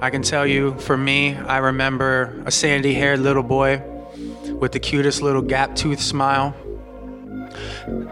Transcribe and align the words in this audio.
I 0.00 0.10
can 0.10 0.22
tell 0.22 0.46
you, 0.46 0.78
for 0.78 0.96
me, 0.96 1.34
I 1.36 1.58
remember 1.58 2.42
a 2.44 2.50
sandy 2.50 2.94
haired 2.94 3.20
little 3.20 3.42
boy 3.42 3.82
with 4.60 4.72
the 4.72 4.80
cutest 4.80 5.22
little 5.22 5.42
gap 5.42 5.76
tooth 5.76 6.00
smile. 6.00 6.54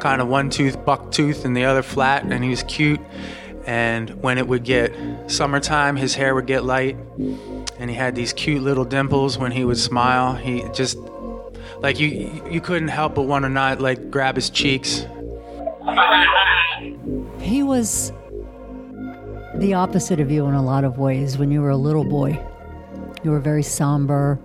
Kind 0.00 0.22
of 0.22 0.28
one 0.28 0.50
tooth 0.50 0.84
buck 0.84 1.10
tooth 1.10 1.44
and 1.44 1.56
the 1.56 1.64
other 1.64 1.82
flat, 1.82 2.24
and 2.24 2.42
he 2.44 2.50
was 2.50 2.62
cute. 2.64 3.00
And 3.66 4.22
when 4.22 4.38
it 4.38 4.46
would 4.46 4.64
get 4.64 4.92
summertime, 5.30 5.96
his 5.96 6.14
hair 6.14 6.34
would 6.34 6.46
get 6.46 6.64
light, 6.64 6.96
and 7.78 7.90
he 7.90 7.96
had 7.96 8.14
these 8.14 8.32
cute 8.32 8.62
little 8.62 8.84
dimples 8.84 9.38
when 9.38 9.52
he 9.52 9.64
would 9.64 9.78
smile. 9.78 10.34
He 10.34 10.64
just 10.74 10.98
like 11.80 11.98
you 11.98 12.42
you 12.50 12.60
couldn't 12.60 12.88
help 12.88 13.14
but 13.14 13.22
want 13.22 13.44
to 13.44 13.48
not 13.48 13.80
like 13.80 14.10
grab 14.10 14.36
his 14.36 14.50
cheeks. 14.50 15.06
He 17.40 17.62
was 17.62 18.12
the 19.56 19.74
opposite 19.74 20.20
of 20.20 20.30
you 20.30 20.46
in 20.46 20.54
a 20.54 20.62
lot 20.62 20.84
of 20.84 20.98
ways 20.98 21.38
when 21.38 21.50
you 21.50 21.60
were 21.62 21.70
a 21.70 21.76
little 21.76 22.04
boy. 22.04 22.38
You 23.22 23.30
were 23.30 23.40
very 23.40 23.62
somber, 23.62 24.38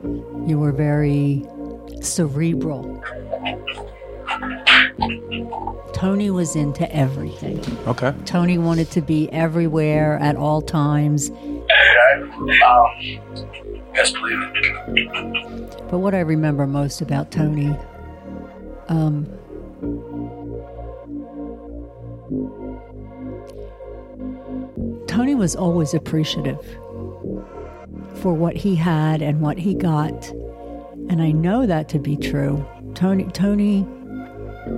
you 0.45 0.57
were 0.57 0.71
very 0.71 1.45
cerebral. 2.01 3.03
Tony 5.93 6.29
was 6.29 6.55
into 6.55 6.89
everything. 6.95 7.59
Okay. 7.87 8.13
Tony 8.25 8.57
wanted 8.57 8.89
to 8.91 9.01
be 9.01 9.29
everywhere 9.33 10.17
at 10.19 10.35
all 10.37 10.61
times. 10.61 11.29
Um, 11.29 12.47
yes, 13.93 14.11
believe 14.13 14.39
it. 14.55 15.89
But 15.89 15.99
what 15.99 16.13
I 16.15 16.19
remember 16.19 16.65
most 16.67 17.01
about 17.01 17.31
Tony, 17.31 17.75
um, 18.87 19.25
Tony 25.19 25.35
was 25.35 25.53
always 25.53 25.93
appreciative 25.93 26.65
for 28.21 28.33
what 28.33 28.55
he 28.55 28.73
had 28.73 29.21
and 29.21 29.41
what 29.41 29.57
he 29.57 29.75
got. 29.75 30.29
And 31.09 31.21
I 31.21 31.31
know 31.31 31.65
that 31.65 31.89
to 31.89 31.99
be 31.99 32.15
true. 32.15 32.65
Tony 32.95 33.25
Tony 33.25 33.85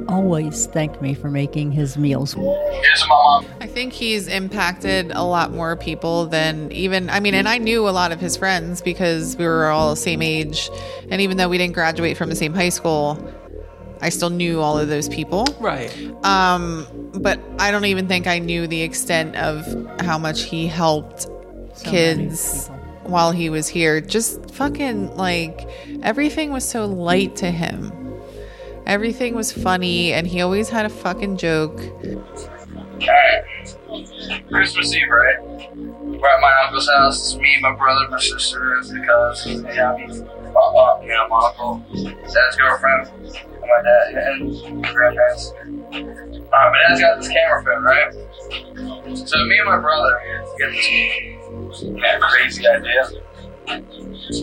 always 0.07 0.65
thanked 0.65 0.99
me 0.99 1.13
for 1.13 1.29
making 1.29 1.71
his 1.71 1.95
meals. 1.95 2.33
Here's 2.33 3.01
my 3.01 3.07
mom. 3.07 3.45
I 3.59 3.67
think 3.67 3.93
he's 3.93 4.27
impacted 4.27 5.11
a 5.11 5.23
lot 5.23 5.51
more 5.51 5.75
people 5.75 6.25
than 6.25 6.71
even, 6.71 7.11
I 7.11 7.19
mean, 7.19 7.35
and 7.35 7.47
I 7.47 7.59
knew 7.59 7.87
a 7.87 7.91
lot 7.91 8.11
of 8.11 8.19
his 8.19 8.35
friends 8.35 8.81
because 8.81 9.37
we 9.37 9.45
were 9.45 9.67
all 9.67 9.91
the 9.91 9.95
same 9.95 10.23
age. 10.23 10.71
And 11.11 11.21
even 11.21 11.37
though 11.37 11.49
we 11.49 11.59
didn't 11.59 11.75
graduate 11.75 12.17
from 12.17 12.29
the 12.29 12.35
same 12.35 12.55
high 12.55 12.69
school, 12.69 13.13
I 14.01 14.09
still 14.09 14.29
knew 14.29 14.59
all 14.61 14.77
of 14.77 14.87
those 14.87 15.07
people. 15.07 15.45
Right. 15.59 15.91
Um, 16.25 16.87
but 17.15 17.39
I 17.59 17.71
don't 17.71 17.85
even 17.85 18.07
think 18.07 18.27
I 18.27 18.39
knew 18.39 18.67
the 18.67 18.81
extent 18.81 19.35
of 19.35 19.65
how 20.01 20.17
much 20.17 20.43
he 20.43 20.67
helped 20.67 21.21
So 21.21 21.89
kids 21.89 22.69
while 23.03 23.31
he 23.31 23.49
was 23.49 23.67
here. 23.67 24.01
Just 24.01 24.51
fucking 24.51 25.15
like 25.15 25.69
everything 26.01 26.51
was 26.51 26.67
so 26.67 26.85
light 26.85 27.35
to 27.37 27.51
him. 27.51 27.91
Everything 28.87 29.35
was 29.35 29.51
funny, 29.51 30.11
and 30.11 30.25
he 30.25 30.41
always 30.41 30.69
had 30.69 30.85
a 30.85 30.89
fucking 30.89 31.37
joke. 31.37 31.79
Alright. 32.99 33.77
Christmas 34.49 34.95
Eve, 34.95 35.07
right? 35.09 35.37
We're 35.75 36.27
at 36.27 36.41
my 36.41 36.53
uncle's 36.65 36.89
house. 36.89 37.33
It's 37.33 37.41
me, 37.41 37.57
my 37.61 37.75
brother, 37.75 38.09
my 38.09 38.19
sister, 38.19 38.77
it's 38.77 38.89
the 38.89 38.99
cousins, 38.99 39.61
and 39.61 39.79
I 39.79 39.97
mean, 39.97 40.25
my, 40.53 40.59
uh, 40.59 41.01
you 41.01 41.09
know, 41.09 41.27
my 41.29 41.47
uncle, 41.47 41.83
dad's 41.93 42.55
girlfriend, 42.57 43.11
my 43.71 43.81
dad, 43.83 44.05
and 44.15 44.83
grandparents. 44.83 45.53
Alright, 46.53 46.71
my 46.71 46.79
dad's 46.87 47.01
got 47.01 47.17
this 47.19 47.29
camera 47.29 47.63
phone, 47.63 47.83
right? 47.83 48.13
So 49.17 49.35
me 49.45 49.57
and 49.57 49.67
my 49.69 49.79
brother 49.79 50.13
get 50.57 50.69
this 50.71 51.83
crazy 52.19 52.67
idea. 52.67 53.03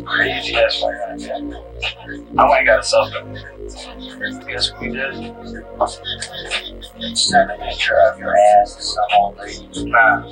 Crazy 0.04 0.56
ass 0.56 0.80
fucking 0.80 1.00
idea. 1.12 1.62
I 2.38 2.44
went 2.44 2.58
and 2.58 2.66
got 2.66 2.80
a 2.80 2.82
cell 2.82 3.10
phone. 3.10 3.34
Guess 4.46 4.72
what 4.72 4.80
we 4.80 4.88
did? 4.88 5.12
Send 7.16 7.50
a 7.50 7.52
picture 7.58 7.98
of 8.00 8.18
your 8.18 8.34
ass 8.36 8.76
to 8.76 8.82
some. 8.82 9.90
Nah. 9.90 10.22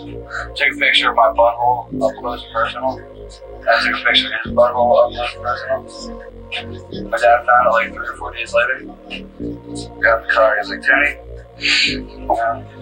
Took 0.54 0.72
a 0.72 0.78
picture 0.78 1.10
of 1.10 1.16
my 1.16 1.32
butthole 1.36 2.02
up 2.02 2.16
close 2.16 2.42
and 2.42 2.52
personal. 2.52 3.00
I 3.68 3.70
took 3.84 4.00
a 4.00 4.04
picture 4.04 4.28
of 4.28 4.32
his 4.44 4.52
butthole 4.52 4.96
up 5.18 5.28
close 5.34 5.34
and 5.34 5.42
personal. 5.42 6.35
My 6.52 7.18
dad 7.18 7.44
found 7.44 7.66
it 7.66 7.70
like 7.70 7.92
three 7.92 8.06
or 8.06 8.16
four 8.16 8.32
days 8.32 8.54
later. 8.54 8.84
Got 10.00 10.26
the 10.26 10.32
car. 10.32 10.54
He 10.54 10.58
was 10.60 10.70
like, 10.70 10.82
Tony, 10.86 11.16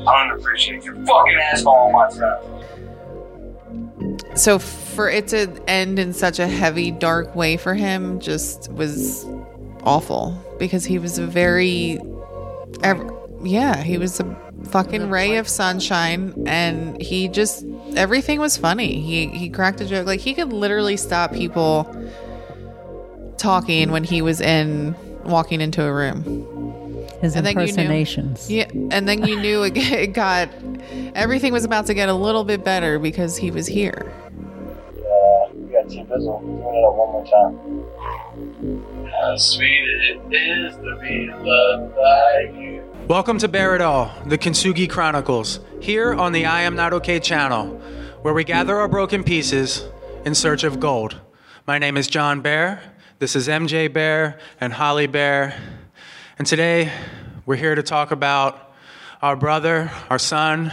I 0.06 0.28
don't 0.28 0.38
appreciate 0.38 0.84
your 0.84 0.94
fucking 1.06 1.38
asshole 1.41 1.74
on 1.74 1.92
my 1.92 2.08
friend. 2.10 2.38
So 4.38 4.58
for 4.58 5.08
it 5.08 5.28
to 5.28 5.48
end 5.69 5.98
in 5.98 6.12
such 6.12 6.38
a 6.38 6.47
heavy, 6.47 6.91
dark 6.91 7.34
way 7.34 7.56
for 7.56 7.74
him 7.74 8.20
just 8.20 8.70
was 8.72 9.26
awful 9.82 10.36
because 10.58 10.84
he 10.84 10.98
was 10.98 11.19
a 11.19 11.26
very, 11.26 11.98
ev- 12.82 13.10
yeah, 13.42 13.82
he 13.82 13.98
was 13.98 14.20
a 14.20 14.36
fucking 14.69 15.10
ray 15.10 15.36
of 15.36 15.48
sunshine, 15.48 16.34
and 16.47 17.00
he 17.00 17.28
just 17.28 17.64
everything 17.97 18.41
was 18.41 18.56
funny. 18.56 19.00
He 19.00 19.26
he 19.28 19.48
cracked 19.50 19.80
a 19.80 19.84
joke 19.84 20.06
like 20.06 20.20
he 20.20 20.34
could 20.34 20.53
literally 20.53 20.97
stop 20.97 21.32
people 21.32 21.84
talking 23.49 23.91
when 23.91 24.03
he 24.05 24.22
was 24.22 24.41
in 24.41 24.97
walking 25.25 25.60
into 25.60 25.84
a 25.84 25.93
room. 25.93 26.22
His 27.21 27.37
And 27.37 27.44
then 27.44 27.53
you 27.53 27.66
knew- 27.66 27.69
impersonations. 27.69 28.50
Yeah, 28.50 28.69
and 28.91 29.06
then 29.06 29.27
you 29.27 29.38
knew 29.38 29.65
it, 29.65 29.77
it 29.77 30.15
got 30.15 30.49
everything 31.15 31.53
was 31.53 31.62
about 31.65 31.84
to 31.87 31.94
get 31.94 32.09
a 32.09 32.15
little 32.15 32.44
bit 32.44 32.65
better 32.65 32.99
because 32.99 33.37
he 33.37 33.50
was 33.50 33.66
here. 33.66 34.10
Uh, 34.33 35.53
we 35.54 35.71
got 35.72 35.91
T 35.91 36.03
Bizzle 36.04 36.41
doing 36.41 36.59
it 36.59 36.94
one 36.94 37.12
more 37.12 37.27
time. 37.27 39.10
How 39.12 39.37
sweet 39.37 39.69
it 39.69 40.34
is 40.34 40.77
to 40.77 40.99
be 41.03 41.28
loved 41.31 41.94
by 41.94 42.50
you. 42.59 42.83
Welcome 43.09 43.37
to 43.41 43.49
Bear 43.49 43.75
It 43.75 43.83
All, 43.83 44.10
the 44.25 44.38
Kintsugi 44.38 44.88
Chronicles, 44.88 45.60
here 45.81 46.15
on 46.15 46.33
the 46.33 46.47
I 46.47 46.62
Am 46.62 46.75
Not 46.77 46.94
Okay 46.94 47.21
channel, 47.21 47.66
where 48.22 48.33
we 48.33 48.44
gather 48.44 48.77
our 48.78 48.88
broken 48.88 49.22
pieces 49.22 49.84
in 50.25 50.34
search 50.34 50.65
of 50.65 50.81
gold. 50.81 51.21
My 51.66 51.78
name 51.78 51.99
is 51.99 52.06
John 52.09 52.41
Bair. 52.41 52.81
This 53.24 53.36
is 53.36 53.48
MJ 53.48 53.90
Bair 53.90 54.38
and 54.60 54.70
Holly 54.70 55.06
Bair. 55.06 55.58
And 56.36 56.46
today 56.46 56.92
we're 57.46 57.56
here 57.56 57.74
to 57.74 57.82
talk 57.82 58.10
about 58.10 58.74
our 59.22 59.34
brother, 59.34 59.90
our 60.10 60.18
son, 60.18 60.70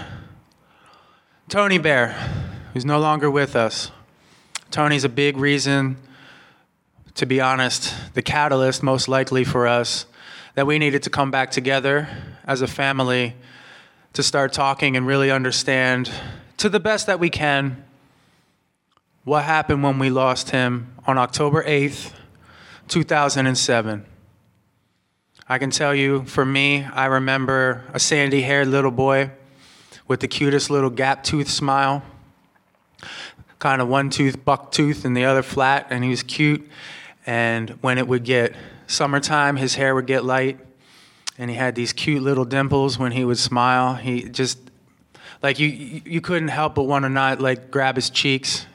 Tony 1.48 1.78
Bair, 1.78 2.10
who's 2.74 2.84
no 2.84 3.00
longer 3.00 3.32
with 3.32 3.56
us. 3.56 3.90
Tony's 4.70 5.06
a 5.06 5.10
big 5.10 5.38
reason, 5.38 5.96
to 7.16 7.26
be 7.26 7.40
honest, 7.40 7.96
the 8.16 8.22
catalyst 8.22 8.84
most 8.84 9.08
likely 9.08 9.46
for 9.46 9.66
us 9.66 10.06
that 10.56 10.68
we 10.68 10.78
needed 10.78 11.04
to 11.04 11.10
come 11.10 11.32
back 11.32 11.52
together 11.52 12.10
as 12.44 12.62
a 12.62 12.68
family 12.68 13.34
to 14.12 14.22
start 14.22 14.52
talking 14.52 14.98
and 14.98 15.08
really 15.08 15.32
understand 15.32 16.12
to 16.58 16.68
the 16.68 16.82
best 16.82 17.08
that 17.08 17.18
we 17.18 17.30
can 17.30 17.82
what 19.24 19.46
happened 19.46 19.84
when 19.84 19.98
we 20.00 20.10
lost 20.10 20.50
him 20.50 20.94
on 21.08 21.18
October 21.18 21.64
8th, 21.64 22.12
2007. 22.92 24.06
I 25.48 25.58
can 25.60 25.70
tell 25.70 25.96
you, 25.96 26.26
for 26.26 26.46
me, 26.46 26.84
I 26.84 27.06
remember 27.06 27.86
a 27.94 28.00
sandy 28.00 28.42
haired 28.42 28.68
little 28.68 28.92
boy 28.92 29.32
with 30.10 30.20
the 30.20 30.28
cutest 30.28 30.70
little 30.70 30.90
gap 30.90 31.24
tooth 31.24 31.50
smile. 31.50 32.04
Kind 33.60 33.82
of 33.82 33.88
one 33.88 34.10
tooth 34.10 34.44
buck 34.44 34.74
tooth 34.74 35.06
and 35.06 35.16
the 35.16 35.24
other 35.24 35.42
flat, 35.42 35.88
and 35.90 36.04
he 36.04 36.10
was 36.10 36.22
cute. 36.22 36.68
And 37.26 37.70
when 37.82 37.98
it 37.98 38.10
would 38.10 38.26
get 38.26 38.56
summertime, 38.88 39.56
his 39.56 39.76
hair 39.76 39.96
would 39.96 40.08
get 40.08 40.26
light, 40.26 40.60
and 41.38 41.50
he 41.50 41.56
had 41.56 41.76
these 41.76 41.94
cute 41.94 42.22
little 42.22 42.46
dimples 42.46 43.00
when 43.00 43.14
he 43.14 43.24
would 43.24 43.38
smile. 43.38 43.96
He 43.96 44.24
just 44.24 44.60
like 45.42 45.60
you 45.60 45.70
you 45.70 46.20
couldn't 46.20 46.50
help 46.50 46.76
but 46.76 46.84
want 46.84 47.04
to 47.04 47.10
not 47.10 47.40
like 47.40 47.72
grab 47.72 47.96
his 47.96 48.10
cheeks. 48.10 48.66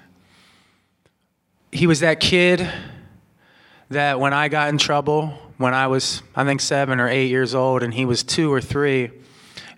He 1.71 1.87
was 1.87 2.01
that 2.01 2.19
kid 2.19 2.67
that 3.91 4.19
when 4.21 4.33
I 4.33 4.49
got 4.49 4.69
in 4.69 4.79
trouble 4.79 5.35
when 5.59 5.75
I 5.75 5.87
was 5.87 6.23
I 6.35 6.45
think 6.45 6.61
7 6.61 7.01
or 7.01 7.09
8 7.09 7.27
years 7.27 7.55
old 7.55 7.83
and 7.83 7.95
he 7.95 8.05
was 8.05 8.23
2 8.23 8.53
or 8.53 8.61
3 8.61 9.11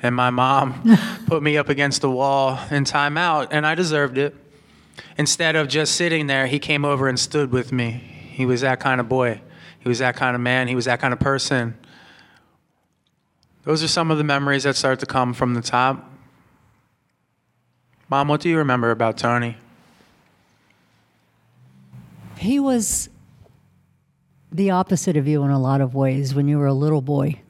and 0.00 0.14
my 0.14 0.30
mom 0.30 0.96
put 1.26 1.42
me 1.42 1.56
up 1.56 1.68
against 1.68 2.00
the 2.00 2.10
wall 2.10 2.58
in 2.70 2.84
timeout 2.84 3.48
and 3.50 3.66
I 3.66 3.74
deserved 3.74 4.18
it. 4.18 4.34
Instead 5.16 5.56
of 5.56 5.68
just 5.68 5.94
sitting 5.94 6.26
there, 6.26 6.46
he 6.46 6.58
came 6.58 6.84
over 6.84 7.08
and 7.08 7.18
stood 7.18 7.52
with 7.52 7.72
me. 7.72 7.90
He 7.90 8.46
was 8.46 8.60
that 8.60 8.80
kind 8.80 9.00
of 9.00 9.08
boy. 9.08 9.40
He 9.80 9.88
was 9.88 9.98
that 9.98 10.16
kind 10.16 10.34
of 10.34 10.40
man. 10.40 10.68
He 10.68 10.74
was 10.74 10.84
that 10.84 11.00
kind 11.00 11.12
of 11.12 11.20
person. 11.20 11.76
Those 13.64 13.82
are 13.82 13.88
some 13.88 14.10
of 14.10 14.18
the 14.18 14.24
memories 14.24 14.62
that 14.62 14.76
start 14.76 15.00
to 15.00 15.06
come 15.06 15.34
from 15.34 15.54
the 15.54 15.60
top. 15.60 16.10
Mom, 18.08 18.28
what 18.28 18.40
do 18.40 18.48
you 18.48 18.58
remember 18.58 18.90
about 18.90 19.18
Tony? 19.18 19.56
He 22.36 22.60
was 22.60 23.10
the 24.50 24.70
opposite 24.70 25.16
of 25.16 25.26
you 25.28 25.42
in 25.44 25.50
a 25.50 25.58
lot 25.58 25.80
of 25.80 25.94
ways 25.94 26.34
when 26.34 26.48
you 26.48 26.58
were 26.58 26.66
a 26.66 26.72
little 26.74 27.02
boy. 27.02 27.40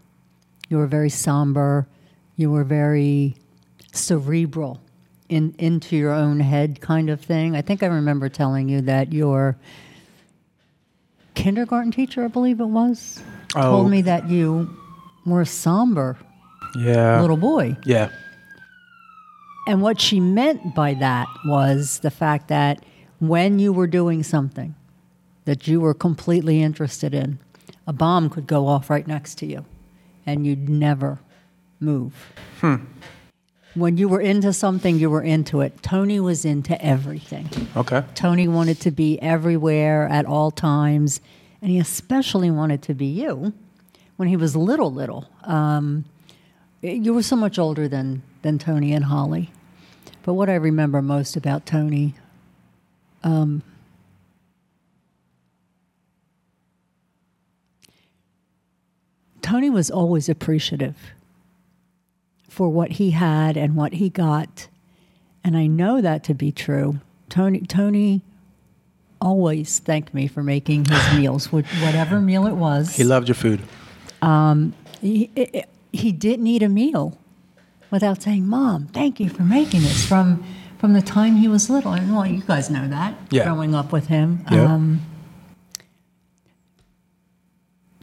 You 0.69 0.77
were 0.79 0.87
very 0.87 1.11
somber, 1.11 1.87
you 2.37 2.51
were 2.51 2.65
very 2.65 3.37
cerebral. 3.93 4.81
in 5.29 5.55
into 5.59 5.95
your 5.95 6.11
own 6.13 6.41
head 6.41 6.81
kind 6.81 7.11
of 7.11 7.21
thing. 7.21 7.55
I 7.55 7.61
think 7.61 7.83
I 7.83 7.87
remember 7.87 8.31
telling 8.31 8.71
you 8.71 8.81
that 8.83 9.13
your 9.13 9.59
kindergarten 11.35 11.91
teacher, 11.93 12.25
I 12.25 12.29
believe 12.29 12.61
it 12.61 12.65
was, 12.67 13.23
Oh. 13.55 13.61
told 13.61 13.91
me 13.91 14.01
that 14.03 14.31
you 14.31 14.75
were 15.27 15.43
a 15.43 15.47
somber 15.47 16.17
Yeah. 16.77 17.21
little 17.21 17.37
boy. 17.37 17.77
Yeah. 17.85 18.09
And 19.67 19.83
what 19.83 20.01
she 20.01 20.19
meant 20.19 20.75
by 20.75 20.95
that 20.95 21.29
was 21.45 21.99
the 22.01 22.11
fact 22.11 22.49
that 22.49 22.83
when 23.19 23.59
you 23.59 23.71
were 23.73 23.87
doing 23.87 24.23
something 24.23 24.75
that 25.49 25.67
you 25.67 25.81
were 25.81 25.95
completely 25.95 26.61
interested 26.61 27.15
in, 27.15 27.39
a 27.87 27.93
bomb 27.95 28.29
could 28.29 28.47
go 28.47 28.67
off 28.67 28.91
right 28.91 29.07
next 29.07 29.37
to 29.37 29.47
you 29.47 29.65
and 30.27 30.47
you'd 30.47 30.69
never 30.69 31.21
move. 31.81 32.35
When 33.73 33.97
you 33.97 34.11
were 34.11 34.21
into 34.21 34.53
something, 34.53 34.99
you 34.99 35.09
were 35.09 35.23
into 35.23 35.63
it. 35.63 35.83
Tony 35.83 36.21
was 36.21 36.45
into 36.45 36.79
everything. 36.85 37.49
Okay. 37.75 38.05
Tony 38.15 38.47
wanted 38.47 38.79
to 38.81 38.91
be 38.91 39.19
everywhere 39.23 40.07
at 40.09 40.27
all 40.27 40.51
times, 40.51 41.23
and 41.63 41.71
he 41.71 41.79
especially 41.79 42.51
wanted 42.51 42.83
to 42.83 42.93
be 42.93 43.07
you 43.07 43.55
when 44.17 44.29
he 44.29 44.37
was 44.37 44.55
little, 44.55 44.93
little. 44.93 45.31
Um, 45.45 46.05
you 46.83 47.15
were 47.15 47.23
so 47.23 47.37
much 47.37 47.59
older 47.59 47.89
than, 47.89 48.23
than 48.43 48.59
Tony 48.59 48.93
and 48.93 49.07
Holly. 49.07 49.51
But 50.25 50.35
what 50.35 50.51
I 50.51 50.57
remember 50.57 51.01
most 51.01 51.37
about 51.37 51.65
Tony, 51.65 52.13
um, 53.25 53.63
Tony 59.49 59.71
was 59.71 59.91
always 59.91 60.29
appreciative 60.29 60.95
for 62.49 62.69
what 62.69 62.93
he 62.93 63.13
had 63.13 63.57
and 63.57 63.75
what 63.77 63.95
he 63.95 64.11
got. 64.11 64.69
And 65.43 65.57
I 65.57 65.67
know 65.67 66.03
that 66.03 66.23
to 66.25 66.35
be 66.35 66.53
true. 66.53 67.01
Tony 67.31 67.61
Tony 67.61 68.21
always 69.21 69.79
thanked 69.79 70.13
me 70.13 70.27
for 70.27 70.43
making 70.43 70.85
his 70.85 71.15
meals, 71.17 71.51
whatever 71.51 72.21
meal 72.21 72.47
it 72.47 72.53
was. 72.57 72.95
He 72.97 73.05
loved 73.05 73.29
your 73.29 73.35
food. 73.37 73.61
Um, 74.21 74.75
he, 75.01 75.31
it- 75.35 75.69
he 75.91 76.13
didn't 76.13 76.47
eat 76.47 76.63
a 76.63 76.69
meal 76.69 77.17
without 77.91 78.21
saying, 78.23 78.47
"Mom, 78.47 78.89
thank 78.89 79.19
you 79.19 79.31
for 79.31 79.43
making 79.43 79.81
this." 79.81 80.07
From 80.07 80.45
from 80.79 80.93
the 80.93 81.01
time 81.01 81.37
he 81.37 81.49
was 81.49 81.71
little, 81.71 81.93
and 81.93 82.15
well, 82.15 82.27
you 82.27 82.43
guys 82.43 82.69
know 82.69 82.87
that. 82.89 83.15
Yeah. 83.31 83.45
Growing 83.45 83.75
up 83.75 83.91
with 83.93 84.09
him, 84.09 84.45
Yeah. 84.51 84.65
um, 84.75 85.01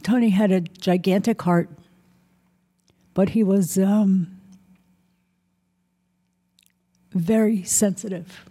Tony 0.06 0.30
had 0.30 0.52
a 0.52 0.60
gigantic 0.60 1.42
heart, 1.42 1.68
but 3.12 3.30
he 3.30 3.42
was 3.42 3.76
um, 3.76 4.38
very 7.10 7.64
sensitive. 7.64 8.48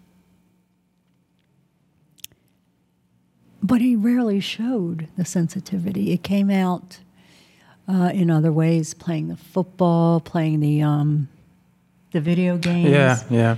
But 3.63 3.79
he 3.79 3.95
rarely 3.95 4.41
showed 4.41 5.07
the 5.15 5.23
sensitivity. 5.23 6.11
It 6.11 6.23
came 6.23 6.49
out 6.49 6.97
uh, 7.87 8.11
in 8.13 8.29
other 8.29 8.51
ways, 8.51 8.93
playing 8.93 9.29
the 9.29 9.37
football, 9.37 10.19
playing 10.19 10.59
the 10.59 10.81
um, 10.81 11.29
the 12.11 12.19
video 12.19 12.57
games. 12.57 12.89
Yeah. 12.89 13.23
Yeah. 13.29 13.57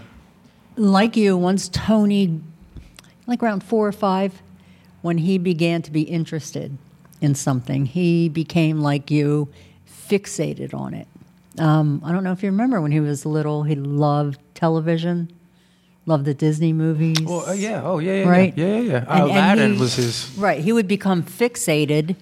Like 0.75 1.17
you, 1.17 1.35
once 1.35 1.67
Tony, 1.67 2.41
like 3.25 3.41
around 3.41 3.63
four 3.63 3.87
or 3.87 3.91
five, 3.91 4.39
when 5.01 5.17
he 5.17 5.39
began 5.39 5.81
to 5.81 5.89
be 5.89 6.03
interested 6.03 6.77
in 7.21 7.35
something, 7.35 7.85
he 7.85 8.29
became 8.29 8.79
like 8.79 9.09
you, 9.11 9.49
fixated 9.87 10.73
on 10.73 10.93
it. 10.93 11.07
Um, 11.59 12.01
I 12.05 12.11
don't 12.11 12.23
know 12.23 12.31
if 12.31 12.43
you 12.43 12.49
remember 12.49 12.79
when 12.81 12.91
he 12.91 12.99
was 12.99 13.25
little, 13.25 13.63
he 13.63 13.75
loved 13.75 14.39
television, 14.53 15.31
loved 16.05 16.25
the 16.25 16.33
Disney 16.33 16.71
movies. 16.73 17.19
Well, 17.21 17.49
uh, 17.49 17.53
yeah. 17.53 17.81
Oh, 17.83 17.97
yeah. 17.99 18.21
Yeah. 18.21 18.29
Right. 18.29 18.57
Yeah. 18.57 18.65
Yeah. 18.67 18.79
yeah. 18.79 18.97
And- 18.99 19.07
and 19.09 19.23
Aladdin 19.31 19.73
he- 19.73 19.79
was 19.79 19.95
his. 19.95 20.31
Right. 20.37 20.61
He 20.63 20.71
would 20.71 20.87
become 20.87 21.23
fixated 21.23 22.15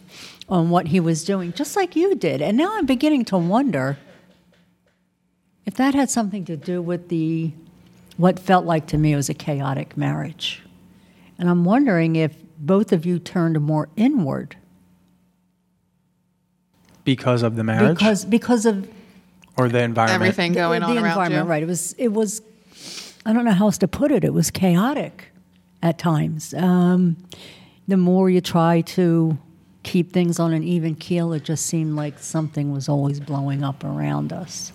on 0.48 0.70
what 0.70 0.88
he 0.88 1.00
was 1.00 1.24
doing, 1.26 1.52
just 1.54 1.76
like 1.76 1.96
you 1.96 2.16
did. 2.16 2.42
And 2.42 2.56
now 2.58 2.72
I'm 2.78 2.86
beginning 2.86 3.26
to 3.26 3.38
wonder 3.38 3.98
if 5.66 5.74
that 5.76 5.96
had 5.96 6.10
something 6.10 6.46
to 6.46 6.56
do 6.56 6.82
with 6.82 7.10
the 7.10 7.52
what 8.18 8.40
felt 8.40 8.64
like 8.66 8.88
to 8.88 8.98
me 8.98 9.14
was 9.16 9.28
a 9.28 9.34
chaotic 9.34 9.98
marriage. 9.98 10.62
And 11.38 11.50
I'm 11.50 11.66
wondering 11.66 12.16
if 12.16 12.38
both 12.58 12.94
of 12.94 13.06
you 13.06 13.20
turned 13.20 13.60
more 13.60 13.90
inward 13.98 14.56
Because 17.06 17.42
of 17.44 17.56
the 17.56 17.64
marriage 17.64 17.98
because 17.98 18.26
because 18.26 18.66
of 18.66 18.90
or 19.58 19.70
the 19.70 19.82
environment. 19.82 20.22
Everything 20.22 20.54
going 20.54 20.82
the, 20.82 20.88
on 20.88 20.96
the 20.96 21.02
around 21.02 21.12
environment. 21.12 21.46
you. 21.46 21.50
Right. 21.50 21.64
It 21.64 21.68
was 21.68 21.94
it 21.94 22.10
was 22.10 22.42
I 23.26 23.34
don't 23.34 23.46
know 23.46 23.52
how 23.52 23.66
else 23.66 23.78
to 23.80 23.88
put 23.88 24.12
it. 24.12 24.24
It 24.24 24.34
was 24.34 24.52
chaotic 24.52 25.30
at 25.82 25.98
times. 25.98 26.54
Um, 26.54 27.18
the 27.88 27.98
more 27.98 28.30
you 28.30 28.42
try 28.42 28.82
to 28.82 29.38
keep 29.84 30.12
things 30.12 30.40
on 30.40 30.52
an 30.54 30.64
even 30.64 30.96
keel, 30.96 31.32
it 31.34 31.44
just 31.44 31.66
seemed 31.68 31.96
like 31.96 32.20
something 32.20 32.72
was 32.72 32.90
always 32.90 33.20
blowing 33.20 33.64
up 33.64 33.84
around 33.84 34.34
us. 34.34 34.72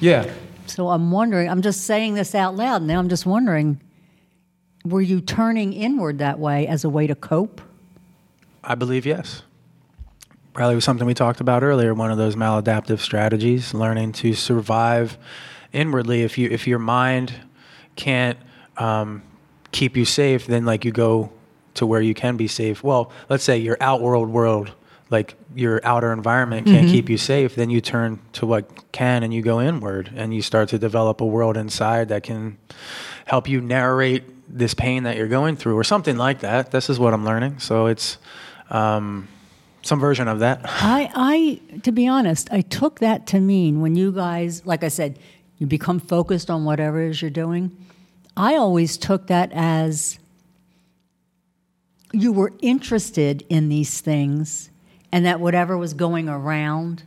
Yeah. 0.00 0.30
So 0.66 0.88
I'm 0.88 1.10
wondering. 1.10 1.48
I'm 1.48 1.62
just 1.62 1.82
saying 1.82 2.14
this 2.14 2.34
out 2.34 2.56
loud 2.56 2.82
now. 2.82 2.98
I'm 2.98 3.08
just 3.08 3.26
wondering. 3.26 3.80
Were 4.84 5.00
you 5.00 5.22
turning 5.22 5.72
inward 5.72 6.18
that 6.18 6.38
way 6.38 6.66
as 6.66 6.84
a 6.84 6.90
way 6.90 7.06
to 7.06 7.14
cope? 7.14 7.62
I 8.62 8.74
believe 8.74 9.06
yes. 9.06 9.42
Probably 10.54 10.76
was 10.76 10.84
something 10.84 11.06
we 11.06 11.14
talked 11.14 11.40
about 11.40 11.64
earlier. 11.64 11.92
One 11.94 12.12
of 12.12 12.16
those 12.16 12.36
maladaptive 12.36 13.00
strategies, 13.00 13.74
learning 13.74 14.12
to 14.12 14.34
survive 14.34 15.18
inwardly. 15.72 16.22
If 16.22 16.38
you 16.38 16.48
if 16.48 16.68
your 16.68 16.78
mind 16.78 17.34
can't 17.96 18.38
um, 18.76 19.22
keep 19.72 19.96
you 19.96 20.04
safe, 20.04 20.46
then 20.46 20.64
like 20.64 20.84
you 20.84 20.92
go 20.92 21.32
to 21.74 21.84
where 21.84 22.00
you 22.00 22.14
can 22.14 22.36
be 22.36 22.46
safe. 22.46 22.84
Well, 22.84 23.10
let's 23.28 23.42
say 23.42 23.58
your 23.58 23.76
outworld 23.80 24.28
world, 24.28 24.72
like 25.10 25.34
your 25.56 25.80
outer 25.82 26.12
environment, 26.12 26.68
can't 26.68 26.88
keep 26.88 27.08
you 27.08 27.18
safe. 27.18 27.56
Then 27.56 27.68
you 27.68 27.80
turn 27.80 28.20
to 28.34 28.46
what 28.46 28.92
can, 28.92 29.24
and 29.24 29.34
you 29.34 29.42
go 29.42 29.60
inward, 29.60 30.12
and 30.14 30.32
you 30.32 30.40
start 30.40 30.68
to 30.68 30.78
develop 30.78 31.20
a 31.20 31.26
world 31.26 31.56
inside 31.56 32.10
that 32.10 32.22
can 32.22 32.58
help 33.24 33.48
you 33.48 33.60
narrate 33.60 34.22
this 34.48 34.72
pain 34.72 35.02
that 35.02 35.16
you're 35.16 35.26
going 35.26 35.56
through, 35.56 35.76
or 35.76 35.82
something 35.82 36.16
like 36.16 36.40
that. 36.40 36.70
This 36.70 36.88
is 36.88 37.00
what 37.00 37.12
I'm 37.12 37.24
learning. 37.24 37.58
So 37.58 37.86
it's 37.86 38.18
um, 38.70 39.26
some 39.84 40.00
version 40.00 40.28
of 40.28 40.38
that. 40.40 40.60
I, 40.64 41.10
I, 41.14 41.78
to 41.80 41.92
be 41.92 42.08
honest, 42.08 42.48
I 42.50 42.62
took 42.62 43.00
that 43.00 43.26
to 43.28 43.40
mean 43.40 43.80
when 43.80 43.94
you 43.94 44.12
guys, 44.12 44.64
like 44.66 44.82
I 44.82 44.88
said, 44.88 45.18
you 45.58 45.66
become 45.66 46.00
focused 46.00 46.50
on 46.50 46.64
whatever 46.64 47.02
it 47.02 47.10
is 47.10 47.22
you're 47.22 47.30
doing. 47.30 47.76
I 48.36 48.56
always 48.56 48.96
took 48.96 49.28
that 49.28 49.52
as 49.52 50.18
you 52.12 52.32
were 52.32 52.52
interested 52.62 53.44
in 53.48 53.68
these 53.68 54.00
things 54.00 54.70
and 55.12 55.26
that 55.26 55.38
whatever 55.38 55.76
was 55.76 55.94
going 55.94 56.28
around 56.28 57.04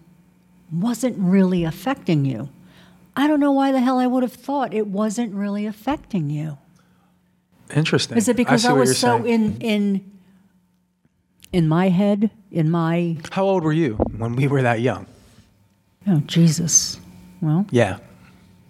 wasn't 0.72 1.18
really 1.18 1.64
affecting 1.64 2.26
you. 2.26 2.50
I 3.16 3.28
don't 3.28 3.40
know 3.40 3.52
why 3.52 3.72
the 3.72 3.80
hell 3.80 3.98
I 3.98 4.06
would 4.06 4.22
have 4.22 4.34
thought 4.34 4.74
it 4.74 4.88
wasn't 4.88 5.34
really 5.34 5.66
affecting 5.66 6.30
you. 6.30 6.58
Interesting. 7.76 8.18
Is 8.18 8.28
it 8.28 8.38
because 8.38 8.62
see 8.62 8.70
I, 8.70 8.74
was 8.74 8.98
so 8.98 9.24
saying. 9.24 9.26
in 9.26 9.62
in 9.62 10.12
in 11.52 11.68
my 11.68 11.90
head, 11.90 12.30
in 12.58 12.70
my 12.72 13.18
How 13.32 13.44
old 13.46 13.64
were 13.64 13.74
you 13.74 13.94
when 14.18 14.36
we 14.36 14.48
were 14.48 14.64
that 14.64 14.82
young? 14.82 15.06
oh 16.08 16.22
Jesus. 16.26 17.00
Well, 17.42 17.66
Yeah. 17.72 17.98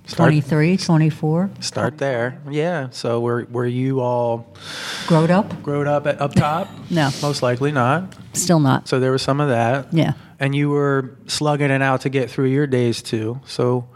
Start, 0.06 0.30
23, 0.30 0.78
24, 0.78 1.50
start 1.60 1.98
there. 1.98 2.40
Yeah. 2.50 2.88
So 2.92 3.20
were 3.20 3.46
were 3.52 3.66
you 3.66 4.00
all 4.00 4.56
growed 5.06 5.30
up? 5.32 5.62
growed 5.64 5.86
up 5.88 6.08
at 6.08 6.22
up 6.22 6.34
top? 6.34 6.68
No. 6.90 7.10
Most 7.22 7.42
likely 7.44 7.72
not. 7.74 8.16
Still 8.34 8.62
not. 8.62 8.88
So 8.88 9.00
there 9.02 9.12
was 9.12 9.22
some 9.22 9.42
of 9.42 9.50
that. 9.50 9.94
Yeah. 9.94 10.14
And 10.40 10.56
you 10.56 10.70
were 10.70 11.18
slugging 11.28 11.72
it 11.72 11.82
out 11.82 12.02
to 12.02 12.10
get 12.10 12.30
through 12.32 12.48
your 12.52 12.68
days 12.68 13.02
too. 13.02 13.42
So 13.46 13.88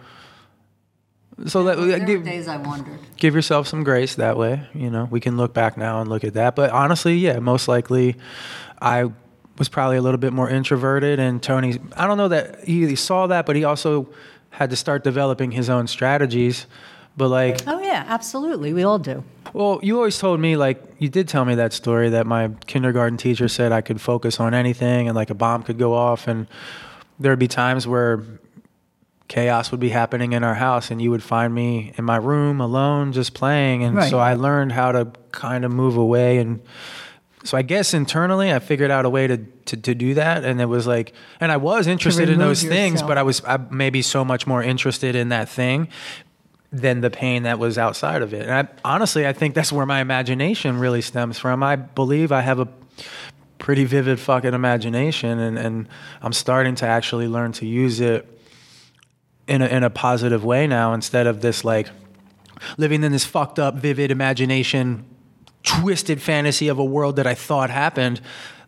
so 1.47 1.63
that 1.63 1.77
There 1.77 1.99
were 1.99 2.05
give, 2.05 2.23
days 2.25 2.47
I 2.49 2.57
wondered. 2.57 2.99
give 3.15 3.33
yourself 3.33 3.67
some 3.67 3.83
grace 3.83 4.15
that 4.15 4.35
way. 4.37 4.67
You 4.73 4.89
know, 4.91 5.07
we 5.09 5.19
can 5.21 5.37
look 5.37 5.53
back 5.53 5.77
now 5.77 6.01
and 6.01 6.09
look 6.09 6.23
at 6.25 6.33
that. 6.33 6.55
But 6.55 6.71
honestly, 6.71 7.15
yeah, 7.17 7.39
most 7.39 7.67
likely 7.69 8.15
I 8.81 9.11
was 9.57 9.69
probably 9.69 9.97
a 9.97 10.01
little 10.01 10.17
bit 10.17 10.33
more 10.33 10.49
introverted 10.49 11.19
and 11.19 11.41
Tony 11.43 11.79
I 11.95 12.07
don't 12.07 12.17
know 12.17 12.29
that 12.29 12.63
he 12.63 12.95
saw 12.95 13.27
that, 13.27 13.45
but 13.45 13.55
he 13.55 13.63
also 13.63 14.07
had 14.49 14.69
to 14.71 14.75
start 14.75 15.03
developing 15.03 15.51
his 15.51 15.69
own 15.69 15.87
strategies. 15.87 16.65
But 17.17 17.27
like 17.29 17.61
Oh 17.67 17.79
yeah, 17.81 18.05
absolutely. 18.07 18.73
We 18.73 18.83
all 18.83 18.97
do. 18.99 19.23
well, 19.53 19.79
you 19.83 19.97
always 19.97 20.17
told 20.17 20.39
me 20.39 20.55
like 20.55 20.81
you 20.97 21.09
did 21.09 21.27
tell 21.27 21.43
me 21.45 21.55
that 21.55 21.73
story 21.73 22.09
that 22.09 22.25
my 22.25 22.49
kindergarten 22.67 23.17
teacher 23.17 23.47
said 23.49 23.71
I 23.71 23.81
could 23.81 23.99
focus 23.99 24.39
on 24.39 24.53
anything 24.53 25.07
and 25.07 25.15
like 25.15 25.29
a 25.29 25.35
bomb 25.35 25.63
could 25.63 25.77
go 25.77 25.93
off 25.93 26.27
and 26.27 26.47
there'd 27.19 27.37
be 27.39 27.47
times 27.49 27.85
where 27.85 28.23
chaos 29.27 29.71
would 29.71 29.79
be 29.79 29.89
happening 29.89 30.33
in 30.33 30.43
our 30.43 30.55
house 30.55 30.91
and 30.91 31.01
you 31.01 31.09
would 31.09 31.23
find 31.23 31.53
me 31.53 31.93
in 31.97 32.03
my 32.03 32.17
room 32.17 32.59
alone 32.59 33.13
just 33.13 33.33
playing 33.33 33.83
and 33.83 33.95
Right. 33.95 34.09
so 34.09 34.19
I 34.19 34.33
learned 34.33 34.73
how 34.73 34.91
to 34.91 35.07
kind 35.31 35.63
of 35.63 35.71
move 35.71 35.95
away 35.95 36.37
and 36.37 36.59
so 37.43 37.57
I 37.57 37.61
guess 37.61 37.93
internally 37.93 38.53
I 38.53 38.59
figured 38.59 38.91
out 38.91 39.05
a 39.05 39.09
way 39.09 39.27
to, 39.27 39.37
to, 39.37 39.77
to 39.77 39.95
do 39.95 40.13
that 40.15 40.43
and 40.43 40.61
it 40.61 40.65
was 40.65 40.85
like 40.87 41.13
and 41.39 41.51
I 41.51 41.57
was 41.57 41.87
interested 41.87 42.29
in 42.29 42.39
those 42.39 42.63
things 42.63 43.01
but 43.01 43.17
I 43.17 43.23
was 43.23 43.43
I 43.45 43.57
maybe 43.69 44.01
so 44.01 44.23
much 44.23 44.45
more 44.45 44.61
interested 44.61 45.15
in 45.15 45.29
that 45.29 45.49
thing 45.49 45.87
than 46.71 47.01
the 47.01 47.09
pain 47.09 47.43
that 47.43 47.59
was 47.59 47.77
outside 47.77 48.21
of 48.21 48.33
it. 48.33 48.47
And 48.47 48.67
I, 48.67 48.67
honestly, 48.85 49.27
I 49.27 49.33
think 49.33 49.55
that's 49.55 49.73
where 49.73 49.85
my 49.85 49.99
imagination 49.99 50.79
really 50.79 51.01
stems 51.01 51.37
from. 51.37 51.63
I 51.63 51.75
believe 51.75 52.31
I 52.31 52.41
have 52.41 52.59
a 52.59 52.67
pretty 53.57 53.83
vivid 53.83 54.19
fucking 54.19 54.53
imagination, 54.53 55.37
and, 55.37 55.59
and 55.59 55.89
I'm 56.21 56.33
starting 56.33 56.75
to 56.75 56.85
actually 56.85 57.27
learn 57.27 57.51
to 57.53 57.65
use 57.65 57.99
it 57.99 58.27
in 59.47 59.61
a, 59.61 59.65
in 59.67 59.83
a 59.83 59.89
positive 59.89 60.45
way 60.45 60.65
now 60.65 60.93
instead 60.93 61.27
of 61.27 61.41
this 61.41 61.65
like 61.65 61.89
living 62.77 63.03
in 63.03 63.11
this 63.11 63.25
fucked 63.25 63.59
up, 63.59 63.75
vivid 63.75 64.09
imagination, 64.09 65.05
twisted 65.63 66.21
fantasy 66.21 66.67
of 66.67 66.79
a 66.79 66.85
world 66.85 67.15
that 67.17 67.27
I 67.27 67.33
thought 67.33 67.69
happened. 67.69 68.21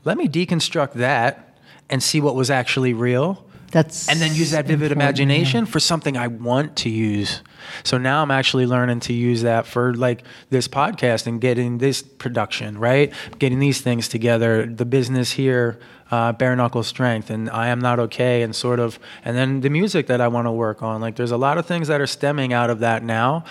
Let 0.06 0.18
me 0.18 0.28
deconstruct 0.28 0.94
that 0.94 1.58
and 1.90 2.02
see 2.02 2.22
what 2.22 2.36
was 2.36 2.50
actually 2.50 2.94
real 2.94 3.46
That's 3.72 4.10
and 4.10 4.20
then 4.20 4.34
use 4.36 4.52
that 4.52 4.66
vivid 4.66 4.92
important, 4.92 5.00
yeah. 5.00 5.06
imagination 5.06 5.66
for 5.66 5.80
something 5.80 6.18
I 6.18 6.28
want 6.28 6.76
to 6.78 6.90
use. 6.90 7.42
So 7.84 7.98
now 7.98 8.22
I'm 8.22 8.32
actually 8.32 8.66
learning 8.66 9.00
to 9.02 9.14
use 9.14 9.42
that 9.44 9.66
for 9.66 9.94
like 9.94 10.24
this 10.50 10.68
podcast 10.68 11.28
and 11.28 11.40
getting 11.40 11.78
this 11.78 12.02
production, 12.02 12.78
right? 12.78 13.14
Getting 13.40 13.60
these 13.60 13.82
things 13.82 14.08
together, 14.08 14.66
the 14.66 14.86
business 14.86 15.32
here, 15.32 15.80
uh, 16.12 16.32
bare 16.34 16.56
knuckle 16.56 16.84
strength, 16.84 17.30
and 17.30 17.50
I 17.50 17.70
am 17.70 17.80
not 17.80 18.00
okay, 18.00 18.44
and 18.44 18.56
sort 18.56 18.80
of, 18.80 19.00
and 19.26 19.36
then 19.36 19.62
the 19.62 19.70
music 19.70 20.08
that 20.08 20.22
I 20.22 20.28
want 20.28 20.46
to 20.46 20.52
work 20.52 20.84
on. 20.84 21.02
Like 21.02 21.16
there's 21.16 21.32
a 21.32 21.38
lot 21.38 21.58
of 21.58 21.66
things 21.66 21.88
that 21.88 22.00
are 22.02 22.08
stemming 22.08 22.54
out 22.54 22.70
of 22.70 22.80
that 22.80 23.04
now. 23.04 23.46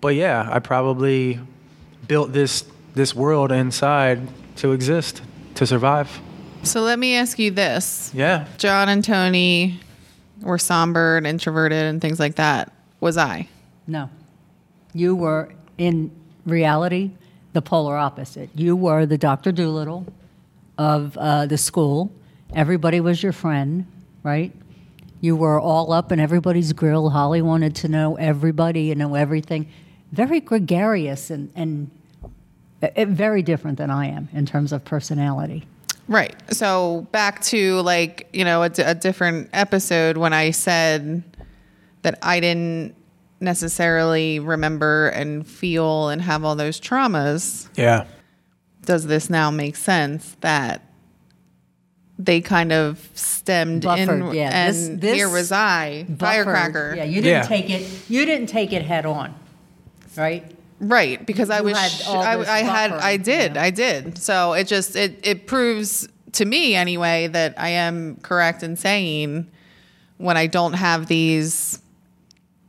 But 0.00 0.14
yeah, 0.16 0.48
I 0.50 0.58
probably 0.58 1.40
built 2.08 2.32
this 2.32 2.64
this 2.94 3.14
world 3.14 3.52
inside 3.52 4.28
to 4.56 4.72
exist, 4.72 5.22
to 5.54 5.66
survive. 5.66 6.20
So 6.62 6.82
let 6.82 6.98
me 6.98 7.16
ask 7.16 7.38
you 7.38 7.50
this. 7.50 8.10
Yeah. 8.14 8.46
John 8.58 8.88
and 8.88 9.04
Tony 9.04 9.80
were 10.40 10.58
somber 10.58 11.16
and 11.16 11.26
introverted 11.26 11.84
and 11.84 12.00
things 12.00 12.20
like 12.20 12.36
that. 12.36 12.72
Was 13.00 13.16
I? 13.16 13.48
No. 13.86 14.10
You 14.94 15.16
were, 15.16 15.52
in 15.78 16.10
reality, 16.46 17.10
the 17.52 17.62
polar 17.62 17.96
opposite. 17.96 18.50
You 18.54 18.76
were 18.76 19.06
the 19.06 19.18
Dr. 19.18 19.52
Dolittle 19.52 20.06
of 20.78 21.16
uh, 21.16 21.46
the 21.46 21.58
school. 21.58 22.12
Everybody 22.54 23.00
was 23.00 23.22
your 23.22 23.32
friend, 23.32 23.86
right? 24.22 24.52
You 25.20 25.36
were 25.36 25.60
all 25.60 25.92
up 25.92 26.12
in 26.12 26.20
everybody's 26.20 26.72
grill. 26.72 27.10
Holly 27.10 27.42
wanted 27.42 27.74
to 27.76 27.88
know 27.88 28.16
everybody 28.16 28.90
and 28.90 28.98
know 28.98 29.14
everything. 29.14 29.68
Very 30.10 30.40
gregarious 30.40 31.30
and, 31.30 31.50
and 31.54 31.90
uh, 32.82 33.04
very 33.06 33.42
different 33.42 33.78
than 33.78 33.90
I 33.90 34.06
am 34.06 34.28
in 34.32 34.46
terms 34.46 34.72
of 34.72 34.84
personality. 34.84 35.64
Right. 36.08 36.34
So 36.50 37.06
back 37.12 37.42
to 37.44 37.80
like, 37.82 38.28
you 38.32 38.44
know, 38.44 38.62
a, 38.64 38.68
d- 38.68 38.82
a 38.82 38.94
different 38.94 39.50
episode 39.52 40.16
when 40.16 40.32
I 40.32 40.50
said 40.50 41.22
that 42.02 42.18
I 42.22 42.40
didn't 42.40 42.94
necessarily 43.40 44.38
remember 44.40 45.08
and 45.08 45.46
feel 45.46 46.08
and 46.08 46.20
have 46.22 46.44
all 46.44 46.56
those 46.56 46.80
traumas. 46.80 47.68
Yeah. 47.76 48.06
Does 48.84 49.06
this 49.06 49.30
now 49.30 49.50
make 49.50 49.76
sense 49.76 50.36
that 50.40 50.82
they 52.18 52.40
kind 52.40 52.72
of 52.72 53.08
stemmed 53.14 53.82
Buffered, 53.82 54.20
in 54.30 54.34
yeah. 54.34 54.50
and 54.52 54.74
This- 54.74 55.00
this 55.00 55.14
here 55.16 55.28
was 55.28 55.50
I, 55.52 56.02
Buffered. 56.08 56.18
firecracker. 56.18 56.94
Yeah, 56.96 57.04
you 57.04 57.22
didn't 57.22 57.42
Yeah. 57.42 57.42
take 57.42 57.70
it. 57.70 57.88
You 58.08 58.26
didn't 58.26 58.48
take 58.48 58.72
it 58.72 58.82
head 58.82 59.06
on, 59.06 59.34
right? 60.16 60.44
Right, 60.84 61.24
because 61.24 61.48
I 61.48 61.58
You 61.58 61.64
was, 61.64 61.78
had 61.78 62.06
all 62.08 62.20
I, 62.22 62.34
I 62.40 62.58
had, 62.62 62.90
I 62.92 63.16
did, 63.16 63.54
yeah. 63.54 63.62
I 63.62 63.70
did. 63.70 64.18
So 64.18 64.52
it 64.52 64.66
just, 64.66 64.96
it, 64.96 65.20
it 65.22 65.46
proves 65.46 66.08
to 66.32 66.44
me 66.44 66.74
anyway 66.74 67.28
that 67.28 67.54
I 67.56 67.68
am 67.68 68.16
correct 68.16 68.64
in 68.64 68.74
saying 68.76 69.48
when 70.18 70.36
I 70.36 70.48
don't 70.48 70.72
have 70.72 71.06
these 71.06 71.80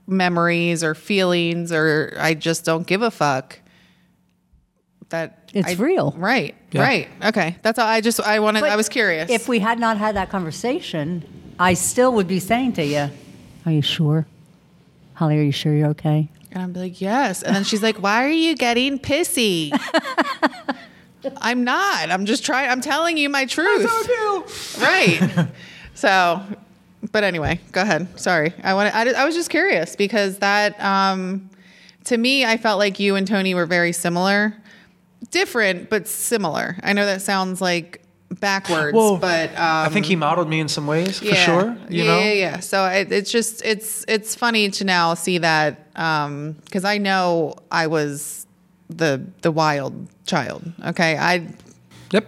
memories 0.05 0.83
or 0.83 0.93
feelings 0.93 1.71
or 1.71 2.15
I 2.19 2.35
just 2.35 2.65
don't 2.65 2.85
give 2.85 3.01
a 3.01 3.09
fuck 3.09 3.57
that 5.09 5.49
It's 5.53 5.69
I- 5.69 5.73
real. 5.83 6.13
Right, 6.17 6.55
Yeah. 6.71 6.81
right. 6.83 7.07
Okay, 7.25 7.55
that's 7.63 7.79
all. 7.79 7.87
I 7.87 8.01
just, 8.01 8.19
I 8.19 8.39
wanted, 8.39 8.61
But 8.61 8.69
I 8.71 8.75
was 8.75 8.89
curious. 8.89 9.29
If 9.31 9.47
we 9.47 9.59
had 9.59 9.79
not 9.79 9.97
had 9.97 10.15
that 10.17 10.29
conversation, 10.29 11.23
I 11.59 11.73
still 11.73 12.13
would 12.13 12.27
be 12.27 12.39
saying 12.39 12.73
to 12.73 12.83
you, 12.83 13.09
"Are 13.65 13.71
you 13.71 13.81
sure, 13.81 14.25
Holly? 15.13 15.37
Are 15.39 15.43
you 15.43 15.51
sure 15.51 15.73
you're 15.73 15.89
okay?" 15.89 16.29
And 16.53 16.61
I'm 16.61 16.73
like, 16.73 17.01
yes. 17.01 17.41
And 17.41 17.55
then 17.55 17.63
she's 17.63 17.81
like, 17.81 17.97
why 17.97 18.23
are 18.25 18.29
you 18.29 18.55
getting 18.55 18.99
pissy? 18.99 19.71
I'm 21.37 21.63
not. 21.63 22.11
I'm 22.11 22.25
just 22.25 22.45
trying. 22.45 22.69
I'm 22.69 22.81
telling 22.81 23.17
you 23.17 23.27
my 23.27 23.45
truth. 23.45 23.83
Right. 24.79 25.47
so, 25.95 26.41
but 27.11 27.23
anyway, 27.23 27.59
go 27.71 27.81
ahead. 27.81 28.19
Sorry. 28.19 28.53
I 28.63 28.75
want. 28.75 28.93
I, 28.93 29.11
I 29.13 29.25
was 29.25 29.33
just 29.33 29.49
curious 29.49 29.95
because 29.95 30.39
that, 30.39 30.79
um, 30.83 31.49
to 32.05 32.17
me, 32.17 32.45
I 32.45 32.57
felt 32.57 32.77
like 32.77 32.99
you 32.99 33.15
and 33.15 33.27
Tony 33.27 33.55
were 33.55 33.65
very 33.65 33.91
similar, 33.91 34.53
different 35.31 35.89
but 35.89 36.07
similar. 36.07 36.77
I 36.83 36.93
know 36.93 37.05
that 37.05 37.23
sounds 37.23 37.61
like 37.61 38.02
backwards, 38.39 38.93
Well, 38.95 39.17
but 39.17 39.49
um, 39.51 39.55
I 39.59 39.89
think 39.89 40.05
he 40.05 40.15
modeled 40.15 40.49
me 40.49 40.59
in 40.59 40.67
some 40.67 40.87
ways, 40.87 41.19
for 41.19 41.33
sure. 41.35 41.77
You 41.89 42.03
yeah, 42.03 42.05
know? 42.05 42.19
yeah, 42.19 42.31
yeah. 42.33 42.59
So 42.59 42.85
it, 42.85 43.11
it's 43.11 43.31
just 43.31 43.63
it's 43.65 44.03
it's 44.07 44.35
funny 44.35 44.69
to 44.71 44.83
now 44.83 45.13
see 45.13 45.37
that 45.39 45.93
because 45.93 46.83
I 46.85 46.97
know 46.97 47.55
I 47.71 47.87
was 47.87 48.45
the 48.89 49.25
the 49.41 49.51
wild 49.51 50.07
child. 50.25 50.63
Okay, 50.85 51.17
I 51.17 51.47
Yep. 52.11 52.27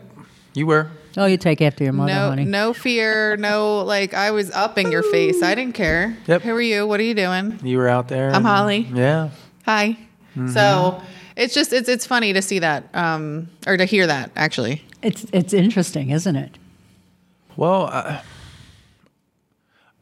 You 0.54 0.68
were. 0.68 0.90
Oh, 1.18 1.26
you 1.26 1.38
take 1.38 1.62
after 1.62 1.84
your 1.86 1.94
mother, 1.94 2.12
no 2.14 2.30
honey. 2.30 2.44
no 2.46 2.74
fear, 2.74 3.38
no 3.38 3.84
like 3.84 4.14
I 4.14 4.32
was 4.32 4.52
up 4.52 4.78
in 4.78 4.92
your 4.92 5.04
face. 5.04 5.42
I 5.42 5.56
didn't 5.56 5.74
care. 5.76 6.18
Yep. 6.28 6.42
Who 6.42 6.52
are 6.56 6.62
you? 6.62 6.86
What 6.86 7.00
are 7.00 7.04
you 7.04 7.14
doing? 7.14 7.60
You 7.64 7.78
were 7.78 7.88
out 7.88 8.10
there. 8.10 8.30
I'm 8.30 8.36
and- 8.38 8.46
Holly. 8.46 8.88
Yeah. 8.94 9.30
Hi. 9.66 9.98
Mm-hmm. 10.36 10.50
So 10.50 11.02
it's 11.38 11.54
just 11.54 11.72
it's 11.72 11.88
it's 11.88 12.06
funny 12.06 12.34
to 12.34 12.42
see 12.42 12.60
that 12.60 12.90
um 12.94 13.50
or 13.66 13.78
to 13.78 13.86
hear 13.86 14.08
that 14.08 14.32
actually. 14.36 14.82
It's 15.02 15.26
it's 15.32 15.54
interesting, 15.54 16.10
isn't 16.10 16.36
it? 16.36 16.58
Well, 17.56 17.90
uh, 17.92 18.22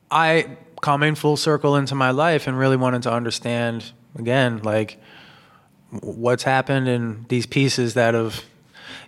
I 0.09 0.57
coming 0.81 1.15
full 1.15 1.37
circle 1.37 1.75
into 1.75 1.95
my 1.95 2.11
life 2.11 2.47
and 2.47 2.57
really 2.57 2.75
wanted 2.75 3.03
to 3.03 3.11
understand 3.11 3.93
again, 4.17 4.59
like 4.63 4.99
what's 6.01 6.43
happened 6.43 6.87
in 6.87 7.25
these 7.29 7.45
pieces 7.45 7.93
that 7.93 8.13
have, 8.13 8.43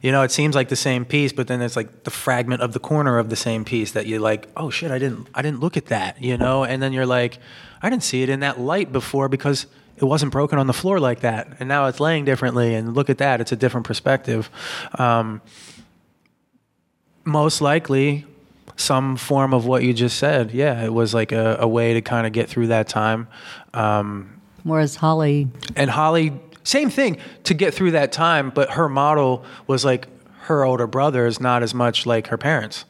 you 0.01 0.12
know, 0.12 0.22
it 0.24 0.32
seems 0.32 0.56
like 0.56 0.70
the 0.70 0.75
same 0.75 1.06
piece, 1.06 1.34
but 1.34 1.48
then 1.48 1.62
it's 1.62 1.75
like 1.75 2.04
the 2.04 2.12
fragment 2.12 2.62
of 2.62 2.74
the 2.74 2.80
corner 2.80 3.18
of 3.18 3.30
the 3.30 3.36
same 3.36 3.65
piece 3.65 3.92
that 3.92 4.08
you're 4.08 4.20
like, 4.20 4.48
oh 4.56 4.70
shit, 4.70 4.92
I 4.92 5.00
didn't, 5.00 5.27
I 5.34 5.42
didn't 5.42 5.60
look 5.60 5.77
at 5.77 5.88
that, 5.88 6.22
you 6.22 6.38
know, 6.38 6.63
and 6.63 6.82
then 6.82 6.94
you're 6.94 7.06
like, 7.06 7.39
I 7.82 7.89
didn't 7.89 8.04
see 8.04 8.24
it 8.24 8.30
in 8.30 8.42
that 8.42 8.60
light 8.60 8.92
before 8.92 9.30
because 9.30 9.68
it 9.98 10.06
wasn't 10.06 10.32
broken 10.32 10.60
on 10.60 10.68
the 10.68 10.74
floor 10.74 11.00
like 11.00 11.22
that, 11.22 11.48
and 11.60 11.70
now 11.70 11.88
it's 11.88 12.00
laying 12.00 12.25
differently, 12.25 12.75
and 12.75 12.94
look 12.94 13.10
at 13.10 13.18
that, 13.20 13.42
it's 13.42 13.52
a 13.52 13.56
different 13.56 13.86
perspective. 13.86 14.50
Um, 14.98 15.42
most 17.24 17.62
likely 17.62 18.25
some 18.75 19.16
form 19.16 19.54
of 19.54 19.66
what 19.66 19.84
you 19.84 19.94
just 19.94 20.18
said. 20.18 20.52
Yeah, 20.52 20.84
it 20.84 20.94
was 20.94 21.14
like 21.14 21.32
a, 21.32 21.58
a 21.60 21.68
way 21.68 21.94
to 21.94 22.02
kind 22.02 22.28
of 22.28 22.34
get 22.34 22.50
through 22.50 22.68
that 22.68 22.88
time. 22.88 23.28
Um, 23.74 24.42
Whereas 24.64 24.96
Holly, 24.96 25.48
and 25.75 25.90
Holly, 25.90 26.34
same 26.64 26.90
thing 26.90 27.18
to 27.44 27.54
get 27.54 27.74
through 27.74 27.92
that 27.92 28.12
time, 28.12 28.50
but 28.50 28.72
her 28.72 28.90
model 28.90 29.46
was 29.68 29.86
like 29.86 30.08
her 30.42 30.64
older 30.64 30.88
brothers, 30.88 31.40
not 31.40 31.64
as 31.64 31.74
much 31.74 32.06
like 32.06 32.28
her 32.28 32.38
parents. 32.38 32.86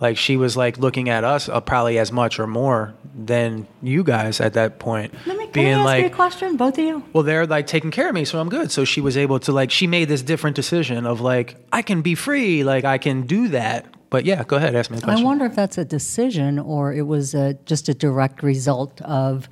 Like 0.00 0.16
she 0.16 0.36
was 0.38 0.56
like 0.56 0.78
looking 0.78 1.10
at 1.10 1.24
us 1.24 1.48
uh, 1.48 1.60
probably 1.60 1.98
as 1.98 2.10
much 2.10 2.40
or 2.40 2.46
more 2.46 2.94
than 3.14 3.66
you 3.82 4.02
guys 4.02 4.40
at 4.40 4.54
that 4.54 4.78
point. 4.78 5.12
let 5.26 5.36
me 5.36 5.44
can 5.44 5.52
being 5.52 5.66
I 5.74 5.78
ask 5.78 5.84
like, 5.84 6.00
you 6.00 6.06
a 6.06 6.10
question, 6.10 6.56
both 6.56 6.78
of 6.78 6.84
you. 6.84 7.02
well, 7.12 7.22
they're 7.22 7.46
like 7.46 7.66
taking 7.66 7.90
care 7.90 8.08
of 8.08 8.14
me, 8.14 8.24
so 8.24 8.40
I'm 8.40 8.48
good. 8.48 8.70
So 8.72 8.84
she 8.86 9.00
was 9.02 9.16
able 9.18 9.38
to 9.40 9.52
like, 9.52 9.70
she 9.70 9.86
made 9.86 10.06
this 10.08 10.22
different 10.22 10.56
decision 10.56 11.04
of 11.04 11.20
like, 11.20 11.56
I 11.70 11.82
can 11.82 12.00
be 12.00 12.14
free, 12.14 12.64
like 12.64 12.84
I 12.84 12.96
can 12.96 13.26
do 13.26 13.48
that. 13.48 13.84
But 14.08 14.24
yeah, 14.24 14.42
go 14.42 14.56
ahead, 14.56 14.74
ask 14.74 14.90
me 14.90 14.96
a 14.96 15.00
I 15.00 15.02
question. 15.04 15.22
I 15.22 15.24
wonder 15.28 15.44
if 15.44 15.54
that's 15.54 15.76
a 15.76 15.84
decision 15.84 16.58
or 16.58 16.92
it 16.94 17.02
was 17.06 17.34
a, 17.34 17.54
just 17.66 17.88
a 17.90 17.94
direct 17.94 18.42
result 18.42 19.00
of 19.02 19.48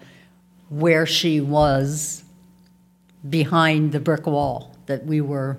where 0.71 1.05
she 1.07 1.41
was 1.43 2.25
behind 3.29 3.93
the 3.93 4.01
brick 4.01 4.27
wall 4.27 4.75
that 4.87 5.05
we 5.05 5.21
were. 5.21 5.59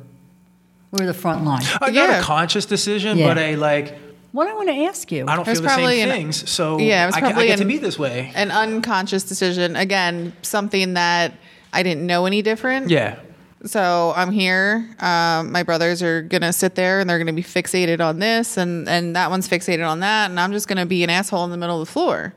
we're 0.92 1.06
the 1.06 1.14
front 1.14 1.46
line. 1.46 1.62
Uh, 1.80 1.90
Not 1.92 2.10
a 2.10 2.22
conscious 2.24 2.66
decision, 2.66 3.18
Yeah. 3.20 3.28
but 3.28 3.38
a 3.38 3.56
like, 3.56 4.09
What 4.32 4.48
I 4.48 4.54
want 4.54 4.70
to 4.70 4.76
ask 4.86 5.12
you. 5.12 5.26
I 5.28 5.36
don't 5.36 5.48
It 5.48 5.52
was 5.52 5.60
feel 5.60 5.64
the 5.64 5.70
same 5.70 5.78
probably 5.80 6.02
an- 6.02 6.10
things, 6.10 6.50
so 6.50 6.78
Yeah, 6.78 7.04
it 7.04 7.06
was 7.08 7.16
I, 7.16 7.20
ca- 7.22 7.26
I 7.28 7.32
probably 7.32 7.48
get 7.48 7.58
to 7.60 7.66
be 7.66 7.78
this 7.78 7.98
way. 7.98 8.32
An 8.36 8.52
unconscious 8.52 9.24
decision. 9.24 9.76
Again, 9.76 10.34
something 10.44 10.94
that 10.94 11.34
I 11.74 11.82
didn't 11.84 12.06
know 12.06 12.26
any 12.28 12.42
different. 12.44 12.90
Yeah, 12.90 13.20
So 13.66 14.14
I'm 14.16 14.32
here. 14.32 14.88
Um, 15.00 15.52
my 15.52 15.64
brothers 15.64 16.04
are 16.04 16.22
gonna 16.22 16.54
sit 16.54 16.76
there 16.76 17.00
and 17.00 17.10
they're 17.10 17.18
gonna 17.18 17.34
be 17.34 17.44
fixated 17.44 18.00
on 18.02 18.20
this, 18.20 18.56
and 18.58 18.88
and 18.88 19.16
that 19.16 19.30
one's 19.32 19.48
fixated 19.50 19.88
on 19.88 20.00
that, 20.02 20.30
and 20.30 20.40
I'm 20.40 20.52
just 20.52 20.68
gonna 20.68 20.86
be 20.86 21.04
an 21.04 21.10
asshole 21.10 21.44
in 21.46 21.52
the 21.52 21.58
middle 21.58 21.82
of 21.82 21.88
the 21.88 21.92
floor 21.92 22.34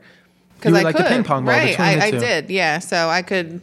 because 0.57 0.73
I 0.73 0.81
like 0.81 0.97
the 0.97 1.03
ping 1.03 1.23
pong 1.23 1.45
ball 1.45 1.53
right? 1.53 1.69
between 1.69 1.87
I, 1.87 1.95
the 1.95 2.03
I 2.05 2.11
two. 2.11 2.19
did, 2.19 2.49
yeah. 2.49 2.79
So 2.79 3.07
I 3.09 3.21
could, 3.21 3.61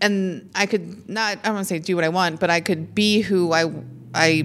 and 0.00 0.50
I 0.54 0.66
could 0.66 1.08
not. 1.08 1.38
I 1.38 1.46
don't 1.46 1.54
want 1.54 1.66
to 1.68 1.74
say 1.74 1.78
do 1.78 1.94
what 1.96 2.04
I 2.04 2.08
want, 2.10 2.38
but 2.40 2.50
I 2.50 2.60
could 2.60 2.94
be 2.94 3.20
who 3.22 3.52
I 3.52 3.70
I 4.14 4.44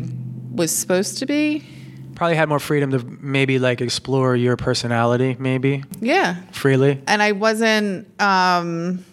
was 0.53 0.71
supposed 0.75 1.17
to 1.19 1.25
be. 1.25 1.63
Probably 2.21 2.35
had 2.37 2.47
more 2.47 2.59
freedom 2.59 2.91
to 2.91 3.03
maybe 3.19 3.57
like 3.57 3.81
explore 3.81 4.35
your 4.35 4.55
personality, 4.55 5.35
maybe 5.39 5.83
Yeah, 6.01 6.35
freely. 6.51 7.01
and 7.07 7.19
I 7.19 7.31
wasn't 7.31 8.05
um 8.21 9.03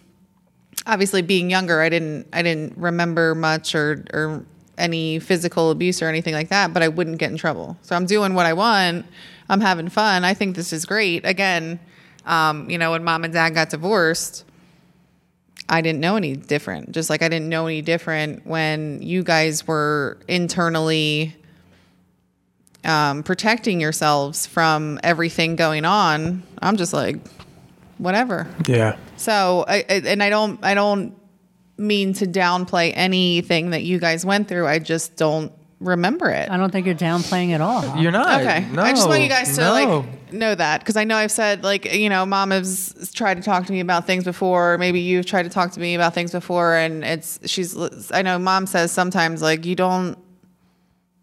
obviously 0.87 1.23
being 1.23 1.49
younger, 1.49 1.81
I 1.81 1.89
didn't 1.89 2.27
I 2.35 2.43
didn't 2.43 2.77
remember 2.77 3.35
much 3.35 3.75
or 3.75 4.05
or 4.13 4.45
any 4.77 5.21
physical 5.21 5.71
abuse 5.71 6.03
or 6.03 6.09
anything 6.09 6.35
like 6.35 6.51
that, 6.51 6.75
but 6.75 6.83
I 6.83 6.89
wouldn't 6.89 7.17
get 7.17 7.31
in 7.31 7.39
trouble. 7.39 7.79
So 7.81 7.97
I'm 7.97 8.05
doing 8.05 8.35
what 8.35 8.45
I 8.45 8.53
want. 8.53 9.07
I'm 9.49 9.63
having 9.63 9.89
fun. 9.89 10.23
I 10.27 10.35
think 10.35 10.55
this 10.55 10.71
is 10.75 10.85
great. 10.85 11.25
Again, 11.25 11.81
um, 12.27 12.69
you 12.69 12.77
know, 12.77 12.91
when 12.91 13.05
mom 13.05 13.25
and 13.25 13.33
dad 13.33 13.55
got 13.55 13.71
divorced, 13.71 14.45
I 15.67 15.81
didn't 15.81 16.01
know 16.01 16.17
any 16.17 16.37
different. 16.37 16.93
Just 16.93 17.09
like 17.09 17.23
I 17.23 17.31
didn't 17.31 17.49
know 17.49 17.69
any 17.69 17.81
different 17.81 18.47
when 18.47 19.01
you 19.01 19.23
guys 19.23 19.67
were 19.67 20.19
internally 20.29 21.35
um, 22.85 23.23
protecting 23.23 23.81
yourselves 23.81 24.47
from 24.47 24.99
everything 25.03 25.57
going 25.57 25.85
on. 25.85 26.43
I'm 26.61 26.77
just 26.77 26.93
like, 26.93 27.17
whatever. 27.99 28.47
Yeah. 28.67 28.97
So, 29.17 29.65
I, 29.67 29.85
I, 29.89 30.03
and 30.07 30.23
I 30.23 30.31
don't, 30.31 30.63
I 30.65 30.75
don't 30.75 31.15
mean 31.77 32.13
to 32.15 32.27
downplay 32.27 32.93
anything 32.95 33.71
that 33.71 33.83
you 33.83 33.99
guys 33.99 34.25
went 34.25 34.49
through. 34.49 34.67
I 34.67 34.79
just 34.79 35.17
don't 35.17 35.53
remember 35.81 36.29
it. 36.31 36.51
I 36.51 36.57
don't 36.57 36.71
think 36.71 36.87
you're 36.87 36.95
downplaying 36.95 37.51
it 37.51 37.55
at 37.55 37.61
all. 37.61 37.83
huh? 37.83 38.01
You're 38.01 38.13
not. 38.13 38.41
Okay. 38.41 38.67
No, 38.73 38.83
I 38.83 38.93
just 38.93 39.09
want 39.09 39.23
you 39.23 39.29
guys 39.29 39.55
to 39.57 39.61
no. 39.61 39.73
like 39.73 40.33
know 40.33 40.55
that 40.55 40.81
because 40.81 40.97
I 40.97 41.05
know 41.05 41.17
I've 41.17 41.31
said 41.31 41.65
like 41.65 41.93
you 41.93 42.09
know 42.09 42.27
mom 42.27 42.51
has 42.51 43.11
tried 43.15 43.35
to 43.39 43.43
talk 43.43 43.67
to 43.67 43.73
me 43.73 43.81
about 43.81 44.07
things 44.07 44.25
before. 44.25 44.79
Maybe 44.79 45.01
you've 45.01 45.27
tried 45.27 45.45
to 45.45 45.51
talk 45.51 45.73
to 45.73 45.81
me 45.81 45.95
about 45.95 46.15
things 46.15 46.33
before, 46.33 46.75
and 46.75 47.05
it's 47.05 47.39
she's. 47.49 47.77
I 48.13 48.23
know 48.23 48.39
mom 48.39 48.67
says 48.67 48.93
sometimes 48.93 49.41
like 49.41 49.65
you 49.65 49.77
don't, 49.77 50.19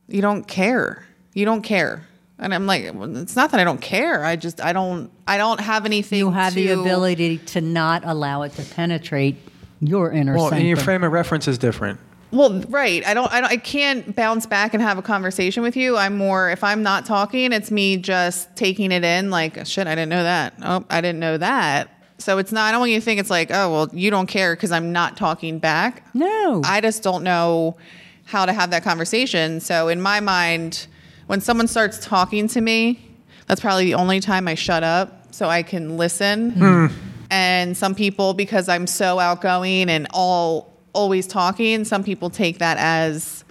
you 0.08 0.22
don't 0.22 0.48
care. 0.48 1.06
You 1.36 1.46
don't 1.46 1.62
care, 1.62 2.08
and 2.39 2.54
I'm 2.54 2.65
like, 2.65 2.92
well, 2.96 3.15
it's 3.18 3.36
not 3.36 3.51
that 3.51 3.60
I 3.60 3.63
don't 3.63 3.82
care. 3.82 4.25
I 4.25 4.36
just 4.36 4.60
I 4.60 4.74
don't 4.74 5.12
I 5.27 5.38
don't 5.38 5.60
have 5.60 5.86
anything. 5.86 6.18
You 6.18 6.32
have 6.32 6.56
the 6.56 6.72
ability 6.72 7.38
to 7.38 7.62
not 7.62 8.04
allow 8.06 8.42
it 8.42 8.54
to 8.54 8.63
penetrate 8.63 9.38
your 9.80 10.12
inner 10.12 10.36
Well, 10.36 10.51
and 10.54 10.65
your 10.65 10.77
frame 10.77 11.04
of 11.04 11.12
reference 11.12 11.48
is 11.48 11.58
different. 11.60 12.00
Well, 12.32 12.62
right. 12.70 13.06
I 13.06 13.13
don't, 13.13 13.32
I 13.32 13.39
don't. 13.39 13.50
I 13.50 13.58
can't 13.58 14.15
bounce 14.15 14.46
back 14.46 14.74
and 14.74 14.82
have 14.82 14.98
a 14.98 15.01
conversation 15.01 15.63
with 15.63 15.77
you. 15.77 15.96
I'm 15.96 16.18
more. 16.18 16.50
If 16.50 16.63
I'm 16.63 16.84
not 16.84 17.06
talking, 17.06 17.54
it's 17.54 17.72
me 17.72 17.98
just 17.98 18.54
taking 18.56 18.92
it 18.92 19.04
in. 19.04 19.30
Like, 19.30 19.65
shit, 19.65 19.88
I 19.88 19.96
didn't 19.96 20.10
know 20.10 20.24
that. 20.24 20.54
Oh, 20.62 20.84
I 20.89 21.00
didn't 21.01 21.20
know 21.20 21.38
that. 21.38 21.89
So 22.18 22.38
it's 22.38 22.51
not. 22.51 22.68
I 22.68 22.72
don't 22.72 22.80
want 22.80 22.92
you 22.92 23.00
to 23.00 23.06
think 23.06 23.20
it's 23.20 23.30
like, 23.30 23.51
oh, 23.51 23.72
well, 23.72 23.89
you 23.94 24.10
don't 24.10 24.27
care 24.27 24.56
because 24.56 24.72
I'm 24.72 24.92
not 24.92 25.15
talking 25.15 25.60
back. 25.60 26.04
no. 26.13 26.62
I 26.65 26.82
just 26.82 27.04
don't 27.04 27.24
know 27.24 27.77
how 28.25 28.46
to 28.46 28.54
have 28.54 28.72
that 28.72 28.84
conversation. 28.84 29.60
So 29.60 29.88
in 29.88 30.01
my 30.01 30.20
mind, 30.20 30.88
when 31.27 31.41
someone 31.41 31.67
starts 31.67 32.03
talking 32.03 32.48
to 32.50 32.62
me, 32.62 33.00
that's 33.48 33.62
probably 33.62 33.86
the 33.86 33.96
only 33.96 34.20
time 34.20 34.48
I 34.48 34.55
shut 34.55 34.84
up 34.84 35.34
so 35.34 35.48
I 35.48 35.63
can 35.63 35.98
listen. 35.98 36.51
Hmm. 36.51 36.88
And 37.29 37.75
some 37.75 37.96
people, 37.96 38.34
because 38.34 38.70
I'm 38.70 38.88
so 38.88 39.20
outgoing 39.20 39.89
and 39.89 40.08
all 40.13 40.74
always 40.94 41.27
talking, 41.27 41.84
some 41.84 42.03
people 42.03 42.29
take 42.29 42.60
that 42.60 42.77
as 42.77 43.44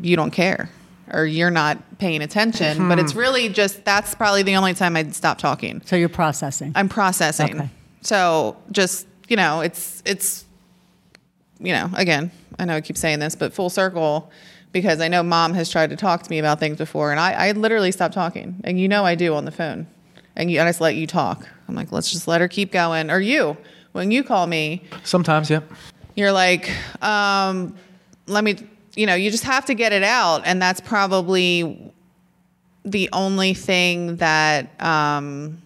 you 0.00 0.16
don't 0.16 0.30
care 0.30 0.70
or 1.12 1.26
you're 1.26 1.50
not 1.50 1.98
paying 1.98 2.22
attention. 2.22 2.88
But 2.88 2.98
it's 2.98 3.12
hmm. 3.12 3.18
really 3.18 3.48
just 3.48 3.84
that's 3.84 4.14
probably 4.14 4.42
the 4.42 4.56
only 4.56 4.74
time 4.74 4.96
I'd 4.96 5.14
stop 5.14 5.38
talking. 5.38 5.82
so 5.84 5.96
you're 5.96 6.08
processing. 6.08 6.72
I'm 6.74 6.88
processing. 6.88 7.60
Okay. 7.60 7.70
So 8.00 8.56
just, 8.70 9.06
you 9.28 9.36
know, 9.36 9.60
it's 9.60 10.02
it's 10.04 10.44
you 11.60 11.72
know, 11.72 11.90
again, 11.94 12.30
I 12.58 12.64
know 12.64 12.76
I 12.76 12.80
keep 12.80 12.96
saying 12.96 13.20
this, 13.20 13.34
but 13.36 13.52
full 13.54 13.70
circle 13.70 14.30
because 14.74 15.00
I 15.00 15.08
know 15.08 15.22
mom 15.22 15.54
has 15.54 15.70
tried 15.70 15.90
to 15.90 15.96
talk 15.96 16.24
to 16.24 16.30
me 16.30 16.38
about 16.38 16.60
things 16.60 16.76
before 16.76 17.12
and 17.12 17.20
I, 17.20 17.32
I 17.32 17.52
literally 17.52 17.92
stopped 17.92 18.12
talking. 18.12 18.60
And 18.64 18.78
you 18.78 18.88
know 18.88 19.06
I 19.06 19.14
do 19.14 19.32
on 19.34 19.46
the 19.46 19.50
phone. 19.50 19.86
And 20.36 20.50
you 20.50 20.60
I 20.60 20.66
just 20.66 20.80
let 20.82 20.96
you 20.96 21.06
talk. 21.06 21.48
I'm 21.68 21.76
like, 21.76 21.92
let's 21.92 22.10
just 22.10 22.28
let 22.28 22.40
her 22.42 22.48
keep 22.48 22.72
going. 22.72 23.08
Or 23.10 23.20
you, 23.20 23.56
when 23.92 24.10
you 24.10 24.24
call 24.24 24.48
me, 24.48 24.82
Sometimes, 25.04 25.48
yeah. 25.48 25.60
you're 26.16 26.32
like, 26.32 26.70
um, 27.02 27.76
let 28.26 28.42
me, 28.42 28.56
you 28.96 29.06
know, 29.06 29.14
you 29.14 29.30
just 29.30 29.44
have 29.44 29.64
to 29.66 29.74
get 29.74 29.92
it 29.92 30.02
out. 30.02 30.42
And 30.44 30.60
that's 30.60 30.80
probably 30.80 31.92
the 32.84 33.08
only 33.12 33.54
thing 33.54 34.16
that 34.16 34.68
um, 34.82 35.62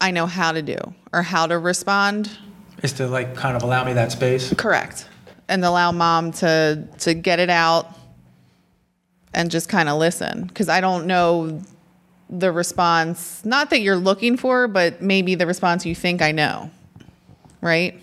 I 0.00 0.10
know 0.10 0.26
how 0.26 0.50
to 0.50 0.60
do 0.60 0.76
or 1.12 1.22
how 1.22 1.46
to 1.46 1.56
respond. 1.56 2.36
Is 2.82 2.92
to 2.94 3.06
like 3.06 3.36
kind 3.36 3.56
of 3.56 3.62
allow 3.62 3.84
me 3.84 3.92
that 3.92 4.10
space. 4.10 4.52
Correct. 4.54 5.08
And 5.48 5.64
allow 5.64 5.92
mom 5.92 6.32
to, 6.32 6.86
to 7.00 7.14
get 7.14 7.38
it 7.38 7.50
out 7.50 7.86
and 9.34 9.50
just 9.50 9.68
kind 9.68 9.88
of 9.88 9.98
listen. 9.98 10.44
Because 10.44 10.68
I 10.68 10.80
don't 10.80 11.06
know 11.06 11.60
the 12.30 12.50
response, 12.52 13.44
not 13.44 13.68
that 13.70 13.80
you're 13.80 13.96
looking 13.96 14.36
for, 14.38 14.66
but 14.68 15.02
maybe 15.02 15.34
the 15.34 15.46
response 15.46 15.84
you 15.84 15.94
think 15.94 16.22
I 16.22 16.32
know. 16.32 16.70
Right? 17.60 18.00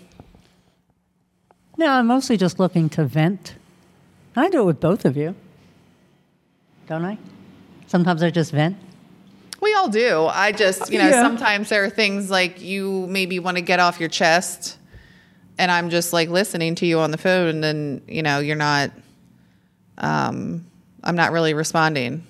no, 1.76 1.86
I'm 1.90 2.06
mostly 2.06 2.36
just 2.36 2.58
looking 2.58 2.90
to 2.90 3.04
vent. 3.06 3.54
I 4.36 4.50
do 4.50 4.60
it 4.60 4.64
with 4.64 4.80
both 4.80 5.04
of 5.06 5.16
you. 5.16 5.34
Don't 6.86 7.04
I? 7.04 7.16
Sometimes 7.86 8.22
I 8.22 8.28
just 8.30 8.52
vent. 8.52 8.76
We 9.62 9.72
all 9.74 9.88
do. 9.88 10.26
I 10.26 10.52
just, 10.52 10.92
you 10.92 10.98
know, 10.98 11.08
Yeah. 11.08 11.22
sometimes 11.22 11.70
there 11.70 11.82
are 11.84 11.90
things 11.90 12.30
like 12.30 12.60
you 12.60 13.06
maybe 13.08 13.38
want 13.38 13.56
to 13.56 13.62
get 13.62 13.80
off 13.80 13.98
your 13.98 14.08
chest, 14.10 14.76
and 15.60 15.70
I'm 15.70 15.90
just 15.90 16.12
like 16.12 16.28
listening 16.30 16.74
to 16.76 16.86
you 16.86 16.98
on 17.00 17.10
the 17.10 17.18
phone, 17.18 17.48
and 17.48 17.62
then 17.62 18.02
you 18.08 18.22
know 18.22 18.38
you're 18.40 18.56
not. 18.56 18.90
Um, 19.98 20.66
I'm 21.04 21.16
not 21.16 21.32
really 21.32 21.54
responding, 21.54 22.26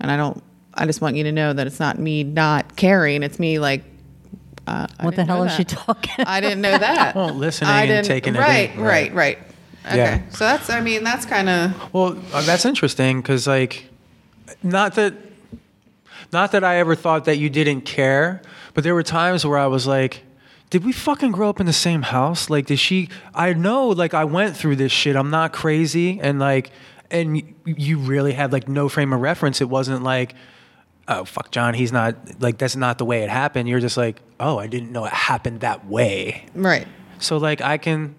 and 0.00 0.10
I 0.10 0.16
don't. 0.16 0.42
I 0.74 0.86
just 0.86 1.00
want 1.00 1.16
you 1.16 1.24
to 1.24 1.32
know 1.32 1.52
that 1.52 1.66
it's 1.66 1.80
not 1.80 1.98
me 1.98 2.24
not 2.24 2.76
caring. 2.76 3.22
It's 3.22 3.38
me 3.38 3.58
like. 3.58 3.84
Uh, 4.66 4.86
What 5.00 5.16
the 5.16 5.24
hell 5.24 5.38
know 5.38 5.44
is 5.44 5.52
she 5.56 5.64
that. 5.64 5.70
talking? 5.78 6.24
I 6.26 6.40
didn't 6.42 6.60
know 6.60 6.76
that. 6.76 7.14
Well, 7.16 7.30
listening 7.32 7.70
I 7.70 7.80
and 7.82 7.88
didn't- 7.88 8.04
taking 8.04 8.34
it 8.34 8.38
in, 8.38 8.42
right, 8.42 8.76
right. 8.76 8.78
right, 8.78 9.14
right. 9.14 9.38
Okay, 9.86 9.96
Yeah. 9.96 10.28
so 10.30 10.44
that's. 10.44 10.68
I 10.70 10.80
mean, 10.82 11.02
that's 11.04 11.24
kind 11.24 11.48
of. 11.48 11.92
Well, 11.94 12.18
uh, 12.32 12.42
that's 12.42 12.64
interesting 12.66 13.20
because, 13.22 13.46
like, 13.46 13.88
not 14.62 14.94
that, 14.96 15.14
not 16.32 16.52
that 16.52 16.62
I 16.64 16.76
ever 16.76 16.94
thought 16.94 17.24
that 17.24 17.38
you 17.38 17.48
didn't 17.48 17.82
care, 17.82 18.42
but 18.74 18.84
there 18.84 18.94
were 18.94 19.02
times 19.02 19.46
where 19.46 19.56
I 19.58 19.66
was 19.66 19.86
like, 19.86 20.22
did 20.70 20.84
we 20.84 20.92
fucking 20.92 21.32
grow 21.32 21.48
up 21.48 21.60
in 21.60 21.66
the 21.66 21.72
same 21.72 22.02
house? 22.02 22.50
Like, 22.50 22.66
did 22.66 22.78
she? 22.78 23.08
I 23.34 23.52
know, 23.52 23.88
like, 23.88 24.14
I 24.14 24.24
went 24.24 24.56
through 24.56 24.76
this 24.76 24.92
shit. 24.92 25.16
I'm 25.16 25.30
not 25.30 25.52
crazy, 25.52 26.20
and 26.20 26.38
like, 26.38 26.70
and 27.10 27.42
you 27.64 27.98
really 27.98 28.32
had 28.32 28.52
like 28.52 28.68
no 28.68 28.88
frame 28.88 29.12
of 29.12 29.20
reference. 29.20 29.60
It 29.60 29.68
wasn't 29.68 30.02
like. 30.02 30.34
Oh 31.10 31.24
fuck, 31.24 31.50
John. 31.50 31.72
He's 31.72 31.90
not 31.90 32.16
like 32.38 32.58
that's 32.58 32.76
not 32.76 32.98
the 32.98 33.06
way 33.06 33.22
it 33.22 33.30
happened. 33.30 33.66
You're 33.66 33.80
just 33.80 33.96
like, 33.96 34.20
oh, 34.38 34.58
I 34.58 34.66
didn't 34.66 34.92
know 34.92 35.06
it 35.06 35.12
happened 35.14 35.60
that 35.60 35.86
way. 35.86 36.44
Right. 36.54 36.86
So 37.18 37.38
like 37.38 37.62
I 37.62 37.78
can 37.78 38.14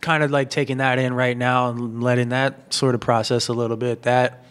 kind 0.00 0.22
of 0.22 0.30
like 0.30 0.48
taking 0.48 0.76
that 0.76 1.00
in 1.00 1.12
right 1.12 1.36
now 1.36 1.70
and 1.70 2.04
letting 2.04 2.28
that 2.28 2.72
sort 2.72 2.94
of 2.94 3.00
process 3.00 3.48
a 3.48 3.52
little 3.52 3.76
bit. 3.76 4.02
That 4.02 4.43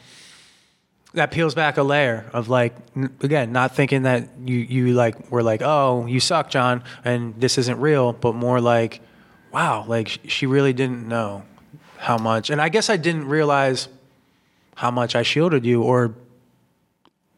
that 1.13 1.31
peels 1.31 1.53
back 1.53 1.77
a 1.77 1.83
layer 1.83 2.29
of 2.33 2.49
like 2.49 2.75
n- 2.95 3.15
again, 3.21 3.51
not 3.51 3.75
thinking 3.75 4.03
that 4.03 4.29
you 4.45 4.57
you 4.57 4.93
like 4.93 5.31
were 5.31 5.43
like, 5.43 5.61
"Oh, 5.61 6.05
you 6.05 6.19
suck, 6.19 6.49
John," 6.49 6.83
and 7.05 7.35
this 7.39 7.57
isn't 7.57 7.79
real, 7.79 8.13
but 8.13 8.33
more 8.35 8.59
like, 8.59 9.01
"Wow, 9.51 9.85
like 9.87 10.07
sh- 10.07 10.17
she 10.27 10.45
really 10.45 10.73
didn't 10.73 11.07
know 11.07 11.43
how 11.97 12.17
much." 12.17 12.49
And 12.49 12.59
I 12.61 12.69
guess 12.69 12.89
I 12.89 12.97
didn't 12.97 13.27
realize 13.27 13.87
how 14.75 14.89
much 14.89 15.15
I 15.15 15.21
shielded 15.21 15.65
you 15.65 15.83
or 15.83 16.15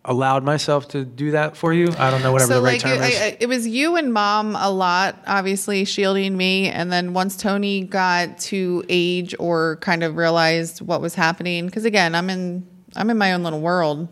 allowed 0.07 0.43
myself 0.43 0.87
to 0.89 1.03
do 1.03 1.31
that 1.31 1.57
for 1.57 1.73
you. 1.73 1.91
I 1.97 2.11
don't 2.11 2.21
know 2.21 2.31
whatever 2.31 2.53
so 2.53 2.59
the 2.59 2.65
right 2.65 2.73
like 2.73 2.81
term 2.81 3.03
it, 3.03 3.09
is. 3.13 3.21
I- 3.21 3.37
it 3.39 3.47
was 3.49 3.67
you 3.67 3.95
and 3.95 4.13
mom 4.13 4.55
a 4.55 4.69
lot 4.69 5.17
obviously 5.25 5.83
shielding 5.83 6.37
me 6.37 6.69
and 6.69 6.91
then 6.91 7.13
once 7.13 7.35
tony 7.35 7.83
got 7.83 8.37
to 8.37 8.83
age 8.87 9.33
or 9.39 9.77
kind 9.77 10.03
of 10.03 10.15
realized 10.15 10.79
what 10.81 11.01
was 11.01 11.15
happening 11.15 11.65
because 11.65 11.85
again 11.85 12.13
i'm 12.13 12.29
in 12.29 12.63
i'm 12.95 13.09
in 13.09 13.17
my 13.17 13.33
own 13.33 13.43
little 13.43 13.61
world 13.61 14.07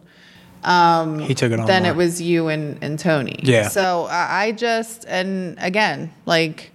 um, 0.65 1.19
he 1.19 1.33
took 1.33 1.51
it 1.51 1.59
on. 1.59 1.67
then 1.67 1.83
more. 1.83 1.91
it 1.91 1.95
was 1.95 2.21
you 2.21 2.47
and, 2.47 2.81
and 2.81 2.97
tony 2.97 3.39
Yeah. 3.43 3.67
so 3.67 4.05
I, 4.05 4.45
I 4.45 4.51
just 4.53 5.05
and 5.07 5.57
again 5.59 6.13
like 6.25 6.71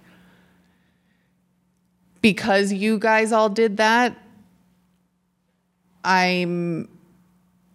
because 2.21 2.71
you 2.71 2.99
guys 2.99 3.31
all 3.31 3.49
did 3.49 3.77
that 3.77 4.15
i'm 6.03 6.87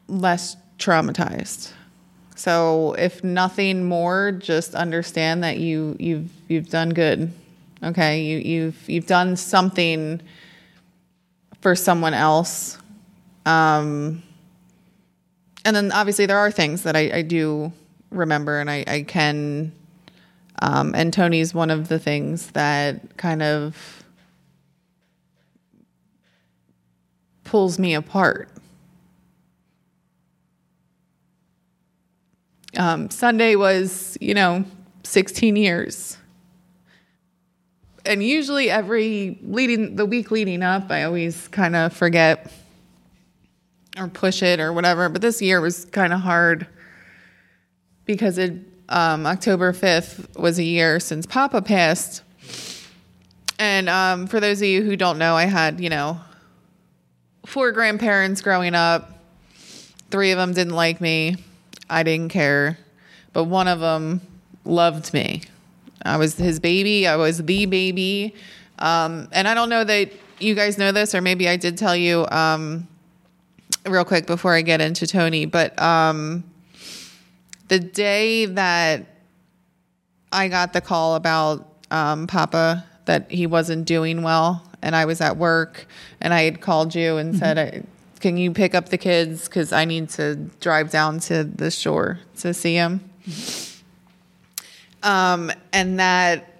less 0.08 0.56
traumatized 0.78 1.72
so 2.36 2.94
if 2.98 3.22
nothing 3.22 3.84
more, 3.84 4.32
just 4.32 4.74
understand 4.74 5.44
that 5.44 5.58
you 5.58 5.96
you've 6.00 6.30
you've 6.48 6.68
done 6.68 6.90
good. 6.90 7.32
Okay, 7.82 8.22
you 8.24 8.38
you've 8.38 8.88
you've 8.90 9.06
done 9.06 9.36
something 9.36 10.20
for 11.60 11.76
someone 11.76 12.12
else. 12.12 12.76
Um, 13.46 14.22
and 15.64 15.76
then 15.76 15.92
obviously 15.92 16.26
there 16.26 16.38
are 16.38 16.50
things 16.50 16.82
that 16.82 16.96
I, 16.96 17.10
I 17.18 17.22
do 17.22 17.72
remember 18.10 18.60
and 18.60 18.70
I, 18.70 18.84
I 18.86 19.02
can 19.02 19.72
um, 20.62 20.94
and 20.94 21.12
Tony's 21.12 21.52
one 21.52 21.70
of 21.70 21.88
the 21.88 21.98
things 21.98 22.52
that 22.52 23.16
kind 23.16 23.42
of 23.42 24.04
pulls 27.44 27.78
me 27.78 27.94
apart. 27.94 28.48
um, 32.76 33.10
Sunday 33.10 33.56
was, 33.56 34.18
you 34.20 34.34
know, 34.34 34.64
16 35.04 35.56
years. 35.56 36.18
and 38.06 38.22
usually 38.22 38.68
every 38.70 39.38
leading 39.42 39.96
the 39.96 40.04
week 40.04 40.30
leading 40.30 40.62
up, 40.62 40.90
I 40.90 41.04
always 41.04 41.48
kind 41.48 41.74
of 41.74 41.92
forget 41.92 42.52
or 43.98 44.08
push 44.08 44.42
it 44.42 44.60
or 44.60 44.72
whatever. 44.72 45.08
But 45.08 45.22
this 45.22 45.40
year 45.40 45.60
was 45.60 45.84
kind 45.86 46.12
of 46.12 46.20
hard 46.20 46.66
because 48.04 48.38
it 48.38 48.52
um, 48.88 49.26
October 49.26 49.72
fifth 49.72 50.36
was 50.36 50.58
a 50.58 50.64
year 50.64 51.00
since 51.00 51.26
Papa 51.26 51.62
passed. 51.62 52.22
And 53.58 53.88
um, 53.88 54.26
for 54.26 54.40
those 54.40 54.60
of 54.60 54.68
you 54.68 54.82
who 54.82 54.96
don't 54.96 55.18
know, 55.18 55.34
I 55.34 55.44
had 55.44 55.80
you 55.80 55.88
know 55.88 56.20
four 57.46 57.72
grandparents 57.72 58.40
growing 58.40 58.74
up. 58.74 59.10
Three 60.10 60.32
of 60.32 60.38
them 60.38 60.52
didn't 60.52 60.74
like 60.74 61.00
me. 61.00 61.36
I 61.88 62.02
didn't 62.02 62.30
care, 62.30 62.78
but 63.32 63.44
one 63.44 63.68
of 63.68 63.80
them 63.80 64.20
loved 64.64 65.12
me. 65.12 65.42
I 66.04 66.16
was 66.16 66.36
his 66.36 66.60
baby. 66.60 67.06
I 67.06 67.16
was 67.16 67.42
the 67.42 67.66
baby. 67.66 68.34
Um, 68.78 69.28
and 69.32 69.46
I 69.46 69.54
don't 69.54 69.68
know 69.68 69.84
that 69.84 70.12
you 70.38 70.54
guys 70.54 70.78
know 70.78 70.92
this, 70.92 71.14
or 71.14 71.20
maybe 71.20 71.48
I 71.48 71.56
did 71.56 71.78
tell 71.78 71.96
you 71.96 72.26
um, 72.30 72.88
real 73.86 74.04
quick 74.04 74.26
before 74.26 74.54
I 74.54 74.62
get 74.62 74.80
into 74.80 75.06
Tony. 75.06 75.46
But 75.46 75.80
um, 75.80 76.44
the 77.68 77.78
day 77.78 78.46
that 78.46 79.06
I 80.32 80.48
got 80.48 80.72
the 80.72 80.80
call 80.80 81.14
about 81.14 81.68
um, 81.90 82.26
Papa 82.26 82.84
that 83.04 83.30
he 83.30 83.46
wasn't 83.46 83.86
doing 83.86 84.22
well, 84.22 84.62
and 84.82 84.96
I 84.96 85.04
was 85.04 85.20
at 85.20 85.36
work, 85.36 85.86
and 86.20 86.32
I 86.32 86.42
had 86.42 86.60
called 86.60 86.94
you 86.94 87.16
and 87.16 87.36
said, 87.36 87.86
"Can 88.20 88.36
you 88.36 88.52
pick 88.52 88.74
up 88.74 88.88
the 88.88 88.98
kids? 88.98 89.48
Because 89.48 89.72
I 89.72 89.84
need 89.84 90.08
to 90.10 90.36
drive 90.60 90.90
down 90.90 91.20
to 91.20 91.44
the 91.44 91.70
shore 91.70 92.20
to 92.38 92.54
see 92.54 92.74
him." 92.74 93.08
Um, 95.02 95.52
and 95.72 96.00
that 96.00 96.54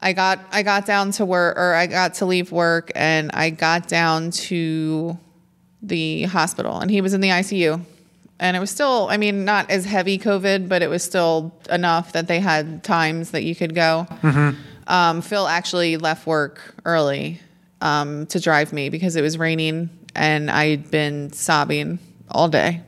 I 0.00 0.12
got 0.12 0.38
I 0.52 0.62
got 0.62 0.86
down 0.86 1.10
to 1.12 1.26
work 1.26 1.56
or 1.58 1.74
I 1.74 1.86
got 1.86 2.14
to 2.14 2.26
leave 2.26 2.52
work 2.52 2.92
and 2.94 3.30
I 3.32 3.50
got 3.50 3.88
down 3.88 4.30
to 4.30 5.18
the 5.86 6.24
hospital 6.24 6.80
and 6.80 6.90
he 6.90 7.00
was 7.00 7.14
in 7.14 7.20
the 7.20 7.28
ICU. 7.28 7.80
And 8.38 8.56
it 8.56 8.60
was 8.60 8.70
still, 8.70 9.08
I 9.10 9.16
mean, 9.16 9.46
not 9.46 9.70
as 9.70 9.86
heavy 9.86 10.18
COVID, 10.18 10.68
but 10.68 10.82
it 10.82 10.88
was 10.90 11.02
still 11.02 11.54
enough 11.70 12.12
that 12.12 12.26
they 12.28 12.38
had 12.40 12.84
times 12.84 13.30
that 13.30 13.44
you 13.44 13.54
could 13.54 13.74
go. 13.74 14.06
Um, 14.88 15.22
Phil 15.22 15.48
actually 15.48 15.96
left 15.96 16.26
work 16.26 16.74
early 16.84 17.40
um, 17.80 18.26
to 18.26 18.38
drive 18.38 18.72
me 18.72 18.90
because 18.90 19.16
it 19.16 19.22
was 19.22 19.38
raining 19.38 19.88
and 20.14 20.50
I'd 20.50 20.90
been 20.90 21.32
sobbing 21.32 21.98
all 22.30 22.48
day. 22.48 22.82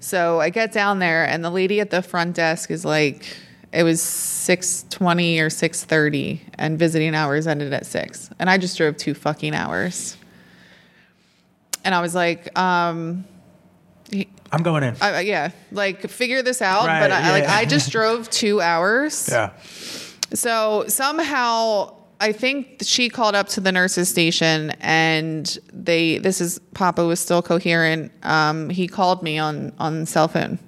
So 0.00 0.40
I 0.40 0.48
get 0.50 0.72
down 0.72 0.98
there, 0.98 1.26
and 1.26 1.44
the 1.44 1.50
lady 1.50 1.78
at 1.80 1.90
the 1.90 2.00
front 2.00 2.34
desk 2.34 2.70
is 2.70 2.84
like, 2.86 3.36
it 3.72 3.82
was 3.82 4.00
six 4.00 4.84
twenty 4.88 5.38
or 5.40 5.50
six 5.50 5.84
thirty, 5.84 6.40
and 6.54 6.78
visiting 6.78 7.14
hours 7.14 7.46
ended 7.46 7.72
at 7.74 7.84
six, 7.86 8.30
and 8.38 8.48
I 8.48 8.56
just 8.56 8.76
drove 8.78 8.96
two 8.96 9.12
fucking 9.14 9.54
hours. 9.54 10.16
And 11.84 11.94
I 11.94 12.00
was 12.00 12.14
like, 12.14 12.56
um, 12.58 13.24
I'm 14.52 14.62
going 14.62 14.82
in. 14.82 14.96
I, 15.00 15.20
yeah, 15.20 15.52
like 15.70 16.08
figure 16.08 16.42
this 16.42 16.60
out. 16.60 16.86
Right, 16.86 17.00
but 17.00 17.12
I, 17.12 17.30
like, 17.30 17.44
yeah. 17.44 17.54
I 17.54 17.64
just 17.64 17.92
drove 17.92 18.28
two 18.30 18.60
hours. 18.60 19.28
yeah. 19.32 19.52
So 20.34 20.84
somehow 20.88 21.94
I 22.20 22.32
think 22.32 22.82
she 22.82 23.08
called 23.08 23.34
up 23.34 23.48
to 23.50 23.60
the 23.60 23.72
nurses 23.72 24.08
station 24.08 24.72
and 24.80 25.58
they 25.72 26.18
this 26.18 26.40
is 26.40 26.58
Papa 26.74 27.04
was 27.04 27.20
still 27.20 27.42
coherent. 27.42 28.12
Um, 28.22 28.68
he 28.70 28.88
called 28.88 29.22
me 29.22 29.38
on 29.38 29.72
on 29.78 30.06
cell 30.06 30.28
phone. 30.28 30.58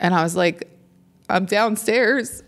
And 0.00 0.14
I 0.14 0.22
was 0.22 0.34
like, 0.34 0.68
I'm 1.28 1.44
downstairs. 1.44 2.42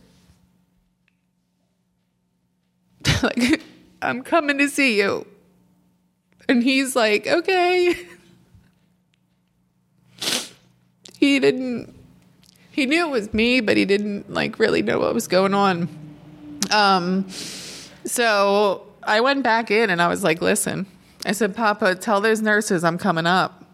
like 3.23 3.63
I'm 4.03 4.23
coming 4.23 4.59
to 4.59 4.69
see 4.69 4.99
you. 4.99 5.27
And 6.49 6.63
he's 6.63 6.95
like, 6.95 7.27
okay. 7.27 8.07
he 11.19 11.39
didn't 11.41 11.97
he 12.77 12.85
knew 12.85 13.07
it 13.07 13.11
was 13.11 13.33
me, 13.33 13.61
but 13.61 13.79
he 13.79 13.87
didn't 13.87 14.31
like 14.31 14.59
really 14.59 14.83
know 14.83 14.99
what 14.99 15.15
was 15.15 15.29
going 15.29 15.55
on. 15.55 15.89
Um, 16.71 17.27
so 17.31 18.87
I 19.03 19.23
went 19.23 19.43
back 19.43 19.71
in 19.71 19.89
and 19.89 20.03
I 20.03 20.09
was 20.09 20.23
like, 20.23 20.43
"Listen," 20.43 20.87
I 21.25 21.33
said, 21.33 21.57
"Papa, 21.57 21.95
tell 21.95 22.21
those 22.21 22.43
nurses 22.43 22.85
I'm 22.85 22.99
coming 22.99 23.27
up, 23.27 23.65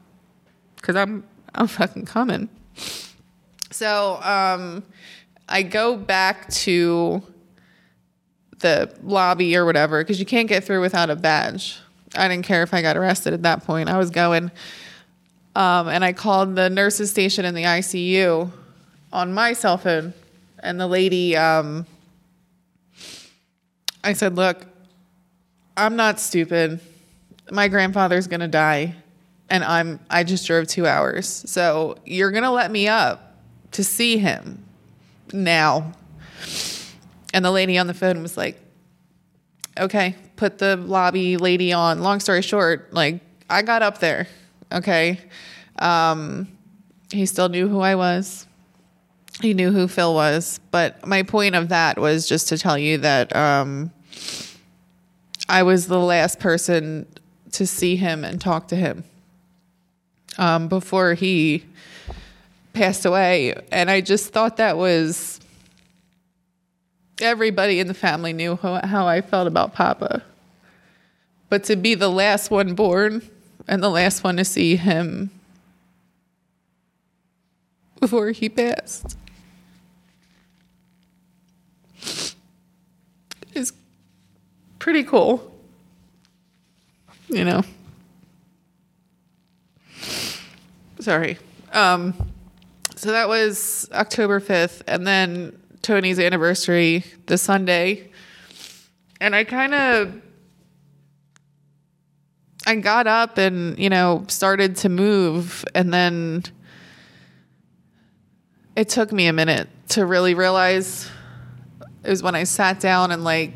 cause 0.82 0.94
I'm 0.94 1.24
I'm 1.52 1.66
fucking 1.66 2.04
coming." 2.04 2.48
So 3.72 4.20
um, 4.22 4.84
I 5.48 5.62
go 5.62 5.96
back 5.96 6.48
to 6.50 7.24
the 8.60 8.94
lobby 9.02 9.56
or 9.56 9.64
whatever 9.64 10.04
because 10.04 10.20
you 10.20 10.26
can't 10.26 10.48
get 10.48 10.62
through 10.62 10.80
without 10.80 11.10
a 11.10 11.16
badge. 11.16 11.80
I 12.14 12.28
didn't 12.28 12.44
care 12.44 12.62
if 12.62 12.74
I 12.74 12.82
got 12.82 12.96
arrested 12.96 13.32
at 13.32 13.42
that 13.42 13.64
point. 13.64 13.88
I 13.88 13.98
was 13.98 14.10
going. 14.10 14.50
Um, 15.54 15.88
and 15.88 16.04
I 16.04 16.12
called 16.12 16.56
the 16.56 16.70
nurses 16.70 17.10
station 17.10 17.44
in 17.44 17.54
the 17.54 17.64
ICU 17.64 18.50
on 19.12 19.32
my 19.32 19.52
cell 19.52 19.78
phone. 19.78 20.14
And 20.58 20.80
the 20.80 20.86
lady, 20.86 21.36
um, 21.36 21.86
I 24.04 24.12
said, 24.12 24.36
Look, 24.36 24.66
I'm 25.76 25.96
not 25.96 26.20
stupid. 26.20 26.80
My 27.50 27.68
grandfather's 27.68 28.26
going 28.26 28.40
to 28.40 28.48
die. 28.48 28.94
And 29.50 29.64
I'm, 29.64 30.00
I 30.08 30.24
just 30.24 30.46
drove 30.46 30.66
two 30.66 30.86
hours. 30.86 31.26
So 31.28 31.96
you're 32.06 32.30
going 32.30 32.44
to 32.44 32.50
let 32.50 32.70
me 32.70 32.88
up 32.88 33.36
to 33.72 33.84
see 33.84 34.16
him 34.16 34.64
now. 35.32 35.92
And 37.34 37.44
the 37.44 37.50
lady 37.50 37.76
on 37.76 37.86
the 37.86 37.94
phone 37.94 38.22
was 38.22 38.36
like, 38.36 38.61
okay, 39.78 40.14
put 40.36 40.58
the 40.58 40.76
lobby 40.76 41.36
lady 41.36 41.72
on. 41.72 42.02
Long 42.02 42.20
story 42.20 42.42
short, 42.42 42.92
like 42.92 43.20
I 43.48 43.62
got 43.62 43.82
up 43.82 43.98
there. 43.98 44.26
Okay. 44.72 45.20
Um, 45.78 46.48
he 47.10 47.26
still 47.26 47.48
knew 47.48 47.68
who 47.68 47.80
I 47.80 47.94
was. 47.94 48.46
He 49.40 49.54
knew 49.54 49.72
who 49.72 49.88
Phil 49.88 50.14
was. 50.14 50.60
But 50.70 51.06
my 51.06 51.22
point 51.22 51.54
of 51.54 51.68
that 51.68 51.98
was 51.98 52.28
just 52.28 52.48
to 52.48 52.58
tell 52.58 52.78
you 52.78 52.98
that 52.98 53.34
um, 53.34 53.90
I 55.48 55.62
was 55.62 55.86
the 55.86 55.98
last 55.98 56.38
person 56.40 57.06
to 57.52 57.66
see 57.66 57.96
him 57.96 58.24
and 58.24 58.40
talk 58.40 58.68
to 58.68 58.76
him 58.76 59.04
um, 60.38 60.68
before 60.68 61.14
he 61.14 61.64
passed 62.72 63.04
away. 63.04 63.54
And 63.70 63.90
I 63.90 64.00
just 64.00 64.32
thought 64.32 64.56
that 64.56 64.76
was 64.76 65.40
everybody 67.22 67.80
in 67.80 67.86
the 67.86 67.94
family 67.94 68.32
knew 68.32 68.56
how, 68.56 68.86
how 68.86 69.06
I 69.06 69.20
felt 69.20 69.46
about 69.46 69.72
Papa. 69.74 70.22
But 71.48 71.64
to 71.64 71.76
be 71.76 71.94
the 71.94 72.10
last 72.10 72.50
one 72.50 72.74
born 72.74 73.28
and 73.68 73.82
the 73.82 73.90
last 73.90 74.24
one 74.24 74.36
to 74.36 74.44
see 74.44 74.76
him 74.76 75.30
before 78.00 78.30
he 78.32 78.48
passed 78.48 79.16
is 83.54 83.72
pretty 84.78 85.04
cool. 85.04 85.52
You 87.28 87.44
know? 87.44 87.62
Sorry. 90.98 91.38
Um, 91.72 92.14
so 92.96 93.12
that 93.12 93.28
was 93.28 93.88
October 93.92 94.40
5th. 94.40 94.82
And 94.86 95.06
then 95.06 95.58
Tony's 95.82 96.18
anniversary, 96.18 97.04
the 97.26 97.36
Sunday. 97.36 98.10
And 99.20 99.34
I 99.34 99.44
kind 99.44 99.74
of 99.74 100.22
I 102.64 102.76
got 102.76 103.06
up 103.06 103.38
and, 103.38 103.76
you 103.78 103.90
know, 103.90 104.24
started 104.28 104.76
to 104.76 104.88
move 104.88 105.64
and 105.74 105.92
then 105.92 106.44
it 108.76 108.88
took 108.88 109.12
me 109.12 109.26
a 109.26 109.32
minute 109.32 109.68
to 109.90 110.06
really 110.06 110.34
realize 110.34 111.10
it 112.04 112.10
was 112.10 112.22
when 112.22 112.34
I 112.34 112.44
sat 112.44 112.80
down 112.80 113.10
and 113.10 113.24
like 113.24 113.52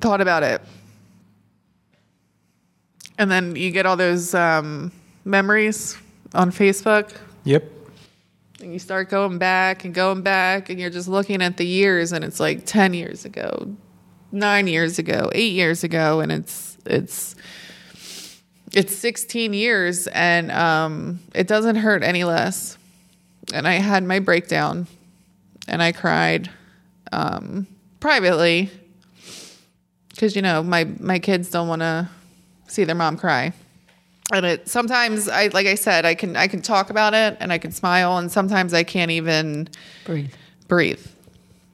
thought 0.00 0.20
about 0.20 0.42
it. 0.42 0.60
And 3.18 3.30
then 3.30 3.56
you 3.56 3.70
get 3.70 3.86
all 3.86 3.96
those 3.96 4.34
um, 4.34 4.92
memories 5.24 5.96
on 6.34 6.50
Facebook 6.50 7.16
Yep. 7.44 7.79
And 8.62 8.72
you 8.72 8.78
start 8.78 9.08
going 9.08 9.38
back 9.38 9.84
and 9.84 9.94
going 9.94 10.22
back 10.22 10.68
and 10.68 10.78
you're 10.78 10.90
just 10.90 11.08
looking 11.08 11.42
at 11.42 11.56
the 11.56 11.66
years 11.66 12.12
and 12.12 12.24
it's 12.24 12.40
like 12.40 12.66
10 12.66 12.94
years 12.94 13.24
ago 13.24 13.74
9 14.32 14.66
years 14.66 14.98
ago 14.98 15.30
8 15.32 15.52
years 15.52 15.84
ago 15.84 16.20
and 16.20 16.30
it's 16.30 16.76
it's 16.86 17.36
it's 18.72 18.94
16 18.94 19.52
years 19.52 20.06
and 20.08 20.50
um 20.52 21.20
it 21.34 21.48
doesn't 21.48 21.76
hurt 21.76 22.02
any 22.02 22.24
less. 22.24 22.76
And 23.52 23.66
i 23.66 23.74
had 23.74 24.04
my 24.04 24.18
breakdown 24.18 24.86
and 25.66 25.82
i 25.82 25.92
cried 25.92 26.50
um 27.12 27.66
privately 27.98 28.70
cuz 30.16 30.36
you 30.36 30.42
know 30.42 30.62
my 30.62 30.84
my 31.00 31.18
kids 31.18 31.50
don't 31.50 31.68
want 31.68 31.80
to 31.80 32.08
see 32.68 32.84
their 32.84 32.94
mom 32.94 33.16
cry 33.16 33.52
and 34.32 34.46
it 34.46 34.68
sometimes 34.68 35.28
i 35.28 35.48
like 35.48 35.66
i 35.66 35.74
said 35.74 36.04
i 36.04 36.14
can 36.14 36.36
i 36.36 36.46
can 36.46 36.62
talk 36.62 36.90
about 36.90 37.14
it 37.14 37.36
and 37.40 37.52
i 37.52 37.58
can 37.58 37.72
smile 37.72 38.18
and 38.18 38.30
sometimes 38.30 38.72
i 38.72 38.82
can't 38.82 39.10
even 39.10 39.68
Breathe. 40.04 40.32
breathe 40.68 41.04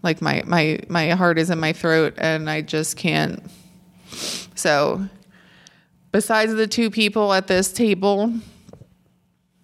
Like 0.03 0.23
my 0.23 0.42
my 0.47 0.79
my 0.88 1.11
heart 1.11 1.38
is 1.38 1.51
in 1.51 1.59
my 1.59 1.73
throat 1.73 2.14
and 2.16 2.49
I 2.49 2.62
just 2.62 2.97
can't. 2.97 3.42
So 4.55 5.09
besides 6.12 6.55
the 6.55 6.69
two 6.69 6.90
people 6.90 7.33
at 7.33 7.49
this 7.49 7.73
table 7.73 8.33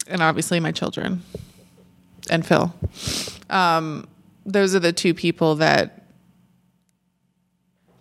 and 0.09 0.21
obviously 0.21 0.59
my 0.59 0.73
children 0.73 1.23
and 2.29 2.45
Phil. 2.45 2.75
Um 3.51 4.09
those 4.45 4.75
are 4.75 4.81
the 4.81 4.93
two 4.93 5.15
people 5.15 5.55
that 5.57 6.09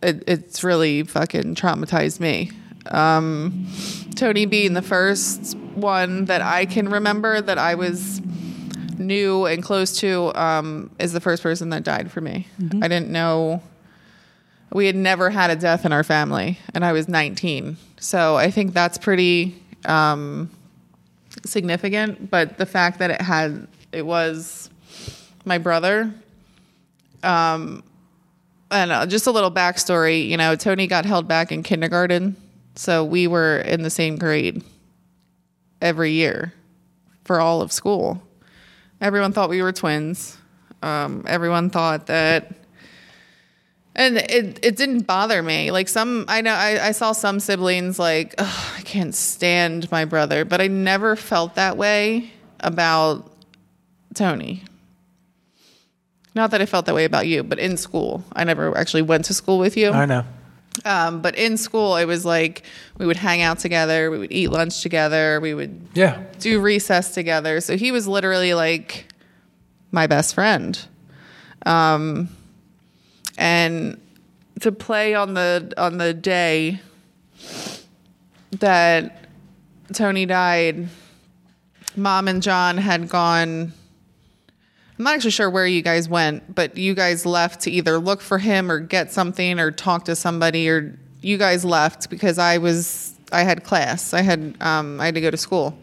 it, 0.01 0.23
it's 0.25 0.63
really 0.63 1.03
fucking 1.03 1.53
traumatized 1.53 2.19
me. 2.19 2.49
Um, 2.87 3.67
Tony 4.15 4.45
being 4.45 4.73
the 4.73 4.81
first 4.81 5.55
one 5.75 6.25
that 6.25 6.41
I 6.41 6.65
can 6.65 6.89
remember 6.89 7.41
that 7.41 7.57
I 7.57 7.75
was 7.75 8.21
new 8.97 9.45
and 9.45 9.63
close 9.63 9.97
to 9.99 10.31
um, 10.35 10.91
is 10.99 11.13
the 11.13 11.19
first 11.19 11.43
person 11.43 11.69
that 11.69 11.83
died 11.83 12.11
for 12.11 12.21
me. 12.21 12.47
I 12.83 12.87
didn't 12.87 13.09
know. 13.09 13.61
We 14.71 14.85
had 14.85 14.95
never 14.95 15.29
had 15.29 15.49
a 15.49 15.55
death 15.55 15.85
in 15.85 15.91
our 15.91 16.03
family, 16.03 16.59
and 16.73 16.85
I 16.85 16.93
was 16.93 17.07
19. 17.07 17.77
So 17.99 18.37
I 18.37 18.51
think 18.51 18.73
that's 18.73 18.97
pretty 18.97 19.61
um, 19.85 20.49
significant. 21.45 22.29
But 22.29 22.57
the 22.57 22.65
fact 22.65 22.99
that 22.99 23.11
it 23.11 23.21
had, 23.21 23.67
it 23.91 24.05
was 24.05 24.69
my 25.45 25.57
brother. 25.57 26.13
Um, 27.23 27.83
and 28.71 28.91
uh, 28.91 29.05
just 29.05 29.27
a 29.27 29.31
little 29.31 29.51
backstory, 29.51 30.27
you 30.27 30.37
know, 30.37 30.55
Tony 30.55 30.87
got 30.87 31.05
held 31.05 31.27
back 31.27 31.51
in 31.51 31.63
kindergarten, 31.63 32.37
so 32.75 33.03
we 33.03 33.27
were 33.27 33.57
in 33.57 33.81
the 33.83 33.89
same 33.89 34.17
grade 34.17 34.63
every 35.81 36.11
year 36.11 36.53
for 37.25 37.39
all 37.39 37.61
of 37.61 37.71
school. 37.71 38.21
Everyone 38.99 39.33
thought 39.33 39.49
we 39.49 39.61
were 39.61 39.71
twins. 39.71 40.37
Um, 40.83 41.23
everyone 41.27 41.69
thought 41.69 42.07
that, 42.07 42.55
and 43.95 44.17
it 44.17 44.59
it 44.63 44.75
didn't 44.75 45.01
bother 45.01 45.43
me. 45.43 45.71
Like 45.71 45.87
some, 45.87 46.25
I 46.27 46.41
know 46.41 46.53
I, 46.53 46.87
I 46.87 46.91
saw 46.91 47.11
some 47.11 47.39
siblings 47.39 47.99
like, 47.99 48.33
I 48.37 48.81
can't 48.83 49.13
stand 49.13 49.91
my 49.91 50.05
brother, 50.05 50.45
but 50.45 50.61
I 50.61 50.67
never 50.67 51.15
felt 51.15 51.55
that 51.55 51.77
way 51.77 52.31
about 52.59 53.31
Tony. 54.15 54.63
Not 56.33 56.51
that 56.51 56.61
I 56.61 56.65
felt 56.65 56.85
that 56.85 56.95
way 56.95 57.05
about 57.05 57.27
you, 57.27 57.43
but 57.43 57.59
in 57.59 57.75
school, 57.75 58.23
I 58.33 58.43
never 58.43 58.75
actually 58.77 59.01
went 59.01 59.25
to 59.25 59.33
school 59.33 59.59
with 59.59 59.75
you. 59.75 59.89
I 59.89 60.05
know. 60.05 60.23
Um, 60.85 61.21
but 61.21 61.35
in 61.35 61.57
school, 61.57 61.97
it 61.97 62.05
was 62.05 62.23
like 62.25 62.63
we 62.97 63.05
would 63.05 63.17
hang 63.17 63.41
out 63.41 63.59
together, 63.59 64.09
we 64.09 64.17
would 64.19 64.31
eat 64.31 64.47
lunch 64.49 64.81
together, 64.81 65.39
we 65.41 65.53
would 65.53 65.81
Yeah. 65.93 66.23
do 66.39 66.59
recess 66.61 67.13
together. 67.13 67.59
So 67.61 67.75
he 67.77 67.91
was 67.91 68.07
literally 68.07 68.53
like 68.53 69.07
my 69.91 70.07
best 70.07 70.33
friend. 70.33 70.79
Um, 71.65 72.29
and 73.37 73.99
to 74.61 74.71
play 74.71 75.13
on 75.13 75.33
the 75.33 75.73
on 75.77 75.97
the 75.97 76.13
day 76.13 76.79
that 78.59 79.25
Tony 79.93 80.25
died, 80.25 80.87
Mom 81.95 82.27
and 82.27 82.41
John 82.41 82.77
had 82.77 83.09
gone. 83.09 83.73
I'm 85.01 85.05
not 85.05 85.15
actually 85.15 85.31
sure 85.31 85.49
where 85.49 85.65
you 85.65 85.81
guys 85.81 86.07
went, 86.07 86.53
but 86.53 86.77
you 86.77 86.93
guys 86.93 87.25
left 87.25 87.61
to 87.61 87.71
either 87.71 87.97
look 87.97 88.21
for 88.21 88.37
him 88.37 88.71
or 88.71 88.79
get 88.79 89.11
something 89.11 89.59
or 89.59 89.71
talk 89.71 90.05
to 90.05 90.15
somebody, 90.15 90.69
or 90.69 90.95
you 91.21 91.39
guys 91.39 91.65
left 91.65 92.11
because 92.11 92.37
I 92.37 92.59
was 92.59 93.15
I 93.31 93.41
had 93.41 93.63
class. 93.63 94.13
I 94.13 94.21
had 94.21 94.55
um, 94.61 95.01
I 95.01 95.05
had 95.05 95.15
to 95.15 95.21
go 95.21 95.31
to 95.31 95.37
school, 95.37 95.75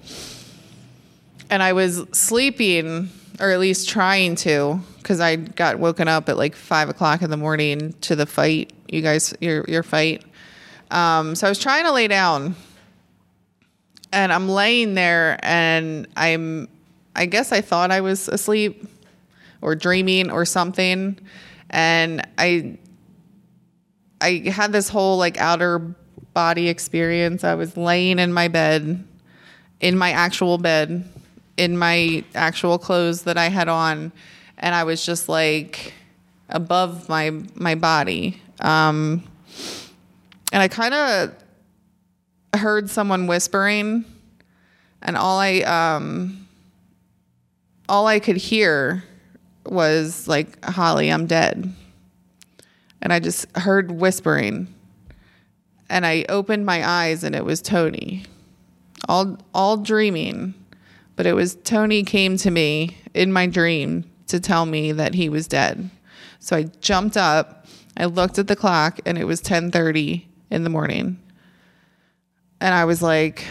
and 1.51 1.65
I 1.65 1.73
was 1.73 2.07
sleeping 2.13 3.09
or 3.41 3.51
at 3.51 3.59
least 3.59 3.89
trying 3.89 4.37
to 4.37 4.81
because 4.99 5.19
I 5.19 5.35
got 5.35 5.81
woken 5.81 6.07
up 6.07 6.29
at 6.29 6.37
like 6.37 6.55
five 6.55 6.89
o'clock 6.89 7.21
in 7.21 7.31
the 7.31 7.37
morning 7.37 7.95
to 8.03 8.15
the 8.15 8.25
fight. 8.25 8.73
You 8.87 9.03
guys, 9.03 9.35
your 9.41 9.65
your 9.67 9.83
fight. 9.83 10.25
Um, 10.93 11.35
so 11.35 11.49
I 11.49 11.51
was 11.51 11.59
trying 11.59 11.87
to 11.87 11.93
lay 11.93 12.07
down, 12.07 12.55
and 14.13 14.33
I'm 14.33 14.49
laying 14.49 14.95
there, 14.95 15.41
and 15.43 16.07
I'm 16.17 16.69
I 17.17 17.27
guess 17.27 17.51
I 17.51 17.63
thought 17.63 17.91
I 17.91 18.01
was 18.01 18.29
asleep 18.29 18.85
or 19.61 19.75
dreaming 19.75 20.31
or 20.31 20.45
something, 20.45 21.19
and 21.71 22.27
I 22.37 22.79
I 24.21 24.45
had 24.49 24.73
this 24.73 24.89
whole 24.89 25.19
like 25.19 25.41
outer 25.41 25.79
body 26.35 26.69
experience. 26.69 27.45
I 27.45 27.55
was 27.55 27.77
laying 27.77 28.19
in 28.19 28.33
my 28.33 28.49
bed, 28.49 29.05
in 29.81 29.99
my 29.99 30.13
actual 30.13 30.59
bed, 30.59 31.05
in 31.57 31.77
my 31.77 32.25
actual 32.35 32.79
clothes 32.79 33.23
that 33.23 33.37
I 33.37 33.49
had 33.49 33.69
on, 33.69 34.13
and 34.59 34.75
I 34.75 34.85
was 34.85 35.05
just 35.05 35.29
like 35.29 35.93
above 36.49 37.09
my 37.09 37.31
my 37.55 37.75
body. 37.75 38.41
Um, 38.61 39.23
and 40.53 40.63
I 40.63 40.69
kind 40.69 40.95
of 40.95 41.35
heard 42.59 42.91
someone 42.91 43.27
whispering, 43.27 44.05
and 45.03 45.17
all 45.17 45.39
I 45.39 45.61
um, 45.61 46.49
all 47.89 48.07
I 48.07 48.19
could 48.19 48.37
hear 48.37 49.05
was 49.71 50.29
like, 50.29 50.65
"Holly, 50.65 51.11
I'm 51.11 51.27
dead." 51.27 51.73
and 53.01 53.13
I 53.13 53.21
just 53.21 53.47
heard 53.57 53.91
whispering. 53.91 54.75
And 55.89 56.05
I 56.05 56.27
opened 56.29 56.67
my 56.67 56.87
eyes 56.87 57.25
and 57.25 57.35
it 57.35 57.45
was 57.45 57.63
Tony. 57.63 58.25
All 59.09 59.39
all 59.55 59.77
dreaming, 59.77 60.55
but 61.17 61.25
it 61.25 61.33
was 61.33 61.55
Tony 61.55 62.03
came 62.03 62.37
to 62.39 62.51
me 62.51 62.99
in 63.15 63.33
my 63.33 63.47
dream 63.47 64.05
to 64.27 64.41
tell 64.41 64.67
me 64.67 64.93
that 64.93 65.15
he 65.15 65.29
was 65.29 65.49
dead. 65.49 65.89
So 66.41 66.57
I 66.57 66.65
jumped 66.81 67.17
up, 67.17 67.67
I 67.97 68.05
looked 68.07 68.39
at 68.39 68.49
the 68.49 68.57
clock 68.57 69.01
and 69.07 69.17
it 69.17 69.25
was 69.25 69.41
10:30 69.41 70.27
in 70.51 70.65
the 70.65 70.71
morning. 70.71 71.19
And 72.61 72.75
I 72.75 72.85
was 72.85 73.01
like 73.01 73.45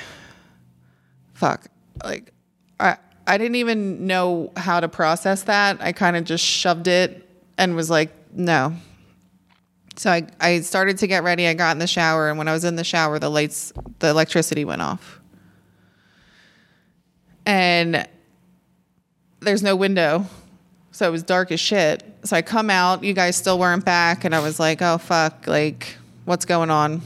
fuck. 1.33 1.67
Like 2.03 2.33
I 3.27 3.37
didn't 3.37 3.55
even 3.55 4.07
know 4.07 4.51
how 4.55 4.79
to 4.79 4.87
process 4.87 5.43
that. 5.43 5.77
I 5.81 5.91
kind 5.91 6.15
of 6.15 6.23
just 6.23 6.43
shoved 6.43 6.87
it 6.87 7.29
and 7.57 7.75
was 7.75 7.89
like, 7.89 8.11
no, 8.33 8.73
so 9.97 10.11
I, 10.11 10.27
I 10.39 10.61
started 10.61 10.99
to 10.99 11.07
get 11.07 11.23
ready. 11.23 11.47
I 11.47 11.55
got 11.55 11.71
in 11.71 11.79
the 11.79 11.87
shower, 11.87 12.29
and 12.29 12.37
when 12.37 12.47
I 12.47 12.53
was 12.53 12.63
in 12.63 12.75
the 12.75 12.83
shower, 12.83 13.17
the 13.17 13.29
lights, 13.29 13.73
the 13.99 14.09
electricity 14.09 14.63
went 14.63 14.81
off. 14.81 15.19
And 17.47 18.07
there's 19.39 19.63
no 19.63 19.75
window. 19.75 20.27
So 20.91 21.07
it 21.07 21.11
was 21.11 21.23
dark 21.23 21.51
as 21.51 21.59
shit. 21.59 22.03
So 22.23 22.35
I 22.35 22.43
come 22.43 22.69
out, 22.69 23.03
you 23.03 23.13
guys 23.13 23.35
still 23.35 23.57
weren't 23.57 23.85
back, 23.85 24.23
and 24.23 24.35
I 24.35 24.39
was 24.39 24.59
like, 24.59 24.81
oh 24.81 24.99
fuck, 24.99 25.47
like, 25.47 25.95
what's 26.25 26.45
going 26.45 26.69
on? 26.69 27.01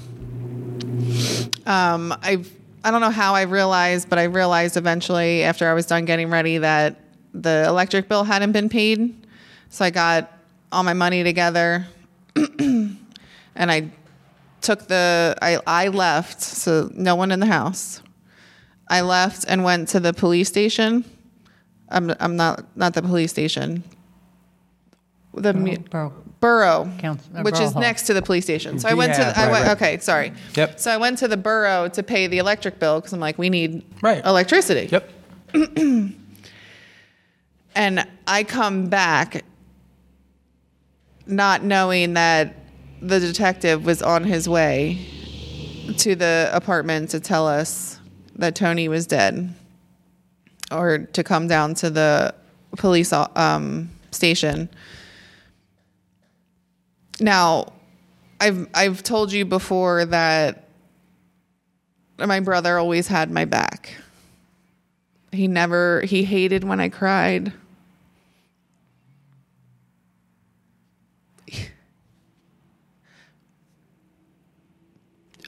Um, 1.66 2.14
I 2.22 2.44
I 2.84 2.90
don't 2.90 3.02
know 3.02 3.12
how 3.12 3.36
I 3.36 3.44
realized, 3.44 4.10
but 4.10 4.18
I 4.18 4.24
realized 4.24 4.76
eventually 4.76 5.44
after 5.44 5.70
I 5.70 5.74
was 5.74 5.86
done 5.86 6.06
getting 6.06 6.30
ready 6.30 6.58
that 6.58 7.00
the 7.34 7.66
electric 7.68 8.10
bill 8.10 8.24
hadn't 8.24 8.54
been 8.54 8.70
paid. 8.70 9.28
So 9.70 9.86
I 9.86 9.92
got 9.92 10.32
all 10.72 10.84
my 10.84 10.94
money 10.94 11.24
together 11.24 11.86
and 12.36 12.98
I 13.56 13.92
took 14.62 14.88
the 14.88 15.36
I 15.42 15.60
I 15.68 15.88
left, 15.90 16.42
so 16.42 16.90
no 16.94 17.16
one 17.16 17.32
in 17.32 17.40
the 17.40 17.46
house. 17.46 18.02
I 18.90 19.02
left 19.02 19.46
and 19.48 19.64
went 19.64 19.90
to 19.90 20.00
the 20.00 20.14
police 20.14 20.50
station. 20.50 21.06
I'm 21.90 22.14
I'm 22.20 22.36
not 22.36 22.66
not 22.76 22.94
the 22.94 23.02
police 23.02 23.32
station. 23.32 23.84
The 25.34 25.54
mu- 25.54 25.78
Borough 25.78 26.14
borough, 26.42 26.92
Council- 26.98 27.32
uh, 27.38 27.42
which 27.44 27.54
borough 27.56 27.66
is 27.66 27.74
hall. 27.74 27.82
next 27.84 28.04
to 28.08 28.14
the 28.16 28.22
police 28.22 28.44
station. 28.46 28.80
So 28.80 28.90
I 28.90 28.96
went 28.96 29.14
to 29.14 29.22
Yeah, 29.22 29.32
the, 29.32 29.40
I 29.40 29.44
right, 29.44 29.52
went 29.52 29.66
right. 29.68 29.72
okay, 29.78 29.98
sorry. 30.00 30.34
Yep. 30.56 30.80
So 30.80 30.90
I 30.92 30.98
went 30.98 31.20
to 31.20 31.28
the 31.28 31.38
borough 31.38 31.88
to 31.90 32.02
pay 32.04 32.26
the 32.28 32.40
electric 32.40 32.80
bill 32.80 33.00
because 33.00 33.14
I'm 33.14 33.20
like, 33.20 33.38
we 33.38 33.50
need 33.52 33.84
Right. 34.02 34.26
electricity. 34.26 34.90
Yep. 34.92 35.10
And 37.74 38.06
I 38.28 38.44
come 38.44 38.88
back 38.90 39.46
not 41.26 41.64
knowing 41.64 42.16
that 42.16 42.56
the 43.02 43.20
detective 43.20 43.86
was 43.86 44.02
on 44.02 44.26
his 44.26 44.50
way 44.50 45.06
to 45.98 46.16
the 46.16 46.50
apartment 46.52 47.12
to 47.12 47.20
tell 47.22 47.48
us 47.48 47.98
that 48.36 48.56
Tony 48.56 48.90
was 48.90 49.08
dead 49.08 49.54
or 50.72 51.00
to 51.14 51.24
come 51.24 51.48
down 51.48 51.74
to 51.76 51.90
the 51.90 52.36
police 52.78 53.14
um, 53.14 53.90
station. 54.12 54.70
Now, 57.22 57.72
I've 58.40 58.68
I've 58.74 59.04
told 59.04 59.32
you 59.32 59.46
before 59.46 60.06
that 60.06 60.68
my 62.18 62.40
brother 62.40 62.80
always 62.80 63.08
had 63.08 63.30
my 63.30 63.46
back. 63.46 63.94
He 65.32 65.48
never 65.48 66.02
he 66.02 66.24
hated 66.24 66.64
when 66.64 66.80
I 66.80 66.90
cried. 66.90 67.54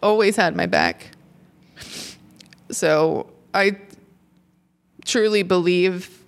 always 0.04 0.36
had 0.36 0.56
my 0.56 0.68
back. 0.68 1.10
So 2.70 3.32
I 3.54 3.80
truly 5.06 5.42
believe 5.44 6.24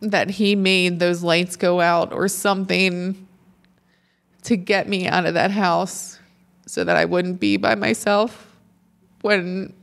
that 0.00 0.30
he 0.30 0.54
made 0.54 1.00
those 1.00 1.24
lights 1.24 1.56
go 1.56 1.80
out 1.80 2.12
or 2.12 2.28
something 2.28 3.27
to 4.48 4.56
get 4.56 4.88
me 4.88 5.06
out 5.06 5.26
of 5.26 5.34
that 5.34 5.50
house 5.50 6.18
so 6.64 6.82
that 6.82 6.96
I 6.96 7.04
wouldn't 7.04 7.38
be 7.38 7.58
by 7.58 7.74
myself 7.74 8.56
when 9.20 9.74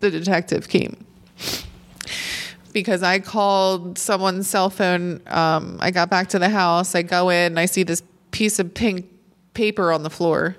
the 0.00 0.10
detective 0.10 0.68
came. 0.68 1.06
Because 2.72 3.04
I 3.04 3.20
called 3.20 3.98
someone's 3.98 4.48
cell 4.48 4.68
phone. 4.68 5.20
Um, 5.28 5.78
I 5.80 5.92
got 5.92 6.10
back 6.10 6.28
to 6.30 6.40
the 6.40 6.48
house. 6.48 6.96
I 6.96 7.02
go 7.02 7.30
in, 7.30 7.56
I 7.56 7.66
see 7.66 7.84
this 7.84 8.02
piece 8.32 8.58
of 8.58 8.74
pink 8.74 9.06
paper 9.54 9.92
on 9.92 10.02
the 10.02 10.10
floor. 10.10 10.56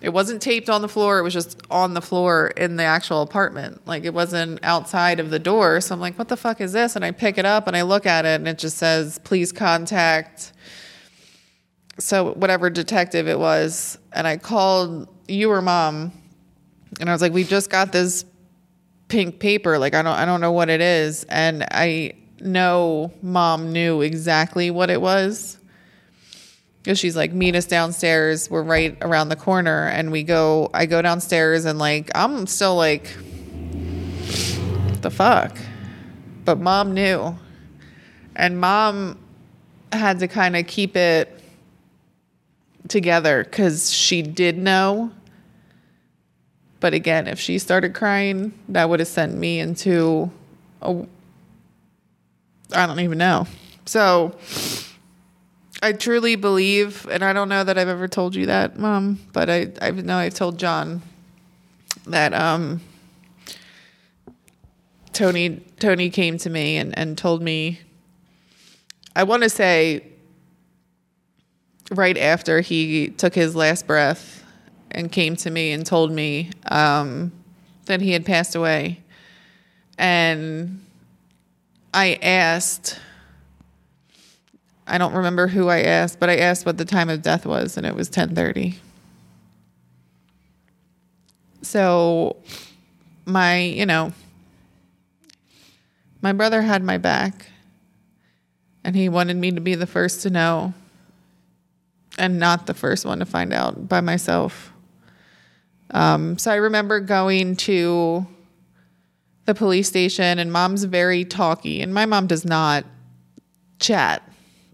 It 0.00 0.12
wasn't 0.12 0.42
taped 0.42 0.68
on 0.68 0.82
the 0.82 0.88
floor, 0.88 1.18
it 1.20 1.22
was 1.22 1.32
just 1.32 1.62
on 1.70 1.94
the 1.94 2.02
floor 2.02 2.48
in 2.56 2.74
the 2.76 2.82
actual 2.82 3.22
apartment. 3.22 3.86
Like 3.86 4.04
it 4.04 4.12
wasn't 4.12 4.58
outside 4.64 5.20
of 5.20 5.30
the 5.30 5.38
door. 5.38 5.80
So 5.80 5.94
I'm 5.94 6.00
like, 6.00 6.18
what 6.18 6.26
the 6.26 6.36
fuck 6.36 6.60
is 6.60 6.72
this? 6.72 6.96
And 6.96 7.04
I 7.04 7.12
pick 7.12 7.38
it 7.38 7.46
up 7.46 7.68
and 7.68 7.76
I 7.76 7.82
look 7.82 8.04
at 8.04 8.24
it 8.24 8.40
and 8.40 8.48
it 8.48 8.58
just 8.58 8.78
says, 8.78 9.20
please 9.22 9.52
contact 9.52 10.52
so 11.98 12.32
whatever 12.34 12.70
detective 12.70 13.28
it 13.28 13.38
was. 13.38 13.98
And 14.12 14.26
I 14.26 14.36
called 14.36 15.08
you 15.28 15.50
or 15.50 15.62
mom 15.62 16.12
and 17.00 17.08
I 17.08 17.12
was 17.12 17.22
like, 17.22 17.32
we 17.32 17.44
just 17.44 17.70
got 17.70 17.92
this 17.92 18.24
pink 19.08 19.38
paper. 19.38 19.78
Like 19.78 19.94
I 19.94 20.02
don't 20.02 20.16
I 20.16 20.24
don't 20.24 20.40
know 20.40 20.52
what 20.52 20.70
it 20.70 20.80
is. 20.80 21.24
And 21.24 21.64
I 21.70 22.14
know 22.40 23.12
mom 23.22 23.72
knew 23.72 24.00
exactly 24.00 24.70
what 24.70 24.90
it 24.90 25.00
was. 25.00 25.58
Because 26.82 26.98
she's 26.98 27.16
like, 27.16 27.32
meet 27.32 27.56
us 27.56 27.64
downstairs. 27.64 28.50
We're 28.50 28.62
right 28.62 28.98
around 29.00 29.30
the 29.30 29.36
corner. 29.36 29.88
And 29.88 30.12
we 30.12 30.22
go, 30.22 30.70
I 30.74 30.84
go 30.84 31.00
downstairs 31.00 31.64
and 31.64 31.78
like, 31.78 32.10
I'm 32.14 32.46
still 32.46 32.76
like, 32.76 33.16
the 35.00 35.10
fuck? 35.10 35.56
But 36.44 36.60
mom 36.60 36.92
knew. 36.92 37.38
And 38.36 38.60
mom 38.60 39.18
had 39.92 40.18
to 40.18 40.28
kind 40.28 40.56
of 40.56 40.66
keep 40.66 40.94
it 40.94 41.33
together 42.88 43.44
because 43.44 43.92
she 43.92 44.22
did 44.22 44.58
know. 44.58 45.10
But 46.80 46.94
again, 46.94 47.26
if 47.26 47.38
she 47.38 47.58
started 47.58 47.94
crying, 47.94 48.52
that 48.68 48.88
would 48.88 49.00
have 49.00 49.08
sent 49.08 49.34
me 49.36 49.58
into 49.60 50.30
a. 50.82 51.06
I 52.72 52.86
don't 52.86 53.00
even 53.00 53.18
know. 53.18 53.46
So 53.86 54.36
I 55.82 55.92
truly 55.92 56.36
believe, 56.36 57.06
and 57.10 57.22
I 57.22 57.32
don't 57.32 57.48
know 57.48 57.64
that 57.64 57.78
I've 57.78 57.88
ever 57.88 58.08
told 58.08 58.34
you 58.34 58.46
that, 58.46 58.78
Mom, 58.78 59.20
but 59.32 59.50
I, 59.50 59.72
I 59.80 59.90
know 59.90 60.16
I've 60.16 60.34
told 60.34 60.58
John 60.58 61.02
that 62.06 62.34
um, 62.34 62.80
Tony 65.12 65.64
Tony 65.78 66.10
came 66.10 66.38
to 66.38 66.50
me 66.50 66.76
and, 66.76 66.96
and 66.98 67.16
told 67.16 67.42
me 67.42 67.80
I 69.16 69.22
want 69.22 69.42
to 69.44 69.48
say 69.48 70.13
right 71.90 72.16
after 72.16 72.60
he 72.60 73.08
took 73.08 73.34
his 73.34 73.54
last 73.54 73.86
breath 73.86 74.44
and 74.90 75.10
came 75.10 75.36
to 75.36 75.50
me 75.50 75.72
and 75.72 75.84
told 75.84 76.12
me 76.12 76.50
um, 76.70 77.32
that 77.86 78.00
he 78.00 78.12
had 78.12 78.24
passed 78.24 78.54
away. 78.54 79.00
And 79.98 80.84
I 81.92 82.18
asked 82.22 82.98
I 84.86 84.98
don't 84.98 85.14
remember 85.14 85.46
who 85.46 85.68
I 85.68 85.80
asked, 85.80 86.20
but 86.20 86.28
I 86.28 86.36
asked 86.36 86.66
what 86.66 86.76
the 86.76 86.84
time 86.84 87.08
of 87.08 87.22
death 87.22 87.46
was 87.46 87.76
and 87.76 87.86
it 87.86 87.94
was 87.94 88.10
10:30. 88.10 88.76
So 91.62 92.36
my, 93.24 93.60
you 93.60 93.86
know, 93.86 94.12
my 96.20 96.32
brother 96.32 96.60
had 96.60 96.82
my 96.82 96.98
back 96.98 97.46
and 98.84 98.94
he 98.94 99.08
wanted 99.08 99.36
me 99.38 99.50
to 99.52 99.60
be 99.60 99.74
the 99.74 99.86
first 99.86 100.20
to 100.22 100.30
know 100.30 100.74
and 102.18 102.38
not 102.38 102.66
the 102.66 102.74
first 102.74 103.04
one 103.04 103.18
to 103.18 103.26
find 103.26 103.52
out 103.52 103.88
by 103.88 104.00
myself. 104.00 104.72
Um, 105.90 106.38
so 106.38 106.50
I 106.50 106.56
remember 106.56 107.00
going 107.00 107.56
to 107.56 108.26
the 109.44 109.54
police 109.54 109.88
station, 109.88 110.38
and 110.38 110.52
mom's 110.52 110.84
very 110.84 111.24
talky, 111.24 111.82
and 111.82 111.92
my 111.92 112.06
mom 112.06 112.26
does 112.26 112.44
not 112.44 112.84
chat. 113.78 114.28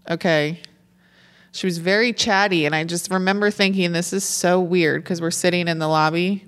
Okay. 0.09 0.59
She 1.51 1.67
was 1.67 1.77
very 1.79 2.13
chatty, 2.13 2.65
and 2.65 2.73
I 2.73 2.85
just 2.85 3.11
remember 3.11 3.51
thinking, 3.51 3.91
this 3.91 4.13
is 4.13 4.23
so 4.23 4.61
weird 4.61 5.03
because 5.03 5.19
we're 5.19 5.31
sitting 5.31 5.67
in 5.67 5.79
the 5.79 5.87
lobby 5.87 6.45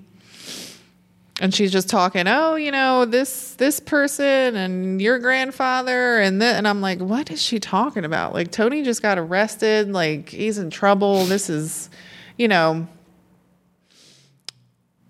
and 1.40 1.54
she's 1.54 1.72
just 1.72 1.88
talking 1.88 2.26
oh 2.28 2.54
you 2.54 2.70
know 2.70 3.04
this 3.04 3.54
this 3.54 3.80
person 3.80 4.56
and 4.56 5.00
your 5.00 5.18
grandfather 5.18 6.18
and 6.20 6.40
th-, 6.40 6.54
and 6.54 6.68
i'm 6.68 6.80
like 6.80 7.00
what 7.00 7.30
is 7.30 7.42
she 7.42 7.58
talking 7.58 8.04
about? 8.04 8.32
Like 8.32 8.50
tony 8.50 8.82
just 8.82 9.02
got 9.02 9.18
arrested. 9.18 9.90
Like 9.90 10.28
he's 10.28 10.58
in 10.58 10.70
trouble. 10.70 11.24
This 11.24 11.50
is 11.50 11.90
you 12.36 12.48
know 12.48 12.86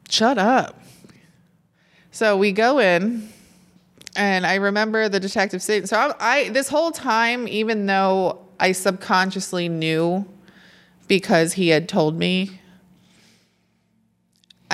shut 0.08 0.38
up. 0.38 0.80
So 2.10 2.36
we 2.36 2.52
go 2.52 2.78
in 2.78 3.28
and 4.16 4.46
i 4.46 4.54
remember 4.54 5.08
the 5.08 5.20
detective 5.20 5.62
saying 5.62 5.86
so 5.86 5.96
I, 5.96 6.14
I 6.20 6.48
this 6.50 6.68
whole 6.68 6.92
time 6.92 7.48
even 7.48 7.86
though 7.86 8.46
i 8.60 8.72
subconsciously 8.72 9.68
knew 9.68 10.24
because 11.08 11.54
he 11.54 11.68
had 11.68 11.88
told 11.88 12.16
me 12.16 12.60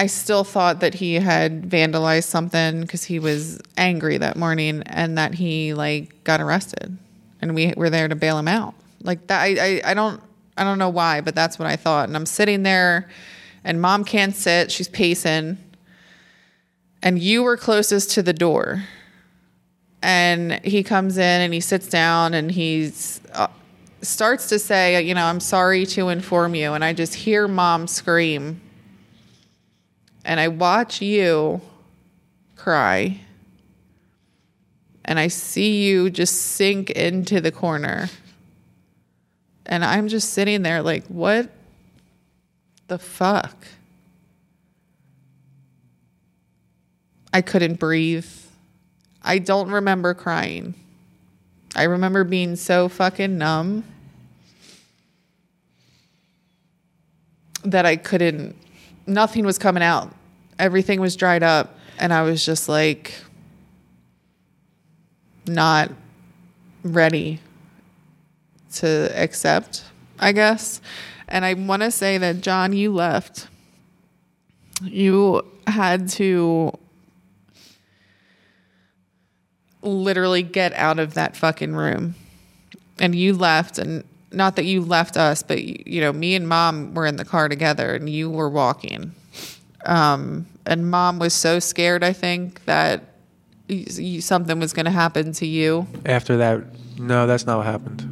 I 0.00 0.06
still 0.06 0.44
thought 0.44 0.80
that 0.80 0.94
he 0.94 1.16
had 1.16 1.64
vandalized 1.64 2.24
something 2.24 2.80
because 2.80 3.04
he 3.04 3.18
was 3.18 3.60
angry 3.76 4.16
that 4.16 4.34
morning 4.34 4.82
and 4.86 5.18
that 5.18 5.34
he 5.34 5.74
like 5.74 6.24
got 6.24 6.40
arrested 6.40 6.96
and 7.42 7.54
we 7.54 7.74
were 7.76 7.90
there 7.90 8.08
to 8.08 8.16
bail 8.16 8.38
him 8.38 8.48
out. 8.48 8.72
Like 9.02 9.26
that 9.26 9.42
I, 9.42 9.48
I, 9.60 9.90
I 9.90 9.92
don't 9.92 10.22
I 10.56 10.64
don't 10.64 10.78
know 10.78 10.88
why, 10.88 11.20
but 11.20 11.34
that's 11.34 11.58
what 11.58 11.68
I 11.68 11.76
thought. 11.76 12.08
And 12.08 12.16
I'm 12.16 12.24
sitting 12.24 12.62
there 12.62 13.10
and 13.62 13.78
mom 13.78 14.04
can't 14.04 14.34
sit, 14.34 14.72
she's 14.72 14.88
pacing. 14.88 15.58
And 17.02 17.18
you 17.18 17.42
were 17.42 17.58
closest 17.58 18.12
to 18.12 18.22
the 18.22 18.32
door. 18.32 18.82
And 20.00 20.64
he 20.64 20.82
comes 20.82 21.18
in 21.18 21.42
and 21.42 21.52
he 21.52 21.60
sits 21.60 21.88
down 21.88 22.32
and 22.32 22.50
he's 22.50 23.20
uh, 23.34 23.48
starts 24.00 24.48
to 24.48 24.58
say, 24.58 25.02
you 25.02 25.12
know, 25.12 25.26
I'm 25.26 25.40
sorry 25.40 25.84
to 25.84 26.08
inform 26.08 26.54
you. 26.54 26.72
And 26.72 26.82
I 26.82 26.94
just 26.94 27.14
hear 27.14 27.46
mom 27.46 27.86
scream 27.86 28.62
and 30.30 30.38
I 30.38 30.46
watch 30.46 31.02
you 31.02 31.60
cry 32.54 33.18
and 35.04 35.18
I 35.18 35.26
see 35.26 35.88
you 35.88 36.08
just 36.08 36.36
sink 36.36 36.90
into 36.90 37.40
the 37.40 37.50
corner. 37.50 38.08
And 39.66 39.84
I'm 39.84 40.06
just 40.06 40.30
sitting 40.32 40.62
there 40.62 40.82
like, 40.82 41.04
what 41.08 41.50
the 42.86 42.96
fuck? 42.96 43.56
I 47.34 47.42
couldn't 47.42 47.80
breathe. 47.80 48.30
I 49.24 49.38
don't 49.38 49.72
remember 49.72 50.14
crying. 50.14 50.74
I 51.74 51.84
remember 51.84 52.22
being 52.22 52.54
so 52.54 52.88
fucking 52.88 53.36
numb 53.36 53.82
that 57.64 57.84
I 57.84 57.96
couldn't 57.96 58.54
nothing 59.08 59.44
was 59.44 59.58
coming 59.58 59.82
out. 59.82 60.14
Everything 60.60 61.00
was 61.00 61.16
dried 61.16 61.42
up. 61.42 61.76
And 61.98 62.12
I 62.12 62.22
was 62.22 62.44
just 62.44 62.68
like, 62.68 63.14
not 65.46 65.90
ready 66.82 67.40
to 68.74 69.10
accept, 69.14 69.84
I 70.18 70.32
guess. 70.32 70.80
And 71.28 71.44
I 71.44 71.54
want 71.54 71.82
to 71.82 71.90
say 71.90 72.18
that, 72.18 72.40
John, 72.40 72.72
you 72.72 72.92
left. 72.92 73.48
You 74.82 75.46
had 75.66 76.08
to 76.10 76.72
literally 79.82 80.42
get 80.42 80.72
out 80.74 80.98
of 80.98 81.14
that 81.14 81.36
fucking 81.36 81.74
room. 81.74 82.14
And 82.98 83.14
you 83.14 83.34
left, 83.34 83.78
and 83.78 84.04
not 84.30 84.56
that 84.56 84.64
you 84.64 84.82
left 84.82 85.16
us, 85.16 85.42
but 85.42 85.62
you 85.62 86.00
know, 86.00 86.12
me 86.12 86.34
and 86.34 86.48
mom 86.48 86.94
were 86.94 87.06
in 87.06 87.16
the 87.16 87.24
car 87.24 87.48
together 87.48 87.94
and 87.94 88.08
you 88.08 88.30
were 88.30 88.48
walking. 88.48 89.14
Um, 89.86 90.46
and 90.66 90.90
mom 90.90 91.18
was 91.18 91.34
so 91.34 91.58
scared, 91.58 92.04
I 92.04 92.12
think, 92.12 92.64
that 92.66 93.04
you, 93.68 94.20
something 94.20 94.58
was 94.58 94.72
going 94.72 94.84
to 94.84 94.90
happen 94.90 95.32
to 95.32 95.46
you. 95.46 95.86
After 96.04 96.36
that, 96.38 96.64
no, 96.98 97.26
that's 97.26 97.46
not 97.46 97.58
what 97.58 97.66
happened. 97.66 98.06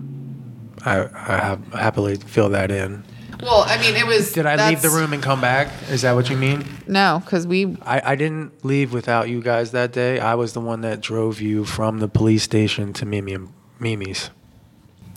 I, 0.85 1.09
I 1.12 1.39
have, 1.39 1.73
happily 1.73 2.16
fill 2.16 2.51
that 2.51 2.71
in. 2.71 3.05
Well, 3.43 3.64
I 3.66 3.81
mean, 3.81 3.95
it 3.95 4.07
was. 4.07 4.33
Did 4.33 4.47
I 4.47 4.69
leave 4.69 4.83
the 4.83 4.91
room 4.91 5.12
and 5.12 5.23
come 5.23 5.41
back? 5.41 5.69
Is 5.91 6.03
that 6.03 6.14
what 6.14 6.29
you 6.29 6.37
mean? 6.37 6.64
No, 6.89 7.21
because 7.25 7.47
we. 7.47 7.77
I, 7.83 8.12
I 8.12 8.16
didn't 8.16 8.64
leave 8.64 8.93
without 8.93 9.29
you 9.29 9.41
guys 9.41 9.71
that 9.73 9.93
day. 9.93 10.19
I 10.19 10.35
was 10.35 10.55
the 10.55 10.61
one 10.61 10.81
that 10.81 11.01
drove 11.01 11.41
you 11.41 11.64
from 11.64 12.01
the 12.01 12.09
police 12.09 12.43
station 12.43 12.93
to 12.95 13.07
Mimi 13.07 13.35
and 13.35 13.53
Mimi's. 13.79 14.31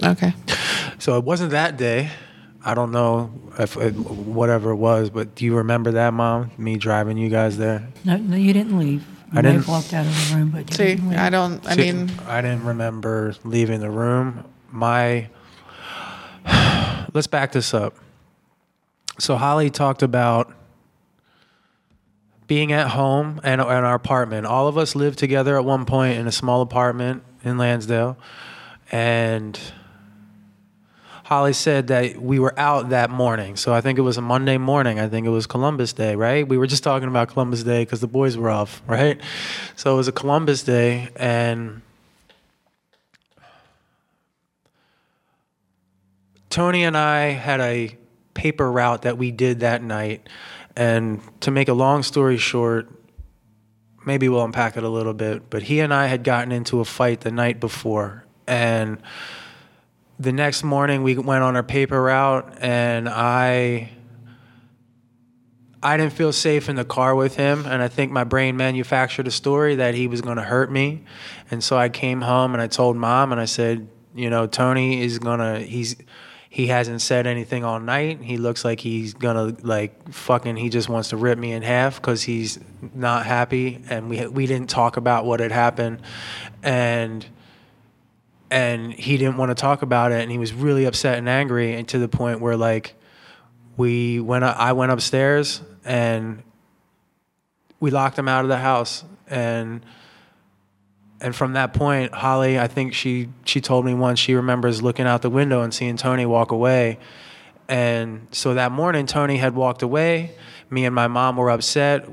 Okay. 0.04 0.34
So 0.99 1.18
it 1.18 1.24
wasn't 1.24 1.52
that 1.52 1.78
day. 1.78 2.12
I 2.64 2.74
don't 2.76 2.91
know 2.91 3.32
if 3.57 3.76
it, 3.78 3.95
whatever 3.95 4.70
it 4.72 4.76
was, 4.76 5.09
but 5.09 5.34
do 5.36 5.45
you 5.45 5.55
remember 5.57 5.91
that, 5.91 6.14
Mom? 6.14 6.51
Me 6.57 6.78
driving 6.78 7.18
you 7.18 7.30
guys 7.30 7.57
there? 7.57 7.88
No, 8.05 8.18
no, 8.18 8.36
you 8.38 8.53
didn't 8.53 8.78
leave. 8.78 9.01
You 9.34 9.39
I 9.39 9.41
didn't- 9.41 9.55
have 9.57 9.68
walked 9.68 9.93
out 9.93 10.05
of 10.05 10.30
the 10.30 10.36
room, 10.36 10.49
but 10.51 10.70
you 10.70 10.76
See, 10.76 10.84
didn't 10.86 11.09
leave. 11.09 11.20
I 11.20 11.30
don't. 11.30 11.66
I 11.68 11.76
See, 11.76 11.91
mean, 11.91 12.12
I 12.28 12.41
didn't 12.41 12.66
remember 12.66 13.34
leaving 13.43 13.80
the 13.80 13.89
room. 13.89 14.43
My 14.72 15.30
let's 17.14 17.28
back 17.28 17.51
this 17.51 17.74
up. 17.74 17.95
So 19.20 19.38
Holly 19.38 19.70
talked 19.70 20.03
about 20.03 20.53
being 22.47 22.72
at 22.74 22.89
home 22.89 23.39
and 23.43 23.62
in 23.62 23.68
our 23.68 23.95
apartment. 23.95 24.45
All 24.45 24.68
of 24.68 24.78
us 24.78 24.95
lived 24.95 25.18
together 25.20 25.55
at 25.57 25.64
one 25.66 25.86
point 25.86 26.18
in 26.20 26.28
a 26.28 26.32
small 26.32 26.62
apartment 26.62 27.24
in 27.43 27.57
Lansdale, 27.57 28.18
and 28.91 29.59
Holly 31.32 31.54
said 31.54 31.88
that 31.88 32.22
we 32.22 32.40
were 32.40 32.54
out 32.60 32.90
that 32.90 33.10
morning. 33.10 33.56
So 33.56 33.74
I 33.74 33.80
think 33.80 33.98
it 33.98 34.02
was 34.02 34.18
a 34.18 34.22
Monday 34.22 34.58
morning. 34.58 35.00
I 35.00 35.08
think 35.08 35.26
it 35.26 35.30
was 35.30 35.48
Columbus 35.48 35.94
Day, 35.94 36.14
right? 36.14 36.46
We 36.46 36.58
were 36.58 36.68
just 36.68 36.84
talking 36.84 37.08
about 37.08 37.30
Columbus 37.30 37.64
Day 37.64 37.86
because 37.86 38.02
the 38.02 38.08
boys 38.08 38.36
were 38.36 38.50
off, 38.50 38.82
right? 38.86 39.18
So 39.78 39.94
it 39.94 39.96
was 39.96 40.10
a 40.10 40.12
Columbus 40.12 40.64
Day, 40.64 41.08
and 41.16 41.82
Tony 46.50 46.84
and 46.84 46.98
I 46.98 47.28
had 47.28 47.62
a 47.62 47.96
paper 48.34 48.70
route 48.70 49.04
that 49.04 49.18
we 49.18 49.32
did 49.32 49.62
that 49.62 49.82
night. 49.82 50.28
And 50.76 51.22
to 51.40 51.50
make 51.50 51.70
a 51.70 51.74
long 51.74 52.04
story 52.04 52.36
short, 52.36 52.90
maybe 54.06 54.28
we'll 54.28 54.44
unpack 54.44 54.76
it 54.76 54.84
a 54.84 54.90
little 54.90 55.14
bit, 55.14 55.50
but 55.50 55.64
he 55.64 55.80
and 55.80 55.94
I 55.94 56.08
had 56.08 56.26
gotten 56.26 56.52
into 56.52 56.82
a 56.82 56.86
fight 56.86 57.22
the 57.22 57.32
night 57.32 57.62
before. 57.62 58.26
And 58.48 59.02
the 60.22 60.32
next 60.32 60.63
morning 60.63 61.01
we 61.01 61.17
went 61.17 61.43
on 61.43 61.55
our 61.55 61.63
paper 61.63 62.01
route 62.01 62.57
and 62.61 63.09
I 63.09 63.89
I 65.82 65.97
didn't 65.97 66.13
feel 66.13 66.32
safe 66.32 66.69
in 66.69 66.76
the 66.76 66.86
car 66.86 67.15
with 67.15 67.38
him 67.38 67.65
and 67.65 67.82
I 67.82 67.88
think 67.88 68.11
my 68.11 68.24
brain 68.24 68.55
manufactured 68.55 69.28
a 69.28 69.32
story 69.32 69.76
that 69.76 69.95
he 69.95 70.05
was 70.05 70.22
going 70.22 70.38
to 70.38 70.43
hurt 70.43 70.72
me. 70.72 71.03
And 71.49 71.63
so 71.63 71.76
I 71.76 71.89
came 71.89 72.22
home 72.22 72.53
and 72.53 72.61
I 72.61 72.67
told 72.67 72.97
mom 72.97 73.32
and 73.32 73.41
I 73.41 73.45
said, 73.45 73.89
you 74.13 74.30
know, 74.30 74.45
Tony 74.45 75.01
is 75.01 75.17
going 75.17 75.39
to 75.39 75.59
he's 75.59 75.95
he 76.49 76.67
hasn't 76.67 77.01
said 77.01 77.26
anything 77.26 77.63
all 77.63 77.80
night. 77.80 78.22
He 78.22 78.38
looks 78.38 78.63
like 78.63 78.82
he's 78.82 79.13
gonna 79.13 79.55
like 79.63 80.11
fucking. 80.11 80.57
He 80.57 80.67
just 80.67 80.89
wants 80.89 81.07
to 81.11 81.17
rip 81.17 81.39
me 81.39 81.53
in 81.53 81.61
half 81.61 81.95
because 81.95 82.24
he's 82.24 82.59
not 82.93 83.26
happy, 83.26 83.82
and 83.89 84.09
we 84.09 84.28
we 84.28 84.47
didn't 84.47 84.69
talk 84.69 84.97
about 84.97 85.24
what 85.24 85.39
had 85.39 85.53
happened, 85.53 86.01
and 86.61 87.26
and 88.52 88.93
he 88.93 89.18
didn't 89.18 89.38
want 89.38 89.49
to 89.49 89.56
talk 89.56 89.82
about 89.82 90.12
it, 90.12 90.22
and 90.22 90.30
he 90.30 90.38
was 90.38 90.54
really 90.54 90.86
upset 90.86 91.18
and 91.18 91.28
angry, 91.28 91.74
and 91.74 91.88
to 91.88 91.97
the 91.97 92.08
point 92.08 92.41
where 92.41 92.58
like 92.58 92.93
we 93.78 94.20
went. 94.20 94.43
I 94.43 94.74
went 94.74 94.91
upstairs 94.91 95.62
and 95.84 96.43
we 97.80 97.89
locked 97.89 98.20
him 98.20 98.28
out 98.28 98.43
of 98.43 98.49
the 98.49 98.58
house, 98.58 99.04
and 99.28 99.84
and 101.22 101.36
from 101.36 101.54
that 101.54 101.74
point, 101.74 102.14
Holly, 102.14 102.60
I 102.60 102.68
think 102.68 102.93
she 102.93 103.30
she 103.45 103.62
told 103.62 103.86
me 103.86 103.93
once 103.93 104.20
she 104.20 104.34
remembers 104.36 104.82
looking 104.82 105.06
out 105.06 105.22
the 105.22 105.30
window 105.30 105.62
and 105.62 105.74
seeing 105.74 105.95
Tony 105.95 106.26
walk 106.26 106.52
away. 106.52 106.99
And 107.68 108.28
so 108.32 108.56
that 108.56 108.72
morning, 108.72 109.06
Tony 109.06 109.38
had 109.38 109.56
walked 109.56 109.82
away. 109.82 110.36
Me 110.70 110.84
and 110.84 110.93
my 110.93 111.08
mom 111.08 111.38
were 111.38 111.49
upset, 111.49 112.08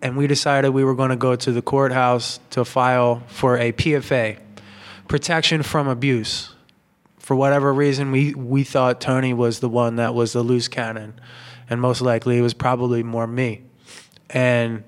and 0.00 0.16
we 0.16 0.26
decided 0.26 0.70
we 0.70 0.84
were 0.84 0.94
going 0.94 1.10
to 1.10 1.16
go 1.16 1.34
to 1.34 1.50
the 1.50 1.62
courthouse 1.62 2.38
to 2.50 2.64
file 2.64 3.22
for 3.26 3.58
a 3.58 3.72
PFA, 3.72 4.38
protection 5.12 5.62
from 5.62 5.88
abuse. 5.88 6.54
For 7.18 7.36
whatever 7.36 7.70
reason, 7.70 8.12
we 8.12 8.32
we 8.32 8.64
thought 8.64 8.98
Tony 8.98 9.34
was 9.34 9.60
the 9.60 9.68
one 9.68 9.96
that 9.96 10.14
was 10.14 10.32
the 10.32 10.42
loose 10.42 10.68
cannon, 10.68 11.20
and 11.68 11.82
most 11.82 12.00
likely 12.00 12.38
it 12.38 12.40
was 12.40 12.54
probably 12.54 13.02
more 13.02 13.26
me. 13.26 13.60
And 14.30 14.84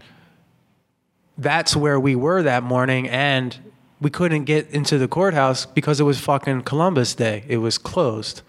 that's 1.37 1.77
where 1.77 2.01
we 2.01 2.15
were 2.15 2.43
that 2.43 2.63
morning 2.63 3.07
and 3.07 3.55
we 4.01 4.09
couldn't 4.09 4.45
get 4.45 4.71
into 4.71 4.97
the 4.97 5.09
courthouse 5.09 5.67
because 5.67 6.01
it 6.01 6.05
was 6.05 6.19
fucking 6.19 6.63
Columbus 6.63 7.15
Day. 7.15 7.45
It 7.47 7.59
was 7.59 7.77
closed. 7.77 8.41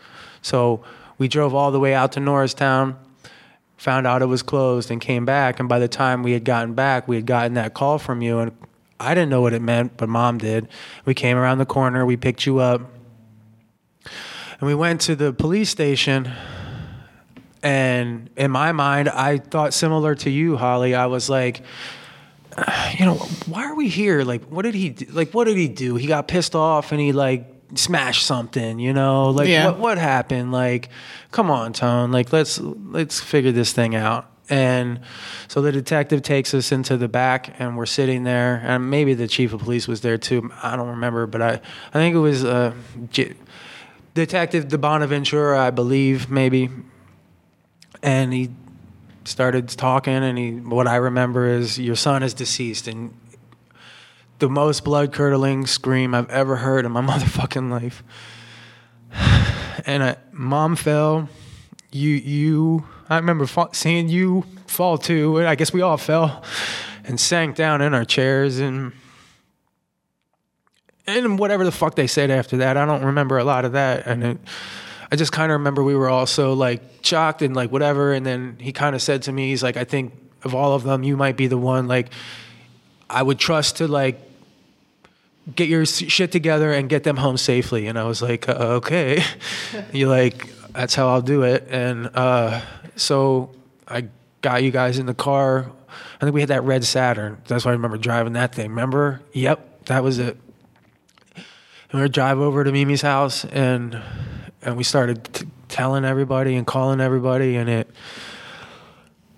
So 0.42 0.82
we 1.18 1.28
drove 1.28 1.54
all 1.54 1.72
the 1.72 1.80
way 1.82 1.94
out 1.94 2.14
to 2.14 2.22
Norristown, 2.22 2.96
found 3.76 4.08
out 4.08 4.22
it 4.22 4.28
was 4.28 4.44
closed 4.44 4.90
and 4.92 5.02
came 5.02 5.26
back 5.26 5.60
and 5.60 5.68
by 5.68 5.80
the 5.80 5.90
time 5.90 6.24
we 6.24 6.32
had 6.32 6.46
gotten 6.46 6.74
back, 6.74 7.06
we 7.06 7.18
had 7.18 7.26
gotten 7.26 7.56
that 7.56 7.74
call 7.74 8.00
from 8.00 8.22
you 8.22 8.40
and 8.40 8.54
I 9.06 9.14
didn't 9.14 9.30
know 9.30 9.42
what 9.42 9.54
it 9.54 9.62
meant, 9.62 9.98
but 9.98 10.10
mom 10.10 10.38
did. 10.38 10.68
We 11.06 11.14
came 11.14 11.38
around 11.38 11.60
the 11.60 11.66
corner, 11.66 12.06
we 12.06 12.18
picked 12.18 12.46
you 12.46 12.60
up. 12.60 12.82
And 14.60 14.68
we 14.68 14.76
went 14.76 15.02
to 15.02 15.16
the 15.16 15.34
police 15.34 15.70
station 15.70 16.32
and 17.66 18.30
in 18.36 18.52
my 18.52 18.74
mind, 18.74 19.10
I 19.10 19.40
thought 19.40 19.74
similar 19.74 20.14
to 20.16 20.30
you, 20.30 20.56
Holly. 20.56 20.94
I 20.94 21.08
was 21.08 21.32
like, 21.32 21.64
you 22.98 23.06
know, 23.06 23.16
why 23.48 23.66
are 23.66 23.74
we 23.76 23.90
here? 23.90 24.22
Like, 24.24 24.44
what 24.46 24.62
did 24.62 24.76
he 24.76 24.90
do? 24.90 25.06
Like, 25.12 25.32
what 25.32 25.46
did 25.46 25.58
he 25.58 25.68
do? 25.68 25.96
He 25.96 26.06
got 26.06 26.28
pissed 26.28 26.56
off 26.56 26.92
and 26.92 27.02
he 27.02 27.12
like 27.12 27.48
smashed 27.74 28.24
something, 28.24 28.78
you 28.78 28.94
know? 28.94 29.32
Like, 29.32 29.48
Yeah. 29.48 29.66
what, 29.66 29.80
what 29.80 29.98
happened? 29.98 30.52
Like, 30.52 30.90
come 31.32 31.50
on, 31.50 31.74
Tone. 31.74 32.12
Like, 32.12 32.32
let's, 32.32 32.60
let's 32.60 33.20
figure 33.20 33.52
this 33.52 33.74
thing 33.74 33.96
out. 33.96 34.30
And 34.50 35.00
so 35.48 35.62
the 35.62 35.72
detective 35.72 36.22
takes 36.22 36.54
us 36.54 36.72
into 36.72 36.98
the 36.98 37.08
back 37.08 37.56
and 37.60 37.76
we're 37.76 37.88
sitting 37.88 38.24
there 38.24 38.62
and 38.64 38.90
maybe 38.90 39.14
the 39.14 39.28
chief 39.28 39.54
of 39.54 39.62
police 39.62 39.88
was 39.88 40.02
there 40.02 40.18
too. 40.18 40.52
I 40.62 40.76
don't 40.76 40.90
remember, 40.90 41.26
but 41.26 41.42
I, 41.42 41.54
I 41.54 41.94
think 41.94 42.16
it 42.16 42.20
was, 42.20 42.46
uh, 42.46 42.74
Detective 44.14 44.70
De 44.70 44.78
Bonaventura, 44.78 45.60
I 45.60 45.72
believe, 45.72 46.30
maybe. 46.30 46.70
And 48.02 48.32
he 48.32 48.50
started 49.26 49.68
talking 49.68 50.14
and 50.14 50.38
he 50.38 50.52
what 50.52 50.88
I 50.88 50.98
remember 50.98 51.48
is 51.48 51.80
your 51.80 51.96
son 51.96 52.22
is 52.24 52.34
deceased 52.34 52.88
and 52.88 53.14
the 54.40 54.48
most 54.48 54.84
blood 54.84 55.12
curdling 55.12 55.66
scream 55.66 56.14
I've 56.14 56.30
ever 56.30 56.58
heard 56.58 56.86
in 56.86 56.92
my 56.92 57.02
motherfucking 57.06 57.70
life. 57.70 58.04
And 59.88 60.02
I, 60.02 60.16
mom 60.32 60.78
fell. 60.78 61.30
You 61.92 62.12
you 62.12 62.88
I 63.10 63.18
remember 63.18 63.48
seeing 63.74 64.10
you 64.10 64.46
fall 64.68 64.98
too. 64.98 65.46
I 65.46 65.56
guess 65.56 65.72
we 65.72 65.82
all 65.82 65.98
fell 65.98 66.44
and 67.04 67.20
sank 67.20 67.56
down 67.56 67.82
in 67.82 67.94
our 67.94 68.06
chairs 68.06 68.60
and 68.60 68.92
and 71.08 71.38
whatever 71.38 71.64
the 71.64 71.72
fuck 71.72 71.94
they 71.96 72.08
said 72.08 72.32
after 72.32 72.58
that. 72.58 72.78
I 72.78 72.86
don't 72.86 73.04
remember 73.04 73.38
a 73.38 73.44
lot 73.44 73.64
of 73.64 73.74
that 73.74 74.08
and 74.08 74.24
it, 74.24 74.38
I 75.12 75.16
just 75.16 75.32
kind 75.32 75.52
of 75.52 75.60
remember 75.60 75.84
we 75.84 75.96
were 75.96 76.10
all 76.10 76.26
so 76.26 76.54
like 76.54 76.82
shocked 77.04 77.42
and 77.42 77.56
like 77.56 77.72
whatever. 77.72 78.12
And 78.14 78.26
then 78.26 78.58
he 78.60 78.72
kind 78.72 78.96
of 78.96 79.02
said 79.02 79.22
to 79.24 79.32
me, 79.32 79.50
he's 79.50 79.62
like, 79.62 79.78
I 79.78 79.84
think 79.84 80.14
of 80.44 80.56
all 80.56 80.74
of 80.74 80.84
them, 80.84 81.04
you 81.04 81.16
might 81.16 81.38
be 81.38 81.48
the 81.48 81.58
one 81.58 81.88
like 81.88 82.10
I 83.10 83.22
would 83.22 83.38
trust 83.38 83.78
to 83.78 83.88
like 83.88 84.20
get 85.54 85.70
your 85.70 85.86
shit 85.86 86.32
together 86.32 86.72
and 86.74 86.90
get 86.90 87.04
them 87.04 87.18
home 87.18 87.38
safely. 87.38 87.86
And 87.88 88.00
I 88.00 88.06
was 88.06 88.22
like, 88.22 88.50
uh, 88.50 88.80
okay. 88.80 89.24
You're 89.94 90.10
like, 90.10 90.50
that's 90.74 90.96
how 90.96 91.10
I'll 91.10 91.22
do 91.22 91.44
it. 91.44 91.68
And 91.70 92.10
uh, 92.16 92.62
so 92.96 93.52
I 93.88 94.08
got 94.42 94.64
you 94.64 94.72
guys 94.72 95.00
in 95.00 95.06
the 95.06 95.14
car. 95.14 95.72
I 95.90 96.20
think 96.24 96.34
we 96.34 96.42
had 96.42 96.50
that 96.50 96.64
red 96.64 96.84
Saturn. 96.84 97.42
That's 97.48 97.66
why 97.66 97.72
I 97.72 97.74
remember 97.74 97.98
driving 97.98 98.34
that 98.34 98.54
thing. 98.54 98.70
Remember? 98.70 99.22
Yep, 99.34 99.86
that 99.86 100.04
was 100.04 100.20
it. 100.20 100.38
And 101.92 102.02
we 102.02 102.10
drive 102.10 102.40
over 102.40 102.64
to 102.64 102.72
Mimi's 102.72 103.02
house 103.02 103.46
and 103.46 104.02
and 104.62 104.76
we 104.76 104.84
started 104.84 105.24
t- 105.34 105.48
telling 105.70 106.04
everybody 106.04 106.56
and 106.56 106.66
calling 106.66 107.00
everybody 107.00 107.56
and 107.56 107.70
it 107.70 107.90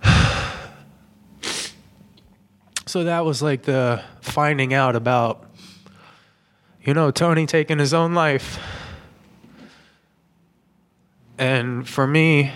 so 2.86 3.04
that 3.04 3.26
was 3.26 3.42
like 3.42 3.64
the 3.64 4.02
finding 4.22 4.74
out 4.74 4.96
about 4.96 5.44
you 6.82 6.94
know 6.94 7.12
tony 7.12 7.46
taking 7.46 7.78
his 7.80 7.94
own 7.94 8.14
life 8.14 8.60
and 11.38 11.88
for 11.88 12.08
me 12.08 12.52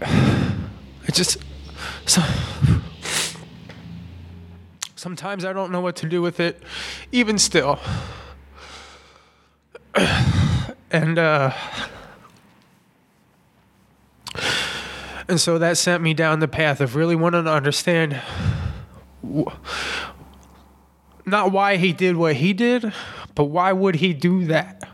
it 1.06 1.14
just 1.14 1.38
so 2.06 2.22
Sometimes 5.00 5.46
I 5.46 5.54
don't 5.54 5.72
know 5.72 5.80
what 5.80 5.96
to 5.96 6.06
do 6.06 6.20
with 6.20 6.40
it, 6.40 6.62
even 7.10 7.38
still. 7.38 7.80
and 10.90 11.18
uh, 11.18 11.52
and 15.26 15.40
so 15.40 15.56
that 15.56 15.78
sent 15.78 16.02
me 16.02 16.12
down 16.12 16.40
the 16.40 16.48
path 16.48 16.82
of 16.82 16.96
really 16.96 17.16
wanting 17.16 17.44
to 17.44 17.50
understand 17.50 18.20
wh- 19.26 19.48
not 21.24 21.50
why 21.50 21.78
he 21.78 21.94
did 21.94 22.16
what 22.16 22.36
he 22.36 22.52
did, 22.52 22.92
but 23.34 23.44
why 23.44 23.72
would 23.72 23.94
he 23.94 24.12
do 24.12 24.44
that? 24.48 24.86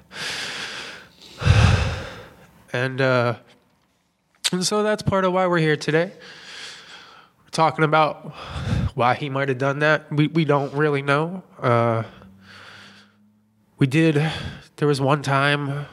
And 2.72 3.00
uh, 3.00 3.36
and 4.52 4.64
so 4.64 4.82
that's 4.82 5.02
part 5.02 5.24
of 5.24 5.32
why 5.32 5.46
we're 5.46 5.58
here 5.58 5.76
today. 5.76 6.12
We're 7.44 7.50
talking 7.50 7.84
about 7.84 8.34
why 8.94 9.14
he 9.14 9.28
might 9.28 9.48
have 9.48 9.58
done 9.58 9.80
that. 9.80 10.10
We 10.12 10.28
we 10.28 10.44
don't 10.44 10.72
really 10.74 11.02
know. 11.02 11.42
Uh, 11.60 12.04
we 13.78 13.86
did. 13.86 14.30
There 14.76 14.88
was 14.88 15.00
one 15.00 15.22
time 15.22 15.86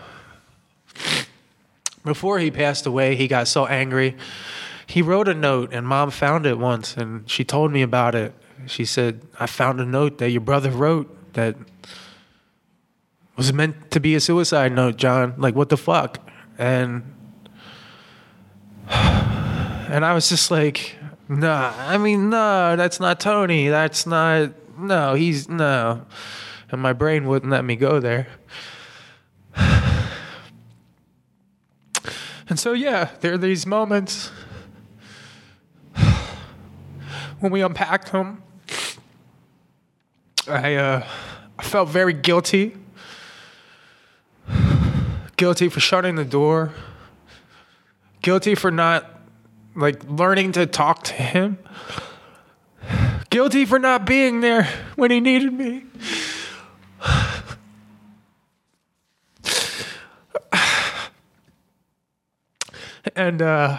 before 2.03 2.39
he 2.39 2.51
passed 2.51 2.85
away. 2.85 3.15
He 3.15 3.27
got 3.27 3.47
so 3.47 3.65
angry, 3.65 4.15
he 4.85 5.01
wrote 5.01 5.27
a 5.27 5.33
note, 5.33 5.73
and 5.73 5.87
mom 5.87 6.11
found 6.11 6.45
it 6.45 6.57
once, 6.57 6.97
and 6.97 7.29
she 7.29 7.43
told 7.43 7.71
me 7.71 7.81
about 7.81 8.15
it. 8.15 8.33
She 8.65 8.85
said, 8.85 9.21
I 9.39 9.47
found 9.47 9.81
a 9.81 9.85
note 9.85 10.19
that 10.19 10.29
your 10.29 10.41
brother 10.41 10.69
wrote 10.69 11.33
that 11.33 11.55
was 13.35 13.51
meant 13.51 13.91
to 13.91 13.99
be 13.99 14.15
a 14.15 14.19
suicide 14.19 14.71
note, 14.71 14.97
John. 14.97 15.33
Like, 15.37 15.55
what 15.55 15.69
the 15.69 15.77
fuck? 15.77 16.19
And 16.57 17.03
and 18.89 20.05
I 20.05 20.13
was 20.13 20.29
just 20.29 20.51
like, 20.51 20.95
nah, 21.27 21.73
I 21.77 21.97
mean, 21.97 22.29
no, 22.29 22.75
that's 22.75 22.99
not 22.99 23.19
Tony. 23.19 23.69
That's 23.69 24.05
not, 24.05 24.51
no, 24.77 25.13
he's, 25.13 25.47
no. 25.49 26.05
And 26.71 26.81
my 26.81 26.93
brain 26.93 27.27
wouldn't 27.27 27.51
let 27.51 27.63
me 27.65 27.75
go 27.75 27.99
there. 27.99 28.27
And 32.49 32.59
so, 32.59 32.73
yeah, 32.73 33.09
there 33.21 33.33
are 33.33 33.37
these 33.37 33.65
moments 33.65 34.29
when 37.39 37.51
we 37.51 37.61
unpacked 37.61 38.09
him. 38.09 38.43
I, 40.47 40.75
uh, 40.75 41.07
I 41.57 41.63
felt 41.63 41.89
very 41.89 42.13
guilty. 42.13 42.75
Guilty 45.37 45.69
for 45.69 45.79
shutting 45.79 46.15
the 46.15 46.25
door. 46.25 46.73
Guilty 48.23 48.55
for 48.55 48.71
not 48.71 49.19
like 49.75 50.01
learning 50.05 50.53
to 50.53 50.65
talk 50.65 51.03
to 51.03 51.13
him. 51.13 51.57
Guilty 53.29 53.65
for 53.65 53.77
not 53.77 54.05
being 54.05 54.39
there 54.39 54.63
when 54.95 55.11
he 55.11 55.19
needed 55.19 55.53
me. 55.53 55.83
And 63.15 63.41
uh 63.41 63.77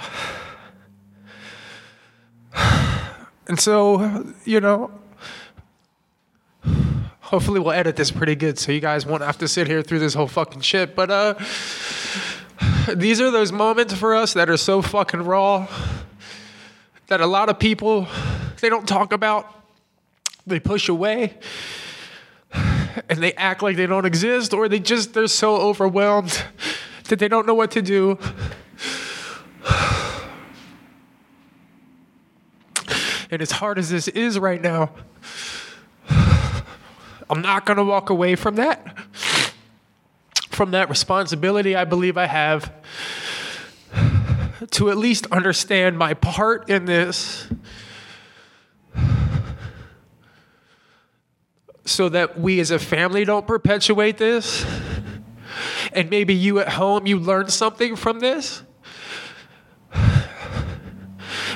and 3.49 3.59
so, 3.59 4.27
you 4.45 4.61
know, 4.61 4.91
hopefully 7.21 7.61
we'll 7.61 7.73
edit 7.73 7.97
this 7.97 8.11
pretty 8.11 8.35
good 8.35 8.59
so 8.59 8.73
you 8.73 8.81
guys 8.81 9.07
won't 9.07 9.23
have 9.23 9.39
to 9.39 9.49
sit 9.49 9.67
here 9.67 9.83
through 9.83 10.01
this 10.01 10.13
whole 10.13 10.29
fucking 10.29 10.61
shit, 10.61 10.95
but 10.95 11.11
uh 11.11 11.35
these 12.95 13.21
are 13.21 13.31
those 13.31 13.53
moments 13.53 13.95
for 13.95 14.15
us 14.15 14.35
that 14.35 14.51
are 14.51 14.57
so 14.57 14.83
fucking 14.83 15.23
raw 15.23 15.67
that 17.07 17.21
a 17.21 17.27
lot 17.27 17.49
of 17.49 17.59
people 17.59 18.07
they 18.61 18.69
don't 18.69 18.89
talk 18.89 19.13
about. 19.13 19.53
They 20.47 20.61
push 20.61 20.89
away 20.89 21.39
and 22.53 23.19
they 23.23 23.33
act 23.35 23.63
like 23.63 23.77
they 23.77 23.87
don't 23.87 24.05
exist 24.05 24.53
or 24.53 24.69
they 24.69 24.79
just 24.79 25.15
they're 25.15 25.27
so 25.27 25.57
overwhelmed 25.57 26.45
that 27.09 27.19
they 27.19 27.29
don't 27.29 27.47
know 27.47 27.55
what 27.55 27.71
to 27.73 27.83
do. 27.83 28.19
And 33.31 33.43
as 33.43 33.51
hard 33.53 33.79
as 33.79 33.91
this 33.91 34.09
is 34.09 34.39
right 34.39 34.61
now 34.61 34.91
i'm 37.31 37.41
not 37.41 37.65
going 37.65 37.77
to 37.77 37.85
walk 37.85 38.11
away 38.11 38.35
from 38.37 38.57
that 38.57 38.97
from 40.55 40.71
that 40.71 40.89
responsibility 40.89 41.77
I 41.77 41.85
believe 41.85 42.17
I 42.17 42.27
have 42.27 42.73
to 44.71 44.91
at 44.91 44.97
least 44.97 45.27
understand 45.31 45.99
my 45.99 46.15
part 46.15 46.71
in 46.71 46.85
this 46.85 47.49
so 51.85 52.09
that 52.09 52.41
we 52.41 52.61
as 52.61 52.71
a 52.71 52.79
family 52.79 53.25
don't 53.25 53.47
perpetuate 53.47 54.17
this. 54.17 54.65
And 55.93 56.11
maybe 56.11 56.35
you 56.35 56.59
at 56.59 56.71
home, 56.71 57.07
you 57.07 57.19
learn 57.19 57.49
something 57.49 57.95
from 57.95 58.21
this. 58.21 58.63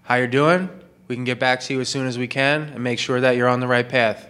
how 0.03 0.17
you're 0.17 0.27
doing, 0.27 0.69
we 1.09 1.15
can 1.15 1.25
get 1.25 1.39
back 1.39 1.61
to 1.61 1.75
you 1.75 1.81
as 1.81 1.89
soon 1.89 2.07
as 2.07 2.19
we 2.19 2.27
can 2.27 2.63
and 2.63 2.83
make 2.83 2.99
sure 2.99 3.21
that 3.21 3.37
you're 3.37 3.49
on 3.49 3.61
the 3.61 3.67
right 3.67 3.89
path. 3.89 4.29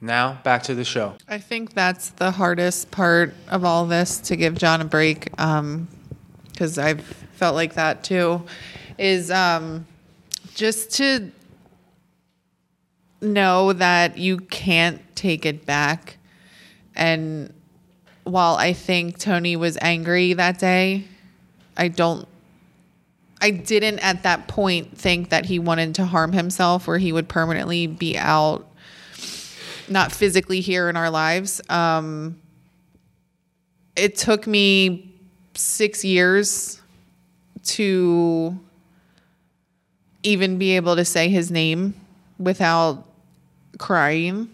Now, 0.00 0.38
back 0.44 0.62
to 0.64 0.74
the 0.74 0.84
show. 0.84 1.14
I 1.26 1.38
think 1.38 1.72
that's 1.72 2.10
the 2.10 2.30
hardest 2.30 2.90
part 2.90 3.34
of 3.48 3.64
all 3.64 3.86
this 3.86 4.18
to 4.20 4.36
give 4.36 4.54
John 4.54 4.80
a 4.80 4.84
break, 4.84 5.24
because 5.24 6.78
I've 6.78 7.00
felt 7.32 7.54
like 7.54 7.74
that 7.74 8.04
too, 8.04 8.44
is 8.98 9.30
um, 9.30 9.86
just 10.54 10.92
to 10.96 11.30
know 13.22 13.72
that 13.72 14.18
you 14.18 14.38
can't 14.38 15.00
take 15.16 15.46
it 15.46 15.64
back. 15.64 16.18
And 16.94 17.52
while 18.26 18.56
I 18.56 18.72
think 18.72 19.18
Tony 19.18 19.54
was 19.56 19.78
angry 19.80 20.32
that 20.32 20.58
day, 20.58 21.04
I 21.76 21.88
don't. 21.88 22.26
I 23.40 23.50
didn't 23.50 23.98
at 24.00 24.22
that 24.22 24.48
point 24.48 24.96
think 24.96 25.28
that 25.28 25.44
he 25.44 25.58
wanted 25.58 25.94
to 25.96 26.06
harm 26.06 26.32
himself 26.32 26.88
or 26.88 26.96
he 26.98 27.12
would 27.12 27.28
permanently 27.28 27.86
be 27.86 28.16
out 28.16 28.66
not 29.88 30.10
physically 30.10 30.60
here 30.60 30.88
in 30.88 30.96
our 30.96 31.10
lives. 31.10 31.60
Um, 31.68 32.40
it 33.94 34.16
took 34.16 34.46
me 34.46 35.14
six 35.54 36.04
years 36.04 36.80
to 37.64 38.58
even 40.22 40.58
be 40.58 40.76
able 40.76 40.96
to 40.96 41.04
say 41.04 41.28
his 41.28 41.50
name 41.50 41.94
without 42.38 43.04
crying. 43.78 44.50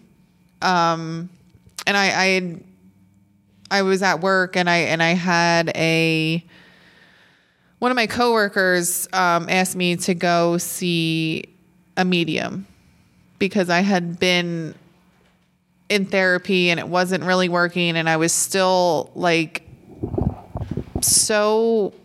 Um, 0.61 1.29
and 1.87 1.97
I, 1.97 2.03
I, 2.03 2.25
had, 2.25 2.63
I 3.73 3.81
was 3.81 4.03
at 4.03 4.21
work 4.21 4.55
and 4.55 4.69
I 4.69 4.77
and 4.77 5.01
I 5.01 5.13
had 5.13 5.71
a 5.73 6.45
one 7.79 7.89
of 7.89 7.95
my 7.95 8.05
coworkers 8.05 9.09
um, 9.11 9.49
asked 9.49 9.75
me 9.75 9.95
to 9.95 10.13
go 10.13 10.59
see 10.59 11.45
a 11.97 12.05
medium 12.05 12.67
because 13.39 13.71
I 13.71 13.79
had 13.79 14.19
been 14.19 14.75
in 15.89 16.05
therapy 16.05 16.69
and 16.69 16.79
it 16.79 16.87
wasn't 16.87 17.23
really 17.23 17.49
working 17.49 17.97
and 17.97 18.07
I 18.07 18.17
was 18.17 18.31
still 18.31 19.09
like 19.15 19.63
so 21.01 21.95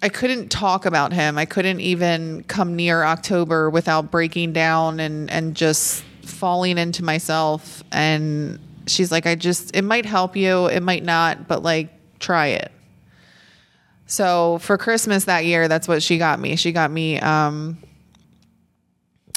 I 0.00 0.08
couldn't 0.08 0.48
talk 0.48 0.86
about 0.86 1.12
him. 1.12 1.36
I 1.36 1.44
couldn't 1.44 1.80
even 1.80 2.44
come 2.44 2.76
near 2.76 3.04
October 3.04 3.68
without 3.68 4.10
breaking 4.10 4.54
down 4.54 5.00
and 5.00 5.30
and 5.30 5.54
just 5.54 6.02
falling 6.22 6.78
into 6.78 7.04
myself 7.04 7.84
and 7.92 8.58
she's 8.86 9.10
like 9.12 9.26
I 9.26 9.34
just 9.34 9.74
it 9.74 9.82
might 9.82 10.06
help 10.06 10.36
you, 10.36 10.66
it 10.66 10.82
might 10.82 11.04
not, 11.04 11.48
but 11.48 11.62
like 11.62 11.90
try 12.18 12.48
it. 12.48 12.70
So 14.06 14.58
for 14.58 14.76
Christmas 14.76 15.24
that 15.24 15.44
year, 15.44 15.68
that's 15.68 15.88
what 15.88 16.02
she 16.02 16.18
got 16.18 16.38
me. 16.38 16.56
She 16.56 16.72
got 16.72 16.90
me 16.90 17.18
um 17.20 17.78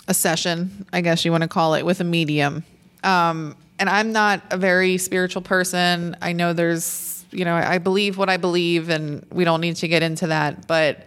a 0.08 0.14
session, 0.14 0.86
I 0.94 1.02
guess 1.02 1.26
you 1.26 1.32
want 1.32 1.42
to 1.42 1.48
call 1.48 1.74
it, 1.74 1.84
with 1.84 2.00
a 2.00 2.04
medium. 2.04 2.64
Um, 3.04 3.56
and 3.80 3.90
I'm 3.90 4.12
not 4.12 4.42
a 4.52 4.58
very 4.58 4.98
spiritual 4.98 5.42
person. 5.42 6.16
I 6.22 6.34
know 6.34 6.54
there's, 6.54 7.26
you 7.32 7.46
know, 7.46 7.56
I 7.56 7.78
believe 7.78 8.18
what 8.18 8.30
I 8.30 8.38
believe, 8.38 8.90
and 8.90 9.26
we 9.32 9.44
don't 9.44 9.62
need 9.62 9.78
to 9.78 9.88
get 9.88 10.04
into 10.04 10.28
that. 10.28 10.68
But 10.68 11.06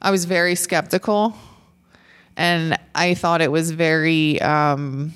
I 0.00 0.10
was 0.10 0.24
very 0.24 0.54
skeptical, 0.54 1.34
and 2.36 2.78
I 2.94 3.14
thought 3.14 3.40
it 3.40 3.50
was 3.50 3.70
very. 3.70 4.40
Um, 4.40 5.12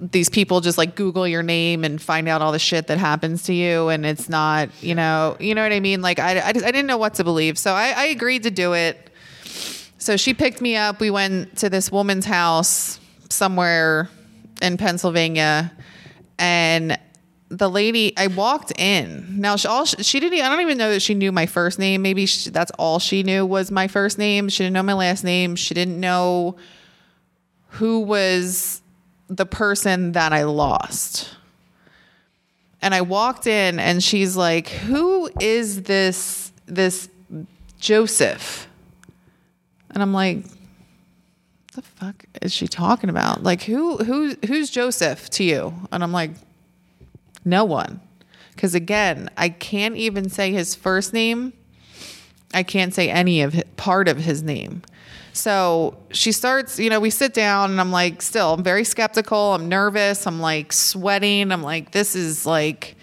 these 0.00 0.28
people 0.28 0.60
just 0.60 0.78
like 0.78 0.94
Google 0.94 1.26
your 1.26 1.42
name 1.42 1.84
and 1.84 2.00
find 2.00 2.28
out 2.28 2.40
all 2.40 2.52
the 2.52 2.58
shit 2.58 2.86
that 2.86 2.98
happens 2.98 3.44
to 3.44 3.54
you, 3.54 3.88
and 3.88 4.06
it's 4.06 4.28
not, 4.28 4.70
you 4.80 4.94
know, 4.94 5.36
you 5.40 5.54
know 5.54 5.62
what 5.62 5.72
I 5.72 5.80
mean. 5.80 6.02
Like 6.02 6.18
I, 6.18 6.40
I, 6.48 6.52
just, 6.52 6.64
I 6.64 6.70
didn't 6.70 6.86
know 6.86 6.98
what 6.98 7.14
to 7.14 7.24
believe, 7.24 7.58
so 7.58 7.72
I, 7.72 7.90
I 7.90 8.04
agreed 8.06 8.44
to 8.44 8.50
do 8.50 8.74
it 8.74 9.08
so 9.98 10.16
she 10.16 10.32
picked 10.32 10.60
me 10.60 10.76
up. 10.76 11.00
We 11.00 11.10
went 11.10 11.58
to 11.58 11.68
this 11.68 11.90
woman's 11.90 12.24
house 12.24 13.00
somewhere 13.28 14.08
in 14.62 14.76
Pennsylvania. 14.76 15.72
And 16.38 16.98
the 17.48 17.68
lady 17.68 18.16
I 18.16 18.28
walked 18.28 18.72
in. 18.78 19.40
Now 19.40 19.56
she 19.56 19.66
all 19.66 19.84
she 19.84 20.20
didn't. 20.20 20.40
I 20.40 20.48
don't 20.48 20.60
even 20.60 20.78
know 20.78 20.90
that 20.90 21.00
she 21.00 21.14
knew 21.14 21.32
my 21.32 21.46
first 21.46 21.78
name. 21.78 22.02
Maybe 22.02 22.26
she, 22.26 22.50
that's 22.50 22.70
all 22.78 22.98
she 22.98 23.22
knew 23.22 23.44
was 23.44 23.70
my 23.70 23.88
first 23.88 24.18
name. 24.18 24.48
She 24.48 24.62
didn't 24.62 24.74
know 24.74 24.82
my 24.82 24.92
last 24.92 25.24
name. 25.24 25.56
She 25.56 25.74
didn't 25.74 25.98
know 25.98 26.56
who 27.70 28.00
was 28.00 28.82
the 29.28 29.46
person 29.46 30.12
that 30.12 30.32
I 30.32 30.44
lost. 30.44 31.30
And 32.80 32.94
I 32.94 33.00
walked 33.00 33.46
in, 33.46 33.78
and 33.78 34.02
she's 34.02 34.36
like, 34.36 34.68
"Who 34.68 35.30
is 35.40 35.82
this? 35.82 36.52
This 36.66 37.08
Joseph?" 37.80 38.68
And 39.90 40.02
I'm 40.02 40.12
like, 40.12 40.44
"The 41.74 41.82
fuck 41.82 42.24
is 42.40 42.52
she 42.52 42.68
talking 42.68 43.10
about? 43.10 43.42
Like, 43.42 43.62
who 43.62 43.96
who 43.98 44.36
who's 44.46 44.70
Joseph 44.70 45.28
to 45.30 45.44
you?" 45.44 45.74
And 45.90 46.02
I'm 46.02 46.12
like, 46.12 46.30
no 47.48 47.64
one. 47.64 48.00
Because 48.54 48.74
again, 48.74 49.30
I 49.36 49.48
can't 49.48 49.96
even 49.96 50.28
say 50.28 50.52
his 50.52 50.74
first 50.74 51.12
name. 51.12 51.52
I 52.52 52.62
can't 52.62 52.92
say 52.92 53.08
any 53.08 53.40
of 53.42 53.52
his, 53.52 53.64
part 53.76 54.08
of 54.08 54.18
his 54.18 54.42
name. 54.42 54.82
So 55.38 55.96
she 56.10 56.32
starts, 56.32 56.78
you 56.78 56.90
know, 56.90 56.98
we 56.98 57.10
sit 57.10 57.32
down 57.32 57.70
and 57.70 57.80
I'm 57.80 57.92
like, 57.92 58.22
still, 58.22 58.54
I'm 58.54 58.64
very 58.64 58.82
skeptical. 58.82 59.54
I'm 59.54 59.68
nervous. 59.68 60.26
I'm 60.26 60.40
like 60.40 60.72
sweating. 60.72 61.52
I'm 61.52 61.62
like, 61.62 61.92
this 61.92 62.16
is 62.16 62.44
like, 62.44 62.96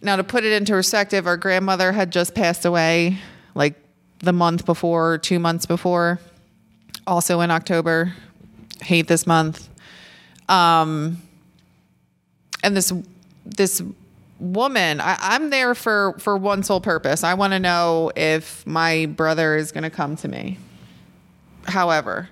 now 0.00 0.16
to 0.16 0.24
put 0.24 0.44
it 0.44 0.52
into 0.52 0.72
perspective, 0.72 1.28
our 1.28 1.36
grandmother 1.36 1.92
had 1.92 2.10
just 2.10 2.34
passed 2.34 2.64
away 2.64 3.18
like 3.54 3.74
the 4.18 4.32
month 4.32 4.66
before, 4.66 5.18
two 5.18 5.38
months 5.38 5.64
before, 5.64 6.18
also 7.06 7.40
in 7.40 7.52
October. 7.52 8.14
Hate 8.82 9.06
this 9.06 9.24
month. 9.24 9.68
Um, 10.48 11.22
and 12.64 12.76
this 12.76 12.92
this 13.44 13.82
woman 14.38 15.00
I, 15.00 15.16
i'm 15.20 15.50
there 15.50 15.74
for 15.74 16.16
for 16.18 16.36
one 16.36 16.62
sole 16.64 16.80
purpose 16.80 17.22
i 17.22 17.34
want 17.34 17.52
to 17.52 17.60
know 17.60 18.10
if 18.16 18.66
my 18.66 19.06
brother 19.06 19.56
is 19.56 19.70
going 19.70 19.84
to 19.84 19.90
come 19.90 20.16
to 20.16 20.28
me 20.28 20.58
however 21.66 22.28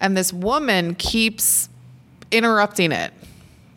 and 0.00 0.16
this 0.16 0.32
woman 0.32 0.94
keeps 0.94 1.68
interrupting 2.30 2.92
it. 2.92 3.12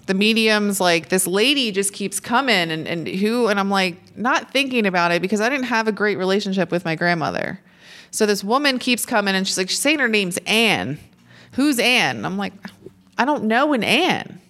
The 0.08 0.14
mediums 0.14 0.80
like 0.80 1.10
this 1.10 1.28
lady 1.28 1.72
just 1.72 1.94
keeps 1.94 2.20
coming 2.20 2.72
and, 2.72 2.88
and 2.88 3.08
who 3.08 3.48
and 3.48 3.60
i'm 3.60 3.70
like 3.70 4.18
not 4.18 4.52
thinking 4.52 4.86
about 4.86 5.12
it 5.12 5.22
because 5.22 5.42
i 5.42 5.50
didn't 5.50 5.66
have 5.66 5.88
a 5.88 5.92
great 5.92 6.18
relationship 6.18 6.72
with 6.72 6.86
my 6.86 6.96
grandmother. 6.96 7.60
So 8.12 8.26
this 8.26 8.44
woman 8.44 8.80
keeps 8.80 9.06
coming 9.06 9.36
and 9.36 9.46
she's 9.48 9.58
like 9.58 9.70
she's 9.70 9.80
saying 9.80 10.00
her 10.00 10.08
name's 10.08 10.38
anne 10.46 11.00
who's 11.54 11.80
anne 11.80 12.26
i'm 12.26 12.38
like 12.38 12.54
i 13.18 13.26
don't 13.26 13.44
know 13.46 13.74
an 13.74 13.84
anne 13.84 14.42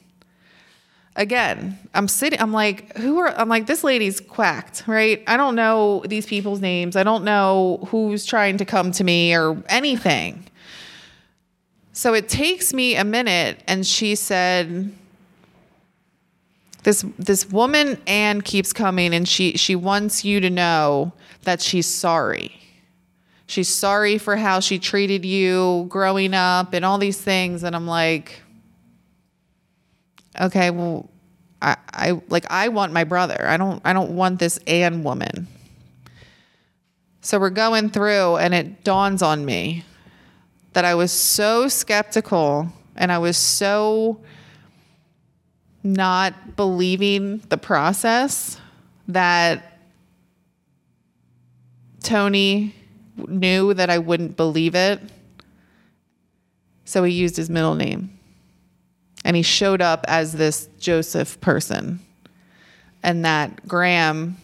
again, 1.17 1.77
I'm 1.93 2.07
sitting, 2.07 2.39
I'm 2.39 2.53
like, 2.53 2.95
who 2.97 3.17
are, 3.19 3.29
I'm 3.29 3.49
like, 3.49 3.65
this 3.65 3.83
lady's 3.83 4.21
quacked, 4.21 4.83
right? 4.87 5.23
I 5.27 5.35
don't 5.35 5.55
know 5.55 6.03
these 6.07 6.25
people's 6.25 6.61
names. 6.61 6.95
I 6.95 7.03
don't 7.03 7.23
know 7.23 7.85
who's 7.89 8.25
trying 8.25 8.57
to 8.57 8.65
come 8.65 8.91
to 8.93 9.03
me 9.03 9.35
or 9.35 9.61
anything. 9.67 10.45
So 11.91 12.13
it 12.13 12.29
takes 12.29 12.73
me 12.73 12.95
a 12.95 13.03
minute. 13.03 13.61
And 13.67 13.85
she 13.85 14.15
said, 14.15 14.93
this, 16.83 17.03
this 17.17 17.49
woman, 17.49 17.99
Anne, 18.05 18.41
keeps 18.41 18.71
coming 18.71 19.13
and 19.13 19.27
she, 19.27 19.57
she 19.57 19.75
wants 19.75 20.23
you 20.23 20.39
to 20.39 20.49
know 20.49 21.11
that 21.43 21.61
she's 21.61 21.87
sorry. 21.87 22.53
She's 23.47 23.69
sorry 23.69 24.19
for 24.19 24.35
how 24.35 24.59
she 24.59 24.77
treated 24.77 25.25
you 25.25 25.87
growing 25.89 26.33
up 26.33 26.73
and 26.73 26.85
all 26.85 26.97
these 26.97 27.19
things. 27.19 27.63
And 27.63 27.75
I'm 27.75 27.87
like, 27.87 28.41
okay, 30.39 30.69
well, 30.69 31.09
I, 31.61 31.77
I 31.91 32.21
like 32.29 32.45
I 32.49 32.69
want 32.69 32.93
my 32.93 33.03
brother. 33.03 33.45
I 33.47 33.57
don't 33.57 33.81
I 33.83 33.93
don't 33.93 34.15
want 34.15 34.39
this 34.39 34.57
Ann 34.67 35.03
woman. 35.03 35.47
So 37.21 37.39
we're 37.39 37.49
going 37.49 37.89
through 37.89 38.37
and 38.37 38.53
it 38.53 38.83
dawns 38.83 39.21
on 39.21 39.43
me 39.43 39.83
that 40.73 40.85
I 40.85 40.95
was 40.95 41.11
so 41.11 41.67
skeptical 41.67 42.71
and 42.95 43.11
I 43.11 43.17
was 43.17 43.37
so 43.37 44.21
not 45.83 46.55
believing 46.55 47.39
the 47.49 47.57
process 47.57 48.59
that 49.07 49.79
Tony 52.03 52.73
knew 53.17 53.73
that 53.73 53.89
I 53.89 53.97
wouldn't 53.97 54.37
believe 54.37 54.75
it. 54.75 55.01
So 56.85 57.03
he 57.03 57.13
used 57.13 57.35
his 57.35 57.49
middle 57.49 57.75
name 57.75 58.16
and 59.27 59.35
he 59.35 59.43
showed 59.43 59.81
up 59.81 60.05
as 60.07 60.31
this 60.31 60.69
Joseph 60.79 61.41
person. 61.41 61.99
And 63.03 63.25
that 63.25 63.67
Gram, 63.67 64.37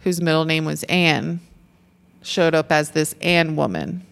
whose 0.00 0.20
middle 0.20 0.44
name 0.44 0.66
was 0.66 0.82
Anne, 0.84 1.40
showed 2.22 2.54
up 2.54 2.70
as 2.70 2.90
this 2.90 3.14
Anne 3.22 3.56
woman. 3.56 4.04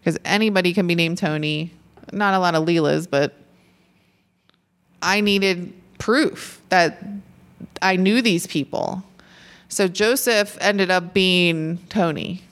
Because 0.00 0.18
anybody 0.24 0.74
can 0.74 0.88
be 0.88 0.96
named 0.96 1.18
Tony, 1.18 1.72
not 2.12 2.34
a 2.34 2.40
lot 2.40 2.56
of 2.56 2.66
Leelas, 2.66 3.08
but 3.08 3.34
I 5.00 5.20
needed 5.20 5.72
proof 6.00 6.60
that 6.70 7.04
I 7.80 7.94
knew 7.94 8.22
these 8.22 8.48
people. 8.48 9.04
So 9.68 9.86
Joseph 9.86 10.58
ended 10.60 10.90
up 10.90 11.14
being 11.14 11.78
Tony. 11.88 12.42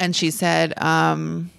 And 0.00 0.16
she 0.16 0.30
said, 0.30 0.72
um, 0.82 1.50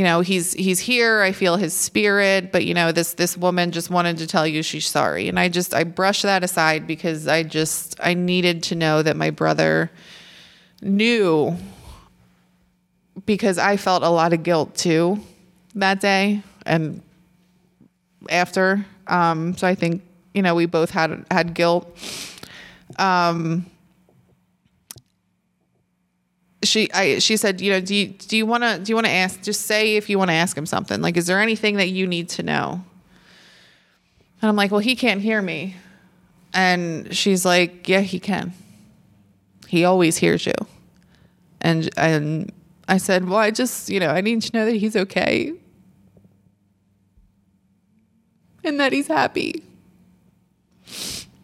you 0.00 0.04
know 0.04 0.22
he's 0.22 0.54
he's 0.54 0.80
here. 0.80 1.20
I 1.20 1.32
feel 1.32 1.56
his 1.56 1.74
spirit 1.74 2.52
but 2.52 2.64
you 2.64 2.72
know 2.72 2.90
this 2.90 3.12
this 3.12 3.36
woman 3.36 3.70
just 3.70 3.90
wanted 3.90 4.16
to 4.16 4.26
tell 4.26 4.46
you 4.46 4.62
she's 4.62 4.86
sorry. 4.86 5.28
And 5.28 5.38
i 5.38 5.50
just 5.50 5.74
i 5.74 5.84
brushed 5.84 6.22
that 6.22 6.42
aside 6.42 6.86
because 6.86 7.28
i 7.28 7.42
just 7.42 8.00
i 8.02 8.14
needed 8.14 8.62
to 8.62 8.74
know 8.74 9.02
that 9.02 9.14
my 9.14 9.28
brother 9.28 9.90
knew 10.80 11.54
because 13.26 13.58
i 13.58 13.76
felt 13.76 14.02
a 14.02 14.08
lot 14.08 14.32
of 14.32 14.42
guilt 14.42 14.74
too 14.74 15.20
that 15.74 16.00
day 16.00 16.42
and 16.64 17.02
after. 18.30 18.86
Um 19.06 19.54
so 19.54 19.66
i 19.68 19.74
think 19.74 20.00
you 20.32 20.40
know 20.40 20.54
we 20.54 20.64
both 20.64 20.88
had 20.88 21.26
had 21.30 21.52
guilt. 21.52 21.84
Um 22.98 23.66
she 26.62 26.92
I 26.92 27.18
she 27.18 27.36
said, 27.36 27.60
you 27.60 27.72
know, 27.72 27.80
do 27.80 27.94
you 27.94 28.08
do 28.08 28.36
you 28.36 28.46
want 28.46 28.62
to 28.64 28.78
do 28.78 28.90
you 28.90 28.94
want 28.94 29.06
to 29.06 29.12
ask 29.12 29.42
just 29.42 29.62
say 29.62 29.96
if 29.96 30.10
you 30.10 30.18
want 30.18 30.30
to 30.30 30.34
ask 30.34 30.56
him 30.56 30.66
something. 30.66 31.00
Like 31.00 31.16
is 31.16 31.26
there 31.26 31.40
anything 31.40 31.76
that 31.76 31.88
you 31.88 32.06
need 32.06 32.28
to 32.30 32.42
know? 32.42 32.84
And 34.42 34.48
I'm 34.48 34.56
like, 34.56 34.70
"Well, 34.70 34.80
he 34.80 34.96
can't 34.96 35.20
hear 35.20 35.40
me." 35.42 35.76
And 36.52 37.14
she's 37.14 37.44
like, 37.44 37.88
"Yeah, 37.88 38.00
he 38.00 38.18
can. 38.18 38.52
He 39.68 39.84
always 39.84 40.18
hears 40.18 40.46
you." 40.46 40.54
And 41.60 41.88
and 41.96 42.52
I 42.88 42.98
said, 42.98 43.28
"Well, 43.28 43.38
I 43.38 43.50
just, 43.50 43.88
you 43.88 44.00
know, 44.00 44.08
I 44.08 44.20
need 44.20 44.42
to 44.42 44.56
know 44.56 44.64
that 44.64 44.76
he's 44.76 44.96
okay." 44.96 45.52
And 48.64 48.78
that 48.80 48.92
he's 48.92 49.06
happy. 49.06 49.62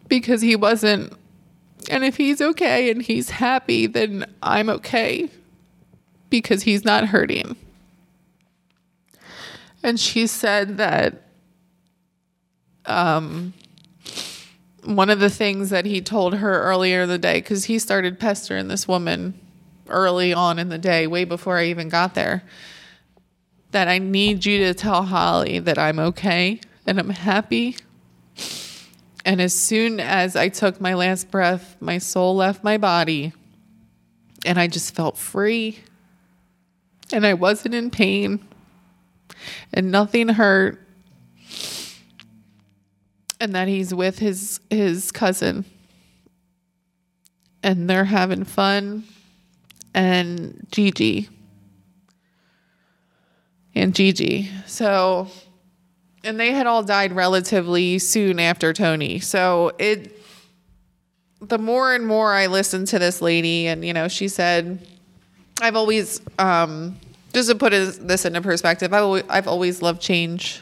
Because 0.07 0.41
he 0.41 0.55
wasn't 0.55 1.13
and 1.89 2.03
if 2.03 2.17
he's 2.17 2.41
okay 2.41 2.91
and 2.91 3.01
he's 3.01 3.29
happy, 3.29 3.87
then 3.87 4.25
I'm 4.41 4.69
okay 4.69 5.29
because 6.29 6.63
he's 6.63 6.83
not 6.83 7.05
hurting. 7.05 7.55
And 9.83 9.99
she 9.99 10.27
said 10.27 10.77
that 10.77 11.23
um, 12.85 13.53
one 14.83 15.09
of 15.09 15.19
the 15.19 15.29
things 15.29 15.69
that 15.69 15.85
he 15.85 16.01
told 16.01 16.35
her 16.35 16.61
earlier 16.63 17.03
in 17.03 17.09
the 17.09 17.17
day, 17.17 17.39
because 17.39 17.65
he 17.65 17.79
started 17.79 18.19
pestering 18.19 18.67
this 18.67 18.87
woman 18.87 19.39
early 19.87 20.33
on 20.33 20.59
in 20.59 20.69
the 20.69 20.77
day, 20.77 21.07
way 21.07 21.23
before 21.23 21.57
I 21.57 21.65
even 21.65 21.89
got 21.89 22.15
there, 22.15 22.43
that 23.71 23.87
I 23.87 23.97
need 23.97 24.45
you 24.45 24.59
to 24.65 24.73
tell 24.73 25.03
Holly 25.03 25.59
that 25.59 25.77
I'm 25.77 25.99
okay 25.99 26.59
and 26.85 26.99
I'm 26.99 27.09
happy 27.09 27.75
and 29.27 29.41
as 29.41 29.53
soon 29.53 29.99
as 29.99 30.37
I 30.37 30.47
took 30.47 30.79
my 30.79 30.93
last 30.93 31.29
breath, 31.29 31.75
my 31.81 31.97
soul 31.97 32.37
left 32.37 32.63
my 32.63 32.77
body 32.77 33.33
and 34.45 34.57
I 34.57 34.67
just 34.67 34.95
felt 34.95 35.17
free. 35.17 35.79
And 37.11 37.25
I 37.25 37.33
wasn't 37.33 37.75
in 37.75 37.89
pain 37.89 38.39
and 39.73 39.91
nothing 39.91 40.29
hurt. 40.29 40.81
And 43.41 43.53
that 43.53 43.67
he's 43.67 43.93
with 43.93 44.19
his 44.19 44.61
his 44.69 45.11
cousin. 45.11 45.65
And 47.61 47.89
they're 47.89 48.05
having 48.05 48.45
fun. 48.45 49.03
And 49.93 50.65
Gigi. 50.71 51.27
And 53.75 53.93
Gigi. 53.93 54.49
So 54.67 55.27
and 56.27 56.39
they 56.39 56.51
had 56.51 56.67
all 56.67 56.83
died 56.83 57.13
relatively 57.13 57.97
soon 57.99 58.39
after 58.39 58.73
Tony. 58.73 59.19
So 59.19 59.71
it 59.79 60.13
the 61.41 61.57
more 61.57 61.93
and 61.93 62.05
more 62.05 62.33
I 62.33 62.47
listened 62.47 62.87
to 62.87 62.99
this 62.99 63.21
lady 63.21 63.67
and 63.67 63.85
you 63.85 63.93
know, 63.93 64.07
she 64.07 64.27
said 64.27 64.85
I've 65.61 65.75
always 65.75 66.21
um 66.37 66.97
just 67.33 67.49
to 67.49 67.55
put 67.55 67.71
this 67.71 68.25
into 68.25 68.41
perspective, 68.41 68.93
I've 68.93 69.03
always, 69.03 69.23
I've 69.29 69.47
always 69.47 69.81
loved 69.81 70.01
change. 70.01 70.61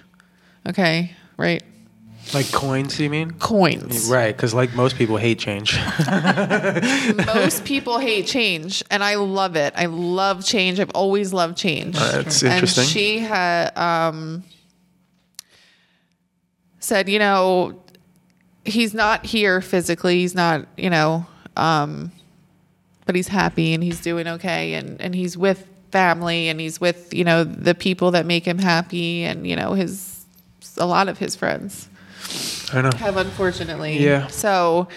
Okay, 0.68 1.12
right? 1.38 1.64
Like 2.34 2.52
coins, 2.52 3.00
you 3.00 3.10
mean? 3.10 3.32
Coins. 3.32 4.10
Right, 4.10 4.36
because 4.36 4.54
like 4.54 4.74
most 4.74 4.96
people 4.96 5.16
hate 5.18 5.38
change. 5.38 5.78
Most 7.36 7.66
people 7.66 8.00
hate 8.00 8.26
change, 8.26 8.84
and 8.90 9.04
I 9.04 9.14
love 9.16 9.56
it. 9.56 9.74
I 9.78 9.86
love 9.86 10.44
change. 10.44 10.80
I've 10.80 10.90
always 10.92 11.34
loved 11.34 11.56
change. 11.56 11.96
That's 11.96 12.42
And 12.42 12.54
interesting. 12.54 12.86
she 12.86 13.20
had 13.20 13.78
um, 13.78 14.44
said, 16.86 17.10
you 17.10 17.20
know, 17.20 17.82
he's 18.64 18.94
not 18.94 19.26
here 19.26 19.62
physically. 19.62 20.20
He's 20.20 20.36
not, 20.36 20.68
you 20.78 20.90
know, 20.90 21.26
um, 21.58 22.12
but 23.06 23.16
he's 23.16 23.28
happy 23.28 23.74
and 23.74 23.84
he's 23.84 24.02
doing 24.02 24.28
okay, 24.28 24.74
and 24.74 25.00
and 25.02 25.14
he's 25.14 25.38
with 25.38 25.68
family 25.92 26.50
and 26.50 26.60
he's 26.60 26.82
with 26.82 27.14
you 27.14 27.24
know 27.24 27.44
the 27.44 27.76
people 27.76 28.12
that 28.12 28.26
make 28.26 28.46
him 28.46 28.58
happy, 28.58 29.24
and 29.24 29.48
you 29.48 29.56
know 29.56 29.74
his 29.74 30.26
a 30.78 30.86
lot 30.86 31.08
of 31.08 31.18
his 31.18 31.36
friends 31.36 31.88
I 32.74 32.82
know. 32.82 32.92
have 32.98 33.18
unfortunately. 33.18 33.98
Yeah. 34.00 34.28
So 34.28 34.88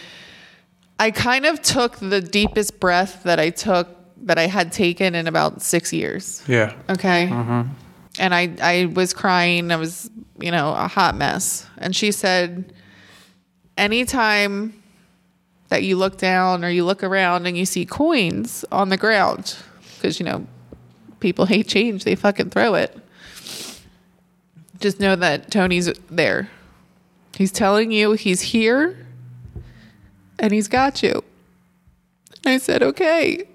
I 0.99 1.11
kind 1.11 1.47
of 1.47 1.63
took 1.63 1.97
the 1.99 2.21
deepest 2.21 2.81
breath 2.81 3.23
that 3.25 3.39
I 3.39 3.51
took 3.51 3.89
that 4.25 4.39
I 4.39 4.47
had 4.47 4.73
taken 4.73 5.15
in 5.15 5.27
about 5.27 5.63
six 5.63 5.93
years. 5.93 6.43
Yeah. 6.49 6.75
Okay. 6.89 7.29
And 8.21 8.35
I, 8.35 8.53
I 8.61 8.87
was 8.87 9.13
crying. 9.13 9.71
I 9.71 9.77
was, 9.77 10.11
you 10.41 10.51
know, 10.51 10.73
a 10.75 10.89
hot 10.89 11.17
mess. 11.17 11.67
And 11.79 11.95
she 11.95 12.13
said, 12.13 12.73
anytime 13.77 14.83
that 15.69 15.83
you 15.83 15.97
look 15.97 16.19
down 16.19 16.65
or 16.65 16.71
you 16.71 16.85
look 16.85 17.03
around 17.03 17.47
and 17.47 17.57
you 17.57 17.67
see 17.67 17.85
coins 17.85 18.65
on 18.73 18.89
the 18.89 18.97
ground, 18.97 19.57
because, 19.95 20.19
you 20.19 20.27
know, 20.27 20.47
people 21.21 21.47
hate 21.47 21.69
change, 21.69 22.05
they 22.05 22.15
fucking 22.15 22.51
throw 22.51 22.75
it. 22.75 22.97
Just 24.81 25.01
know 25.01 25.17
that 25.17 25.51
Tony's 25.51 25.93
there. 26.09 26.51
He's 27.37 27.53
telling 27.53 27.91
you 27.91 28.13
he's 28.13 28.41
here 28.41 29.07
and 30.39 30.53
he's 30.53 30.69
got 30.69 31.03
you. 31.03 31.23
I 32.47 32.59
said, 32.59 32.83
okay. 32.83 33.49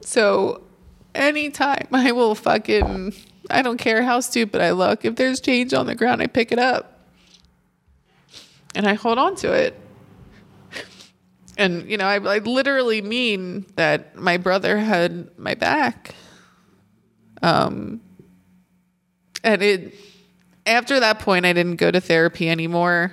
So 0.00 0.62
anytime 1.14 1.86
I 1.92 2.12
will 2.12 2.34
fucking, 2.34 3.14
I 3.50 3.62
don't 3.62 3.78
care 3.78 4.02
how 4.02 4.20
stupid 4.20 4.60
I 4.60 4.70
look. 4.70 5.04
If 5.04 5.16
there's 5.16 5.40
change 5.40 5.74
on 5.74 5.86
the 5.86 5.94
ground, 5.94 6.22
I 6.22 6.26
pick 6.26 6.52
it 6.52 6.58
up 6.58 7.00
and 8.74 8.86
I 8.86 8.94
hold 8.94 9.18
on 9.18 9.36
to 9.36 9.52
it. 9.52 9.78
And, 11.56 11.88
you 11.88 11.96
know, 11.96 12.06
I, 12.06 12.16
I 12.16 12.38
literally 12.38 13.00
mean 13.00 13.64
that 13.76 14.16
my 14.16 14.38
brother 14.38 14.76
had 14.78 15.38
my 15.38 15.54
back. 15.54 16.14
Um, 17.42 18.00
and 19.44 19.62
it, 19.62 19.94
after 20.66 20.98
that 20.98 21.20
point, 21.20 21.46
I 21.46 21.52
didn't 21.52 21.76
go 21.76 21.90
to 21.92 22.00
therapy 22.00 22.48
anymore. 22.50 23.12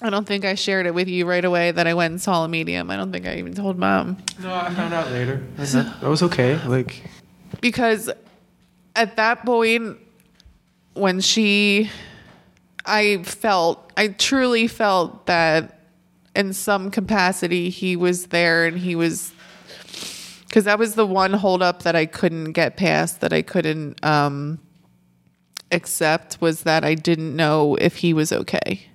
I 0.00 0.10
don't 0.10 0.26
think 0.26 0.44
I 0.44 0.54
shared 0.54 0.86
it 0.86 0.94
with 0.94 1.08
you 1.08 1.26
right 1.26 1.44
away 1.44 1.72
that 1.72 1.86
I 1.86 1.94
went 1.94 2.12
and 2.12 2.20
saw 2.20 2.44
a 2.44 2.48
medium. 2.48 2.90
I 2.90 2.96
don't 2.96 3.12
think 3.12 3.26
I 3.26 3.36
even 3.36 3.54
told 3.54 3.78
mom. 3.78 4.18
No, 4.40 4.54
I 4.54 4.72
found 4.72 4.94
out 4.94 5.10
later. 5.10 5.42
That, 5.56 6.00
that 6.00 6.08
was 6.08 6.22
okay. 6.22 6.58
Like, 6.66 7.02
because 7.60 8.10
at 8.96 9.16
that 9.16 9.44
point 9.44 9.98
when 10.94 11.20
she 11.20 11.90
i 12.84 13.22
felt 13.22 13.92
i 13.96 14.08
truly 14.08 14.66
felt 14.66 15.26
that 15.26 15.80
in 16.34 16.52
some 16.52 16.90
capacity 16.90 17.70
he 17.70 17.94
was 17.94 18.26
there 18.26 18.66
and 18.66 18.78
he 18.78 18.96
was 18.96 19.32
because 20.48 20.64
that 20.64 20.78
was 20.78 20.94
the 20.94 21.06
one 21.06 21.32
holdup 21.32 21.82
that 21.82 21.94
i 21.94 22.06
couldn't 22.06 22.52
get 22.52 22.76
past 22.76 23.20
that 23.20 23.32
i 23.32 23.42
couldn't 23.42 24.04
um 24.04 24.58
accept 25.70 26.40
was 26.40 26.62
that 26.62 26.84
i 26.84 26.94
didn't 26.94 27.36
know 27.36 27.74
if 27.76 27.96
he 27.96 28.12
was 28.12 28.32
okay. 28.32 28.86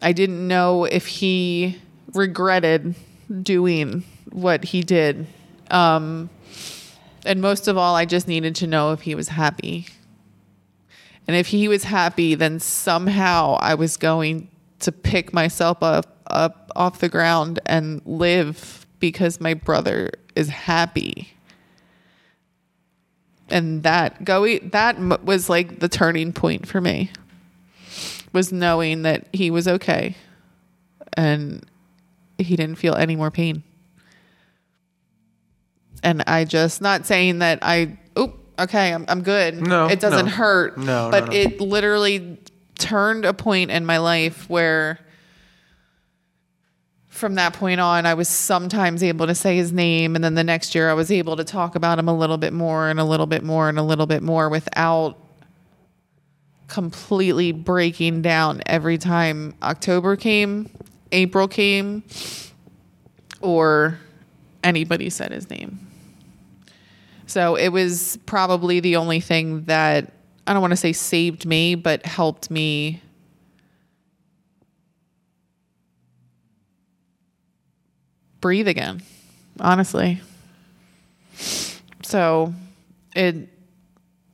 I 0.00 0.12
didn't 0.12 0.46
know 0.46 0.84
if 0.84 1.06
he 1.06 1.76
regretted 2.14 2.94
doing 3.42 4.04
what 4.30 4.64
he 4.64 4.82
did. 4.82 5.26
Um 5.70 6.30
and 7.28 7.42
most 7.42 7.68
of 7.68 7.76
all, 7.76 7.94
I 7.94 8.06
just 8.06 8.26
needed 8.26 8.54
to 8.56 8.66
know 8.66 8.92
if 8.92 9.02
he 9.02 9.14
was 9.14 9.28
happy. 9.28 9.86
And 11.26 11.36
if 11.36 11.48
he 11.48 11.68
was 11.68 11.84
happy, 11.84 12.34
then 12.34 12.58
somehow 12.58 13.58
I 13.60 13.74
was 13.74 13.98
going 13.98 14.48
to 14.80 14.90
pick 14.90 15.34
myself 15.34 15.82
up, 15.82 16.22
up 16.28 16.70
off 16.74 17.00
the 17.00 17.10
ground 17.10 17.60
and 17.66 18.00
live 18.06 18.86
because 18.98 19.42
my 19.42 19.52
brother 19.52 20.10
is 20.34 20.48
happy. 20.48 21.34
And 23.50 23.82
that 23.82 24.24
going 24.24 24.70
that 24.70 24.98
was 25.22 25.50
like 25.50 25.80
the 25.80 25.88
turning 25.88 26.32
point 26.32 26.66
for 26.66 26.80
me. 26.80 27.10
Was 28.32 28.52
knowing 28.52 29.02
that 29.02 29.26
he 29.34 29.50
was 29.50 29.68
okay 29.68 30.16
and 31.14 31.64
he 32.38 32.56
didn't 32.56 32.76
feel 32.76 32.94
any 32.94 33.16
more 33.16 33.30
pain 33.30 33.64
and 36.02 36.22
I 36.26 36.44
just 36.44 36.80
not 36.80 37.06
saying 37.06 37.40
that 37.40 37.60
I 37.62 37.98
oop 38.18 38.38
okay 38.58 38.92
I'm 38.92 39.04
I'm 39.08 39.22
good. 39.22 39.60
No, 39.60 39.86
it 39.86 40.00
doesn't 40.00 40.26
no. 40.26 40.32
hurt. 40.32 40.78
No, 40.78 40.84
no, 40.84 41.10
but 41.10 41.26
no. 41.26 41.32
it 41.32 41.60
literally 41.60 42.38
turned 42.78 43.24
a 43.24 43.34
point 43.34 43.70
in 43.70 43.84
my 43.84 43.98
life 43.98 44.48
where 44.48 44.98
from 47.08 47.34
that 47.34 47.52
point 47.52 47.80
on 47.80 48.06
I 48.06 48.14
was 48.14 48.28
sometimes 48.28 49.02
able 49.02 49.26
to 49.26 49.34
say 49.34 49.56
his 49.56 49.72
name 49.72 50.14
and 50.14 50.22
then 50.22 50.34
the 50.34 50.44
next 50.44 50.74
year 50.74 50.88
I 50.88 50.94
was 50.94 51.10
able 51.10 51.36
to 51.36 51.44
talk 51.44 51.74
about 51.74 51.98
him 51.98 52.08
a 52.08 52.16
little 52.16 52.38
bit 52.38 52.52
more 52.52 52.88
and 52.88 53.00
a 53.00 53.04
little 53.04 53.26
bit 53.26 53.42
more 53.42 53.68
and 53.68 53.78
a 53.78 53.82
little 53.82 54.06
bit 54.06 54.22
more 54.22 54.48
without 54.48 55.18
completely 56.68 57.50
breaking 57.50 58.22
down 58.22 58.62
every 58.66 58.98
time 58.98 59.54
October 59.62 60.14
came, 60.16 60.70
April 61.10 61.48
came, 61.48 62.04
or 63.40 63.98
anybody 64.62 65.10
said 65.10 65.32
his 65.32 65.50
name. 65.50 65.87
So 67.28 67.56
it 67.56 67.68
was 67.68 68.18
probably 68.24 68.80
the 68.80 68.96
only 68.96 69.20
thing 69.20 69.64
that 69.64 70.12
I 70.46 70.54
don't 70.54 70.62
want 70.62 70.72
to 70.72 70.78
say 70.78 70.94
saved 70.94 71.44
me, 71.44 71.74
but 71.74 72.06
helped 72.06 72.50
me 72.50 73.02
breathe 78.40 78.66
again, 78.66 79.02
honestly. 79.60 80.22
So 82.02 82.54
it 83.14 83.50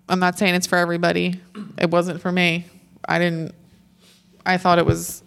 I'm 0.08 0.20
not 0.20 0.38
saying 0.38 0.54
it's 0.54 0.68
for 0.68 0.78
everybody. 0.78 1.40
It 1.76 1.90
wasn't 1.90 2.20
for 2.20 2.30
me. 2.30 2.64
I 3.08 3.18
didn't 3.18 3.56
I 4.46 4.56
thought 4.56 4.78
it 4.78 4.86
was 4.86 5.24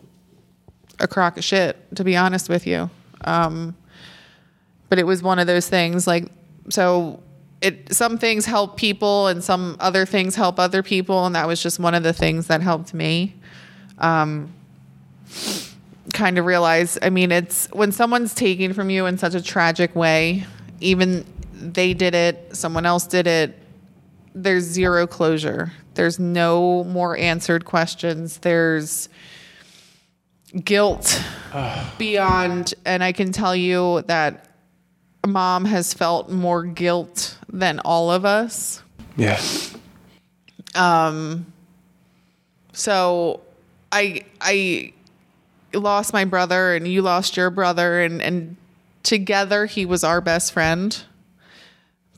a 1.00 1.08
crock 1.08 1.38
of 1.38 1.44
shit, 1.44 1.76
to 1.98 2.06
be 2.06 2.16
honest 2.16 2.48
with 2.48 2.66
you. 2.66 2.90
Um, 3.26 3.76
but 4.88 5.00
it 5.00 5.06
was 5.06 5.22
one 5.22 5.38
of 5.38 5.48
those 5.48 5.68
things 5.68 6.08
like 6.08 6.32
so 6.70 7.22
it 7.62 7.94
some 7.94 8.18
things 8.18 8.46
help 8.46 8.78
people 8.78 9.28
and 9.28 9.44
some 9.44 9.78
other 9.80 10.06
things 10.06 10.36
help 10.36 10.60
other 10.60 10.84
people 10.84 11.26
and 11.26 11.36
that 11.36 11.48
was 11.48 11.62
just 11.62 11.80
one 11.80 11.96
of 11.96 12.04
the 12.04 12.14
things 12.14 12.48
that 12.48 12.62
helped 12.62 12.94
me 12.94 13.36
um, 13.98 14.54
kind 16.14 16.38
of 16.38 16.46
realize 16.46 16.98
i 17.02 17.10
mean 17.10 17.32
it's 17.32 17.68
when 17.74 17.92
someone's 17.92 18.34
taking 18.34 18.74
from 18.74 18.90
you 18.90 19.06
in 19.06 19.18
such 19.18 19.34
a 19.34 19.42
tragic 19.42 19.96
way 19.96 20.46
even 20.80 21.26
they 21.54 21.94
did 21.94 22.14
it 22.14 22.56
someone 22.56 22.86
else 22.86 23.08
did 23.08 23.26
it 23.26 23.58
there's 24.38 24.64
zero 24.64 25.08
closure. 25.08 25.72
There's 25.96 26.20
no 26.20 26.84
more 26.84 27.18
answered 27.18 27.66
questions. 27.66 28.38
There's 28.38 29.10
guilt 30.64 31.22
beyond 31.98 32.74
and 32.86 33.04
i 33.04 33.12
can 33.12 33.34
tell 33.34 33.54
you 33.54 34.02
that 34.04 34.48
mom 35.28 35.66
has 35.66 35.94
felt 35.94 36.30
more 36.30 36.64
guilt 36.64 37.37
than 37.50 37.80
all 37.80 38.12
of 38.12 38.26
us. 38.26 38.82
Yes. 39.16 39.76
Um 40.76 41.46
so 42.74 43.42
i 43.92 44.22
i 44.40 44.94
lost 45.74 46.14
my 46.14 46.26
brother 46.26 46.76
and 46.76 46.88
you 46.88 47.02
lost 47.02 47.36
your 47.36 47.50
brother 47.50 48.02
and 48.02 48.22
and 48.22 48.56
together 49.04 49.66
he 49.66 49.86
was 49.86 50.04
our 50.04 50.22
best 50.22 50.52
friend. 50.54 51.04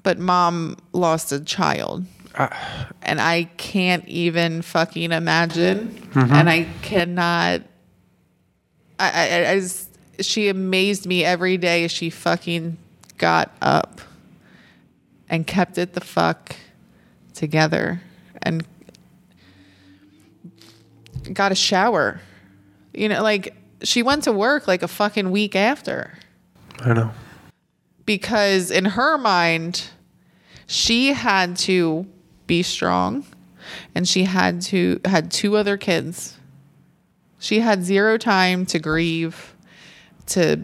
But 0.04 0.18
mom 0.18 0.78
lost 0.94 1.32
a 1.32 1.40
child. 1.40 2.06
And 3.02 3.22
i 3.22 3.46
can't 3.58 4.08
even 4.08 4.62
fucking 4.62 5.12
imagine. 5.12 6.10
And 6.14 6.50
i 6.50 6.68
cannot 6.82 7.62
I, 9.00 9.12
I, 9.30 9.52
I 9.52 9.60
just, 9.60 9.90
she 10.20 10.50
amazed 10.50 11.06
me 11.06 11.24
every 11.24 11.58
day 11.58 11.86
as 11.86 11.92
she 11.92 12.10
fucking 12.10 12.78
got 13.18 13.56
up 13.62 13.99
and 15.30 15.46
kept 15.46 15.78
it 15.78 15.94
the 15.94 16.02
fuck 16.02 16.56
together 17.34 18.02
and 18.42 18.66
got 21.34 21.52
a 21.52 21.56
shower. 21.56 22.22
You 22.94 23.10
know, 23.10 23.22
like 23.22 23.56
she 23.84 24.04
went 24.04 24.24
to 24.24 24.32
work 24.32 24.68
like 24.68 24.84
a 24.84 24.88
fucking 24.88 25.32
week 25.32 25.56
after 25.56 26.14
I 26.80 26.94
know. 26.94 27.12
because 28.06 28.72
in 28.72 28.86
her 28.86 29.18
mind, 29.18 29.86
she 30.68 31.14
had 31.14 31.56
to 31.58 32.06
be 32.48 32.64
strong. 32.64 33.26
and 33.94 34.08
she 34.08 34.24
had 34.24 34.62
to 34.62 35.00
had 35.06 35.30
two 35.30 35.56
other 35.56 35.78
kids. 35.78 36.36
She 37.38 37.60
had 37.60 37.84
zero 37.84 38.18
time 38.18 38.66
to 38.68 38.80
grieve, 38.80 39.56
to 40.28 40.58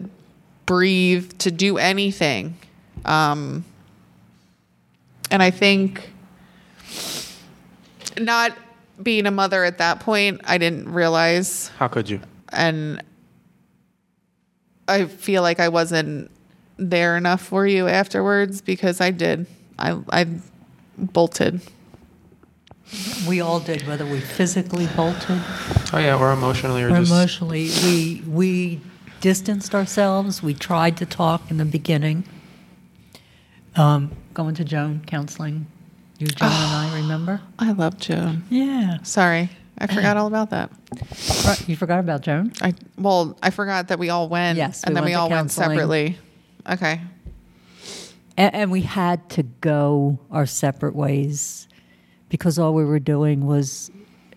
breathe, 0.66 1.38
to 1.38 1.50
do 1.50 1.78
anything. 1.78 2.56
Um, 3.04 3.64
and 5.30 5.42
I 5.42 5.50
think 5.50 6.10
not 8.18 8.56
being 9.02 9.26
a 9.26 9.30
mother 9.30 9.64
at 9.64 9.78
that 9.78 10.00
point, 10.00 10.40
I 10.44 10.58
didn't 10.58 10.92
realize 10.92 11.68
How 11.78 11.88
could 11.88 12.08
you? 12.08 12.20
and 12.52 13.02
I 14.88 15.06
feel 15.06 15.42
like 15.42 15.58
I 15.60 15.68
wasn't 15.68 16.30
there 16.76 17.16
enough 17.16 17.42
for 17.42 17.66
you 17.66 17.88
afterwards 17.88 18.60
because 18.60 19.00
I 19.00 19.10
did. 19.10 19.46
I 19.78 19.98
I 20.10 20.26
bolted. 20.98 21.60
We 23.26 23.40
all 23.40 23.58
did, 23.58 23.84
whether 23.88 24.06
we 24.06 24.20
physically 24.20 24.86
bolted 24.96 25.42
Oh 25.92 25.98
yeah, 25.98 26.16
or 26.16 26.32
emotionally, 26.32 26.82
or, 26.82 26.86
or 26.86 26.98
just 26.98 27.10
emotionally. 27.10 27.70
We 27.84 28.22
we 28.28 28.80
distanced 29.20 29.74
ourselves. 29.74 30.42
We 30.42 30.54
tried 30.54 30.96
to 30.98 31.06
talk 31.06 31.50
in 31.50 31.56
the 31.56 31.64
beginning. 31.64 32.24
Um, 33.76 34.10
going 34.34 34.54
to 34.56 34.64
Joan 34.64 35.02
counseling. 35.06 35.66
You, 36.18 36.26
Joan, 36.28 36.48
and 36.50 36.74
I 36.74 36.96
remember. 37.02 37.40
I 37.58 37.72
love 37.72 37.98
Joan. 37.98 38.44
Yeah, 38.48 38.98
Sorry, 39.02 39.50
I 39.78 39.86
forgot 39.94 40.16
all 40.16 40.26
about 40.26 40.50
that. 40.50 40.70
right. 41.46 41.68
You 41.68 41.76
forgot 41.76 42.00
about 42.00 42.22
Joan. 42.22 42.52
I 42.62 42.74
well, 42.98 43.36
I 43.42 43.50
forgot 43.50 43.88
that 43.88 43.98
we 43.98 44.08
all 44.08 44.28
went. 44.28 44.56
Yes, 44.56 44.82
and 44.84 44.96
then 44.96 45.02
went 45.02 45.10
we 45.10 45.14
to 45.14 45.18
all 45.20 45.30
went 45.30 45.50
separately. 45.50 46.18
Okay. 46.68 47.00
And, 48.38 48.54
and 48.54 48.70
we 48.70 48.82
had 48.82 49.28
to 49.30 49.42
go 49.42 50.18
our 50.30 50.46
separate 50.46 50.94
ways 50.94 51.68
because 52.28 52.58
all 52.58 52.74
we 52.74 52.84
were 52.84 52.98
doing 52.98 53.46
was 53.46 53.90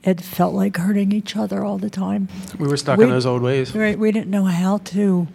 it 0.04 0.22
felt 0.22 0.54
like 0.54 0.78
hurting 0.78 1.12
each 1.12 1.36
other 1.36 1.66
all 1.66 1.78
the 1.78 1.90
time. 1.90 2.30
we 2.58 2.68
were 2.68 2.78
stuck 2.78 2.98
We- 2.98 3.06
in 3.06 3.10
those 3.10 3.26
old 3.26 3.42
ways. 3.42 3.76
Right, 3.76 3.98
we 4.00 4.12
didn't 4.12 4.30
know 4.32 4.46
how 4.46 4.78
to 4.78 5.28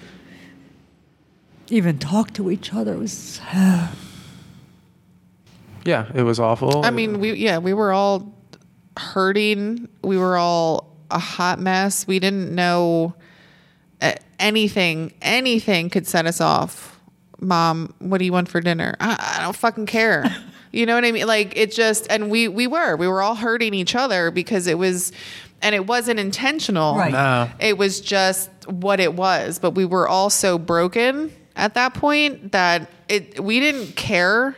even 1.68 1.98
talk 1.98 2.32
to 2.34 2.50
each 2.50 2.72
other. 2.74 2.94
It 2.94 2.98
was 2.98 3.40
Yeah, 5.84 6.10
it 6.14 6.22
was 6.22 6.40
awful. 6.40 6.84
I 6.84 6.90
mean, 6.90 7.20
we 7.20 7.32
yeah, 7.34 7.58
we 7.58 7.72
were 7.72 7.92
all 7.92 8.34
hurting. 8.96 9.88
We 10.02 10.16
were 10.16 10.36
all 10.36 10.96
a 11.10 11.18
hot 11.18 11.58
mess. 11.58 12.06
We 12.06 12.18
didn't 12.18 12.54
know 12.54 13.14
uh, 14.00 14.14
anything. 14.38 15.12
Anything 15.22 15.90
could 15.90 16.06
set 16.06 16.26
us 16.26 16.40
off. 16.40 17.00
Mom, 17.40 17.94
what 17.98 18.18
do 18.18 18.24
you 18.24 18.32
want 18.32 18.48
for 18.48 18.60
dinner? 18.60 18.94
I, 19.00 19.36
I 19.38 19.42
don't 19.42 19.56
fucking 19.56 19.86
care. 19.86 20.24
You 20.74 20.86
know 20.86 20.96
what 20.96 21.04
I 21.04 21.12
mean? 21.12 21.28
Like 21.28 21.56
it 21.56 21.70
just 21.70 22.08
and 22.10 22.32
we 22.32 22.48
we 22.48 22.66
were 22.66 22.96
we 22.96 23.06
were 23.06 23.22
all 23.22 23.36
hurting 23.36 23.74
each 23.74 23.94
other 23.94 24.32
because 24.32 24.66
it 24.66 24.76
was 24.76 25.12
and 25.62 25.72
it 25.72 25.86
wasn't 25.86 26.18
intentional. 26.18 26.96
Right. 26.96 27.12
No. 27.12 27.48
It 27.60 27.78
was 27.78 28.00
just 28.00 28.50
what 28.66 28.98
it 28.98 29.14
was. 29.14 29.60
But 29.60 29.70
we 29.70 29.84
were 29.84 30.08
all 30.08 30.30
so 30.30 30.58
broken 30.58 31.30
at 31.56 31.74
that 31.74 31.94
point 31.94 32.52
that 32.52 32.90
it 33.08 33.42
we 33.42 33.60
didn't 33.60 33.96
care 33.96 34.56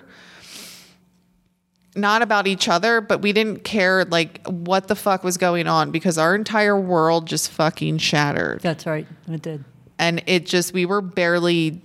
not 1.94 2.20
about 2.20 2.46
each 2.46 2.68
other, 2.68 3.00
but 3.00 3.22
we 3.22 3.32
didn't 3.32 3.64
care 3.64 4.04
like 4.04 4.46
what 4.46 4.86
the 4.86 4.94
fuck 4.94 5.24
was 5.24 5.38
going 5.38 5.66
on 5.66 5.90
because 5.90 6.18
our 6.18 6.34
entire 6.34 6.78
world 6.78 7.26
just 7.26 7.50
fucking 7.50 7.98
shattered. 7.98 8.60
that's 8.60 8.86
right. 8.86 9.06
It 9.28 9.42
did. 9.42 9.64
And 9.98 10.22
it 10.26 10.44
just 10.44 10.74
we 10.74 10.84
were 10.84 11.00
barely 11.00 11.80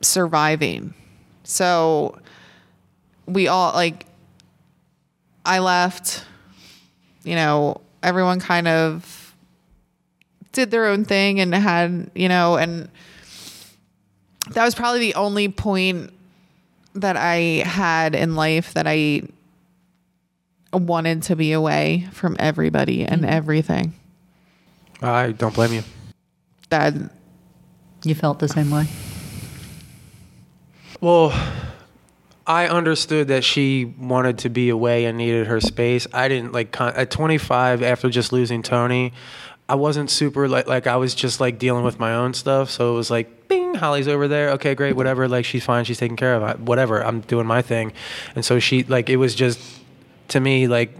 surviving. 0.00 0.94
So 1.42 2.18
we 3.26 3.48
all 3.48 3.72
like 3.72 4.06
I 5.44 5.58
left, 5.58 6.24
you 7.24 7.34
know, 7.34 7.80
everyone 8.02 8.38
kind 8.38 8.68
of 8.68 9.34
did 10.52 10.70
their 10.70 10.86
own 10.86 11.04
thing 11.04 11.40
and 11.40 11.52
had, 11.52 12.10
you 12.14 12.28
know, 12.28 12.56
and 12.56 12.88
that 14.50 14.64
was 14.64 14.74
probably 14.74 15.00
the 15.00 15.14
only 15.14 15.48
point 15.48 16.12
that 16.94 17.16
I 17.16 17.62
had 17.66 18.14
in 18.14 18.36
life 18.36 18.74
that 18.74 18.86
I 18.86 19.22
wanted 20.72 21.22
to 21.24 21.36
be 21.36 21.52
away 21.52 22.08
from 22.12 22.36
everybody 22.38 23.04
and 23.04 23.22
mm-hmm. 23.22 23.30
everything. 23.30 23.94
I 25.02 25.32
don't 25.32 25.54
blame 25.54 25.72
you. 25.72 25.82
That 26.70 26.94
You 28.04 28.14
felt 28.14 28.38
the 28.38 28.48
same 28.48 28.70
way. 28.70 28.86
Well, 31.00 31.32
I 32.46 32.68
understood 32.68 33.28
that 33.28 33.44
she 33.44 33.84
wanted 33.84 34.38
to 34.38 34.48
be 34.50 34.68
away 34.68 35.06
and 35.06 35.16
needed 35.16 35.46
her 35.46 35.60
space. 35.60 36.06
I 36.12 36.28
didn't 36.28 36.52
like 36.52 36.72
con- 36.72 36.94
at 36.94 37.10
25 37.10 37.82
after 37.82 38.10
just 38.10 38.32
losing 38.32 38.62
Tony. 38.62 39.12
I 39.68 39.76
wasn't 39.76 40.10
super 40.10 40.46
like 40.48 40.66
like 40.66 40.86
I 40.86 40.96
was 40.96 41.14
just 41.14 41.40
like 41.40 41.58
dealing 41.58 41.84
with 41.84 41.98
my 41.98 42.14
own 42.14 42.34
stuff. 42.34 42.70
So 42.70 42.92
it 42.92 42.96
was 42.96 43.10
like, 43.10 43.48
bing, 43.48 43.74
Holly's 43.74 44.08
over 44.08 44.28
there. 44.28 44.50
Okay, 44.50 44.74
great, 44.74 44.94
whatever. 44.94 45.26
Like 45.26 45.44
she's 45.44 45.64
fine. 45.64 45.84
She's 45.84 45.98
taken 45.98 46.16
care 46.16 46.34
of. 46.34 46.42
I, 46.42 46.54
whatever. 46.54 47.04
I'm 47.04 47.20
doing 47.22 47.46
my 47.46 47.62
thing. 47.62 47.92
And 48.34 48.44
so 48.44 48.58
she 48.58 48.84
like 48.84 49.08
it 49.08 49.16
was 49.16 49.34
just 49.34 49.60
to 50.28 50.40
me 50.40 50.66
like 50.68 50.90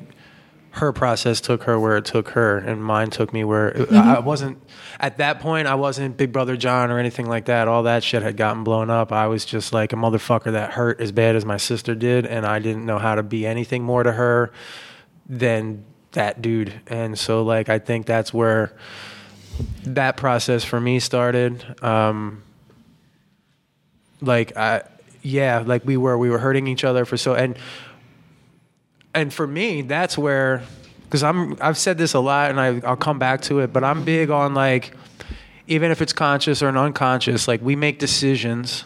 her 0.74 0.92
process 0.92 1.40
took 1.40 1.64
her 1.64 1.78
where 1.78 1.96
it 1.96 2.04
took 2.04 2.30
her, 2.30 2.58
and 2.58 2.82
mine 2.82 3.08
took 3.10 3.32
me 3.32 3.44
where 3.44 3.70
mm-hmm. 3.72 3.94
I 3.94 4.18
wasn't. 4.18 4.58
At 4.98 5.18
that 5.18 5.38
point, 5.38 5.68
I 5.68 5.76
wasn't 5.76 6.16
Big 6.16 6.32
Brother 6.32 6.56
John 6.56 6.90
or 6.90 6.98
anything 6.98 7.26
like 7.26 7.44
that. 7.44 7.68
All 7.68 7.84
that 7.84 8.02
shit 8.02 8.22
had 8.22 8.36
gotten 8.36 8.64
blown 8.64 8.90
up. 8.90 9.12
I 9.12 9.28
was 9.28 9.44
just 9.44 9.72
like 9.72 9.92
a 9.92 9.96
motherfucker 9.96 10.52
that 10.52 10.72
hurt 10.72 11.00
as 11.00 11.12
bad 11.12 11.36
as 11.36 11.44
my 11.44 11.58
sister 11.58 11.94
did, 11.94 12.26
and 12.26 12.44
I 12.44 12.58
didn't 12.58 12.84
know 12.84 12.98
how 12.98 13.14
to 13.14 13.22
be 13.22 13.46
anything 13.46 13.84
more 13.84 14.02
to 14.02 14.12
her 14.12 14.52
than 15.28 15.84
that 16.14 16.42
dude. 16.42 16.72
And 16.88 17.18
so, 17.18 17.42
like, 17.42 17.68
I 17.68 17.78
think 17.78 18.06
that's 18.06 18.34
where 18.34 18.72
that 19.84 20.16
process 20.16 20.64
for 20.64 20.80
me 20.80 20.98
started. 20.98 21.64
Um, 21.82 22.42
like, 24.20 24.56
I, 24.56 24.82
yeah, 25.22 25.62
like 25.64 25.84
we 25.84 25.96
were, 25.96 26.18
we 26.18 26.30
were 26.30 26.38
hurting 26.38 26.66
each 26.66 26.82
other 26.84 27.04
for 27.04 27.16
so, 27.16 27.34
and 27.34 27.56
and 29.14 29.32
for 29.32 29.46
me, 29.46 29.82
that's 29.82 30.18
where, 30.18 30.62
because 31.04 31.22
I'm, 31.22 31.56
I've 31.60 31.78
said 31.78 31.98
this 31.98 32.14
a 32.14 32.20
lot, 32.20 32.50
and 32.50 32.60
I, 32.60 32.80
I'll 32.84 32.96
come 32.96 33.20
back 33.20 33.42
to 33.42 33.60
it, 33.60 33.72
but 33.72 33.84
I'm 33.84 34.04
big 34.04 34.30
on 34.30 34.54
like, 34.54 34.92
even 35.68 35.92
if 35.92 36.02
it's 36.02 36.12
conscious 36.12 36.62
or 36.62 36.68
an 36.68 36.76
unconscious, 36.76 37.46
like 37.46 37.62
we 37.62 37.76
make 37.76 38.00
decisions, 38.00 38.84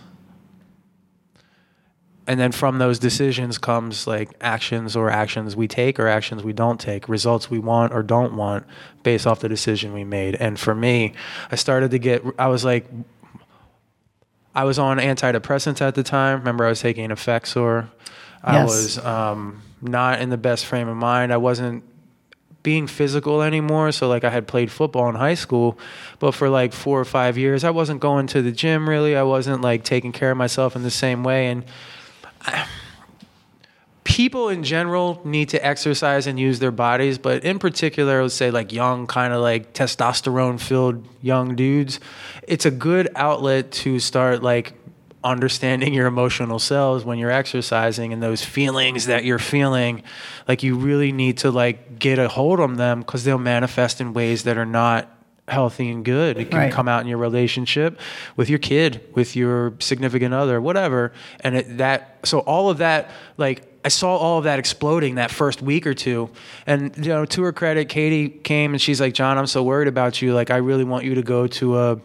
and 2.28 2.38
then 2.38 2.52
from 2.52 2.78
those 2.78 2.98
decisions 2.98 3.56
comes 3.58 4.06
like 4.06 4.28
actions 4.42 4.94
or 4.94 5.10
actions 5.10 5.56
we 5.56 5.66
take 5.66 5.98
or 5.98 6.06
actions 6.06 6.44
we 6.44 6.52
don't 6.52 6.78
take, 6.78 7.08
results 7.08 7.50
we 7.50 7.58
want 7.58 7.92
or 7.92 8.02
don't 8.02 8.34
want, 8.36 8.66
based 9.02 9.26
off 9.26 9.40
the 9.40 9.48
decision 9.48 9.94
we 9.94 10.04
made. 10.04 10.34
And 10.36 10.60
for 10.60 10.74
me, 10.74 11.14
I 11.50 11.56
started 11.56 11.90
to 11.92 11.98
get, 11.98 12.22
I 12.38 12.48
was 12.48 12.64
like, 12.66 12.86
I 14.54 14.64
was 14.64 14.78
on 14.78 14.98
antidepressants 14.98 15.80
at 15.80 15.94
the 15.94 16.02
time. 16.02 16.40
Remember, 16.40 16.66
I 16.66 16.68
was 16.68 16.80
taking 16.80 17.08
Effexor. 17.10 17.88
I 18.44 18.60
Yes. 18.60 18.68
was 18.70 18.98
um, 18.98 19.62
not 19.80 20.20
in 20.20 20.30
the 20.30 20.36
best 20.36 20.66
frame 20.66 20.88
of 20.88 20.96
mind. 20.96 21.32
I 21.32 21.38
wasn't 21.38 21.82
being 22.62 22.86
physical 22.86 23.40
anymore. 23.40 23.90
So, 23.92 24.08
like, 24.08 24.24
I 24.24 24.30
had 24.30 24.46
played 24.46 24.70
football 24.70 25.08
in 25.08 25.14
high 25.14 25.34
school, 25.34 25.78
but 26.18 26.32
for 26.32 26.48
like 26.50 26.72
four 26.72 27.00
or 27.00 27.04
five 27.04 27.38
years, 27.38 27.64
I 27.64 27.70
wasn't 27.70 28.00
going 28.00 28.26
to 28.28 28.42
the 28.42 28.52
gym 28.52 28.88
really. 28.88 29.16
I 29.16 29.22
wasn't 29.22 29.62
like 29.62 29.84
taking 29.84 30.12
care 30.12 30.30
of 30.32 30.36
myself 30.36 30.76
in 30.76 30.82
the 30.82 30.90
same 30.90 31.24
way. 31.24 31.46
And 31.46 31.64
people 34.04 34.48
in 34.48 34.64
general 34.64 35.20
need 35.24 35.50
to 35.50 35.64
exercise 35.64 36.26
and 36.26 36.40
use 36.40 36.58
their 36.58 36.70
bodies, 36.70 37.18
but 37.18 37.44
in 37.44 37.58
particular, 37.58 38.18
I 38.18 38.22
would 38.22 38.32
say 38.32 38.50
like 38.50 38.72
young, 38.72 39.06
kind 39.06 39.32
of 39.32 39.40
like 39.40 39.74
testosterone 39.74 40.58
filled 40.58 41.06
young 41.22 41.54
dudes, 41.54 42.00
it's 42.42 42.66
a 42.66 42.70
good 42.70 43.10
outlet 43.14 43.70
to 43.72 44.00
start 44.00 44.42
like 44.42 44.72
understanding 45.22 45.92
your 45.92 46.06
emotional 46.06 46.58
selves 46.58 47.04
when 47.04 47.18
you're 47.18 47.30
exercising 47.30 48.12
and 48.12 48.22
those 48.22 48.44
feelings 48.44 49.06
that 49.06 49.24
you're 49.24 49.38
feeling. 49.38 50.02
Like 50.46 50.62
you 50.62 50.76
really 50.76 51.12
need 51.12 51.38
to 51.38 51.50
like 51.50 51.98
get 51.98 52.18
a 52.18 52.28
hold 52.28 52.60
on 52.60 52.76
them 52.76 53.00
because 53.00 53.24
they'll 53.24 53.38
manifest 53.38 54.00
in 54.00 54.14
ways 54.14 54.44
that 54.44 54.56
are 54.56 54.66
not 54.66 55.08
healthy 55.48 55.90
and 55.90 56.04
good. 56.04 56.36
It 56.38 56.50
can 56.50 56.58
Right. 56.60 56.72
come 56.72 56.88
out 56.88 57.00
in 57.02 57.06
your 57.08 57.18
relationship 57.18 57.98
with 58.36 58.48
your 58.50 58.58
kid, 58.58 59.00
with 59.14 59.34
your 59.36 59.74
significant 59.78 60.34
other, 60.34 60.60
whatever. 60.60 61.12
And 61.40 61.56
it, 61.56 61.78
that, 61.78 62.18
so 62.24 62.40
all 62.40 62.70
of 62.70 62.78
that, 62.78 63.10
like, 63.36 63.64
I 63.84 63.88
saw 63.88 64.16
all 64.16 64.38
of 64.38 64.44
that 64.44 64.58
exploding 64.58 65.14
that 65.14 65.30
first 65.30 65.62
week 65.62 65.86
or 65.86 65.94
two. 65.94 66.30
And, 66.66 66.94
you 66.96 67.10
know, 67.10 67.24
to 67.24 67.42
her 67.44 67.52
credit, 67.52 67.88
Katie 67.88 68.28
came 68.28 68.72
and 68.74 68.80
she's 68.82 69.00
like, 69.00 69.14
John, 69.14 69.38
I'm 69.38 69.46
so 69.46 69.62
worried 69.62 69.88
about 69.88 70.20
you. 70.20 70.34
Like, 70.34 70.50
I 70.50 70.56
really 70.56 70.84
want 70.84 71.04
you 71.04 71.14
to 71.14 71.22
go 71.22 71.46
to 71.46 71.78
a, 71.78 72.00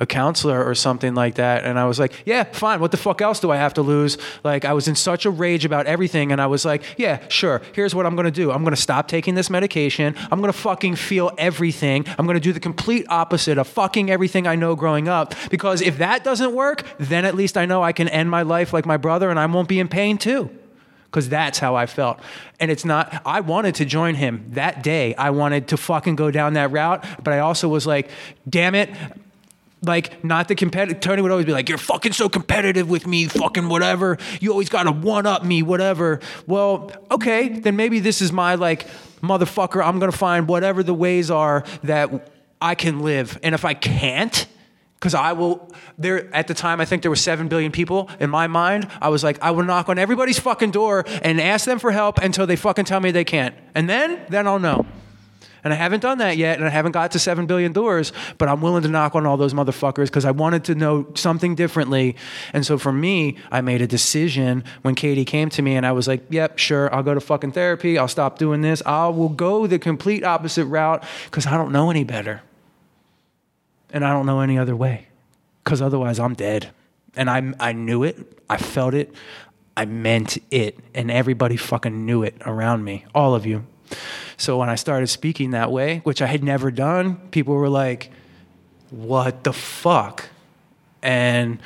a 0.00 0.06
counselor 0.06 0.64
or 0.64 0.74
something 0.74 1.14
like 1.14 1.34
that. 1.36 1.64
And 1.64 1.78
I 1.78 1.84
was 1.86 1.98
like, 1.98 2.12
yeah, 2.24 2.44
fine. 2.44 2.80
What 2.80 2.90
the 2.90 2.96
fuck 2.96 3.20
else 3.20 3.40
do 3.40 3.50
I 3.50 3.56
have 3.56 3.74
to 3.74 3.82
lose? 3.82 4.18
Like, 4.44 4.64
I 4.64 4.72
was 4.72 4.88
in 4.88 4.94
such 4.94 5.26
a 5.26 5.30
rage 5.30 5.64
about 5.64 5.86
everything. 5.86 6.32
And 6.32 6.40
I 6.40 6.46
was 6.46 6.64
like, 6.64 6.82
yeah, 6.96 7.26
sure. 7.28 7.62
Here's 7.72 7.94
what 7.94 8.06
I'm 8.06 8.14
going 8.14 8.26
to 8.26 8.30
do 8.30 8.52
I'm 8.52 8.62
going 8.62 8.74
to 8.74 8.80
stop 8.80 9.08
taking 9.08 9.34
this 9.34 9.50
medication. 9.50 10.14
I'm 10.30 10.40
going 10.40 10.52
to 10.52 10.58
fucking 10.58 10.96
feel 10.96 11.32
everything. 11.38 12.04
I'm 12.18 12.26
going 12.26 12.36
to 12.36 12.40
do 12.40 12.52
the 12.52 12.60
complete 12.60 13.06
opposite 13.08 13.58
of 13.58 13.66
fucking 13.66 14.10
everything 14.10 14.46
I 14.46 14.54
know 14.54 14.76
growing 14.76 15.08
up. 15.08 15.34
Because 15.50 15.80
if 15.80 15.98
that 15.98 16.24
doesn't 16.24 16.54
work, 16.54 16.84
then 16.98 17.24
at 17.24 17.34
least 17.34 17.56
I 17.56 17.66
know 17.66 17.82
I 17.82 17.92
can 17.92 18.08
end 18.08 18.30
my 18.30 18.42
life 18.42 18.72
like 18.72 18.86
my 18.86 18.96
brother 18.96 19.30
and 19.30 19.38
I 19.38 19.46
won't 19.46 19.68
be 19.68 19.80
in 19.80 19.88
pain 19.88 20.18
too. 20.18 20.50
because 21.10 21.28
that's 21.28 21.58
how 21.58 21.74
I 21.74 21.86
felt. 21.86 22.20
And 22.60 22.70
it's 22.70 22.84
not, 22.84 23.22
I 23.24 23.40
wanted 23.40 23.76
to 23.76 23.84
join 23.84 24.14
him 24.14 24.44
that 24.50 24.82
day. 24.82 25.14
I 25.14 25.30
wanted 25.30 25.68
to 25.68 25.76
fucking 25.76 26.16
go 26.16 26.30
down 26.30 26.52
that 26.54 26.70
route, 26.70 27.04
but 27.22 27.32
I 27.32 27.38
also 27.38 27.68
was 27.68 27.86
like, 27.86 28.10
damn 28.48 28.74
it. 28.74 28.90
Like, 29.82 30.24
not 30.24 30.48
the 30.48 30.54
competitive. 30.54 31.00
Tony 31.00 31.22
would 31.22 31.30
always 31.30 31.46
be 31.46 31.52
like, 31.52 31.68
You're 31.68 31.78
fucking 31.78 32.12
so 32.12 32.28
competitive 32.28 32.90
with 32.90 33.06
me, 33.06 33.26
fucking 33.26 33.68
whatever. 33.68 34.18
You 34.40 34.50
always 34.50 34.68
got 34.68 34.84
to 34.84 34.92
one 34.92 35.26
up 35.26 35.44
me, 35.44 35.62
whatever. 35.62 36.20
Well, 36.46 36.90
okay, 37.10 37.48
then 37.48 37.76
maybe 37.76 38.00
this 38.00 38.20
is 38.20 38.32
my, 38.32 38.56
like, 38.56 38.88
motherfucker. 39.20 39.84
I'm 39.84 39.98
going 39.98 40.10
to 40.10 40.16
find 40.16 40.48
whatever 40.48 40.82
the 40.82 40.94
ways 40.94 41.30
are 41.30 41.64
that 41.84 42.30
I 42.60 42.74
can 42.74 43.00
live. 43.00 43.38
And 43.42 43.54
if 43.54 43.64
I 43.64 43.74
can't, 43.74 44.46
because 44.98 45.14
I 45.14 45.32
will, 45.32 45.70
there 45.96 46.32
at 46.34 46.48
the 46.48 46.54
time, 46.54 46.80
I 46.80 46.84
think 46.84 47.02
there 47.02 47.10
were 47.10 47.16
7 47.16 47.46
billion 47.48 47.70
people. 47.70 48.10
In 48.18 48.30
my 48.30 48.48
mind, 48.48 48.88
I 49.00 49.10
was 49.10 49.22
like, 49.22 49.40
I 49.40 49.52
will 49.52 49.62
knock 49.62 49.88
on 49.88 49.98
everybody's 49.98 50.40
fucking 50.40 50.72
door 50.72 51.04
and 51.22 51.40
ask 51.40 51.66
them 51.66 51.78
for 51.78 51.92
help 51.92 52.18
until 52.18 52.46
they 52.46 52.56
fucking 52.56 52.84
tell 52.84 53.00
me 53.00 53.12
they 53.12 53.24
can't. 53.24 53.54
And 53.74 53.88
then, 53.88 54.20
then 54.28 54.46
I'll 54.46 54.58
know. 54.58 54.86
And 55.68 55.74
I 55.74 55.76
haven't 55.76 56.00
done 56.00 56.16
that 56.16 56.38
yet, 56.38 56.56
and 56.56 56.66
I 56.66 56.70
haven't 56.70 56.92
got 56.92 57.10
to 57.10 57.18
7 57.18 57.44
billion 57.44 57.74
doors, 57.74 58.10
but 58.38 58.48
I'm 58.48 58.62
willing 58.62 58.84
to 58.84 58.88
knock 58.88 59.14
on 59.14 59.26
all 59.26 59.36
those 59.36 59.52
motherfuckers 59.52 60.06
because 60.06 60.24
I 60.24 60.30
wanted 60.30 60.64
to 60.64 60.74
know 60.74 61.06
something 61.14 61.54
differently. 61.54 62.16
And 62.54 62.64
so 62.64 62.78
for 62.78 62.90
me, 62.90 63.36
I 63.52 63.60
made 63.60 63.82
a 63.82 63.86
decision 63.86 64.64
when 64.80 64.94
Katie 64.94 65.26
came 65.26 65.50
to 65.50 65.60
me, 65.60 65.76
and 65.76 65.84
I 65.84 65.92
was 65.92 66.08
like, 66.08 66.22
yep, 66.30 66.56
sure, 66.56 66.88
I'll 66.94 67.02
go 67.02 67.12
to 67.12 67.20
fucking 67.20 67.52
therapy. 67.52 67.98
I'll 67.98 68.08
stop 68.08 68.38
doing 68.38 68.62
this. 68.62 68.82
I 68.86 69.08
will 69.08 69.28
go 69.28 69.66
the 69.66 69.78
complete 69.78 70.24
opposite 70.24 70.64
route 70.64 71.04
because 71.26 71.46
I 71.46 71.58
don't 71.58 71.70
know 71.70 71.90
any 71.90 72.02
better. 72.02 72.40
And 73.90 74.06
I 74.06 74.14
don't 74.14 74.24
know 74.24 74.40
any 74.40 74.56
other 74.56 74.74
way 74.74 75.08
because 75.64 75.82
otherwise 75.82 76.18
I'm 76.18 76.32
dead. 76.32 76.70
And 77.14 77.28
I, 77.28 77.52
I 77.60 77.72
knew 77.72 78.04
it, 78.04 78.38
I 78.48 78.56
felt 78.56 78.94
it, 78.94 79.14
I 79.76 79.84
meant 79.84 80.38
it, 80.50 80.78
and 80.94 81.10
everybody 81.10 81.58
fucking 81.58 82.06
knew 82.06 82.22
it 82.22 82.36
around 82.46 82.84
me, 82.84 83.04
all 83.14 83.34
of 83.34 83.44
you. 83.44 83.66
So 84.36 84.58
when 84.58 84.68
I 84.68 84.76
started 84.76 85.08
speaking 85.08 85.50
that 85.52 85.72
way, 85.72 86.00
which 86.04 86.22
I 86.22 86.26
had 86.26 86.44
never 86.44 86.70
done, 86.70 87.16
people 87.30 87.54
were 87.54 87.68
like, 87.68 88.10
what 88.90 89.44
the 89.44 89.52
fuck? 89.52 90.28
And 91.02 91.58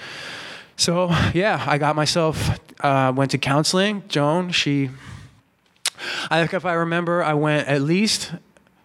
so, 0.76 1.14
yeah, 1.34 1.62
I 1.66 1.78
got 1.78 1.96
myself, 1.96 2.58
uh, 2.80 3.12
went 3.14 3.30
to 3.32 3.38
counseling. 3.38 4.02
Joan, 4.08 4.50
she, 4.50 4.90
I 6.30 6.40
think 6.40 6.54
if 6.54 6.64
I 6.64 6.74
remember, 6.74 7.22
I 7.22 7.34
went 7.34 7.68
at 7.68 7.82
least 7.82 8.32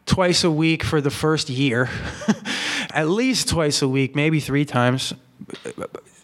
twice 0.05 0.43
a 0.43 0.51
week 0.51 0.83
for 0.83 1.01
the 1.01 1.09
first 1.09 1.49
year, 1.49 1.89
at 2.93 3.07
least 3.07 3.49
twice 3.49 3.81
a 3.81 3.87
week, 3.87 4.15
maybe 4.15 4.39
three 4.39 4.65
times. 4.65 5.13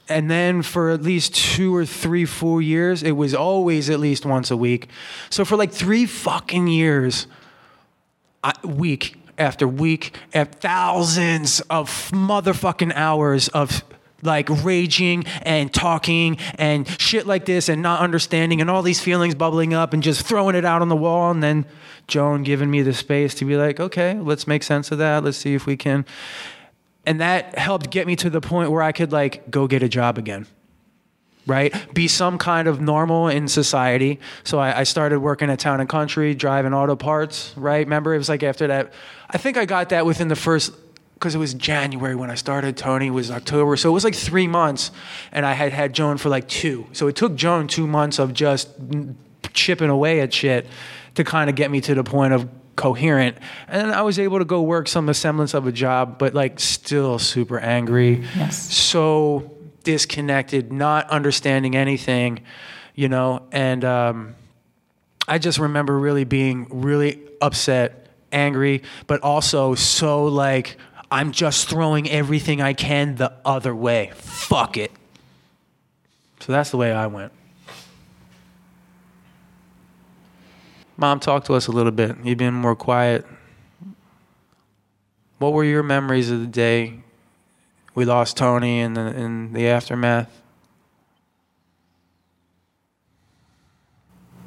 And 0.10 0.30
then 0.30 0.62
for 0.62 0.90
at 0.90 1.02
least 1.02 1.34
two 1.34 1.74
or 1.74 1.86
three 1.86 2.26
full 2.26 2.62
years, 2.62 3.04
it 3.04 3.12
was 3.12 3.34
always 3.34 3.90
at 3.90 4.00
least 4.00 4.26
once 4.26 4.52
a 4.52 4.58
week. 4.58 4.90
So 5.30 5.46
for 5.46 5.56
like 5.56 5.72
three 5.72 6.06
fucking 6.06 6.68
years, 6.68 7.28
I, 8.44 8.54
week 8.66 9.18
after 9.38 9.68
week, 9.68 10.16
at 10.34 10.56
thousands 10.56 11.62
of 11.62 11.90
motherfucking 12.12 12.94
hours 12.96 13.48
of 13.50 13.84
like 14.22 14.48
raging 14.64 15.26
and 15.42 15.74
talking 15.74 16.38
and 16.56 16.88
shit 17.00 17.28
like 17.28 17.46
this 17.46 17.70
and 17.70 17.82
not 17.82 18.00
understanding 18.00 18.62
and 18.62 18.70
all 18.70 18.82
these 18.82 19.00
feelings 19.00 19.36
bubbling 19.36 19.74
up 19.74 19.94
and 19.94 20.02
just 20.02 20.26
throwing 20.26 20.56
it 20.56 20.66
out 20.66 20.82
on 20.82 20.90
the 20.90 20.96
wall 20.96 21.30
and 21.30 21.44
then 21.44 21.66
Joan 22.08 22.44
giving 22.44 22.70
me 22.70 22.82
the 22.82 22.94
space 22.94 23.34
to 23.36 23.46
be 23.46 23.56
like, 23.56 23.80
okay, 23.80 24.20
let's 24.20 24.48
make 24.48 24.64
sense 24.64 24.92
of 24.92 24.98
that. 24.98 25.24
Let's 25.24 25.38
see 25.38 25.54
if 25.54 25.66
we 25.66 25.78
can. 25.78 26.06
And 27.06 27.22
that 27.22 27.58
helped 27.58 27.90
get 27.90 28.08
me 28.08 28.16
to 28.18 28.30
the 28.30 28.42
point 28.42 28.72
where 28.72 28.82
I 28.82 28.92
could 28.92 29.12
like 29.12 29.50
go 29.50 29.68
get 29.68 29.84
a 29.84 29.90
job 29.90 30.18
again. 30.18 30.48
Right? 31.46 31.74
Be 31.94 32.08
some 32.08 32.38
kind 32.38 32.70
of 32.70 32.80
normal 32.80 33.28
in 33.28 33.50
society. 33.50 34.22
So 34.46 34.60
I, 34.60 34.80
I 34.80 34.84
started 34.84 35.20
working 35.20 35.50
at 35.50 35.60
Town 35.60 35.82
and 35.82 35.90
Country, 35.90 36.34
driving 36.34 36.74
auto 36.74 36.96
parts, 36.96 37.54
right? 37.58 37.86
Remember, 37.86 38.16
it 38.16 38.18
was 38.18 38.30
like 38.30 38.44
after 38.44 38.68
that. 38.68 38.94
I 39.30 39.38
think 39.38 39.58
I 39.58 39.66
got 39.66 39.90
that 39.90 40.06
within 40.06 40.30
the 40.30 40.38
first 40.38 40.72
because 41.16 41.36
it 41.36 41.40
was 41.40 41.54
January 41.54 42.16
when 42.16 42.30
I 42.30 42.36
started. 42.36 42.76
Tony 42.76 43.10
was 43.10 43.32
October, 43.32 43.78
so 43.78 43.90
it 43.90 43.94
was 43.94 44.04
like 44.04 44.16
three 44.16 44.46
months, 44.46 44.92
and 45.32 45.46
I 45.46 45.54
had 45.54 45.72
had 45.72 45.94
Joan 45.94 46.18
for 46.18 46.28
like 46.28 46.50
two. 46.50 46.86
So 46.92 47.08
it 47.08 47.16
took 47.16 47.36
Joan 47.36 47.68
two 47.68 47.88
months 47.88 48.20
of 48.20 48.34
just 48.34 48.70
chipping 49.54 49.90
away 49.90 50.20
at 50.20 50.34
shit 50.34 50.68
to 51.16 51.24
kind 51.24 51.50
of 51.50 51.56
get 51.56 51.72
me 51.72 51.80
to 51.80 51.96
the 51.96 52.04
point 52.04 52.34
of 52.34 52.50
coherent. 52.76 53.38
And 53.68 53.92
I 53.92 54.02
was 54.02 54.18
able 54.20 54.40
to 54.40 54.46
go 54.46 54.62
work 54.62 54.88
some 54.88 55.12
semblance 55.14 55.54
of 55.54 55.68
a 55.68 55.72
job, 55.72 56.18
but 56.18 56.34
like 56.34 56.60
still 56.60 57.20
super 57.20 57.60
angry, 57.60 58.24
Yes. 58.36 58.74
so 58.74 59.52
disconnected, 59.84 60.72
not 60.72 61.10
understanding 61.10 61.76
anything, 61.76 62.42
you 62.96 63.10
know, 63.10 63.44
and. 63.52 63.84
Um, 63.86 64.36
I 65.26 65.38
just 65.38 65.58
remember 65.58 65.98
really 65.98 66.26
being 66.26 66.68
really 66.70 67.18
upset, 67.42 68.08
angry, 68.34 68.84
but 69.08 69.22
also 69.22 69.74
so 69.74 70.26
like 70.26 70.76
I'm 71.10 71.32
just 71.32 71.70
throwing 71.70 72.10
everything 72.10 72.62
I 72.62 72.74
can 72.74 73.16
the 73.16 73.32
other 73.46 73.74
way. 73.74 74.12
Fuck 74.16 74.76
it. 74.76 74.92
So 76.42 76.52
that's 76.52 76.72
the 76.72 76.78
way 76.78 76.92
I 76.92 77.08
went. 77.08 77.32
Mom, 81.04 81.20
talk 81.20 81.44
to 81.44 81.54
us 81.54 81.68
a 81.68 81.72
little 81.74 81.92
bit. 81.92 82.16
You've 82.24 82.38
been 82.38 82.54
more 82.54 82.78
quiet. 82.78 83.26
What 85.38 85.52
were 85.52 85.66
your 85.66 85.84
memories 85.84 86.32
of 86.32 86.40
the 86.40 86.48
day 86.48 87.02
we 87.94 88.06
lost 88.06 88.38
Tony 88.38 88.80
in 88.80 88.94
the 88.94 89.08
in 89.14 89.52
the 89.52 89.68
aftermath? 89.68 90.42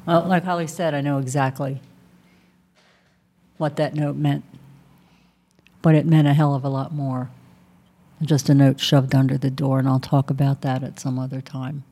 Well, 0.07 0.25
like 0.25 0.45
Holly 0.45 0.65
said, 0.65 0.95
I 0.95 1.01
know 1.01 1.19
exactly 1.19 1.79
what 3.59 3.75
that 3.75 3.93
note 3.93 4.15
meant. 4.15 4.43
But 5.83 5.93
it 5.93 6.07
meant 6.07 6.27
a 6.27 6.33
hell 6.33 6.55
of 6.55 6.63
a 6.63 6.69
lot 6.69 6.91
more. 6.91 7.29
Just 8.19 8.49
a 8.49 8.55
note 8.55 8.79
shoved 8.79 9.13
under 9.13 9.37
the 9.37 9.51
door, 9.51 9.77
and 9.77 9.87
I'll 9.87 9.99
talk 9.99 10.31
about 10.31 10.61
that 10.61 10.81
at 10.81 10.99
some 10.99 11.19
other 11.19 11.39
time. 11.39 11.83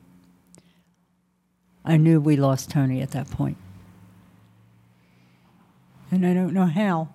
I 1.84 1.96
knew 1.98 2.20
we 2.20 2.34
lost 2.34 2.68
Tony 2.68 3.00
at 3.00 3.12
that 3.12 3.30
point. 3.30 3.58
And 6.10 6.26
I 6.26 6.34
don't 6.34 6.52
know 6.54 6.66
how. 6.66 7.08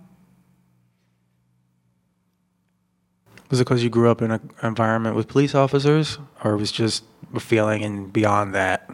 Was 3.49 3.59
it 3.59 3.65
because 3.65 3.83
you 3.83 3.89
grew 3.89 4.09
up 4.09 4.21
in 4.21 4.31
an 4.31 4.49
environment 4.63 5.15
with 5.15 5.27
police 5.27 5.53
officers, 5.55 6.17
or 6.43 6.55
was 6.57 6.71
just 6.71 7.03
a 7.33 7.39
feeling 7.39 7.83
and 7.83 8.11
beyond 8.13 8.53
that? 8.55 8.89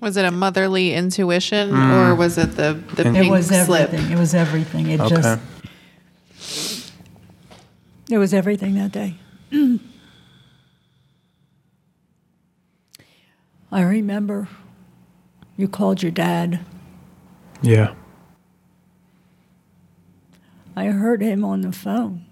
Was 0.00 0.16
it 0.16 0.24
a 0.24 0.30
motherly 0.30 0.94
intuition 0.94 1.70
mm. 1.70 2.10
or 2.10 2.14
was 2.16 2.36
it 2.36 2.56
the, 2.56 2.82
the 2.96 3.06
And- 3.06 3.16
It 3.16 3.20
pink 3.20 3.30
was 3.32 3.46
slip? 3.46 3.92
everything. 3.92 4.10
It 4.10 4.18
was 4.18 4.34
everything. 4.34 4.88
It 4.88 5.00
Okay. 5.00 5.14
just. 5.14 5.40
It 8.10 8.18
was 8.18 8.34
everything 8.34 8.74
that 8.74 8.90
day. 8.92 9.14
I 13.70 13.80
remember 13.82 14.48
you 15.56 15.68
called 15.68 16.02
your 16.02 16.12
dad. 16.12 16.60
Yeah. 17.62 17.94
I 20.74 20.86
heard 20.86 21.20
him 21.22 21.44
on 21.44 21.60
the 21.60 21.72
phone 21.72 22.26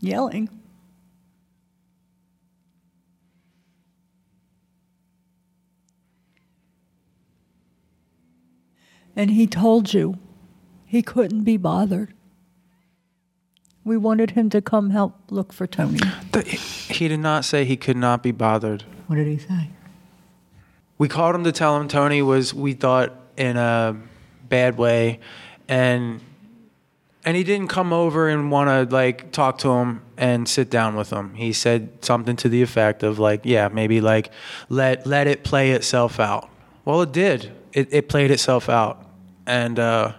yelling. 0.00 0.48
And 9.16 9.32
he 9.32 9.46
told 9.48 9.92
you 9.92 10.18
he 10.86 11.02
couldn't 11.02 11.42
be 11.42 11.56
bothered. 11.56 12.14
We 13.84 13.96
wanted 13.96 14.32
him 14.32 14.48
to 14.50 14.60
come 14.60 14.90
help 14.90 15.14
look 15.30 15.52
for 15.52 15.66
Tony. 15.66 15.98
He 16.88 17.08
did 17.08 17.20
not 17.20 17.44
say 17.44 17.64
he 17.64 17.76
could 17.76 17.96
not 17.96 18.22
be 18.22 18.30
bothered. 18.30 18.84
What 19.06 19.16
did 19.16 19.26
he 19.26 19.38
say? 19.38 19.70
We 20.98 21.08
called 21.08 21.34
him 21.34 21.44
to 21.44 21.52
tell 21.52 21.76
him 21.80 21.88
Tony 21.88 22.22
was, 22.22 22.52
we 22.52 22.74
thought, 22.74 23.12
in 23.36 23.56
a 23.56 23.96
bad 24.48 24.78
way, 24.78 25.20
and 25.68 26.20
and 27.24 27.36
he 27.36 27.44
didn't 27.44 27.68
come 27.68 27.92
over 27.92 28.28
and 28.28 28.50
want 28.50 28.68
to 28.68 28.94
like 28.94 29.32
talk 29.32 29.58
to 29.58 29.70
him 29.70 30.02
and 30.16 30.48
sit 30.48 30.70
down 30.70 30.96
with 30.96 31.10
him. 31.10 31.34
He 31.34 31.52
said 31.52 32.04
something 32.04 32.36
to 32.36 32.48
the 32.48 32.62
effect 32.62 33.02
of 33.02 33.18
like, 33.18 33.42
yeah, 33.44 33.68
maybe 33.68 34.00
like 34.00 34.30
let 34.68 35.06
let 35.06 35.26
it 35.26 35.44
play 35.44 35.72
itself 35.72 36.18
out. 36.20 36.48
Well, 36.84 37.02
it 37.02 37.12
did. 37.12 37.52
It 37.72 37.92
it 37.92 38.08
played 38.08 38.30
itself 38.30 38.68
out, 38.68 39.04
and. 39.46 39.78
uh 39.78 40.12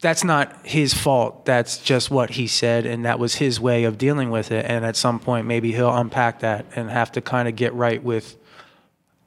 that's 0.00 0.22
not 0.22 0.66
his 0.66 0.92
fault. 0.92 1.46
That's 1.46 1.78
just 1.78 2.10
what 2.10 2.28
he 2.28 2.46
said, 2.46 2.84
and 2.84 3.06
that 3.06 3.18
was 3.18 3.36
his 3.36 3.58
way 3.58 3.84
of 3.84 3.96
dealing 3.96 4.28
with 4.30 4.52
it. 4.52 4.66
And 4.68 4.84
at 4.84 4.96
some 4.96 5.18
point, 5.18 5.46
maybe 5.46 5.72
he'll 5.72 5.96
unpack 5.96 6.40
that 6.40 6.66
and 6.76 6.90
have 6.90 7.10
to 7.12 7.22
kind 7.22 7.48
of 7.48 7.56
get 7.56 7.72
right 7.72 8.04
with 8.04 8.36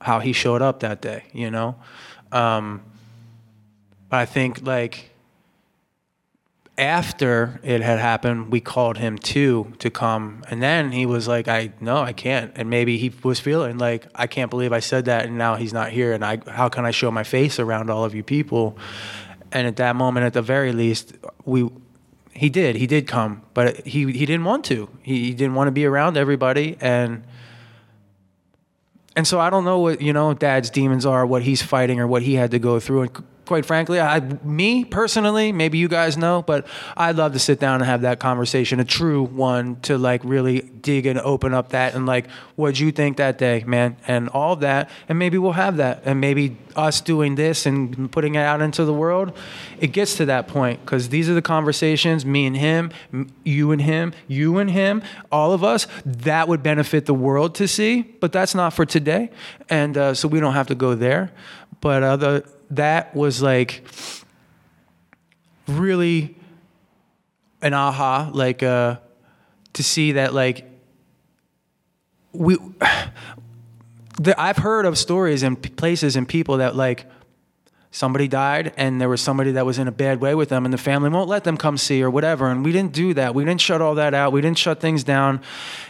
how 0.02 0.20
he 0.20 0.34
showed 0.34 0.62
up 0.62 0.82
that 0.82 1.02
day, 1.02 1.24
you 1.34 1.50
know? 1.50 1.78
Um, 2.32 2.84
I 4.12 4.26
think, 4.26 4.66
like, 4.66 5.12
after 6.78 7.60
it 7.64 7.82
had 7.82 8.00
happened, 8.00 8.52
we 8.52 8.62
called 8.62 8.98
him 8.98 9.18
too 9.18 9.74
to 9.80 9.90
come, 9.90 10.44
and 10.50 10.62
then 10.62 10.92
he 10.92 11.06
was 11.06 11.28
like, 11.28 11.48
"I 11.48 11.72
no, 11.82 11.98
I 11.98 12.14
can't." 12.14 12.52
And 12.56 12.70
maybe 12.70 12.98
he 12.98 13.12
was 13.24 13.40
feeling 13.40 13.78
like, 13.80 14.08
"I 14.14 14.28
can't 14.28 14.52
believe 14.52 14.72
I 14.72 14.80
said 14.80 15.06
that, 15.06 15.26
and 15.26 15.38
now 15.38 15.56
he's 15.56 15.74
not 15.74 15.90
here, 15.90 16.14
and 16.14 16.24
I 16.24 16.40
how 16.48 16.70
can 16.70 16.86
I 16.86 16.92
show 16.92 17.10
my 17.10 17.24
face 17.24 17.60
around 17.60 17.90
all 17.90 18.06
of 18.06 18.14
you 18.14 18.24
people?" 18.24 18.78
And 19.52 19.66
at 19.66 19.78
that 19.78 19.96
moment, 19.96 20.26
at 20.26 20.34
the 20.34 20.42
very 20.42 20.72
least, 20.72 21.14
we 21.46 21.68
he 22.32 22.50
did 22.50 22.76
he 22.76 22.86
did 22.86 23.08
come, 23.08 23.42
but 23.56 23.88
he 23.88 24.12
he 24.12 24.26
didn't 24.26 24.44
want 24.44 24.64
to. 24.66 24.88
He, 25.02 25.26
he 25.26 25.34
didn't 25.34 25.56
want 25.56 25.68
to 25.68 25.72
be 25.72 25.86
around 25.86 26.16
everybody, 26.16 26.78
and 26.80 27.24
and 29.16 29.28
so 29.28 29.40
I 29.40 29.50
don't 29.50 29.66
know 29.66 29.80
what 29.80 30.00
you 30.00 30.14
know 30.14 30.36
Dad's 30.36 30.70
demons 30.70 31.08
are, 31.08 31.26
what 31.26 31.42
he's 31.42 31.64
fighting, 31.64 32.00
or 32.00 32.06
what 32.06 32.22
he 32.22 32.36
had 32.36 32.52
to 32.52 32.60
go 32.60 32.80
through, 32.80 33.02
and 33.02 33.24
quite 33.48 33.66
frankly, 33.66 34.00
I, 34.00 34.20
me 34.44 34.86
personally, 34.86 35.52
maybe 35.52 35.78
you 35.78 35.88
guys 35.88 36.18
know, 36.18 36.44
but 36.44 36.68
I'd 36.96 37.16
love 37.16 37.34
to 37.34 37.40
sit 37.40 37.60
down 37.60 37.76
and 37.76 37.86
have 37.86 38.02
that 38.02 38.20
conversation, 38.20 38.80
a 38.80 38.86
true 38.86 39.24
one, 39.24 39.78
to 39.82 39.98
like 39.98 40.22
really 40.24 40.62
dig 40.62 41.06
and 41.06 41.20
open 41.20 41.54
up 41.54 41.70
that 41.70 41.96
and 41.96 42.06
like, 42.06 42.30
what'd 42.56 42.78
you 42.78 42.92
think 42.92 43.18
that 43.18 43.38
day, 43.38 43.64
man, 43.66 43.98
and 44.08 44.30
all 44.30 44.54
of 44.54 44.60
that, 44.60 44.90
and 45.10 45.18
maybe 45.18 45.38
we'll 45.38 45.54
have 45.54 45.78
that, 45.78 46.04
and 46.06 46.22
maybe 46.22 46.58
us 46.76 47.02
doing 47.02 47.36
this 47.36 47.66
and 47.66 48.12
putting 48.12 48.36
it 48.36 48.40
out 48.40 48.62
into 48.62 48.86
the 48.86 48.94
world, 48.94 49.36
it 49.80 49.88
gets 49.88 50.18
to 50.18 50.26
that 50.26 50.48
point 50.48 50.80
because 50.82 51.10
these 51.10 51.30
are 51.30 51.34
the 51.34 51.42
conversations, 51.42 52.26
me 52.26 52.46
and 52.46 52.58
him, 52.58 52.92
you 53.44 53.72
and 53.72 53.82
him, 53.82 54.14
you 54.28 54.58
and 54.60 54.70
him, 54.70 55.02
all 55.32 55.54
of 55.54 55.64
us, 55.64 55.88
that 56.06 56.48
would 56.48 56.62
benefit 56.62 57.06
the 57.06 57.14
world 57.14 57.56
to 57.56 57.68
see, 57.68 58.02
but 58.02 58.32
that's 58.32 58.54
not 58.54 58.74
for 58.74 58.86
today, 58.86 59.32
and 59.70 59.98
uh, 59.98 60.14
so 60.14 60.28
we 60.28 60.40
don't 60.40 60.54
have 60.54 60.68
to 60.68 60.76
go 60.76 60.94
there, 60.94 61.32
but 61.82 62.04
other 62.04 62.44
that 62.72 63.16
was 63.16 63.42
like 63.42 63.84
really 65.68 66.36
an 67.62 67.74
aha, 67.74 68.30
like 68.34 68.64
uh, 68.64 68.98
to 69.74 69.84
see 69.84 70.14
that 70.14 70.34
like 70.34 70.66
we. 72.32 72.58
I've 74.36 74.58
heard 74.58 74.88
of 74.88 74.98
stories 74.98 75.44
and 75.44 75.78
places 75.78 76.16
and 76.16 76.28
people 76.28 76.58
that 76.58 76.76
like 76.76 77.06
somebody 77.98 78.28
died 78.28 78.74
and 78.78 79.02
there 79.02 79.10
was 79.10 79.22
somebody 79.22 79.52
that 79.54 79.66
was 79.66 79.80
in 79.80 79.88
a 79.88 79.92
bad 79.92 80.22
way 80.22 80.36
with 80.36 80.50
them 80.50 80.66
and 80.66 80.74
the 80.74 80.78
family 80.78 81.10
won't 81.10 81.28
let 81.28 81.44
them 81.44 81.58
come 81.58 81.78
see 81.78 82.04
or 82.04 82.10
whatever. 82.10 82.48
And 82.48 82.64
we 82.64 82.72
didn't 82.72 82.94
do 82.94 83.14
that. 83.16 83.34
We 83.34 83.44
didn't 83.44 83.62
shut 83.62 83.82
all 83.82 83.96
that 83.96 84.14
out. 84.14 84.32
We 84.32 84.42
didn't 84.42 84.60
shut 84.60 84.80
things 84.80 85.04
down. 85.04 85.42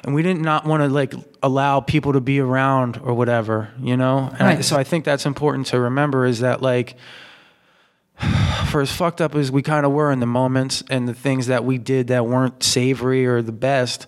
And 0.03 0.15
we 0.15 0.23
didn't 0.23 0.41
not 0.41 0.65
want 0.65 0.83
to 0.83 0.89
like 0.89 1.13
allow 1.43 1.81
people 1.81 2.13
to 2.13 2.21
be 2.21 2.39
around 2.39 2.97
or 2.97 3.13
whatever 3.13 3.71
you 3.81 3.97
know? 3.97 4.29
And 4.31 4.41
Right. 4.41 4.57
I, 4.59 4.61
so 4.61 4.77
i 4.77 4.83
think 4.83 5.05
that's 5.05 5.25
important 5.25 5.67
to 5.67 5.79
remember 5.79 6.25
is 6.25 6.39
that 6.39 6.61
like 6.61 6.95
for 8.67 8.81
as 8.81 8.91
fucked 8.91 9.21
up 9.21 9.35
as 9.35 9.51
we 9.51 9.61
kind 9.61 9.85
of 9.85 9.91
were 9.91 10.11
in 10.11 10.19
the 10.19 10.25
moments 10.25 10.83
and 10.89 11.07
the 11.07 11.13
things 11.13 11.47
that 11.47 11.63
we 11.63 11.77
did 11.77 12.07
that 12.07 12.25
weren't 12.25 12.63
savory 12.63 13.25
or 13.25 13.41
the 13.41 13.51
best 13.51 14.07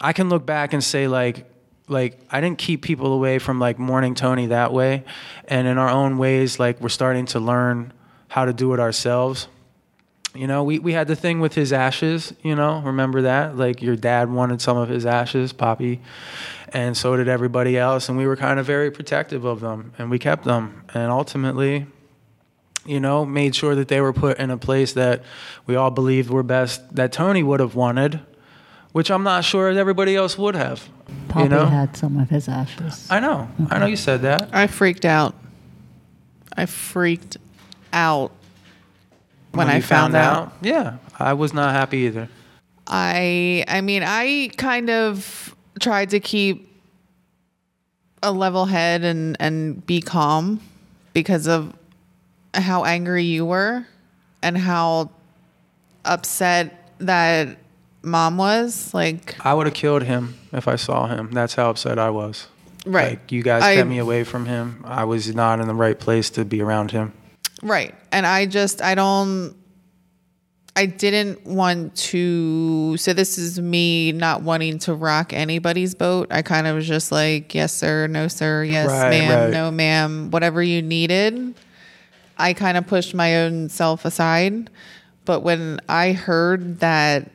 I 0.00 0.12
can 0.12 0.28
look 0.28 0.46
back 0.46 0.72
and 0.72 0.84
say 0.84 1.08
like 1.08 1.49
like 1.90 2.18
I 2.30 2.40
didn't 2.40 2.58
keep 2.58 2.82
people 2.82 3.12
away 3.12 3.38
from 3.38 3.58
like 3.58 3.78
mourning 3.78 4.14
Tony 4.14 4.46
that 4.46 4.72
way. 4.72 5.04
And 5.48 5.66
in 5.66 5.78
our 5.78 5.88
own 5.88 6.18
ways 6.18 6.58
like 6.58 6.80
we're 6.80 6.88
starting 6.88 7.26
to 7.26 7.40
learn 7.40 7.92
how 8.28 8.44
to 8.44 8.52
do 8.52 8.72
it 8.72 8.80
ourselves. 8.80 9.48
You 10.34 10.46
know, 10.46 10.62
we, 10.62 10.78
we 10.78 10.92
had 10.92 11.08
the 11.08 11.16
thing 11.16 11.40
with 11.40 11.54
his 11.54 11.72
ashes, 11.72 12.32
you 12.42 12.54
know, 12.54 12.80
remember 12.82 13.22
that? 13.22 13.56
Like 13.56 13.82
your 13.82 13.96
dad 13.96 14.30
wanted 14.30 14.62
some 14.62 14.76
of 14.76 14.88
his 14.88 15.04
ashes, 15.04 15.52
Poppy, 15.52 16.00
and 16.68 16.96
so 16.96 17.16
did 17.16 17.26
everybody 17.26 17.76
else. 17.76 18.08
And 18.08 18.16
we 18.16 18.28
were 18.28 18.36
kind 18.36 18.60
of 18.60 18.66
very 18.66 18.92
protective 18.92 19.44
of 19.44 19.58
them. 19.58 19.92
And 19.98 20.08
we 20.08 20.20
kept 20.20 20.44
them. 20.44 20.84
And 20.94 21.10
ultimately 21.10 21.86
you 22.86 23.00
know, 23.00 23.24
made 23.26 23.54
sure 23.54 23.74
that 23.74 23.88
they 23.88 24.00
were 24.00 24.12
put 24.12 24.38
in 24.38 24.50
a 24.50 24.56
place 24.56 24.94
that 24.94 25.22
we 25.66 25.76
all 25.76 25.90
believed 25.90 26.30
were 26.30 26.42
best 26.42 26.94
that 26.94 27.12
Tony 27.12 27.42
would 27.42 27.60
have 27.60 27.74
wanted, 27.74 28.20
which 28.92 29.10
I'm 29.10 29.22
not 29.22 29.44
sure 29.44 29.68
as 29.68 29.76
everybody 29.76 30.16
else 30.16 30.36
would 30.36 30.54
have. 30.54 30.88
Poppy 31.28 31.44
you 31.44 31.48
know? 31.48 31.66
had 31.66 31.96
some 31.96 32.18
of 32.18 32.28
his 32.28 32.48
ashes. 32.48 33.06
I 33.10 33.20
know. 33.20 33.48
I 33.70 33.78
know 33.78 33.86
you 33.86 33.96
said 33.96 34.22
that. 34.22 34.50
I 34.52 34.66
freaked 34.66 35.04
out. 35.04 35.34
I 36.56 36.66
freaked 36.66 37.36
out 37.92 38.32
when, 39.52 39.68
I 39.68 39.76
you 39.76 39.82
found, 39.82 40.14
out. 40.14 40.52
Yeah, 40.60 40.96
I 41.18 41.34
was 41.34 41.52
not 41.52 41.72
happy 41.72 41.98
either. 41.98 42.28
I 42.86 43.64
I 43.68 43.80
mean, 43.80 44.02
I 44.04 44.50
kind 44.56 44.90
of 44.90 45.54
tried 45.80 46.10
to 46.10 46.20
keep 46.20 46.68
a 48.22 48.32
level 48.32 48.66
head 48.66 49.04
and 49.04 49.36
and 49.40 49.84
be 49.86 50.00
calm 50.00 50.60
because 51.12 51.46
of 51.46 51.74
how 52.54 52.84
angry 52.84 53.24
you 53.24 53.46
were 53.46 53.86
and 54.42 54.58
how 54.58 55.10
upset 56.04 56.92
that 56.98 57.56
mom 58.02 58.36
was 58.38 58.92
like 58.94 59.36
I 59.44 59.54
would 59.54 59.66
have 59.66 59.74
killed 59.74 60.02
him 60.02 60.34
if 60.52 60.66
I 60.68 60.76
saw 60.76 61.06
him. 61.06 61.30
That's 61.32 61.54
how 61.54 61.70
upset 61.70 61.98
I 61.98 62.10
was. 62.10 62.46
Right. 62.86 63.10
Like 63.10 63.32
you 63.32 63.42
guys 63.42 63.62
I- 63.62 63.76
kept 63.76 63.88
me 63.88 63.98
away 63.98 64.24
from 64.24 64.46
him. 64.46 64.82
I 64.86 65.04
was 65.04 65.34
not 65.34 65.60
in 65.60 65.66
the 65.68 65.74
right 65.74 65.98
place 65.98 66.30
to 66.30 66.44
be 66.44 66.62
around 66.62 66.90
him. 66.92 67.12
Right. 67.62 67.94
And 68.10 68.26
I 68.26 68.46
just, 68.46 68.80
I 68.80 68.94
don't, 68.94 69.54
I 70.74 70.86
didn't 70.86 71.44
want 71.44 71.94
to. 71.96 72.96
So 72.96 73.12
this 73.12 73.36
is 73.36 73.60
me 73.60 74.12
not 74.12 74.42
wanting 74.42 74.78
to 74.80 74.94
rock 74.94 75.34
anybody's 75.34 75.94
boat. 75.94 76.28
I 76.30 76.40
kind 76.40 76.66
of 76.66 76.74
was 76.76 76.88
just 76.88 77.12
like, 77.12 77.54
yes, 77.54 77.72
sir, 77.74 78.06
no, 78.06 78.28
sir, 78.28 78.64
yes, 78.64 78.88
Right, 78.88 79.10
ma'am, 79.10 79.40
right. 79.44 79.50
no, 79.50 79.70
ma'am, 79.70 80.30
whatever 80.30 80.62
you 80.62 80.80
needed. 80.80 81.54
I 82.38 82.54
kind 82.54 82.78
of 82.78 82.86
pushed 82.86 83.14
my 83.14 83.42
own 83.42 83.68
self 83.68 84.06
aside. 84.06 84.70
But 85.26 85.40
when 85.40 85.80
I 85.88 86.12
heard 86.12 86.80
that 86.80 87.30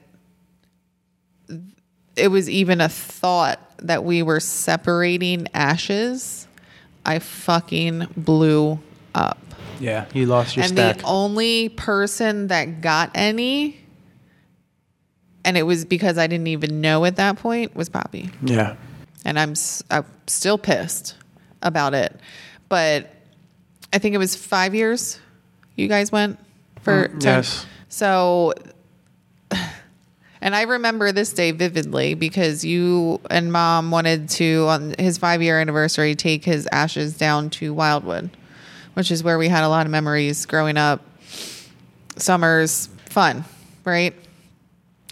it 2.15 2.29
was 2.29 2.49
even 2.49 2.81
a 2.81 2.89
thought 2.89 3.59
that 3.79 4.03
we 4.03 4.23
were 4.23 4.39
separating 4.39 5.47
ashes, 5.53 6.47
I 7.05 7.19
fucking 7.19 8.07
blew 8.17 8.79
up 9.13 9.37
Yeah, 9.79 10.05
you 10.13 10.25
lost 10.25 10.55
your 10.55 10.63
and 10.63 10.73
stack. 10.73 10.97
the 10.99 11.03
only 11.05 11.69
person 11.69 12.47
that 12.47 12.81
got 12.81 13.11
any 13.15 13.77
and 15.43 15.57
it 15.57 15.63
was 15.63 15.85
because 15.85 16.17
i 16.17 16.25
didn't 16.27 16.47
even 16.47 16.81
know 16.81 17.05
at 17.05 17.17
that 17.17 17.37
point 17.37 17.75
was 17.75 17.87
poppy 17.89 18.29
yeah. 18.43 18.75
and 19.23 19.37
i'm, 19.39 19.53
I'm 19.91 20.05
still 20.27 20.57
pissed 20.57 21.15
about 21.61 21.93
it 21.93 22.19
but 22.67 23.11
i 23.93 23.99
think 23.99 24.15
it 24.15 24.17
was 24.17 24.35
five 24.35 24.73
years 24.73 25.19
you 25.75 25.87
guys 25.87 26.11
went 26.11 26.39
for 26.81 27.09
Mm, 27.09 27.23
yes. 27.23 27.65
so 27.89 28.53
and 30.45 30.55
i 30.55 30.61
remember 30.61 31.11
this 31.11 31.33
day 31.33 31.51
vividly 31.51 32.13
because 32.13 32.63
you 32.63 33.19
and 33.29 33.51
mom 33.51 33.91
wanted 33.91 34.29
to 34.29 34.65
on 34.69 34.95
his 34.97 35.17
five 35.17 35.41
year 35.41 35.59
anniversary 35.59 36.15
take 36.15 36.45
his 36.45 36.69
ashes 36.71 37.17
down 37.17 37.49
to 37.49 37.73
wildwood 37.73 38.29
which 38.93 39.11
is 39.11 39.23
where 39.23 39.37
we 39.37 39.49
had 39.49 39.65
a 39.65 39.67
lot 39.67 39.85
of 39.85 39.91
memories 39.91 40.45
growing 40.45 40.77
up. 40.77 41.01
Summers 42.15 42.87
fun 43.09 43.43
right? 43.83 44.13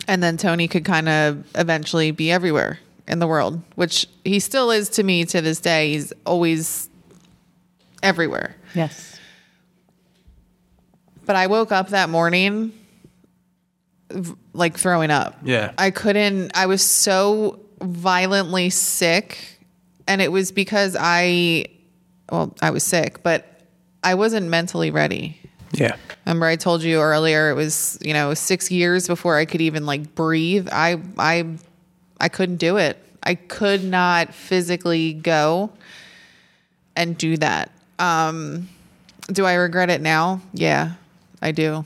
And 0.07 0.23
then 0.23 0.37
tony 0.37 0.69
could 0.69 0.85
kind 0.85 1.09
of 1.09 1.45
eventually 1.55 2.11
be 2.11 2.31
everywhere 2.31 2.79
in 3.07 3.19
the 3.19 3.27
world 3.27 3.61
which 3.75 4.07
he 4.23 4.39
still 4.39 4.71
is 4.71 4.87
to 4.89 5.03
me 5.03 5.25
to 5.25 5.41
this 5.41 5.59
day. 5.59 5.93
He's 5.93 6.13
always 6.25 6.89
everywhere. 8.01 8.55
Yes. 8.75 9.19
but 11.25 11.35
I 11.35 11.47
woke 11.47 11.71
up 11.71 11.89
that 11.89 12.09
morning 12.09 12.71
like 14.53 14.77
throwing 14.77 15.11
up. 15.11 15.37
Yeah. 15.43 15.73
I 15.77 15.91
couldn't, 15.91 16.51
I 16.55 16.65
was 16.65 16.81
so 16.81 17.59
violently 17.81 18.69
sick. 18.69 19.37
And 20.07 20.21
it 20.21 20.31
was 20.31 20.51
because 20.51 20.97
I, 20.99 21.65
well, 22.31 22.55
I 22.61 22.71
was 22.71 22.83
sick, 22.83 23.23
but 23.23 23.61
I 24.03 24.15
wasn't 24.15 24.47
mentally 24.49 24.91
ready. 24.91 25.39
Yeah. 25.73 25.95
Remember, 26.25 26.45
I 26.45 26.55
told 26.55 26.83
you 26.83 26.99
earlier 26.99 27.49
it 27.49 27.55
was 27.55 27.97
you 28.01 28.13
know 28.13 28.33
six 28.33 28.71
years 28.71 29.07
before 29.07 29.37
I 29.37 29.45
could 29.45 29.61
even 29.61 29.85
like 29.85 30.15
breathe. 30.15 30.69
I 30.71 31.01
I 31.17 31.57
I 32.19 32.29
couldn't 32.29 32.57
do 32.57 32.77
it. 32.77 32.97
I 33.23 33.35
could 33.35 33.83
not 33.83 34.33
physically 34.33 35.13
go 35.13 35.71
and 36.95 37.17
do 37.17 37.37
that. 37.37 37.71
Um, 37.97 38.69
do 39.31 39.45
I 39.45 39.53
regret 39.53 39.89
it 39.89 40.01
now? 40.01 40.41
Yeah, 40.53 40.93
I 41.41 41.51
do. 41.51 41.85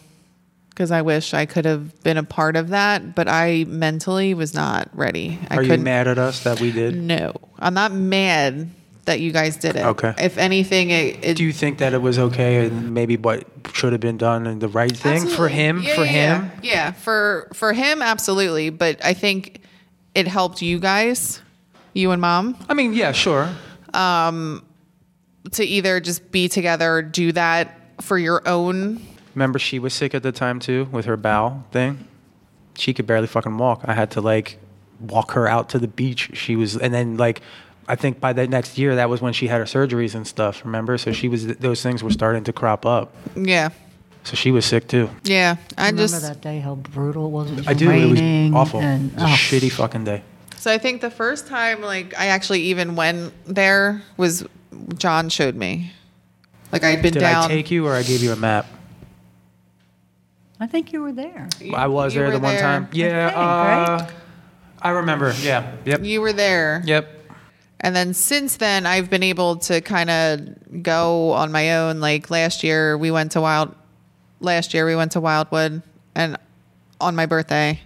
Because 0.77 0.91
I 0.91 1.01
wish 1.01 1.33
I 1.33 1.47
could 1.47 1.65
have 1.65 2.03
been 2.03 2.17
a 2.17 2.23
part 2.23 2.55
of 2.55 2.69
that, 2.69 3.15
but 3.15 3.27
I 3.27 3.65
mentally 3.67 4.35
was 4.35 4.53
not 4.53 4.87
ready. 4.93 5.39
I 5.49 5.55
Are 5.55 5.63
you 5.63 5.75
mad 5.79 6.07
at 6.07 6.19
us 6.19 6.43
that 6.43 6.61
we 6.61 6.71
did? 6.71 6.95
No, 6.95 7.33
I'm 7.57 7.73
not 7.73 7.91
mad 7.91 8.69
that 9.05 9.19
you 9.19 9.31
guys 9.31 9.57
did 9.57 9.75
it. 9.75 9.83
Okay. 9.83 10.13
If 10.19 10.37
anything, 10.37 10.91
it, 10.91 11.25
it 11.25 11.37
Do 11.37 11.43
you 11.43 11.51
think 11.51 11.79
that 11.79 11.95
it 11.95 12.01
was 12.03 12.19
okay 12.19 12.67
and 12.67 12.93
maybe 12.93 13.17
what 13.17 13.47
should 13.73 13.91
have 13.91 14.01
been 14.01 14.17
done 14.17 14.45
and 14.45 14.61
the 14.61 14.67
right 14.67 14.95
thing 14.95 15.25
for 15.25 15.47
him? 15.47 15.81
Yeah, 15.81 15.95
for 15.95 16.05
yeah, 16.05 16.11
him? 16.11 16.51
Yeah. 16.61 16.71
Yeah, 16.71 16.91
for 16.91 17.49
for 17.55 17.73
him, 17.73 18.03
absolutely. 18.03 18.69
But 18.69 19.03
I 19.03 19.15
think 19.15 19.61
it 20.13 20.27
helped 20.27 20.61
you 20.61 20.77
guys, 20.77 21.41
you 21.93 22.11
and 22.11 22.21
mom, 22.21 22.55
I 22.69 22.75
mean, 22.75 22.93
yeah, 22.93 23.13
sure. 23.13 23.49
Um, 23.95 24.63
to 25.53 25.65
either 25.65 25.99
just 25.99 26.31
be 26.31 26.47
together 26.47 26.97
or 26.97 27.01
do 27.01 27.31
that 27.31 27.81
for 27.99 28.19
your 28.19 28.47
own 28.47 29.01
Remember, 29.37 29.59
she 29.59 29.77
was 29.77 29.93
sick 29.93 30.15
at 30.15 30.23
the 30.23 30.31
time 30.31 30.59
too 30.59 30.85
with 30.85 31.05
her 31.05 31.15
bowel 31.15 31.63
thing. 31.69 32.07
She 32.73 32.91
could 32.91 33.05
barely 33.05 33.27
fucking 33.27 33.55
walk. 33.59 33.83
I 33.85 33.93
had 33.93 34.09
to 34.11 34.21
like 34.21 34.57
walk 34.99 35.33
her 35.33 35.47
out 35.47 35.69
to 35.69 35.77
the 35.77 35.87
beach. 35.87 36.31
She 36.33 36.55
was, 36.55 36.75
and 36.75 36.91
then 36.91 37.17
like, 37.17 37.41
I 37.87 37.95
think 37.95 38.19
by 38.19 38.33
the 38.33 38.47
next 38.47 38.79
year, 38.79 38.95
that 38.95 39.11
was 39.11 39.21
when 39.21 39.33
she 39.33 39.45
had 39.45 39.59
her 39.59 39.65
surgeries 39.65 40.15
and 40.15 40.25
stuff. 40.25 40.65
Remember? 40.65 40.97
So 40.97 41.11
she 41.11 41.27
was, 41.29 41.45
those 41.57 41.83
things 41.83 42.01
were 42.01 42.09
starting 42.09 42.45
to 42.45 42.51
crop 42.51 42.83
up. 42.83 43.15
Yeah. 43.35 43.69
So 44.23 44.35
she 44.35 44.49
was 44.49 44.65
sick 44.65 44.87
too. 44.87 45.07
Yeah. 45.23 45.57
I 45.77 45.89
Remember 45.89 46.01
just 46.01 46.15
remember 46.15 46.33
that 46.33 46.41
day 46.41 46.57
how 46.57 46.73
brutal 46.73 47.27
it 47.27 47.29
was? 47.29 47.51
It 47.51 47.57
was 47.57 47.67
I 47.67 47.73
do. 47.73 47.91
It 47.91 48.09
was 48.09 48.55
awful. 48.55 48.79
And, 48.81 49.11
it 49.11 49.13
was 49.13 49.23
a 49.23 49.27
oh, 49.27 49.29
shitty 49.29 49.71
fucking 49.71 50.03
day. 50.03 50.23
So 50.55 50.71
I 50.71 50.79
think 50.79 51.01
the 51.01 51.11
first 51.11 51.45
time 51.45 51.83
like 51.83 52.17
I 52.17 52.29
actually 52.29 52.61
even 52.61 52.95
went 52.95 53.33
there 53.45 54.01
was 54.17 54.47
John 54.97 55.29
showed 55.29 55.53
me. 55.53 55.91
Like 56.71 56.83
I'd 56.83 57.03
been 57.03 57.13
Did 57.13 57.19
down. 57.19 57.45
I 57.45 57.47
take 57.47 57.69
you 57.69 57.85
or 57.85 57.93
I 57.93 58.01
gave 58.01 58.23
you 58.23 58.31
a 58.31 58.35
map? 58.35 58.65
I 60.59 60.67
think 60.67 60.91
you 60.91 61.01
were 61.01 61.11
there. 61.11 61.47
I 61.73 61.87
was 61.87 62.13
there 62.13 62.31
the 62.31 62.37
were 62.37 62.43
one 62.43 62.55
there. 62.55 62.61
time. 62.61 62.89
Yeah. 62.91 63.27
think, 63.27 63.37
uh, 63.37 63.41
right? 63.41 64.11
I 64.81 64.89
remember. 64.89 65.33
Yeah. 65.41 65.75
Yep. 65.85 66.03
You 66.03 66.21
were 66.21 66.33
there. 66.33 66.81
Yep. 66.85 67.13
And 67.79 67.95
then 67.95 68.13
since 68.13 68.57
then, 68.57 68.85
I've 68.87 69.09
been 69.09 69.23
able 69.23 69.57
to 69.57 69.81
kind 69.81 70.09
of 70.09 70.83
go 70.83 71.31
on 71.31 71.51
my 71.51 71.75
own. 71.77 71.99
Like 71.99 72.31
last 72.31 72.63
year, 72.63 72.97
we 72.97 73.11
went 73.11 73.33
to 73.33 73.41
Wild. 73.41 73.75
Last 74.39 74.73
year, 74.73 74.85
we 74.85 74.95
went 74.95 75.11
to 75.13 75.19
Wildwood, 75.19 75.81
and 76.15 76.37
on 77.01 77.15
my 77.15 77.25
birthday, 77.25 77.79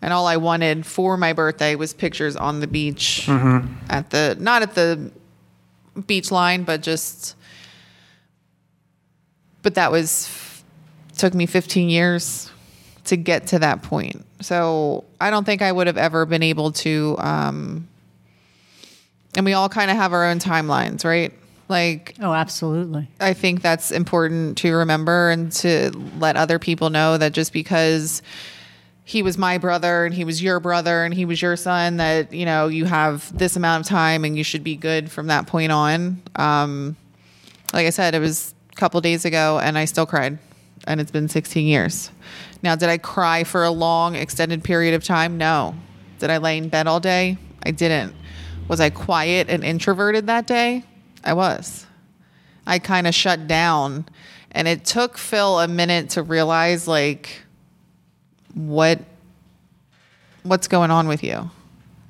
and 0.00 0.12
all 0.12 0.26
I 0.26 0.36
wanted 0.36 0.86
for 0.86 1.16
my 1.16 1.32
birthday 1.32 1.74
was 1.74 1.92
pictures 1.92 2.34
on 2.34 2.60
the 2.60 2.66
beach 2.66 3.28
at 3.28 4.10
the 4.10 4.36
not 4.38 4.62
at 4.62 4.74
the 4.74 5.10
beach 6.06 6.30
line, 6.30 6.64
but 6.64 6.82
just. 6.82 7.36
But 9.62 9.76
that 9.76 9.92
was 9.92 10.26
took 11.16 11.34
me 11.34 11.46
15 11.46 11.88
years 11.88 12.50
to 13.04 13.16
get 13.16 13.48
to 13.48 13.58
that 13.58 13.82
point. 13.82 14.24
So 14.40 15.04
I 15.20 15.30
don't 15.30 15.44
think 15.44 15.62
I 15.62 15.72
would 15.72 15.86
have 15.86 15.98
ever 15.98 16.26
been 16.26 16.42
able 16.42 16.72
to. 16.72 17.16
Um, 17.18 17.88
and 19.36 19.44
we 19.44 19.54
all 19.54 19.68
kind 19.68 19.90
of 19.90 19.96
have 19.96 20.12
our 20.12 20.26
own 20.26 20.38
timelines, 20.38 21.04
right? 21.04 21.32
Like, 21.68 22.16
Oh, 22.20 22.32
absolutely. 22.32 23.08
I 23.18 23.32
think 23.32 23.62
that's 23.62 23.90
important 23.90 24.58
to 24.58 24.72
remember 24.74 25.30
and 25.30 25.50
to 25.52 25.90
let 26.18 26.36
other 26.36 26.58
people 26.58 26.90
know 26.90 27.16
that 27.16 27.32
just 27.32 27.52
because 27.52 28.22
he 29.04 29.22
was 29.22 29.38
my 29.38 29.58
brother 29.58 30.04
and 30.04 30.14
he 30.14 30.24
was 30.24 30.42
your 30.42 30.60
brother 30.60 31.04
and 31.04 31.14
he 31.14 31.24
was 31.24 31.40
your 31.40 31.56
son, 31.56 31.96
that, 31.96 32.32
you 32.32 32.44
know, 32.44 32.68
you 32.68 32.84
have 32.84 33.36
this 33.36 33.56
amount 33.56 33.84
of 33.84 33.88
time 33.88 34.24
and 34.24 34.36
you 34.36 34.44
should 34.44 34.62
be 34.62 34.76
good 34.76 35.10
from 35.10 35.28
that 35.28 35.46
point 35.46 35.72
on. 35.72 36.20
Um, 36.36 36.96
like 37.72 37.86
I 37.86 37.90
said, 37.90 38.14
it 38.14 38.20
was 38.20 38.54
a 38.70 38.76
couple 38.76 39.00
days 39.00 39.24
ago 39.24 39.58
and 39.58 39.78
I 39.78 39.86
still 39.86 40.06
cried 40.06 40.38
and 40.86 41.00
it's 41.00 41.10
been 41.10 41.28
16 41.28 41.66
years. 41.66 42.10
Now, 42.62 42.76
did 42.76 42.88
I 42.88 42.98
cry 42.98 43.44
for 43.44 43.64
a 43.64 43.70
long, 43.70 44.14
extended 44.14 44.64
period 44.64 44.94
of 44.94 45.04
time? 45.04 45.38
No. 45.38 45.74
Did 46.18 46.30
I 46.30 46.38
lay 46.38 46.58
in 46.58 46.68
bed 46.68 46.86
all 46.86 47.00
day? 47.00 47.38
I 47.64 47.70
didn't. 47.70 48.14
Was 48.68 48.80
I 48.80 48.90
quiet 48.90 49.48
and 49.48 49.64
introverted 49.64 50.26
that 50.28 50.46
day? 50.46 50.84
I 51.24 51.34
was. 51.34 51.86
I 52.66 52.78
kind 52.78 53.06
of 53.06 53.14
shut 53.14 53.46
down. 53.46 54.06
And 54.52 54.68
it 54.68 54.84
took 54.84 55.18
Phil 55.18 55.60
a 55.60 55.68
minute 55.68 56.10
to 56.10 56.22
realize, 56.22 56.86
like, 56.86 57.42
what 58.54 59.00
what's 60.42 60.68
going 60.68 60.90
on 60.90 61.08
with 61.08 61.22
you 61.22 61.50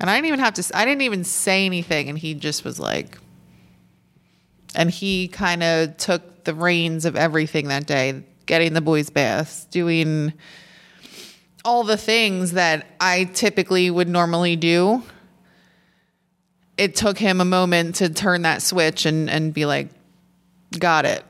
and 0.00 0.10
i 0.10 0.16
didn't 0.16 0.26
even 0.26 0.40
have 0.40 0.54
to 0.54 0.64
i 0.76 0.84
didn't 0.84 1.02
even 1.02 1.22
say 1.22 1.66
anything 1.66 2.08
and 2.08 2.18
he 2.18 2.34
just 2.34 2.64
was 2.64 2.80
like 2.80 3.18
and 4.74 4.90
he 4.90 5.28
kind 5.28 5.62
of 5.62 5.96
took 5.98 6.44
the 6.44 6.54
reins 6.54 7.04
of 7.04 7.14
everything 7.14 7.68
that 7.68 7.86
day 7.86 8.22
getting 8.46 8.72
the 8.74 8.80
boys 8.80 9.10
baths 9.10 9.64
doing 9.66 10.32
all 11.64 11.84
the 11.84 11.96
things 11.96 12.52
that 12.52 12.86
i 13.00 13.24
typically 13.24 13.90
would 13.90 14.08
normally 14.08 14.56
do 14.56 15.02
it 16.76 16.96
took 16.96 17.18
him 17.18 17.40
a 17.40 17.44
moment 17.44 17.96
to 17.96 18.08
turn 18.08 18.42
that 18.42 18.62
switch 18.62 19.06
and 19.06 19.28
and 19.30 19.52
be 19.54 19.66
like 19.66 19.88
got 20.78 21.04
it 21.04 21.22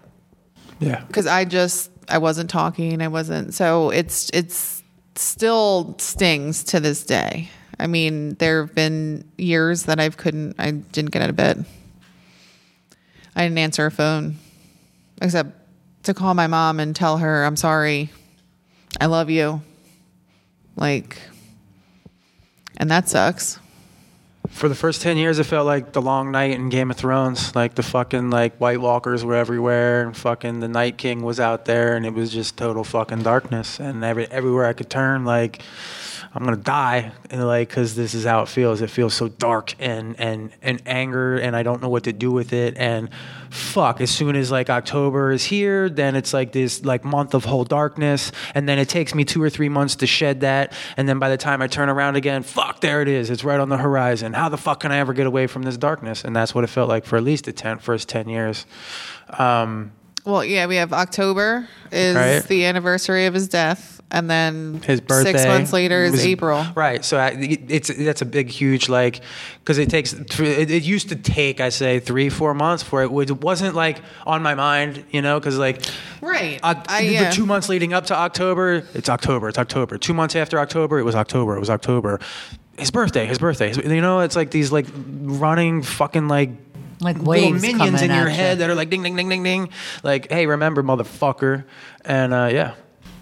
Yeah. 0.81 1.05
because 1.07 1.27
I 1.27 1.45
just 1.45 1.91
I 2.09 2.19
wasn't 2.19 2.49
talking. 2.51 3.01
I 3.01 3.09
wasn't. 3.09 3.55
So 3.55 3.91
it's 3.91 4.31
it's 4.35 4.83
still 5.15 5.95
stings 5.99 6.65
to 6.65 6.81
this 6.81 7.05
day. 7.05 7.49
I 7.79 7.87
mean, 7.87 8.35
there 8.35 8.61
have 8.67 8.75
been 8.75 9.25
years 9.39 9.85
that 9.85 9.99
I 10.01 10.09
couldn't. 10.11 10.57
I 10.59 10.73
didn't 10.73 11.11
get 11.11 11.23
out 11.23 11.31
of 11.31 11.37
bed. 11.37 11.65
I 13.35 13.43
didn't 13.45 13.59
answer 13.59 13.87
a 13.87 13.91
phone, 13.91 14.37
except 15.21 15.62
to 16.05 16.15
call 16.15 16.35
my 16.35 16.47
mom 16.47 16.81
and 16.81 16.95
tell 16.95 17.19
her 17.19 17.45
I'm 17.45 17.57
sorry. 17.57 18.11
I 19.01 19.07
love 19.07 19.31
you. 19.31 19.63
Like, 20.77 21.19
and 22.77 22.91
that 22.91 23.09
sucks. 23.09 23.59
For 24.49 24.69
the 24.69 24.75
first 24.75 25.01
10 25.03 25.17
years, 25.17 25.39
it 25.39 25.45
felt 25.45 25.67
like 25.67 25.93
the 25.93 26.03
long 26.03 26.31
night 26.31 26.51
in 26.53 26.69
Game 26.69 26.91
of 26.91 26.97
Thrones. 26.97 27.55
Like 27.55 27.75
the 27.75 27.83
fucking 27.83 28.31
like 28.31 28.57
White 28.59 28.81
Walkers 28.81 29.25
were 29.25 29.35
everywhere 29.35 30.05
and 30.05 30.17
fucking 30.17 30.61
the 30.61 30.69
Night 30.69 30.99
King 30.99 31.23
was 31.23 31.41
out 31.41 31.65
there 31.65 31.97
and 31.97 32.05
it 32.05 32.13
was 32.13 32.33
just 32.33 32.57
total 32.57 32.85
fucking 32.85 33.23
darkness. 33.23 33.81
And 33.81 34.05
every, 34.05 34.27
everywhere 34.31 34.67
I 34.67 34.73
could 34.73 34.91
turn, 34.91 35.25
like, 35.25 35.63
I'm 36.35 36.45
gonna 36.45 36.57
die, 36.57 37.13
and 37.29 37.47
like, 37.47 37.69
cause 37.69 37.95
this 37.95 38.15
is 38.15 38.25
how 38.25 38.41
it 38.41 38.49
feels. 38.49 38.81
It 38.81 38.89
feels 38.89 39.13
so 39.13 39.29
dark 39.29 39.75
and 39.79 40.19
and 40.19 40.51
and 40.63 40.81
anger, 40.87 41.37
and 41.37 41.55
I 41.55 41.63
don't 41.63 41.83
know 41.83 41.91
what 41.91 42.05
to 42.05 42.13
do 42.15 42.31
with 42.33 42.55
it. 42.55 42.75
And 42.79 43.11
fuck, 43.51 44.01
as 44.01 44.11
soon 44.11 44.35
as 44.35 44.51
like 44.51 44.71
October 44.71 45.31
is 45.33 45.45
here, 45.45 45.91
then 45.91 46.17
it's 46.17 46.33
like 46.33 46.53
this 46.53 46.85
like 46.87 47.05
month 47.05 47.35
of 47.35 47.45
whole 47.45 47.65
darkness, 47.65 48.33
and 48.55 48.67
then 48.67 48.79
it 48.79 48.89
takes 48.89 49.15
me 49.15 49.25
two 49.25 49.43
or 49.43 49.51
three 49.51 49.69
months 49.69 49.97
to 49.97 50.07
shed 50.07 50.41
that, 50.41 50.73
and 50.97 51.07
then 51.07 51.19
by 51.19 51.29
the 51.29 51.37
time 51.37 51.61
I 51.61 51.67
turn 51.67 51.91
around 51.91 52.17
again, 52.17 52.43
fuck, 52.43 52.81
there 52.81 53.03
it 53.03 53.09
is. 53.09 53.29
It's 53.29 53.45
right 53.45 53.61
on 53.61 53.69
the 53.69 53.77
horizon. 53.77 54.33
How 54.33 54.49
the 54.49 54.57
fuck 54.57 54.81
can 54.81 54.91
I 54.91 54.97
ever 54.99 55.13
get 55.13 55.27
away 55.27 55.47
from 55.47 55.63
this 55.65 55.77
darkness? 55.77 56.25
And 56.25 56.35
that's 56.35 56.55
what 56.55 56.65
it 56.65 56.69
felt 56.69 56.89
like 56.89 57.05
for 57.05 57.19
at 57.19 57.25
least 57.25 57.45
the 57.45 57.53
ten, 57.53 57.79
first 57.79 58.09
ten 58.09 58.29
years. 58.31 58.65
Um, 59.39 59.93
Well, 60.25 60.45
yeah, 60.45 60.67
we 60.67 60.77
have 60.77 60.93
October 60.93 61.69
is 61.91 62.15
Right. 62.17 62.43
the 62.45 62.65
anniversary 62.65 63.27
of 63.27 63.35
his 63.35 63.49
death, 63.49 64.01
and 64.13 64.31
then 64.31 64.81
his 64.87 65.01
birthday. 65.01 65.33
six 65.33 65.47
months 65.47 65.73
later 65.73 66.05
is 66.05 66.13
was- 66.13 66.25
April. 66.27 66.65
Right. 66.77 67.05
So 67.05 67.19
I, 67.19 67.31
it's 67.69 67.89
that's 67.93 68.23
a 68.23 68.25
big, 68.27 68.49
huge 68.51 68.89
like 68.89 69.21
because 69.59 69.79
it 69.79 69.89
takes. 69.91 70.13
thr- 70.13 70.45
It, 70.45 70.71
it 70.71 70.83
used 70.85 71.09
to 71.09 71.17
take, 71.17 71.61
I 71.61 71.71
say, 71.71 71.99
three, 71.99 72.29
four 72.29 72.55
months 72.55 72.83
for 72.85 73.03
it. 73.03 73.11
It 73.31 73.41
wasn't 73.41 73.75
like 73.75 73.99
on 74.27 74.43
my 74.43 74.55
mind, 74.55 75.05
you 75.11 75.23
know, 75.23 75.41
because 75.41 75.59
like. 75.59 75.83
Right. 76.21 76.61
Oc- 76.63 76.87
I- 76.89 77.07
the 77.07 77.13
yeah. 77.13 77.31
two 77.31 77.47
months 77.47 77.69
leading 77.69 77.93
up 77.93 78.07
to 78.07 78.15
October, 78.15 78.85
it's 78.95 79.09
October, 79.09 79.49
it's 79.49 79.59
October. 79.59 79.99
Two 79.99 80.15
months 80.15 80.37
after 80.37 80.59
October, 80.61 80.99
it 81.01 81.05
was 81.05 81.17
October, 81.17 81.57
it 81.57 81.61
was 81.61 81.71
October. 81.71 82.21
His 82.79 82.91
birthday, 82.91 83.27
his 83.27 83.39
birthday. 83.39 83.69
His- 83.69 83.79
you 83.79 84.01
know, 84.01 84.21
it's 84.21 84.37
like 84.37 84.51
these 84.51 84.71
like 84.71 84.87
running 84.95 85.83
fucking 85.83 86.29
like 86.29 86.51
Like 87.01 87.17
little 87.19 87.51
waves 87.51 87.63
minions 87.63 88.03
in 88.03 88.11
your 88.11 88.29
head 88.29 88.59
you. 88.59 88.59
that 88.61 88.71
are 88.71 88.75
like 88.75 88.89
ding 88.91 89.03
ding 89.03 89.17
ding 89.17 89.29
ding 89.29 89.43
ding. 89.43 89.69
Like, 90.03 90.31
hey, 90.31 90.47
remember, 90.47 90.83
motherfucker. 90.83 91.65
And 92.05 92.33
uh, 92.33 92.49
yeah, 92.53 92.75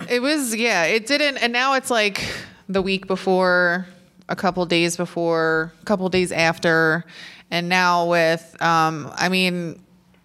It 0.09 0.21
was, 0.21 0.55
yeah, 0.55 0.85
it 0.85 1.07
didn't. 1.07 1.39
And 1.39 1.53
now 1.53 1.75
it's 1.75 1.91
like 1.91 2.25
the 2.69 2.83
week 2.83 3.07
before, 3.07 3.87
a 4.29 4.37
couple 4.37 4.65
days 4.67 4.97
before, 4.97 5.73
a 5.81 5.85
couple 5.85 6.09
days 6.09 6.33
after. 6.33 7.05
And 7.51 7.69
now 7.69 8.07
with, 8.07 8.57
um, 8.63 9.11
I 9.17 9.29
mean, 9.29 9.81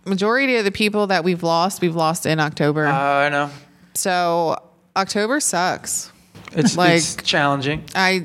majority 0.05 0.57
of 0.57 0.65
the 0.65 0.71
people 0.71 1.07
that 1.07 1.23
we've 1.23 1.43
lost, 1.43 1.81
we've 1.81 1.95
lost 1.95 2.25
in 2.25 2.39
October. 2.39 2.85
uh, 2.85 2.91
I 2.93 3.29
know. 3.29 3.49
so 3.95 4.57
October 4.95 5.39
sucks. 5.39 6.11
It's, 6.53 6.77
Like- 6.77 6.97
it's 6.97 7.15
challenging. 7.17 7.83
I, 7.95 8.23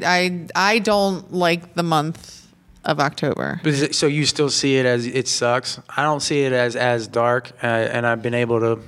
I, 0.54 0.72
I 0.74 0.78
don't 0.80 1.32
like 1.32 1.74
the 1.74 1.82
month 1.82 2.46
of 2.84 3.00
October. 3.00 3.60
It- 3.64 3.94
so 3.94 4.06
you 4.06 4.24
still 4.26 4.50
see 4.50 4.76
it 4.76 4.86
as 4.86 5.06
it 5.06 5.26
sucks. 5.28 5.80
I 5.96 6.02
don't 6.02 6.20
see 6.20 6.42
it 6.42 6.52
as 6.52 6.76
as 6.76 7.08
dark, 7.08 7.50
uh, 7.62 7.66
and 7.66 8.06
I've 8.06 8.22
been 8.22 8.34
able 8.34 8.60
to 8.60 8.78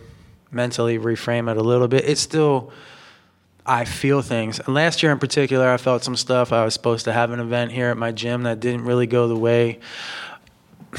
mentally 0.52 0.98
reframe 0.98 1.50
it 1.50 1.56
a 1.56 1.62
little 1.62 1.88
bit. 1.88 2.04
It's 2.04 2.20
still 2.20 2.72
I 3.64 3.84
feel 3.84 4.22
things. 4.22 4.58
And 4.58 4.74
last 4.74 5.02
year 5.02 5.12
in 5.12 5.18
particular, 5.18 5.70
I 5.70 5.76
felt 5.76 6.02
some 6.02 6.16
stuff. 6.16 6.52
I 6.52 6.64
was 6.64 6.74
supposed 6.74 7.04
to 7.04 7.12
have 7.12 7.30
an 7.30 7.38
event 7.40 7.70
here 7.70 7.90
at 7.90 7.96
my 7.96 8.10
gym 8.10 8.42
that 8.42 8.58
didn't 8.60 8.84
really 8.84 9.06
go 9.06 9.28
the 9.28 9.36
way 9.36 9.78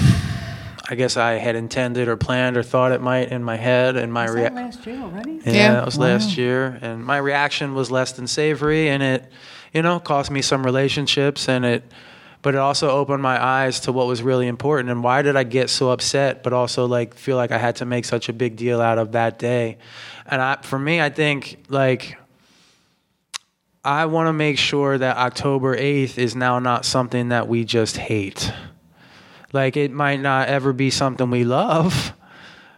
I 0.89 0.95
guess 0.95 1.15
I 1.15 1.33
had 1.33 1.55
intended 1.55 2.07
or 2.09 2.17
planned 2.17 2.57
or 2.57 2.63
thought 2.63 2.91
it 2.91 3.01
might 3.01 3.31
in 3.31 3.41
my 3.43 3.55
head. 3.55 3.95
And 3.95 4.11
my 4.11 4.27
reaction. 4.27 4.55
last 4.55 4.85
year 4.85 5.01
already? 5.01 5.39
yeah, 5.45 5.51
Yeah. 5.51 5.73
that 5.73 5.85
was 5.85 5.97
last 5.97 6.37
year, 6.37 6.77
and 6.81 7.03
my 7.05 7.17
reaction 7.17 7.73
was 7.73 7.89
less 7.89 8.11
than 8.11 8.27
savory, 8.27 8.89
and 8.89 9.01
it, 9.01 9.31
you 9.73 9.81
know, 9.81 9.99
cost 9.99 10.29
me 10.29 10.41
some 10.41 10.63
relationships, 10.65 11.47
and 11.47 11.63
it, 11.63 11.83
but 12.43 12.53
it 12.53 12.59
also 12.59 12.91
opened 12.91 13.23
my 13.23 13.43
eyes 13.43 13.79
to 13.79 13.91
what 13.91 14.05
was 14.05 14.21
really 14.21 14.47
important, 14.47 14.91
and 14.91 15.03
why 15.03 15.23
did 15.23 15.35
I 15.35 15.43
get 15.43 15.71
so 15.71 15.89
upset, 15.89 16.43
but 16.43 16.53
also 16.53 16.85
like 16.85 17.15
feel 17.15 17.37
like 17.37 17.51
I 17.51 17.57
had 17.57 17.77
to 17.77 17.85
make 17.85 18.05
such 18.05 18.29
a 18.29 18.33
big 18.33 18.55
deal 18.55 18.79
out 18.79 18.99
of 18.99 19.13
that 19.13 19.39
day, 19.39 19.79
and 20.27 20.39
I, 20.39 20.57
for 20.61 20.77
me, 20.77 21.01
I 21.01 21.09
think 21.09 21.65
like. 21.69 22.17
I 23.85 24.05
want 24.05 24.27
to 24.27 24.33
make 24.33 24.57
sure 24.57 24.97
that 24.97 25.17
October 25.17 25.75
8th 25.75 26.17
is 26.17 26.37
now 26.37 26.57
not 26.59 26.85
something 26.85 27.27
that 27.29 27.49
we 27.49 27.65
just 27.65 27.97
hate. 27.97 28.49
Like, 29.51 29.75
it 29.75 29.91
might 29.91 30.21
not 30.21 30.47
ever 30.47 30.71
be 30.71 30.89
something 30.89 31.29
we 31.29 31.43
love. 31.43 32.13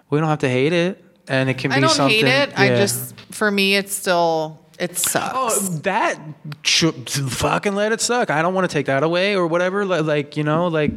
We 0.10 0.18
don't 0.20 0.28
have 0.30 0.40
to 0.40 0.50
hate 0.50 0.74
it. 0.74 1.06
and 1.28 1.50
it 1.50 1.58
can 1.58 1.72
be 1.72 1.78
I 1.78 1.80
don't 1.80 1.90
something. 1.90 2.26
hate 2.26 2.50
it. 2.50 2.60
I 2.60 2.70
just, 2.70 3.20
for 3.32 3.50
me, 3.50 3.76
it's 3.76 3.94
still, 3.94 4.65
it 4.80 4.98
sucks. 4.98 5.34
Oh, 5.36 5.78
that 5.84 6.20
should 6.64 7.10
fucking 7.10 7.76
let 7.76 7.92
it 7.92 8.02
suck. 8.02 8.30
I 8.30 8.42
don't 8.42 8.54
want 8.54 8.70
to 8.70 8.74
take 8.74 8.88
that 8.88 9.04
away 9.04 9.36
or 9.36 9.48
whatever. 9.48 9.86
Like, 9.86 10.38
you 10.38 10.44
know, 10.44 10.68
like 10.68 10.92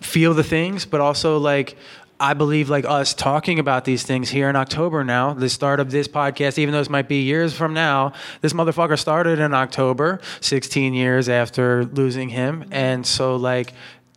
feel 0.00 0.34
the 0.34 0.44
things, 0.44 0.84
but 0.84 1.00
also 1.00 1.38
like 1.38 1.76
I 2.22 2.34
believe 2.34 2.70
like 2.70 2.84
us 2.84 3.14
talking 3.14 3.58
about 3.58 3.84
these 3.84 4.04
things 4.04 4.30
here 4.30 4.48
in 4.48 4.54
October 4.54 5.02
now, 5.02 5.34
the 5.34 5.48
start 5.48 5.80
of 5.80 5.90
this 5.90 6.06
podcast, 6.06 6.56
even 6.56 6.72
though 6.72 6.78
this 6.78 6.88
might 6.88 7.08
be 7.08 7.22
years 7.22 7.52
from 7.52 7.74
now, 7.74 8.12
this 8.42 8.52
motherfucker 8.52 8.96
started 8.96 9.40
in 9.40 9.52
October, 9.52 10.20
16 10.40 10.94
years 10.94 11.28
after 11.28 11.84
losing 11.84 12.28
him. 12.28 12.64
And 12.70 13.04
so 13.04 13.34
like 13.34 13.72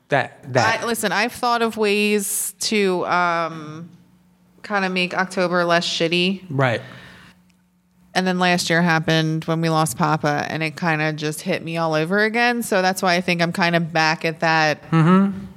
that 0.10 0.53
that 0.53 0.84
I, 0.84 0.85
listen, 0.85 1.11
I've 1.11 1.31
thought 1.31 1.64
of 1.64 1.77
ways 1.77 2.53
to 2.60 3.06
um, 3.07 3.89
kind 4.61 4.85
of 4.85 4.91
make 4.91 5.15
October 5.15 5.65
less 5.65 5.88
shitty. 5.88 6.43
right. 6.49 6.81
And 8.15 8.25
then 8.25 8.39
last 8.39 8.69
year 8.69 8.81
happened 8.81 9.43
when 9.45 9.59
we 9.61 9.69
lost 9.69 9.97
Papa, 9.97 10.45
and 10.49 10.63
it 10.63 10.75
kind 10.77 11.01
of 11.01 11.17
just 11.17 11.41
hit 11.41 11.61
me 11.63 11.75
all 11.77 11.93
over 11.93 12.23
again. 12.23 12.63
So 12.63 12.81
that's 12.81 13.01
why 13.01 13.15
I 13.15 13.21
think 13.21 13.41
I'm 13.41 13.51
kind 13.51 13.75
of 13.75 13.91
back 13.91 14.23
at 14.25 14.39
that. 14.39 14.81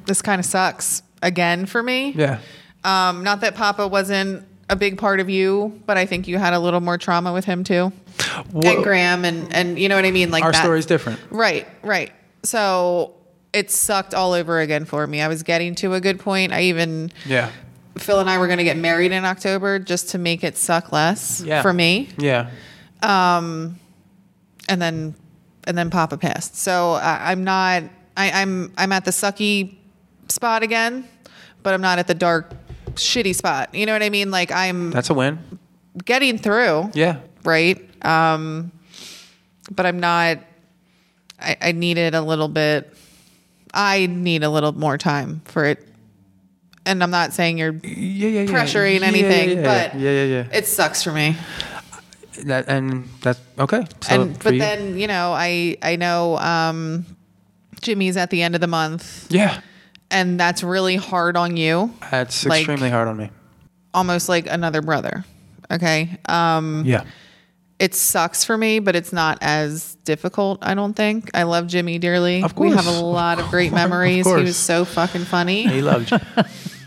This 0.06 0.20
kind 0.20 0.40
of 0.40 0.44
sucks 0.44 1.02
again 1.22 1.66
for 1.66 1.82
me. 1.82 2.12
Yeah. 2.16 2.40
Um, 2.85 3.22
not 3.22 3.40
that 3.43 3.55
Papa 3.55 3.86
wasn't 3.86 4.44
a 4.68 4.76
big 4.76 4.98
part 4.98 5.20
of 5.20 5.30
you, 5.30 5.80
but 5.86 5.97
I 5.97 6.05
think 6.05 6.26
you 6.28 6.36
had 6.39 6.52
a 6.52 6.59
little 6.59 6.80
more 6.80 6.98
trauma 6.98 7.32
with 7.32 7.44
him 7.44 7.62
too, 7.64 7.93
Wha- 8.52 8.70
and 8.74 8.82
Gram, 8.85 9.24
and 9.24 9.55
and 9.55 9.78
you 9.78 9.89
know 9.89 9.97
what 9.97 10.05
I 10.05 10.10
mean. 10.10 10.30
Like 10.30 10.44
our 10.44 10.52
that. 10.52 10.62
story's 10.62 10.85
different. 10.86 11.20
Right, 11.30 11.66
right. 11.82 12.12
So 12.43 13.14
it 13.52 13.70
sucked 13.70 14.14
all 14.14 14.32
over 14.32 14.60
again 14.60 14.85
for 14.85 15.06
me. 15.06 15.20
I 15.22 15.28
was 15.28 15.43
getting 15.43 15.74
to 15.76 15.94
a 15.94 16.01
good 16.01 16.18
point. 16.20 16.52
I 16.52 16.62
even 16.64 17.10
Yeah. 17.24 17.51
Phil 17.99 18.20
and 18.20 18.29
I 18.31 18.39
were 18.39 18.47
going 18.47 18.59
to 18.59 18.65
get 18.65 18.77
married 18.77 19.12
in 19.12 19.25
October 19.25 19.79
just 19.79 20.11
to 20.11 20.19
make 20.19 20.43
it 20.45 20.57
suck 20.57 20.93
less 20.93 21.41
Yeah. 21.45 21.62
for 21.62 21.73
me. 21.73 22.09
Yeah. 22.19 22.51
And 23.03 24.83
then 24.83 25.15
and 25.65 25.77
then 25.77 25.91
Papa 25.91 26.16
passed. 26.19 26.57
So 26.57 26.93
I, 26.95 27.31
I'm 27.33 27.45
not. 27.45 27.85
I, 28.16 28.31
I'm 28.43 28.73
I'm 28.77 28.93
at 28.93 29.05
the 29.05 29.11
sucky 29.11 29.77
spot 30.29 30.62
again, 30.62 31.07
but 31.62 31.73
I'm 31.75 31.81
not 31.81 31.99
at 31.99 32.07
the 32.07 32.15
dark, 32.15 32.53
shitty 32.95 33.35
spot. 33.35 33.75
You 33.75 33.87
know 33.87 33.93
what 33.93 34.03
I 34.03 34.11
mean? 34.11 34.31
Like 34.31 34.51
I'm 34.53 34.91
That's 34.91 35.11
a 35.11 35.15
win. 35.15 35.39
getting 36.05 36.37
through. 36.39 36.91
Yeah. 36.95 37.20
right? 37.45 37.79
Um, 38.05 38.73
but 39.70 39.87
I'm 39.87 40.01
not. 40.01 40.39
I, 41.41 41.57
I 41.61 41.73
needed 41.73 42.15
a 42.15 42.20
little 42.23 42.49
bit. 42.49 42.93
I 43.73 44.07
need 44.07 44.43
a 44.43 44.51
little 44.51 44.73
more 44.73 44.99
time 44.99 45.41
for 45.45 45.65
it, 45.66 45.87
and 46.89 47.02
I'm 47.02 47.10
not 47.10 47.32
saying 47.32 47.59
you're 47.59 47.73
Yeah, 47.85 48.28
yeah, 48.28 48.40
yeah. 48.43 48.51
pressuring 48.51 49.02
anything, 49.02 49.62
but 49.62 49.94
yeah, 49.94 50.10
yeah, 50.10 50.24
yeah. 50.24 50.44
it 50.59 50.66
sucks 50.66 51.02
for 51.02 51.12
me. 51.12 51.36
That 52.44 52.69
and 52.69 53.09
that's 53.23 53.40
okay. 53.59 53.85
So 54.01 54.15
and 54.23 54.39
but 54.43 54.55
you- 54.55 54.60
then 54.60 54.98
you 54.98 55.06
know, 55.06 55.32
I 55.32 55.77
I 55.82 55.97
know 55.97 56.39
um, 56.39 57.05
Jimmy's 57.81 58.16
at 58.16 58.31
the 58.31 58.43
end 58.43 58.55
of 58.55 58.60
the 58.60 58.66
month, 58.69 59.27
yeah, 59.31 59.60
and 60.10 60.39
that's 60.39 60.62
really 60.62 60.97
hard 60.97 61.36
on 61.36 61.56
you, 61.56 61.93
that's 62.10 62.47
Like- 62.47 62.60
extremely 62.60 62.90
hard 62.90 63.09
on 63.09 63.16
me. 63.16 63.31
almost 63.94 64.28
like 64.28 64.47
another 64.48 64.82
brother. 64.82 65.24
Okay. 65.70 66.16
Um, 66.28 66.85
Yeah, 66.86 67.02
it 67.81 67.94
sucks 67.94 68.44
for 68.44 68.56
me, 68.56 68.78
but 68.78 68.94
it's 68.97 69.12
not 69.12 69.39
as 69.43 69.97
difficult. 70.05 70.60
I 70.62 70.74
don't 70.74 70.94
think. 70.94 71.31
I 71.35 71.43
love 71.43 71.66
Jimmy 71.66 71.98
dearly. 71.98 72.43
Of 72.44 72.55
course. 72.55 72.70
we 72.70 72.77
have 72.77 72.86
a 72.86 73.01
lot 73.05 73.39
of 73.40 73.48
great 73.51 73.73
memories. 73.73 74.27
he 74.27 74.32
was 74.32 74.56
so 74.56 74.85
fucking 74.85 75.24
funny. 75.24 75.66
he 75.66 75.82
loved 75.82 76.10
you. 76.12 76.19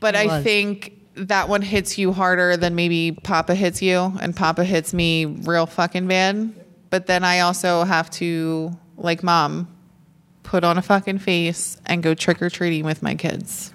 But 0.00 0.14
I 0.14 0.26
was. 0.26 0.44
think 0.44 0.98
that 1.14 1.48
one 1.48 1.62
hits 1.62 1.98
you 1.98 2.12
harder 2.12 2.56
than 2.56 2.74
maybe 2.74 3.12
Papa 3.12 3.54
hits 3.54 3.82
you, 3.82 4.12
and 4.20 4.34
Papa 4.34 4.64
hits 4.64 4.94
me 4.94 5.26
real 5.26 5.66
fucking 5.66 6.06
bad. 6.06 6.54
But 6.90 7.06
then 7.06 7.24
I 7.24 7.40
also 7.40 7.84
have 7.84 8.10
to, 8.10 8.76
like 8.96 9.22
mom, 9.22 9.68
put 10.42 10.64
on 10.64 10.78
a 10.78 10.82
fucking 10.82 11.18
face 11.18 11.78
and 11.86 12.02
go 12.02 12.14
trick 12.14 12.42
or 12.42 12.50
treating 12.50 12.84
with 12.84 13.02
my 13.02 13.14
kids. 13.14 13.72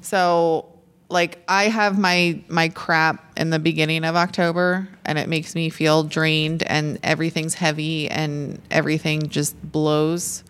So 0.00 0.66
like 1.10 1.42
I 1.48 1.64
have 1.64 1.98
my 1.98 2.42
my 2.48 2.68
crap 2.68 3.38
in 3.38 3.50
the 3.50 3.58
beginning 3.58 4.04
of 4.04 4.16
October 4.16 4.88
and 5.04 5.18
it 5.18 5.28
makes 5.28 5.54
me 5.54 5.70
feel 5.70 6.02
drained 6.02 6.62
and 6.64 6.98
everything's 7.02 7.54
heavy 7.54 8.10
and 8.10 8.60
everything 8.70 9.28
just 9.28 9.60
blows. 9.62 10.44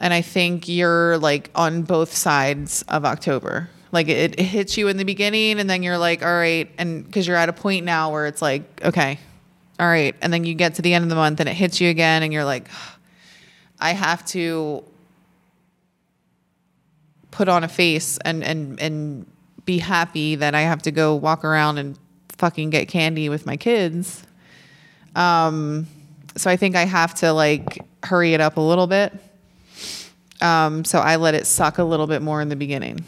And 0.00 0.14
I 0.14 0.22
think 0.22 0.66
you're 0.66 1.18
like 1.18 1.50
on 1.54 1.82
both 1.82 2.14
sides 2.14 2.82
of 2.88 3.04
October. 3.04 3.68
Like 3.92 4.08
it, 4.08 4.38
it 4.38 4.44
hits 4.44 4.78
you 4.78 4.88
in 4.88 4.96
the 4.96 5.04
beginning 5.04 5.60
and 5.60 5.68
then 5.68 5.82
you're 5.82 5.98
like, 5.98 6.24
all 6.24 6.32
right, 6.32 6.70
and 6.78 7.04
because 7.04 7.26
you're 7.26 7.36
at 7.36 7.48
a 7.48 7.52
point 7.52 7.84
now 7.84 8.10
where 8.10 8.26
it's 8.26 8.40
like, 8.40 8.62
okay, 8.84 9.18
all 9.78 9.86
right. 9.86 10.14
And 10.22 10.32
then 10.32 10.44
you 10.44 10.54
get 10.54 10.74
to 10.76 10.82
the 10.82 10.94
end 10.94 11.04
of 11.04 11.08
the 11.08 11.16
month 11.16 11.40
and 11.40 11.48
it 11.48 11.54
hits 11.54 11.80
you 11.80 11.90
again 11.90 12.22
and 12.22 12.32
you're 12.32 12.44
like, 12.44 12.68
I 13.80 13.92
have 13.92 14.24
to 14.26 14.84
put 17.30 17.48
on 17.48 17.64
a 17.64 17.68
face 17.68 18.18
and 18.24 18.42
and 18.44 18.80
and 18.80 19.26
be 19.64 19.78
happy 19.78 20.34
that 20.34 20.54
I 20.54 20.62
have 20.62 20.82
to 20.82 20.90
go 20.90 21.14
walk 21.14 21.44
around 21.44 21.78
and 21.78 21.98
fucking 22.36 22.70
get 22.70 22.88
candy 22.88 23.28
with 23.28 23.46
my 23.46 23.56
kids. 23.56 24.22
Um 25.14 25.86
so 26.36 26.50
I 26.50 26.56
think 26.56 26.76
I 26.76 26.84
have 26.84 27.14
to 27.16 27.32
like 27.32 27.82
hurry 28.04 28.34
it 28.34 28.40
up 28.40 28.56
a 28.56 28.60
little 28.60 28.86
bit. 28.86 29.12
Um 30.40 30.84
so 30.84 30.98
I 30.98 31.16
let 31.16 31.34
it 31.34 31.46
suck 31.46 31.78
a 31.78 31.84
little 31.84 32.06
bit 32.06 32.22
more 32.22 32.40
in 32.40 32.48
the 32.48 32.56
beginning. 32.56 33.04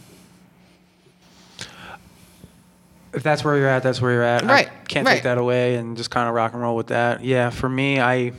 if 3.14 3.22
that's 3.22 3.44
where 3.44 3.56
you're 3.56 3.68
at, 3.68 3.82
that's 3.82 4.00
where 4.00 4.12
you're 4.12 4.22
at. 4.22 4.42
Right, 4.44 4.68
I 4.68 4.84
can't 4.86 5.06
right. 5.06 5.14
take 5.14 5.24
that 5.24 5.38
away 5.38 5.76
and 5.76 5.96
just 5.96 6.10
kind 6.10 6.28
of 6.28 6.34
rock 6.34 6.52
and 6.52 6.62
roll 6.62 6.76
with 6.76 6.88
that. 6.88 7.24
Yeah, 7.24 7.50
for 7.50 7.68
me, 7.68 8.00
I 8.00 8.32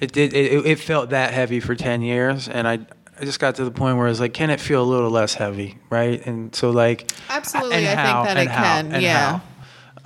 it 0.00 0.12
did 0.12 0.32
it, 0.32 0.66
it 0.66 0.78
felt 0.78 1.10
that 1.10 1.32
heavy 1.32 1.60
for 1.60 1.74
ten 1.74 2.02
years, 2.02 2.48
and 2.48 2.66
I 2.66 2.80
I 3.20 3.24
just 3.24 3.38
got 3.38 3.56
to 3.56 3.64
the 3.64 3.70
point 3.70 3.98
where 3.98 4.08
it's 4.08 4.20
like, 4.20 4.32
can 4.32 4.48
it 4.50 4.60
feel 4.60 4.82
a 4.82 4.84
little 4.84 5.10
less 5.10 5.34
heavy, 5.34 5.78
right? 5.90 6.24
And 6.24 6.54
so 6.54 6.70
like, 6.70 7.12
Absolutely, 7.28 7.86
and 7.86 8.00
I 8.00 8.12
think 8.12 8.26
that 8.26 8.36
it 8.38 8.48
how, 8.50 8.62
can, 8.62 8.92
and 8.92 9.02
yeah. 9.02 9.38
how. 9.38 9.42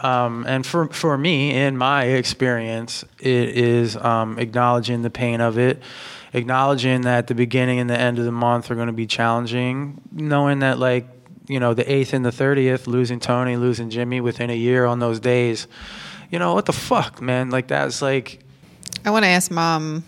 Um, 0.01 0.45
and 0.49 0.67
for 0.67 0.89
for 0.89 1.17
me, 1.17 1.53
in 1.53 1.77
my 1.77 2.05
experience, 2.05 3.05
it 3.21 3.51
is 3.51 3.97
um, 3.97 4.39
acknowledging 4.39 5.03
the 5.03 5.11
pain 5.11 5.41
of 5.41 5.59
it, 5.59 5.81
acknowledging 6.35 7.03
that 7.03 7.29
the 7.29 7.35
beginning 7.35 7.79
and 7.79 7.89
the 7.89 7.99
end 7.99 8.19
of 8.19 8.27
the 8.27 8.33
month 8.33 8.71
are 8.71 8.75
going 8.75 8.89
to 8.89 8.93
be 8.93 9.07
challenging, 9.07 10.03
knowing 10.13 10.59
that 10.59 10.79
like 10.79 11.07
you 11.49 11.59
know 11.61 11.73
the 11.73 11.91
eighth 11.91 12.13
and 12.13 12.25
the 12.25 12.33
thirtieth, 12.33 12.87
losing 12.87 13.21
Tony, 13.21 13.57
losing 13.57 13.89
Jimmy 13.89 14.21
within 14.21 14.51
a 14.51 14.57
year 14.57 14.85
on 14.85 14.99
those 14.99 15.21
days, 15.21 15.67
you 16.31 16.39
know 16.39 16.53
what 16.55 16.67
the 16.67 16.73
fuck, 16.73 17.23
man? 17.23 17.49
Like 17.51 17.69
that's 17.69 18.03
like. 18.03 18.41
I 19.07 19.11
want 19.11 19.25
to 19.25 19.29
ask 19.29 19.51
mom 19.51 20.03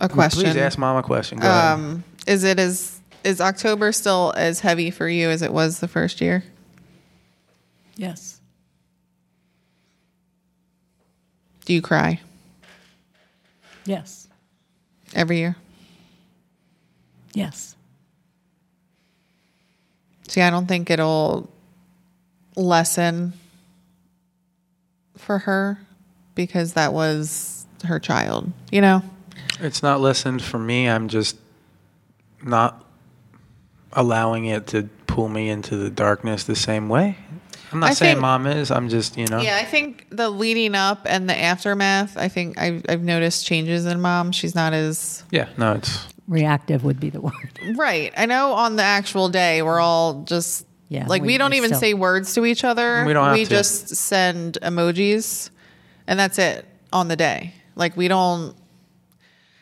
a 0.00 0.08
question. 0.08 0.42
Please 0.44 0.56
ask 0.56 0.78
mom 0.78 0.96
a 0.96 1.02
question. 1.02 1.38
Go 1.38 1.48
ahead. 1.48 1.72
Um 1.74 2.04
is 2.26 2.44
it 2.44 2.58
as 2.58 3.00
is 3.24 3.40
October 3.40 3.90
still 3.92 4.32
as 4.36 4.60
heavy 4.60 4.90
for 4.90 5.08
you 5.08 5.28
as 5.30 5.42
it 5.42 5.52
was 5.52 5.80
the 5.80 5.88
first 5.88 6.20
year? 6.20 6.44
Yes. 7.96 8.40
Do 11.64 11.72
you 11.72 11.80
cry 11.80 12.20
Yes. 13.86 14.28
every 15.14 15.38
year? 15.38 15.56
Yes. 17.34 17.76
See, 20.28 20.40
I 20.40 20.50
don't 20.50 20.66
think 20.66 20.88
it'll 20.90 21.50
lessen 22.56 23.34
for 25.16 25.38
her 25.40 25.78
because 26.34 26.72
that 26.74 26.92
was 26.92 27.66
her 27.84 27.98
child, 28.00 28.50
you 28.72 28.80
know? 28.80 29.02
It's 29.60 29.82
not 29.82 30.00
lessened 30.00 30.42
for 30.42 30.58
me. 30.58 30.88
I'm 30.88 31.08
just 31.08 31.36
not 32.42 32.84
allowing 33.92 34.46
it 34.46 34.66
to 34.68 34.88
pull 35.06 35.28
me 35.28 35.48
into 35.48 35.76
the 35.76 35.90
darkness 35.90 36.44
the 36.44 36.56
same 36.56 36.88
way. 36.88 37.16
I'm 37.72 37.80
not 37.80 37.90
I 37.90 37.94
saying 37.94 38.14
think- 38.14 38.22
mom 38.22 38.46
is. 38.46 38.70
I'm 38.70 38.88
just, 38.88 39.16
you 39.16 39.26
know. 39.26 39.40
Yeah, 39.40 39.56
I 39.56 39.64
think 39.64 40.06
the 40.10 40.30
leading 40.30 40.74
up 40.74 41.02
and 41.06 41.28
the 41.28 41.36
aftermath, 41.38 42.16
I 42.16 42.28
think 42.28 42.56
I've, 42.58 42.84
I've 42.88 43.02
noticed 43.02 43.46
changes 43.46 43.86
in 43.86 44.00
mom. 44.00 44.32
She's 44.32 44.54
not 44.54 44.72
as 44.72 45.24
Yeah, 45.30 45.48
no, 45.58 45.74
it's 45.74 46.06
Reactive 46.26 46.84
would 46.84 46.98
be 47.00 47.10
the 47.10 47.20
word. 47.20 47.50
right. 47.76 48.12
I 48.16 48.26
know 48.26 48.52
on 48.52 48.76
the 48.76 48.82
actual 48.82 49.28
day, 49.28 49.62
we're 49.62 49.80
all 49.80 50.22
just 50.24 50.66
Yeah, 50.88 51.06
like 51.06 51.22
we, 51.22 51.28
we- 51.28 51.38
don't 51.38 51.54
even 51.54 51.68
still- 51.70 51.80
say 51.80 51.94
words 51.94 52.32
to 52.34 52.44
each 52.46 52.64
other. 52.64 53.04
We 53.06 53.12
don't 53.12 53.24
have 53.26 53.34
We 53.34 53.44
to. 53.44 53.50
just 53.50 53.88
send 53.96 54.58
emojis 54.62 55.50
and 56.06 56.18
that's 56.18 56.38
it 56.38 56.66
on 56.92 57.08
the 57.08 57.16
day. 57.16 57.52
Like 57.76 57.96
we 57.96 58.08
don't, 58.08 58.54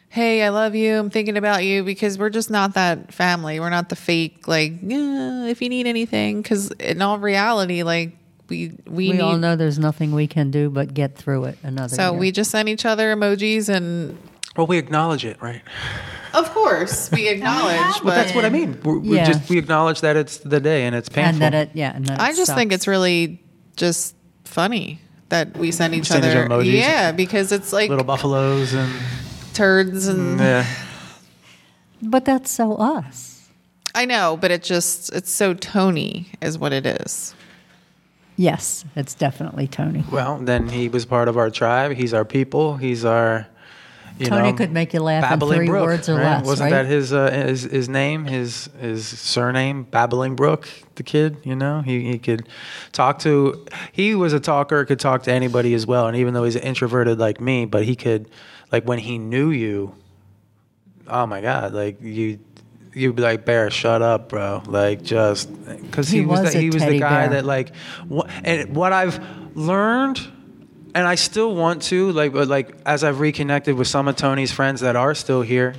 hey, 0.09 0.43
I 0.43 0.51
love 0.51 0.74
you. 0.74 0.94
I'm 0.98 1.10
thinking 1.10 1.36
about 1.36 1.64
you 1.64 1.82
because 1.84 2.18
we're 2.18 2.30
just 2.30 2.51
not 2.51 2.74
that 2.74 3.12
family. 3.14 3.59
We're 3.59 3.70
not 3.70 3.89
the 3.89 3.97
fake, 3.97 4.47
like, 4.47 4.74
yeah, 4.82 5.47
if 5.47 5.62
you 5.62 5.68
need 5.70 5.86
anything. 5.86 6.43
Because 6.43 6.70
in 6.72 7.01
all 7.01 7.18
reality, 7.18 7.82
like, 7.82 8.12
we, 8.48 8.68
we, 8.86 9.09
We, 9.09 9.12
need, 9.12 9.20
all 9.22 9.39
know 9.39 9.56
there's 9.56 9.78
nothing 9.78 10.12
we 10.12 10.26
can 10.26 10.51
do 10.51 10.68
but 10.68 10.93
get 10.93 11.16
through 11.16 11.44
it 11.44 11.59
another 11.62 11.94
so 11.97 12.10
year. 12.10 12.20
we 12.20 12.30
just 12.32 12.51
send 12.51 12.68
each 12.68 12.84
other 12.84 13.14
emojis 13.16 13.70
and 13.70 14.18
well, 14.56 14.66
we 14.66 14.76
acknowledge 14.76 15.24
it, 15.24 15.40
right? 15.40 15.62
Of 16.35 16.51
course, 16.55 17.11
we 17.11 17.29
acknowledge, 17.29 17.77
But 17.99 18.05
but 18.05 18.15
that's 18.15 18.35
what 18.35 18.45
I 18.45 18.49
mean. 18.51 18.79
We're, 18.83 18.99
we 18.99 19.17
Yeah. 19.17 19.27
just 19.27 19.49
we 19.51 19.59
acknowledge 19.59 20.01
that 20.01 20.17
it's 20.17 20.39
the 20.39 20.61
day 20.61 20.87
and 20.87 20.95
it's 20.97 21.09
painful. 21.09 21.35
and 21.35 21.43
that 21.43 21.55
it 21.55 21.71
yeah 21.75 21.95
and 21.95 22.07
that 22.07 22.21
I 22.21 22.31
it 22.31 22.37
just 22.37 22.55
think 22.55 22.73
it's 22.73 22.87
really 22.89 23.43
just 23.77 24.15
funny 24.45 25.01
that 25.29 25.57
we 25.57 25.71
send 25.73 25.95
each 25.95 26.07
Send 26.07 26.25
each 26.25 26.31
other. 26.31 26.45
other 26.53 26.63
emojis. 26.65 26.73
Yeah, 26.73 27.13
because 27.13 27.53
it's 27.53 27.73
like 27.73 27.89
Little 27.91 28.05
buffaloes 28.05 28.73
and 28.75 28.91
turds 29.55 30.07
and 30.09 30.39
mm, 30.39 30.43
yeah. 30.43 30.67
but 32.03 32.25
that's 32.25 32.51
so 32.51 32.75
us 32.77 33.29
I 33.95 34.07
know, 34.07 34.39
but 34.41 34.51
it 34.51 34.63
just 34.63 35.13
it's 35.13 35.31
so 35.31 35.53
Tony 35.53 36.29
is 36.41 36.57
what 36.59 36.73
it 36.73 36.87
is. 36.87 37.35
yes 38.37 38.85
it's 38.97 39.15
definitely 39.15 39.67
tony 39.69 40.03
Well, 40.11 40.39
then 40.39 40.69
he 40.71 40.89
was 40.89 41.05
part 41.05 41.29
of 41.29 41.37
our 41.37 41.51
tribe. 41.51 41.93
He's 41.93 42.15
our 42.15 42.25
people. 42.25 42.77
He's 42.79 43.05
our. 43.05 43.47
You 44.18 44.26
Tony 44.26 44.51
know, 44.52 44.56
could 44.56 44.70
make 44.72 44.93
you 44.94 45.01
laugh 45.01 45.24
in 45.24 45.30
Babbling 45.30 45.56
three 45.59 45.66
Brook, 45.68 45.84
words 45.86 46.09
or 46.09 46.14
right? 46.16 46.22
less, 46.39 46.47
Wasn't 46.47 46.70
right? 46.70 46.82
that 46.82 46.86
his, 46.86 47.12
uh, 47.12 47.30
his 47.30 47.62
his 47.62 47.89
name? 47.89 48.24
His 48.26 48.68
his 48.80 49.06
surname, 49.06 49.84
Babbling 49.84 50.36
Brook. 50.36 50.68
The 50.97 51.02
kid, 51.02 51.39
you 51.44 51.56
know, 51.56 51.80
he 51.82 52.10
he 52.12 52.18
could 52.18 52.48
talk 52.93 53.18
to. 53.20 53.64
He 53.90 54.14
was 54.14 54.32
a 54.32 54.40
talker. 54.40 54.84
Could 54.84 55.01
talk 55.01 55.22
to 55.24 55.32
anybody 55.32 55.74
as 55.74 55.86
well. 55.86 56.06
And 56.06 56.16
even 56.16 56.34
though 56.34 56.44
he's 56.44 56.56
introverted 56.56 57.18
like 57.18 57.40
me, 57.40 57.64
but 57.64 57.84
he 57.84 57.97
could, 57.97 58.28
like 58.70 58.84
when 58.84 58.98
he 58.98 59.18
knew 59.18 59.51
you. 59.51 59.94
Oh 61.09 61.26
my 61.26 61.40
God! 61.40 61.72
Like 61.72 62.01
you. 62.01 62.39
You'd 62.94 63.16
be 63.16 63.22
like, 63.22 63.47
Bair, 63.47 63.70
shut 63.70 64.02
up, 64.02 64.28
bro. 64.28 64.62
Like, 64.66 65.01
just 65.02 65.48
because 65.80 66.10
he, 66.10 66.18
He 66.18 66.26
was, 66.26 66.40
was 66.43 66.52
the, 66.52 66.60
he 66.60 66.66
was 66.68 66.84
the 66.84 66.98
guy 66.98 67.26
bear. 67.26 67.36
that 67.40 67.47
like, 67.47 67.72
wha- 68.06 68.26
and 68.44 68.76
what 68.76 68.93
I've 68.93 69.18
learned 69.56 70.20
and 70.94 71.06
I 71.06 71.14
still 71.14 71.55
want 71.55 71.82
to 71.85 72.12
like 72.12 72.32
but 72.32 72.48
like 72.48 72.74
as 72.86 73.05
I've 73.05 73.20
reconnected 73.20 73.74
with 73.77 73.89
some 73.89 74.09
of 74.09 74.16
Tony's 74.16 74.52
friends 74.52 74.81
that 74.81 74.97
are 74.97 75.14
still 75.14 75.43
here. 75.43 75.74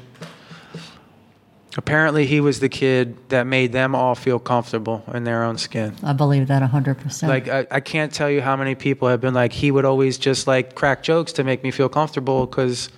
Apparently 1.76 2.28
he 2.28 2.40
was 2.40 2.60
the 2.60 2.70
kid 2.70 3.18
that 3.30 3.48
made 3.48 3.72
them 3.72 3.96
all 3.96 4.14
feel 4.14 4.38
comfortable 4.38 5.04
in 5.12 5.24
their 5.24 5.44
own 5.44 5.58
skin. 5.58 5.96
i 6.04 6.14
believe 6.14 6.48
that 6.48 6.62
100% 6.62 7.28
Like 7.28 7.48
I, 7.48 7.66
I 7.72 7.80
can't 7.80 8.14
tell 8.14 8.30
you 8.30 8.42
how 8.42 8.56
many 8.56 8.76
people 8.76 9.08
have 9.08 9.20
been 9.22 9.34
like 9.34 9.52
he 9.54 9.72
would 9.72 9.84
always 9.84 10.20
just 10.20 10.46
like 10.46 10.76
crack 10.76 11.02
jokes 11.02 11.34
to 11.34 11.44
make 11.44 11.64
me 11.64 11.72
feel 11.72 11.90
comfortable 11.90 12.46
because 12.46 12.90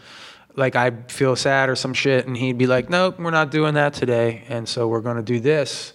like 0.57 0.75
I'd 0.75 1.09
feel 1.09 1.37
sad 1.37 1.69
or 1.69 1.75
some 1.75 1.93
shit 1.93 2.27
and 2.27 2.35
he'd 2.35 2.57
be 2.57 2.67
like, 2.67 2.89
Nope, 2.89 3.17
we're 3.17 3.31
not 3.31 3.49
doing 3.49 3.75
that 3.75 3.93
today 3.93 4.43
and 4.49 4.67
so 4.67 4.89
we're 4.89 5.01
gonna 5.01 5.23
do 5.23 5.39
this. 5.39 5.93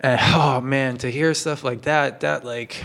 And 0.00 0.18
oh 0.34 0.62
man, 0.62 0.96
to 0.98 1.10
hear 1.10 1.34
stuff 1.34 1.64
like 1.64 1.82
that, 1.82 2.20
that 2.20 2.46
like 2.46 2.82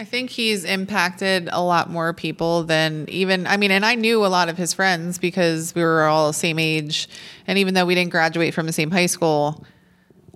I 0.00 0.04
think 0.04 0.30
he's 0.30 0.64
impacted 0.64 1.50
a 1.52 1.62
lot 1.62 1.90
more 1.90 2.14
people 2.14 2.62
than 2.62 3.04
even 3.10 3.46
I 3.46 3.58
mean, 3.58 3.70
and 3.70 3.84
I 3.84 3.96
knew 3.96 4.24
a 4.24 4.28
lot 4.28 4.48
of 4.48 4.56
his 4.56 4.72
friends 4.72 5.18
because 5.18 5.74
we 5.74 5.82
were 5.82 6.04
all 6.04 6.28
the 6.28 6.32
same 6.32 6.58
age, 6.58 7.06
and 7.46 7.58
even 7.58 7.74
though 7.74 7.84
we 7.84 7.94
didn't 7.94 8.10
graduate 8.10 8.54
from 8.54 8.64
the 8.64 8.72
same 8.72 8.90
high 8.90 9.04
school, 9.04 9.62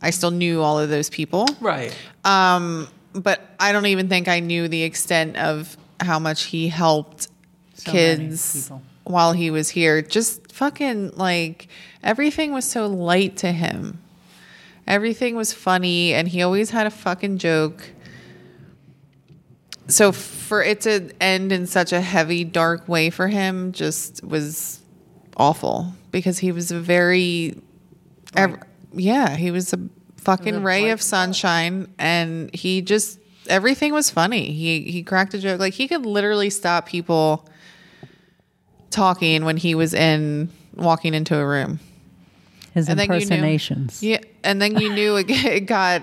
I 0.03 0.11
still 0.11 0.33
knew 0.33 0.61
all 0.61 0.79
of 0.79 0.91
those 0.91 1.09
people. 1.09 1.47
Right. 1.63 1.97
Um, 2.27 2.89
but 3.15 3.41
I 3.59 3.73
don't 3.73 3.87
even 3.87 4.11
think 4.11 4.29
I 4.29 4.41
knew 4.41 4.69
the 4.69 4.83
extent 4.83 5.39
of 5.39 5.79
how 5.99 6.19
much 6.19 6.43
he 6.43 6.69
helped 6.69 7.29
So 7.77 7.91
kids 7.91 8.71
while 9.05 9.33
he 9.33 9.51
was 9.51 9.71
here. 9.71 10.03
Just 10.03 10.53
fucking 10.53 11.13
like 11.13 11.69
everything 12.03 12.53
was 12.53 12.67
so 12.67 12.87
light 12.87 13.39
to 13.39 13.51
him. 13.51 13.99
Everything 14.87 15.37
was 15.37 15.55
funny, 15.55 16.13
and 16.13 16.29
he 16.29 16.43
always 16.43 16.69
had 16.69 16.87
a 16.87 16.91
fucking 16.91 17.39
joke. 17.39 17.93
So 19.89 20.13
for 20.13 20.63
it 20.63 20.81
to 20.83 21.11
end 21.21 21.53
in 21.53 21.67
such 21.67 21.93
a 21.93 22.01
heavy, 22.01 22.45
dark 22.45 22.89
way 22.89 23.11
for 23.11 23.29
him 23.29 23.73
just 23.73 24.25
was 24.25 24.81
awful 25.37 25.93
because 26.11 26.39
he 26.39 26.53
was 26.53 26.71
a 26.71 26.81
very, 26.81 27.61
ev- 28.35 28.59
yeah, 28.95 29.37
he 29.37 29.51
was 29.51 29.73
a 29.75 29.81
fucking 30.17 30.63
ray 30.63 30.89
of 30.91 31.03
sunshine, 31.03 31.93
and 31.99 32.55
he 32.55 32.81
just 32.81 33.19
everything 33.49 33.93
was 33.93 34.09
funny. 34.09 34.53
He 34.53 34.91
he 34.91 35.03
cracked 35.03 35.35
a 35.35 35.39
joke 35.39 35.61
like 35.61 35.75
he 35.75 35.87
could 35.87 36.07
literally 36.07 36.49
stop 36.49 36.87
people 36.87 37.47
talking 38.91 39.45
when 39.45 39.57
he 39.57 39.75
was 39.75 39.93
in 39.93 40.49
walking 40.77 41.15
into 41.15 41.37
a 41.37 41.45
room. 41.47 41.79
his 42.73 42.89
and 42.89 42.99
then 42.99 43.07
you 43.07 43.19
knew- 43.19 43.23
impersonations 43.23 44.03
Yeah, 44.03 44.21
and 44.43 44.63
then 44.63 44.79
you 44.79 44.93
knew 44.93 45.17
it, 45.17 45.27
it 45.29 45.61
got 45.67 46.03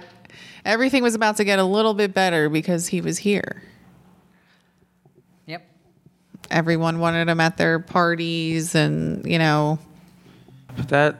everything 0.65 1.01
was 1.01 1.15
about 1.15 1.37
to 1.37 1.43
get 1.43 1.57
a 1.57 1.63
little 1.63 1.93
bit 1.93 2.13
better 2.13 2.47
because 2.49 2.87
he 2.87 3.01
was 3.01 3.17
here. 3.17 3.63
Everyone 6.49 6.99
wanted 6.99 7.29
him 7.29 7.39
at 7.39 7.57
their 7.57 7.79
parties, 7.79 8.75
and 8.75 9.25
you 9.25 9.39
know, 9.39 9.79
But 10.75 10.89
that 10.89 11.17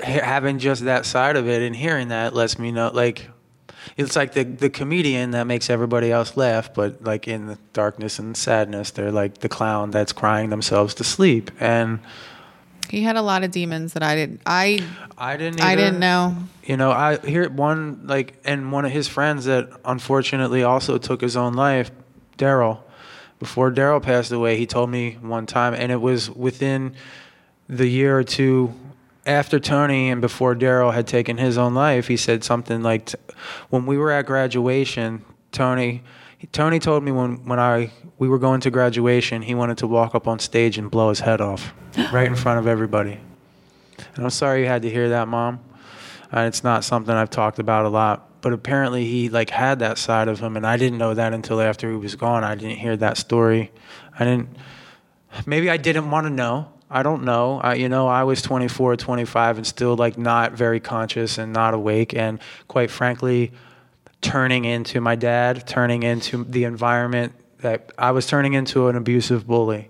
having 0.00 0.58
just 0.58 0.84
that 0.84 1.06
side 1.06 1.36
of 1.36 1.48
it 1.48 1.62
and 1.62 1.74
hearing 1.74 2.08
that 2.08 2.34
lets 2.34 2.58
me 2.58 2.70
know 2.70 2.90
like 2.92 3.28
it's 3.96 4.16
like 4.16 4.32
the 4.32 4.44
the 4.44 4.68
comedian 4.68 5.30
that 5.30 5.46
makes 5.46 5.70
everybody 5.70 6.10
else 6.10 6.36
laugh 6.36 6.74
but 6.74 7.02
like 7.04 7.26
in 7.28 7.46
the 7.46 7.56
darkness 7.72 8.18
and 8.18 8.36
sadness 8.36 8.90
they're 8.90 9.12
like 9.12 9.38
the 9.38 9.48
clown 9.48 9.90
that's 9.92 10.12
crying 10.12 10.50
themselves 10.50 10.94
to 10.94 11.04
sleep 11.04 11.50
and 11.60 12.00
he 12.90 13.02
had 13.02 13.16
a 13.16 13.22
lot 13.22 13.42
of 13.44 13.50
demons 13.50 13.94
that 13.94 14.02
I 14.02 14.14
didn't. 14.14 14.40
I 14.46 14.78
I 15.18 15.36
didn't 15.36 15.60
I 15.60 15.74
didn't 15.74 15.98
know. 15.98 16.36
You 16.64 16.76
know, 16.76 16.92
I 16.92 17.16
hear 17.18 17.48
one 17.48 18.06
like, 18.06 18.40
and 18.44 18.70
one 18.72 18.84
of 18.84 18.92
his 18.92 19.08
friends 19.08 19.46
that 19.46 19.68
unfortunately 19.84 20.62
also 20.62 20.98
took 20.98 21.20
his 21.20 21.36
own 21.36 21.54
life, 21.54 21.90
Daryl. 22.38 22.83
Before 23.44 23.70
Daryl 23.70 24.02
passed 24.02 24.32
away, 24.32 24.56
he 24.56 24.64
told 24.64 24.88
me 24.88 25.18
one 25.20 25.44
time, 25.44 25.74
and 25.74 25.92
it 25.92 26.00
was 26.00 26.30
within 26.30 26.94
the 27.68 27.86
year 27.86 28.18
or 28.18 28.24
two 28.24 28.72
after 29.26 29.60
Tony 29.60 30.08
and 30.08 30.22
before 30.22 30.54
Daryl 30.54 30.94
had 30.94 31.06
taken 31.06 31.36
his 31.36 31.58
own 31.58 31.74
life. 31.74 32.08
He 32.08 32.16
said 32.16 32.42
something 32.42 32.82
like, 32.82 33.10
"When 33.68 33.84
we 33.84 33.98
were 33.98 34.10
at 34.10 34.24
graduation, 34.24 35.26
Tony." 35.52 36.02
Tony 36.52 36.78
told 36.78 37.04
me 37.04 37.12
when, 37.12 37.44
when 37.44 37.58
I 37.58 37.90
we 38.18 38.28
were 38.28 38.38
going 38.38 38.60
to 38.60 38.70
graduation, 38.70 39.42
he 39.42 39.54
wanted 39.54 39.76
to 39.78 39.86
walk 39.86 40.14
up 40.14 40.26
on 40.26 40.38
stage 40.38 40.78
and 40.78 40.90
blow 40.90 41.10
his 41.10 41.20
head 41.20 41.42
off, 41.42 41.74
right 42.14 42.26
in 42.26 42.36
front 42.36 42.58
of 42.58 42.66
everybody. 42.66 43.20
And 44.14 44.24
I'm 44.24 44.30
sorry 44.30 44.62
you 44.62 44.68
had 44.68 44.80
to 44.82 44.90
hear 44.90 45.10
that, 45.10 45.28
Mom. 45.28 45.60
Uh, 46.32 46.40
it's 46.40 46.64
not 46.64 46.82
something 46.82 47.14
I've 47.14 47.28
talked 47.28 47.58
about 47.58 47.84
a 47.84 47.90
lot, 47.90 48.26
but 48.44 48.52
apparently 48.52 49.06
he 49.06 49.30
like 49.30 49.48
had 49.48 49.78
that 49.78 49.96
side 49.96 50.28
of 50.28 50.38
him, 50.38 50.58
and 50.58 50.66
I 50.66 50.76
didn't 50.76 50.98
know 50.98 51.14
that 51.14 51.32
until 51.32 51.62
after 51.62 51.90
he 51.90 51.96
was 51.96 52.14
gone. 52.14 52.44
I 52.44 52.54
didn't 52.54 52.76
hear 52.76 52.94
that 52.98 53.16
story. 53.16 53.72
I 54.18 54.26
didn't. 54.26 54.50
Maybe 55.46 55.70
I 55.70 55.78
didn't 55.78 56.10
want 56.10 56.26
to 56.26 56.30
know. 56.30 56.68
I 56.90 57.02
don't 57.02 57.24
know. 57.24 57.58
I, 57.58 57.76
you 57.76 57.88
know, 57.88 58.06
I 58.06 58.24
was 58.24 58.42
24, 58.42 58.96
25, 58.96 59.56
and 59.56 59.66
still 59.66 59.96
like 59.96 60.18
not 60.18 60.52
very 60.52 60.78
conscious 60.78 61.38
and 61.38 61.54
not 61.54 61.72
awake, 61.72 62.12
and 62.12 62.38
quite 62.68 62.90
frankly, 62.90 63.52
turning 64.20 64.66
into 64.66 65.00
my 65.00 65.14
dad, 65.14 65.66
turning 65.66 66.02
into 66.02 66.44
the 66.44 66.64
environment 66.64 67.32
that 67.60 67.92
I 67.96 68.10
was 68.10 68.26
turning 68.26 68.52
into 68.52 68.88
an 68.88 68.96
abusive 68.96 69.46
bully. 69.46 69.88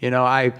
You 0.00 0.10
know, 0.10 0.24
I 0.24 0.54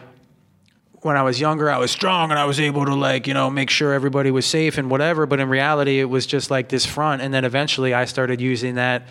when 1.02 1.16
I 1.16 1.22
was 1.22 1.40
younger, 1.40 1.68
I 1.68 1.78
was 1.78 1.90
strong 1.90 2.30
and 2.30 2.38
I 2.38 2.44
was 2.44 2.60
able 2.60 2.84
to 2.84 2.94
like, 2.94 3.26
you 3.26 3.34
know, 3.34 3.50
make 3.50 3.70
sure 3.70 3.92
everybody 3.92 4.30
was 4.30 4.46
safe 4.46 4.78
and 4.78 4.88
whatever. 4.88 5.26
But 5.26 5.40
in 5.40 5.48
reality, 5.48 5.98
it 5.98 6.04
was 6.04 6.26
just 6.26 6.50
like 6.50 6.68
this 6.68 6.86
front. 6.86 7.22
And 7.22 7.34
then 7.34 7.44
eventually 7.44 7.92
I 7.92 8.04
started 8.04 8.40
using 8.40 8.76
that 8.76 9.08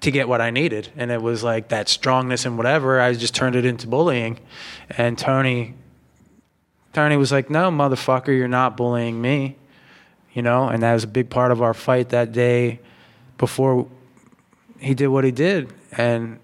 to 0.00 0.10
get 0.10 0.28
what 0.28 0.40
I 0.40 0.50
needed. 0.50 0.90
And 0.96 1.12
it 1.12 1.22
was 1.22 1.44
like 1.44 1.68
that 1.68 1.88
strongness 1.88 2.44
and 2.44 2.56
whatever. 2.56 3.00
I 3.00 3.14
just 3.14 3.34
turned 3.36 3.54
it 3.54 3.64
into 3.64 3.86
bullying. 3.86 4.40
And 4.90 5.16
Tony, 5.16 5.74
Tony 6.92 7.16
was 7.16 7.30
like, 7.30 7.50
no, 7.50 7.70
motherfucker, 7.70 8.36
you're 8.36 8.48
not 8.48 8.76
bullying 8.76 9.20
me. 9.20 9.56
You 10.32 10.42
know, 10.42 10.68
and 10.68 10.82
that 10.82 10.92
was 10.92 11.04
a 11.04 11.08
big 11.08 11.30
part 11.30 11.52
of 11.52 11.62
our 11.62 11.72
fight 11.72 12.10
that 12.10 12.32
day 12.32 12.80
before 13.38 13.86
he 14.80 14.92
did 14.92 15.06
what 15.06 15.24
he 15.24 15.30
did. 15.30 15.72
And 15.92 16.40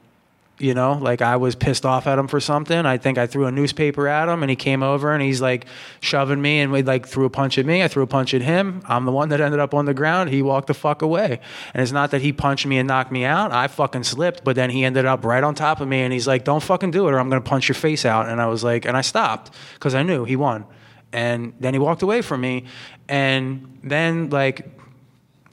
you 0.59 0.75
know 0.75 0.93
like 0.95 1.23
i 1.23 1.37
was 1.37 1.55
pissed 1.55 1.87
off 1.87 2.07
at 2.07 2.19
him 2.19 2.29
for 2.29 2.39
something. 2.39 2.87
I 2.87 2.99
think 2.99 3.19
i 3.19 3.27
threw 3.27 3.47
a 3.47 3.53
newspaper 3.53 4.07
at 4.07 4.29
him 4.29 4.43
and 4.43 4.51
he 4.51 4.57
came 4.57 4.83
over 4.83 5.13
and 5.13 5.23
he's 5.23 5.41
like 5.41 5.67
shoving 6.01 6.41
me 6.41 6.61
and 6.61 6.71
we 6.71 6.83
like 6.83 7.07
threw 7.07 7.25
a 7.25 7.31
punch 7.31 7.59
at 7.59 7.67
me. 7.67 7.83
I 7.83 7.89
threw 7.89 8.03
a 8.03 8.07
punch 8.07 8.35
at 8.35 8.43
him. 8.43 8.83
I'm 8.87 9.05
the 9.05 9.13
one 9.13 9.31
that 9.31 9.41
ended 9.41 9.61
up 9.61 9.75
on 9.75 9.87
the 9.87 9.95
ground. 9.95 10.31
He 10.31 10.43
walked 10.43 10.67
the 10.67 10.75
fuck 10.75 11.03
away. 11.03 11.41
And 11.75 11.83
it's 11.83 11.93
not 11.93 12.11
that 12.11 12.21
he 12.21 12.33
punched 12.33 12.67
me 12.67 12.79
and 12.79 12.87
knocked 12.87 13.11
me 13.11 13.25
out. 13.25 13.51
I 13.53 13.67
fucking 13.67 14.05
slipped 14.05 14.45
but 14.45 14.57
then 14.57 14.71
he 14.71 14.85
ended 14.85 15.07
up 15.07 15.25
right 15.25 15.43
on 15.43 15.55
top 15.55 15.81
of 15.81 15.89
me 15.89 16.03
and 16.03 16.13
he's 16.13 16.27
like 16.27 16.45
don't 16.45 16.63
fucking 16.63 16.91
do 16.91 17.09
it 17.09 17.13
or 17.13 17.19
i'm 17.19 17.29
gonna 17.29 17.41
punch 17.41 17.69
your 17.69 17.75
face 17.75 18.05
out. 18.05 18.29
And 18.29 18.41
i 18.41 18.47
was 18.47 18.63
like 18.63 18.85
and 18.85 18.97
i 18.97 19.01
stopped 19.01 19.55
because 19.75 19.95
i 19.95 20.03
knew 20.03 20.25
he 20.25 20.37
won. 20.37 20.67
And 21.13 21.55
then 21.61 21.75
he 21.75 21.81
walked 21.81 22.03
away 22.03 22.23
from 22.23 22.41
me. 22.41 22.65
And 23.09 23.79
then 23.83 24.31
like 24.31 24.67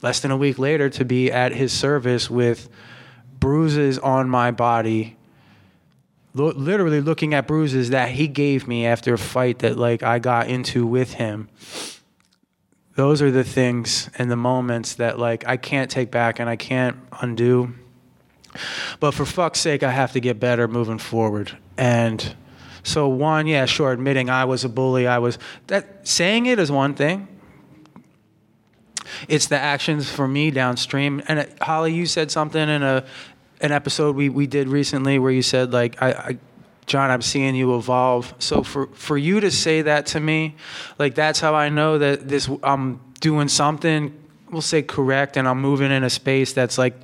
less 0.02 0.20
than 0.20 0.30
a 0.30 0.36
week 0.36 0.58
later 0.58 0.88
to 0.90 1.04
be 1.04 1.30
at 1.30 1.52
his 1.52 1.72
service 1.72 2.30
with 2.30 2.68
bruises 3.40 3.98
on 3.98 4.28
my 4.28 4.50
body. 4.50 5.16
Lo- 6.34 6.52
literally 6.54 7.00
looking 7.00 7.34
at 7.34 7.46
bruises 7.48 7.90
that 7.90 8.10
he 8.10 8.28
gave 8.28 8.68
me 8.68 8.86
after 8.86 9.14
a 9.14 9.18
fight 9.18 9.58
that 9.60 9.76
like 9.76 10.02
I 10.02 10.18
got 10.18 10.48
into 10.48 10.86
with 10.86 11.14
him. 11.14 11.48
Those 12.94 13.22
are 13.22 13.30
the 13.30 13.44
things 13.44 14.10
and 14.18 14.30
the 14.30 14.36
moments 14.36 14.94
that 14.94 15.18
like 15.18 15.44
I 15.46 15.56
can't 15.56 15.90
take 15.90 16.10
back 16.10 16.38
and 16.38 16.48
I 16.48 16.56
can't 16.56 16.96
undo. 17.20 17.74
But 19.00 19.12
for 19.12 19.24
fuck's 19.24 19.60
sake 19.60 19.82
I 19.82 19.90
have 19.90 20.12
to 20.12 20.20
get 20.20 20.38
better 20.38 20.68
moving 20.68 20.98
forward. 20.98 21.56
And 21.76 22.34
So 22.82 23.08
one, 23.08 23.46
yeah, 23.46 23.66
sure, 23.66 23.92
admitting 23.92 24.30
I 24.30 24.44
was 24.44 24.64
a 24.64 24.68
bully, 24.68 25.06
I 25.06 25.18
was 25.18 25.38
that 25.66 26.06
saying 26.06 26.46
it 26.46 26.58
is 26.58 26.70
one 26.70 26.94
thing. 26.94 27.28
It's 29.28 29.46
the 29.46 29.58
actions 29.58 30.10
for 30.10 30.26
me 30.26 30.50
downstream. 30.50 31.22
And 31.28 31.40
uh, 31.40 31.44
Holly, 31.60 31.94
you 31.94 32.06
said 32.06 32.30
something 32.30 32.68
in 32.68 32.82
a 32.82 33.04
an 33.62 33.72
episode 33.72 34.16
we, 34.16 34.30
we 34.30 34.46
did 34.46 34.68
recently 34.68 35.18
where 35.18 35.30
you 35.30 35.42
said 35.42 35.72
like 35.72 36.02
I, 36.02 36.12
I 36.12 36.38
John, 36.86 37.10
I'm 37.10 37.22
seeing 37.22 37.54
you 37.54 37.76
evolve. 37.76 38.34
So 38.38 38.64
for 38.64 38.88
for 38.88 39.16
you 39.16 39.40
to 39.40 39.50
say 39.50 39.82
that 39.82 40.06
to 40.06 40.20
me, 40.20 40.56
like 40.98 41.14
that's 41.14 41.38
how 41.38 41.54
I 41.54 41.68
know 41.68 41.98
that 41.98 42.28
this 42.28 42.50
I'm 42.62 43.00
doing 43.20 43.48
something. 43.48 44.12
We'll 44.50 44.62
say 44.62 44.82
correct, 44.82 45.36
and 45.36 45.46
I'm 45.46 45.60
moving 45.60 45.92
in 45.92 46.02
a 46.02 46.10
space 46.10 46.52
that's 46.52 46.78
like 46.78 46.94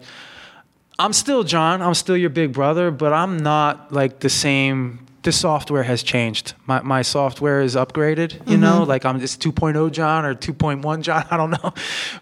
I'm 0.99 1.13
still 1.13 1.45
John. 1.45 1.83
I'm 1.83 1.95
still 1.95 2.17
your 2.17 2.31
big 2.31 2.53
brother, 2.53 2.91
but 2.91 3.13
I'm 3.13 3.37
not 3.37 3.93
like 3.93 4.21
the 4.21 4.29
same. 4.29 5.06
The 5.27 5.33
software 5.33 5.83
has 5.83 6.05
changed. 6.05 6.55
My 6.67 6.83
my 6.83 7.03
software 7.03 7.61
is 7.61 7.75
upgraded. 7.75 8.49
You 8.49 8.57
know, 8.59 8.85
like 8.85 9.05
I'm 9.05 9.19
just 9.19 9.43
2.0 9.43 9.91
John 9.91 10.25
or 10.25 10.37
2.1 10.37 11.03
John. 11.03 11.25
I 11.33 11.37
don't 11.37 11.51
know, 11.51 11.75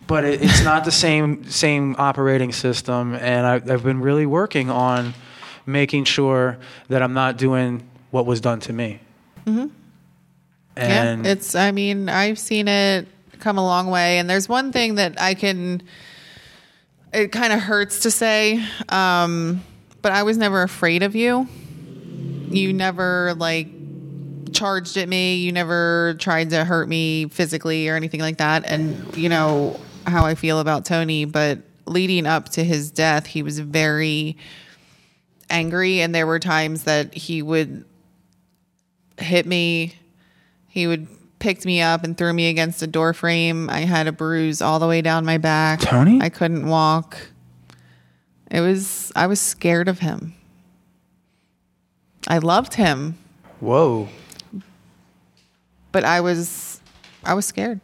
but 0.06 0.24
it, 0.24 0.42
it's 0.42 0.64
not 0.64 0.86
the 0.86 0.90
same 0.90 1.44
same 1.44 1.96
operating 1.98 2.50
system. 2.50 3.14
And 3.14 3.46
I, 3.46 3.56
I've 3.56 3.82
been 3.82 4.00
really 4.00 4.24
working 4.24 4.70
on 4.70 5.12
making 5.66 6.04
sure 6.04 6.56
that 6.88 7.02
I'm 7.02 7.12
not 7.12 7.36
doing 7.36 7.86
what 8.10 8.24
was 8.24 8.40
done 8.40 8.60
to 8.60 8.72
me. 8.72 9.00
And 10.74 11.26
yeah, 11.26 11.32
it's. 11.32 11.54
I 11.54 11.72
mean, 11.72 12.08
I've 12.08 12.38
seen 12.38 12.68
it 12.68 13.06
come 13.38 13.58
a 13.58 13.62
long 13.62 13.88
way, 13.88 14.18
and 14.18 14.30
there's 14.30 14.48
one 14.48 14.72
thing 14.72 14.94
that 14.94 15.20
I 15.20 15.34
can. 15.34 15.82
It 17.12 17.32
kind 17.32 17.52
of 17.52 17.60
hurts 17.60 18.00
to 18.00 18.10
say, 18.10 18.64
um, 18.88 19.62
but 20.00 20.12
I 20.12 20.22
was 20.22 20.38
never 20.38 20.62
afraid 20.62 21.02
of 21.02 21.14
you. 21.14 21.46
You 22.54 22.72
never 22.72 23.34
like 23.34 23.68
charged 24.52 24.96
at 24.96 25.08
me. 25.08 25.36
You 25.36 25.52
never 25.52 26.16
tried 26.18 26.50
to 26.50 26.64
hurt 26.64 26.88
me 26.88 27.28
physically 27.28 27.88
or 27.88 27.96
anything 27.96 28.20
like 28.20 28.38
that. 28.38 28.64
And 28.66 29.16
you 29.16 29.28
know 29.28 29.80
how 30.06 30.24
I 30.24 30.34
feel 30.34 30.60
about 30.60 30.84
Tony, 30.84 31.24
but 31.24 31.58
leading 31.86 32.26
up 32.26 32.48
to 32.50 32.64
his 32.64 32.90
death, 32.90 33.26
he 33.26 33.42
was 33.42 33.58
very 33.58 34.36
angry, 35.50 36.00
and 36.00 36.14
there 36.14 36.26
were 36.26 36.38
times 36.38 36.84
that 36.84 37.14
he 37.14 37.42
would 37.42 37.84
hit 39.18 39.46
me. 39.46 39.94
He 40.68 40.86
would 40.86 41.06
picked 41.38 41.66
me 41.66 41.82
up 41.82 42.04
and 42.04 42.16
threw 42.16 42.32
me 42.32 42.48
against 42.48 42.82
a 42.82 42.86
door 42.86 43.12
frame. 43.12 43.68
I 43.68 43.80
had 43.80 44.06
a 44.06 44.12
bruise 44.12 44.62
all 44.62 44.78
the 44.78 44.86
way 44.86 45.02
down 45.02 45.26
my 45.26 45.36
back. 45.36 45.80
Tony? 45.80 46.18
I 46.22 46.30
couldn't 46.30 46.66
walk. 46.66 47.18
It 48.50 48.60
was 48.60 49.12
I 49.14 49.26
was 49.26 49.40
scared 49.40 49.88
of 49.88 49.98
him. 49.98 50.34
I 52.28 52.38
loved 52.38 52.74
him, 52.74 53.18
whoa, 53.60 54.08
but 55.92 56.04
I 56.04 56.20
was 56.20 56.80
I 57.24 57.34
was 57.34 57.46
scared. 57.46 57.80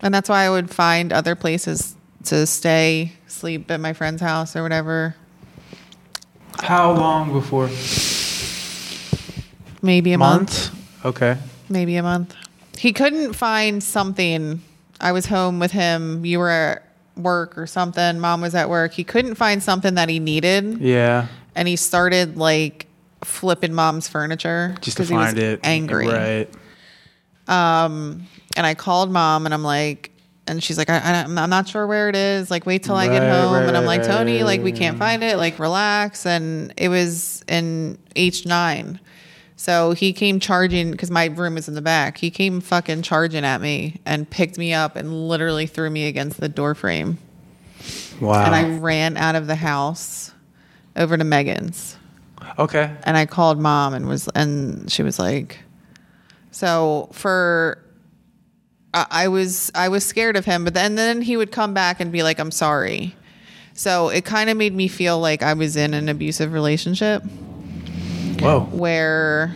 And 0.00 0.12
that's 0.14 0.28
why 0.28 0.44
I 0.44 0.50
would 0.50 0.70
find 0.70 1.12
other 1.12 1.34
places 1.34 1.96
to 2.24 2.46
stay, 2.46 3.12
sleep 3.28 3.70
at 3.70 3.80
my 3.80 3.92
friend's 3.94 4.20
house 4.20 4.54
or 4.54 4.62
whatever. 4.62 5.16
how 6.60 6.92
long 6.92 7.32
before? 7.32 7.68
Maybe 9.82 10.12
a 10.12 10.18
month. 10.18 10.70
Months. 10.70 10.70
Okay. 11.04 11.36
maybe 11.68 11.96
a 11.96 12.02
month. 12.02 12.34
He 12.78 12.92
couldn't 12.92 13.32
find 13.34 13.82
something. 13.82 14.60
I 15.00 15.12
was 15.12 15.26
home 15.26 15.58
with 15.60 15.72
him. 15.72 16.24
You 16.24 16.38
were 16.40 16.50
at 16.50 16.82
work 17.16 17.56
or 17.56 17.66
something. 17.66 18.18
Mom 18.18 18.40
was 18.40 18.54
at 18.54 18.68
work. 18.68 18.92
He 18.92 19.04
couldn't 19.04 19.36
find 19.36 19.62
something 19.62 19.94
that 19.94 20.08
he 20.08 20.18
needed, 20.18 20.78
Yeah. 20.80 21.28
and 21.54 21.68
he 21.68 21.76
started 21.76 22.36
like 22.36 22.86
flipping 23.26 23.74
mom's 23.74 24.08
furniture 24.08 24.74
Just 24.80 24.96
to 24.98 25.04
he 25.04 25.14
was 25.14 25.24
find 25.26 25.38
it. 25.38 25.60
angry. 25.62 26.06
Right. 26.08 26.48
Um 27.48 28.26
and 28.56 28.64
I 28.66 28.74
called 28.74 29.10
mom, 29.12 29.44
and 29.44 29.52
I'm 29.52 29.62
like, 29.62 30.10
and 30.46 30.62
she's 30.64 30.78
like, 30.78 30.88
I, 30.88 30.98
I'm 31.22 31.34
not 31.34 31.68
sure 31.68 31.86
where 31.86 32.08
it 32.08 32.16
is. 32.16 32.50
Like, 32.50 32.64
wait 32.64 32.82
till 32.84 32.94
I 32.94 33.06
get 33.06 33.18
Right, 33.20 33.30
home. 33.42 33.52
right, 33.52 33.66
and 33.66 33.76
I'm 33.76 33.84
like, 33.84 34.02
Tony, 34.04 34.42
like, 34.44 34.62
we 34.62 34.72
can't 34.72 34.96
find 34.96 35.22
it. 35.22 35.36
Like, 35.36 35.58
relax. 35.58 36.24
And 36.24 36.72
it 36.78 36.88
was 36.88 37.44
in 37.48 37.98
H9. 38.14 38.98
So 39.56 39.92
he 39.92 40.12
came 40.14 40.40
charging 40.40 40.90
because 40.92 41.10
my 41.10 41.26
room 41.26 41.54
was 41.56 41.68
in 41.68 41.74
the 41.74 41.82
back. 41.82 42.16
He 42.16 42.30
came 42.30 42.60
fucking 42.62 43.02
charging 43.02 43.44
at 43.44 43.60
me 43.60 44.00
and 44.06 44.28
picked 44.30 44.56
me 44.56 44.72
up 44.72 44.96
and 44.96 45.28
literally 45.28 45.66
threw 45.66 45.90
me 45.90 46.06
against 46.06 46.40
the 46.40 46.48
door 46.48 46.74
frame. 46.74 47.18
Wow. 48.22 48.42
And 48.46 48.54
I 48.54 48.78
ran 48.78 49.16
out 49.18 49.34
of 49.34 49.46
the 49.48 49.56
house 49.56 50.32
over 50.94 51.16
to 51.18 51.24
Megan's 51.24 51.95
okay. 52.58 52.94
and 53.04 53.16
I 53.16 53.26
called 53.26 53.58
mom 53.58 53.94
and 53.94 54.06
was 54.08 54.28
and 54.34 54.90
she 54.90 55.02
was 55.02 55.18
like, 55.18 55.58
so 56.50 57.08
for 57.12 57.82
I 58.94 59.06
I 59.10 59.28
was 59.28 59.70
I 59.74 59.88
was 59.88 60.04
scared 60.04 60.36
of 60.36 60.44
him, 60.44 60.64
but 60.64 60.74
then 60.74 60.94
then 60.94 61.22
he 61.22 61.36
would 61.36 61.52
come 61.52 61.74
back 61.74 62.00
and 62.00 62.12
be 62.12 62.22
like, 62.22 62.38
I'm 62.38 62.50
sorry. 62.50 63.14
So 63.74 64.08
it 64.08 64.24
kind 64.24 64.48
of 64.48 64.56
made 64.56 64.74
me 64.74 64.88
feel 64.88 65.20
like 65.20 65.42
I 65.42 65.52
was 65.52 65.76
in 65.76 65.92
an 65.92 66.08
abusive 66.08 66.52
relationship 66.54 67.22
Whoa. 68.40 68.60
where 68.72 69.54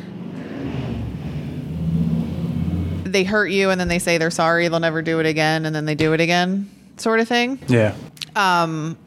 they 3.05 3.25
hurt 3.25 3.49
you 3.49 3.71
and 3.71 3.81
then 3.81 3.89
they 3.89 3.99
say 3.99 4.19
they're 4.19 4.31
sorry, 4.31 4.69
they'll 4.69 4.81
never 4.81 5.03
do 5.03 5.21
it 5.21 5.27
again, 5.27 5.67
and 5.67 5.75
then 5.75 5.85
they 5.85 5.95
do 5.95 6.13
it 6.13 6.21
again, 6.21 6.71
sort 6.97 7.21
of 7.21 7.29
thing. 7.29 7.59
Yeah. 7.67 7.95
Um, 8.37 8.99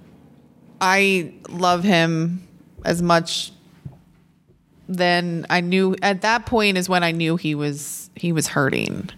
I 0.82 1.34
love 1.49 1.84
him 1.84 2.48
as 2.84 3.02
much 3.02 3.52
then 4.88 5.46
I 5.50 5.62
knew 5.62 5.96
at 6.02 6.22
that 6.22 6.46
point 6.46 6.78
is 6.78 6.90
when 6.90 7.04
I 7.04 7.12
knew 7.12 7.38
he 7.38 7.56
was 7.56 8.10
he 8.16 8.32
was 8.32 8.48
hurting 8.48 9.10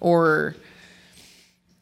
or 0.00 0.54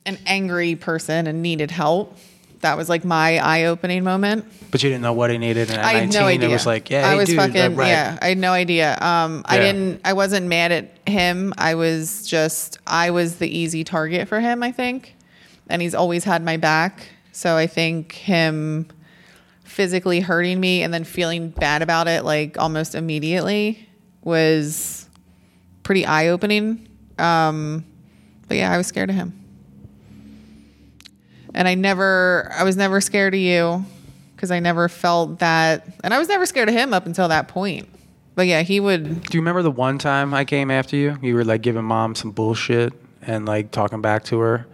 an 0.06 0.18
angry 0.26 0.74
person 0.74 1.26
and 1.26 1.42
needed 1.42 1.70
help. 1.70 2.16
That 2.60 2.76
was 2.76 2.88
like 2.88 3.04
my 3.04 3.38
eye-opening 3.38 4.02
moment. 4.02 4.44
But 4.72 4.82
you 4.82 4.90
didn't 4.90 5.02
know 5.02 5.12
what 5.12 5.30
he 5.30 5.38
needed. 5.38 5.70
And 5.70 5.78
at 5.78 5.84
I 5.84 5.92
had 5.92 6.12
19, 6.12 6.20
no 6.20 6.26
idea. 6.26 6.48
it 6.48 6.52
was 6.52 6.66
like, 6.66 6.90
yeah, 6.90 7.06
I 7.06 7.10
hey, 7.10 7.16
was 7.16 7.28
dude, 7.28 7.36
fucking 7.36 7.76
right. 7.76 7.86
yeah. 7.86 8.18
I 8.20 8.28
had 8.30 8.38
no 8.38 8.52
idea. 8.52 8.98
Um, 9.00 9.42
I 9.44 9.58
didn't. 9.58 10.00
I 10.04 10.14
wasn't 10.14 10.46
mad 10.46 10.72
at 10.72 10.90
him. 11.06 11.54
I 11.56 11.76
was 11.76 12.26
just. 12.26 12.78
I 12.86 13.10
was 13.10 13.36
the 13.36 13.48
easy 13.48 13.84
target 13.84 14.26
for 14.26 14.40
him. 14.40 14.64
I 14.64 14.72
think, 14.72 15.14
and 15.68 15.80
he's 15.80 15.94
always 15.94 16.24
had 16.24 16.44
my 16.44 16.56
back. 16.56 17.06
So 17.30 17.56
I 17.56 17.68
think 17.68 18.12
him 18.12 18.88
physically 19.68 20.20
hurting 20.20 20.58
me 20.58 20.82
and 20.82 20.92
then 20.92 21.04
feeling 21.04 21.50
bad 21.50 21.82
about 21.82 22.08
it 22.08 22.24
like 22.24 22.58
almost 22.58 22.94
immediately 22.94 23.86
was 24.22 25.08
pretty 25.82 26.04
eye 26.04 26.28
opening. 26.28 26.88
Um, 27.18 27.84
but 28.48 28.56
yeah, 28.56 28.72
I 28.72 28.76
was 28.76 28.86
scared 28.86 29.10
of 29.10 29.16
him. 29.16 29.34
And 31.54 31.68
I 31.68 31.74
never, 31.74 32.50
I 32.54 32.64
was 32.64 32.76
never 32.76 33.00
scared 33.00 33.34
of 33.34 33.40
you 33.40 33.84
because 34.34 34.50
I 34.50 34.60
never 34.60 34.88
felt 34.88 35.40
that. 35.40 35.86
And 36.04 36.14
I 36.14 36.18
was 36.18 36.28
never 36.28 36.46
scared 36.46 36.68
of 36.68 36.74
him 36.74 36.94
up 36.94 37.06
until 37.06 37.28
that 37.28 37.48
point. 37.48 37.88
But 38.34 38.46
yeah, 38.46 38.62
he 38.62 38.80
would. 38.80 39.22
Do 39.22 39.36
you 39.36 39.40
remember 39.40 39.62
the 39.62 39.70
one 39.70 39.98
time 39.98 40.32
I 40.32 40.44
came 40.44 40.70
after 40.70 40.96
you? 40.96 41.18
You 41.20 41.34
were 41.34 41.44
like 41.44 41.60
giving 41.62 41.84
mom 41.84 42.14
some 42.14 42.30
bullshit 42.30 42.92
and 43.22 43.46
like 43.46 43.70
talking 43.70 44.00
back 44.00 44.24
to 44.24 44.38
her. 44.38 44.66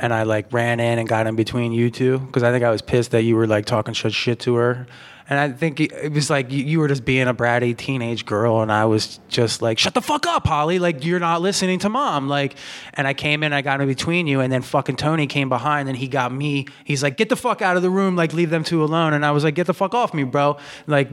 And 0.00 0.14
I 0.14 0.22
like 0.22 0.52
ran 0.52 0.80
in 0.80 0.98
and 0.98 1.08
got 1.08 1.26
in 1.26 1.36
between 1.36 1.72
you 1.72 1.90
two 1.90 2.18
because 2.18 2.42
I 2.42 2.50
think 2.50 2.64
I 2.64 2.70
was 2.70 2.82
pissed 2.82 3.10
that 3.10 3.22
you 3.22 3.36
were 3.36 3.46
like 3.46 3.64
talking 3.64 3.94
such 3.94 4.12
shit 4.12 4.40
to 4.40 4.54
her. 4.56 4.86
And 5.30 5.38
I 5.38 5.50
think 5.50 5.78
it 5.78 6.10
was 6.10 6.30
like 6.30 6.50
you 6.50 6.78
were 6.78 6.88
just 6.88 7.04
being 7.04 7.28
a 7.28 7.34
bratty 7.34 7.76
teenage 7.76 8.24
girl, 8.24 8.62
and 8.62 8.72
I 8.72 8.86
was 8.86 9.20
just 9.28 9.60
like, 9.60 9.78
"Shut 9.78 9.92
the 9.92 10.00
fuck 10.00 10.26
up, 10.26 10.46
Holly! 10.46 10.78
Like 10.78 11.04
you're 11.04 11.20
not 11.20 11.42
listening 11.42 11.78
to 11.80 11.90
mom." 11.90 12.28
Like, 12.28 12.56
and 12.94 13.06
I 13.06 13.12
came 13.12 13.42
in, 13.42 13.52
I 13.52 13.60
got 13.60 13.82
in 13.82 13.88
between 13.88 14.26
you, 14.26 14.40
and 14.40 14.50
then 14.50 14.62
fucking 14.62 14.96
Tony 14.96 15.26
came 15.26 15.50
behind, 15.50 15.86
and 15.86 15.98
he 15.98 16.08
got 16.08 16.32
me. 16.32 16.66
He's 16.84 17.02
like, 17.02 17.18
"Get 17.18 17.28
the 17.28 17.36
fuck 17.36 17.60
out 17.60 17.76
of 17.76 17.82
the 17.82 17.90
room! 17.90 18.16
Like 18.16 18.32
leave 18.32 18.48
them 18.48 18.64
two 18.64 18.82
alone." 18.82 19.12
And 19.12 19.26
I 19.26 19.32
was 19.32 19.44
like, 19.44 19.54
"Get 19.54 19.66
the 19.66 19.74
fuck 19.74 19.92
off 19.92 20.14
me, 20.14 20.24
bro!" 20.24 20.56
Like 20.86 21.10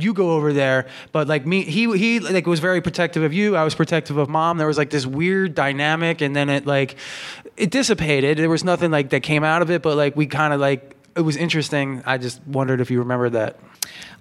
you 0.00 0.14
go 0.14 0.32
over 0.32 0.52
there 0.52 0.86
but 1.12 1.28
like 1.28 1.46
me 1.46 1.62
he 1.62 1.96
he 1.98 2.20
like 2.20 2.46
was 2.46 2.60
very 2.60 2.80
protective 2.80 3.22
of 3.22 3.32
you 3.32 3.56
i 3.56 3.64
was 3.64 3.74
protective 3.74 4.16
of 4.16 4.28
mom 4.28 4.56
there 4.56 4.66
was 4.66 4.78
like 4.78 4.90
this 4.90 5.04
weird 5.04 5.54
dynamic 5.54 6.20
and 6.20 6.34
then 6.34 6.48
it 6.48 6.66
like 6.66 6.96
it 7.56 7.70
dissipated 7.70 8.38
there 8.38 8.48
was 8.50 8.64
nothing 8.64 8.90
like 8.90 9.10
that 9.10 9.22
came 9.22 9.44
out 9.44 9.62
of 9.62 9.70
it 9.70 9.82
but 9.82 9.96
like 9.96 10.16
we 10.16 10.26
kind 10.26 10.52
of 10.54 10.60
like 10.60 10.96
it 11.16 11.20
was 11.20 11.36
interesting 11.36 12.02
i 12.06 12.16
just 12.18 12.40
wondered 12.46 12.80
if 12.80 12.90
you 12.90 12.98
remember 13.00 13.30
that 13.30 13.58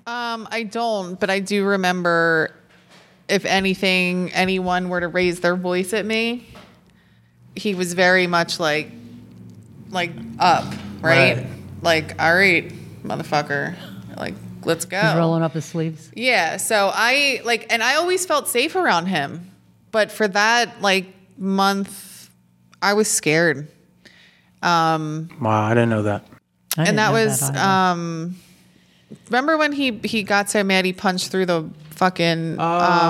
Um, 0.08 0.48
I 0.52 0.64
don't, 0.64 1.20
but 1.20 1.30
I 1.30 1.40
do 1.40 1.64
remember 1.64 2.52
if 3.30 3.46
anything, 3.46 4.34
anyone 4.34 4.90
were 4.90 5.00
to 5.00 5.08
raise 5.08 5.40
their 5.42 5.56
voice 5.56 5.94
at 5.94 6.06
me, 6.06 6.48
he 7.56 7.76
was 7.76 7.94
very 7.94 8.26
much 8.28 8.60
like, 8.60 8.90
like 9.92 10.12
up, 10.40 10.66
right? 11.02 11.38
Right. 11.38 11.48
Like, 11.84 12.22
all 12.22 12.34
right, 12.36 12.72
motherfucker, 13.04 13.76
like, 14.18 14.34
let's 14.64 14.86
go. 14.86 15.00
He's 15.00 15.16
rolling 15.16 15.44
up 15.44 15.54
his 15.54 15.66
sleeves. 15.66 16.12
Yeah. 16.16 16.58
So 16.58 16.90
I 16.94 17.42
like, 17.46 17.72
and 17.72 17.84
I 17.84 17.96
always 17.96 18.26
felt 18.26 18.48
safe 18.48 18.76
around 18.76 19.06
him, 19.06 19.52
but 19.92 20.12
for 20.12 20.28
that 20.28 20.82
like 20.82 21.06
month, 21.38 21.90
I 22.82 22.94
was 22.94 23.10
scared. 23.10 23.68
Um, 24.64 25.30
wow 25.42 25.64
i 25.66 25.70
didn't 25.74 25.90
know 25.90 26.04
that 26.04 26.24
I 26.78 26.84
and 26.86 27.00
that 27.00 27.12
was 27.12 27.42
either. 27.42 27.58
um 27.60 28.36
remember 29.30 29.58
when 29.58 29.72
he 29.72 30.00
he 30.04 30.22
got 30.22 30.52
so 30.52 30.64
mad 30.64 30.86
he 30.86 30.94
punched 30.94 31.32
through 31.32 31.48
the 31.48 31.68
fucking 31.96 32.58
Oh, 32.60 32.64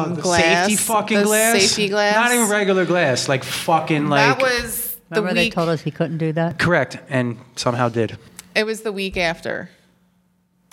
um, 0.06 0.15
the 0.15 0.22
glass, 0.22 0.68
safety 0.69 0.76
fucking 0.81 1.18
the 1.18 1.23
glass. 1.26 1.60
safety 1.61 1.89
glass. 1.89 2.15
Not 2.15 2.31
even 2.34 2.49
regular 2.49 2.85
glass. 2.85 3.27
Like 3.27 3.43
fucking 3.43 4.07
like. 4.07 4.38
that 4.38 4.41
was 4.41 4.95
the 5.10 5.15
Remember 5.22 5.34
they 5.35 5.45
week. 5.48 5.53
told 5.53 5.68
us 5.68 5.81
he 5.81 5.91
couldn't 5.91 6.19
do 6.19 6.31
that? 6.34 6.57
correct, 6.57 6.98
and 7.10 7.38
somehow 7.57 7.89
did. 7.89 8.18
It 8.56 8.65
was 8.65 8.81
the 8.81 8.91
week 8.93 9.18
after. 9.18 9.69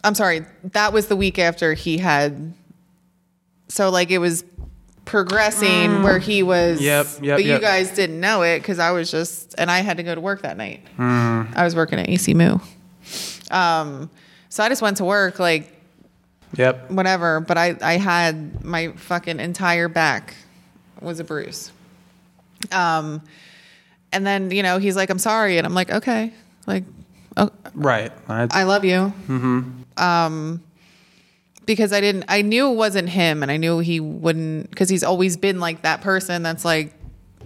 I'm 0.05 0.15
sorry. 0.15 0.47
That 0.63 0.93
was 0.93 1.09
the 1.09 1.17
week 1.17 1.41
after 1.41 1.75
he 1.75 1.99
had. 1.99 2.55
So 3.69 3.91
like 3.91 4.13
it 4.13 4.19
was 4.19 4.45
progressing 5.09 6.03
where 6.03 6.19
he 6.19 6.43
was. 6.43 6.79
Mm. 6.81 6.83
Yep, 6.83 7.07
yep, 7.23 7.37
But 7.39 7.45
you 7.45 7.59
guys 7.59 7.91
didn't 7.93 8.21
know 8.21 8.43
it 8.43 8.59
because 8.61 8.79
I 8.79 8.91
was 8.91 9.11
just 9.11 9.55
and 9.59 9.71
I 9.71 9.81
had 9.81 9.97
to 9.97 10.03
go 10.03 10.15
to 10.15 10.21
work 10.21 10.43
that 10.43 10.57
night. 10.57 10.83
Mm. 10.99 11.57
I 11.57 11.65
was 11.65 11.75
working 11.75 11.99
at 11.99 12.09
AC 12.09 12.35
Moore. 12.35 12.61
Um, 13.51 14.11
so 14.51 14.63
I 14.63 14.69
just 14.69 14.83
went 14.83 14.99
to 14.99 15.05
work 15.05 15.39
like 15.39 15.75
Yep. 16.57 16.91
whatever. 16.91 17.41
But 17.41 17.57
I 17.59 17.77
I 17.83 17.95
had 17.97 18.63
my 18.65 18.89
fucking 18.93 19.41
entire 19.41 19.89
back 19.89 20.35
was 21.01 21.21
a 21.21 21.25
bruise. 21.25 21.73
Um, 22.71 23.23
and 24.13 24.27
then 24.27 24.51
you 24.51 24.63
know 24.63 24.79
he's 24.79 24.97
like, 24.97 25.09
I'm 25.11 25.19
sorry, 25.19 25.57
and 25.59 25.67
I'm 25.67 25.75
like, 25.75 25.91
okay, 25.91 26.33
like, 26.67 26.85
oh, 27.37 27.51
Right. 27.75 28.13
I, 28.29 28.49
I 28.51 28.63
love 28.65 28.85
you. 28.85 29.13
Mm-hmm. 29.29 30.03
Um, 30.03 30.63
because 31.69 31.93
I 31.93 32.01
didn't, 32.01 32.25
I 32.29 32.43
knew 32.43 32.71
it 32.73 32.75
wasn't 32.75 33.11
him, 33.11 33.43
and 33.43 33.53
I 33.53 33.59
knew 33.59 33.79
he 33.79 34.01
wouldn't, 34.01 34.71
because 34.71 34.89
he's 34.89 35.05
always 35.05 35.37
been 35.37 35.61
like 35.61 35.83
that 35.83 36.01
person 36.01 36.43
that's 36.43 36.65
like, 36.65 36.95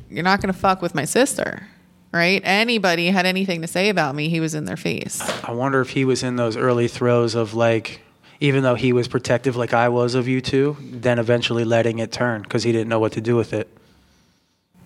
you're 0.08 0.22
not 0.22 0.40
gonna 0.40 0.52
fuck 0.52 0.80
with 0.80 0.94
my 0.94 1.04
sister, 1.04 1.66
right? 2.12 2.40
Anybody 2.44 3.08
had 3.08 3.26
anything 3.26 3.60
to 3.62 3.66
say 3.66 3.88
about 3.88 4.14
me, 4.14 4.28
he 4.28 4.38
was 4.38 4.54
in 4.54 4.64
their 4.64 4.76
face. 4.76 5.20
I 5.42 5.50
wonder 5.50 5.80
if 5.80 5.90
he 5.90 6.04
was 6.04 6.22
in 6.22 6.36
those 6.36 6.56
early 6.56 6.86
throes 6.86 7.34
of 7.34 7.52
like, 7.52 8.00
even 8.38 8.62
though 8.62 8.76
he 8.76 8.92
was 8.92 9.08
protective 9.08 9.56
like 9.56 9.74
I 9.74 9.88
was 9.88 10.14
of 10.14 10.28
you 10.28 10.40
two, 10.40 10.76
then 10.80 11.18
eventually 11.18 11.64
letting 11.64 11.98
it 11.98 12.12
turn 12.12 12.42
because 12.42 12.62
he 12.62 12.70
didn't 12.70 12.88
know 12.88 13.00
what 13.00 13.12
to 13.12 13.20
do 13.20 13.34
with 13.36 13.52
it. 13.52 13.68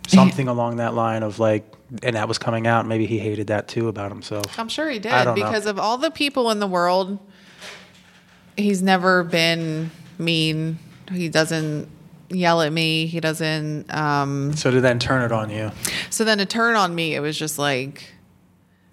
Something 0.08 0.48
along 0.48 0.76
that 0.76 0.94
line 0.94 1.22
of 1.22 1.38
like, 1.38 1.64
and 2.02 2.16
that 2.16 2.28
was 2.28 2.38
coming 2.38 2.66
out. 2.66 2.86
Maybe 2.86 3.06
he 3.06 3.18
hated 3.18 3.48
that 3.48 3.68
too 3.68 3.88
about 3.88 4.10
himself. 4.10 4.58
I'm 4.58 4.68
sure 4.68 4.88
he 4.88 4.98
did 4.98 5.10
don't 5.10 5.26
know. 5.26 5.34
because 5.34 5.66
of 5.66 5.78
all 5.78 5.98
the 5.98 6.10
people 6.10 6.50
in 6.50 6.58
the 6.60 6.66
world. 6.66 7.18
He's 8.56 8.82
never 8.82 9.22
been 9.24 9.90
mean. 10.18 10.78
He 11.12 11.28
doesn't 11.28 11.88
yell 12.30 12.62
at 12.62 12.72
me. 12.72 13.06
He 13.06 13.20
doesn't. 13.20 13.92
Um, 13.94 14.54
So 14.56 14.70
to 14.70 14.80
then 14.80 14.98
turn 14.98 15.22
it 15.22 15.32
on 15.32 15.50
you. 15.50 15.70
So 16.10 16.24
then 16.24 16.38
to 16.38 16.46
turn 16.46 16.74
on 16.76 16.94
me, 16.94 17.14
it 17.14 17.20
was 17.20 17.38
just 17.38 17.58
like 17.58 18.12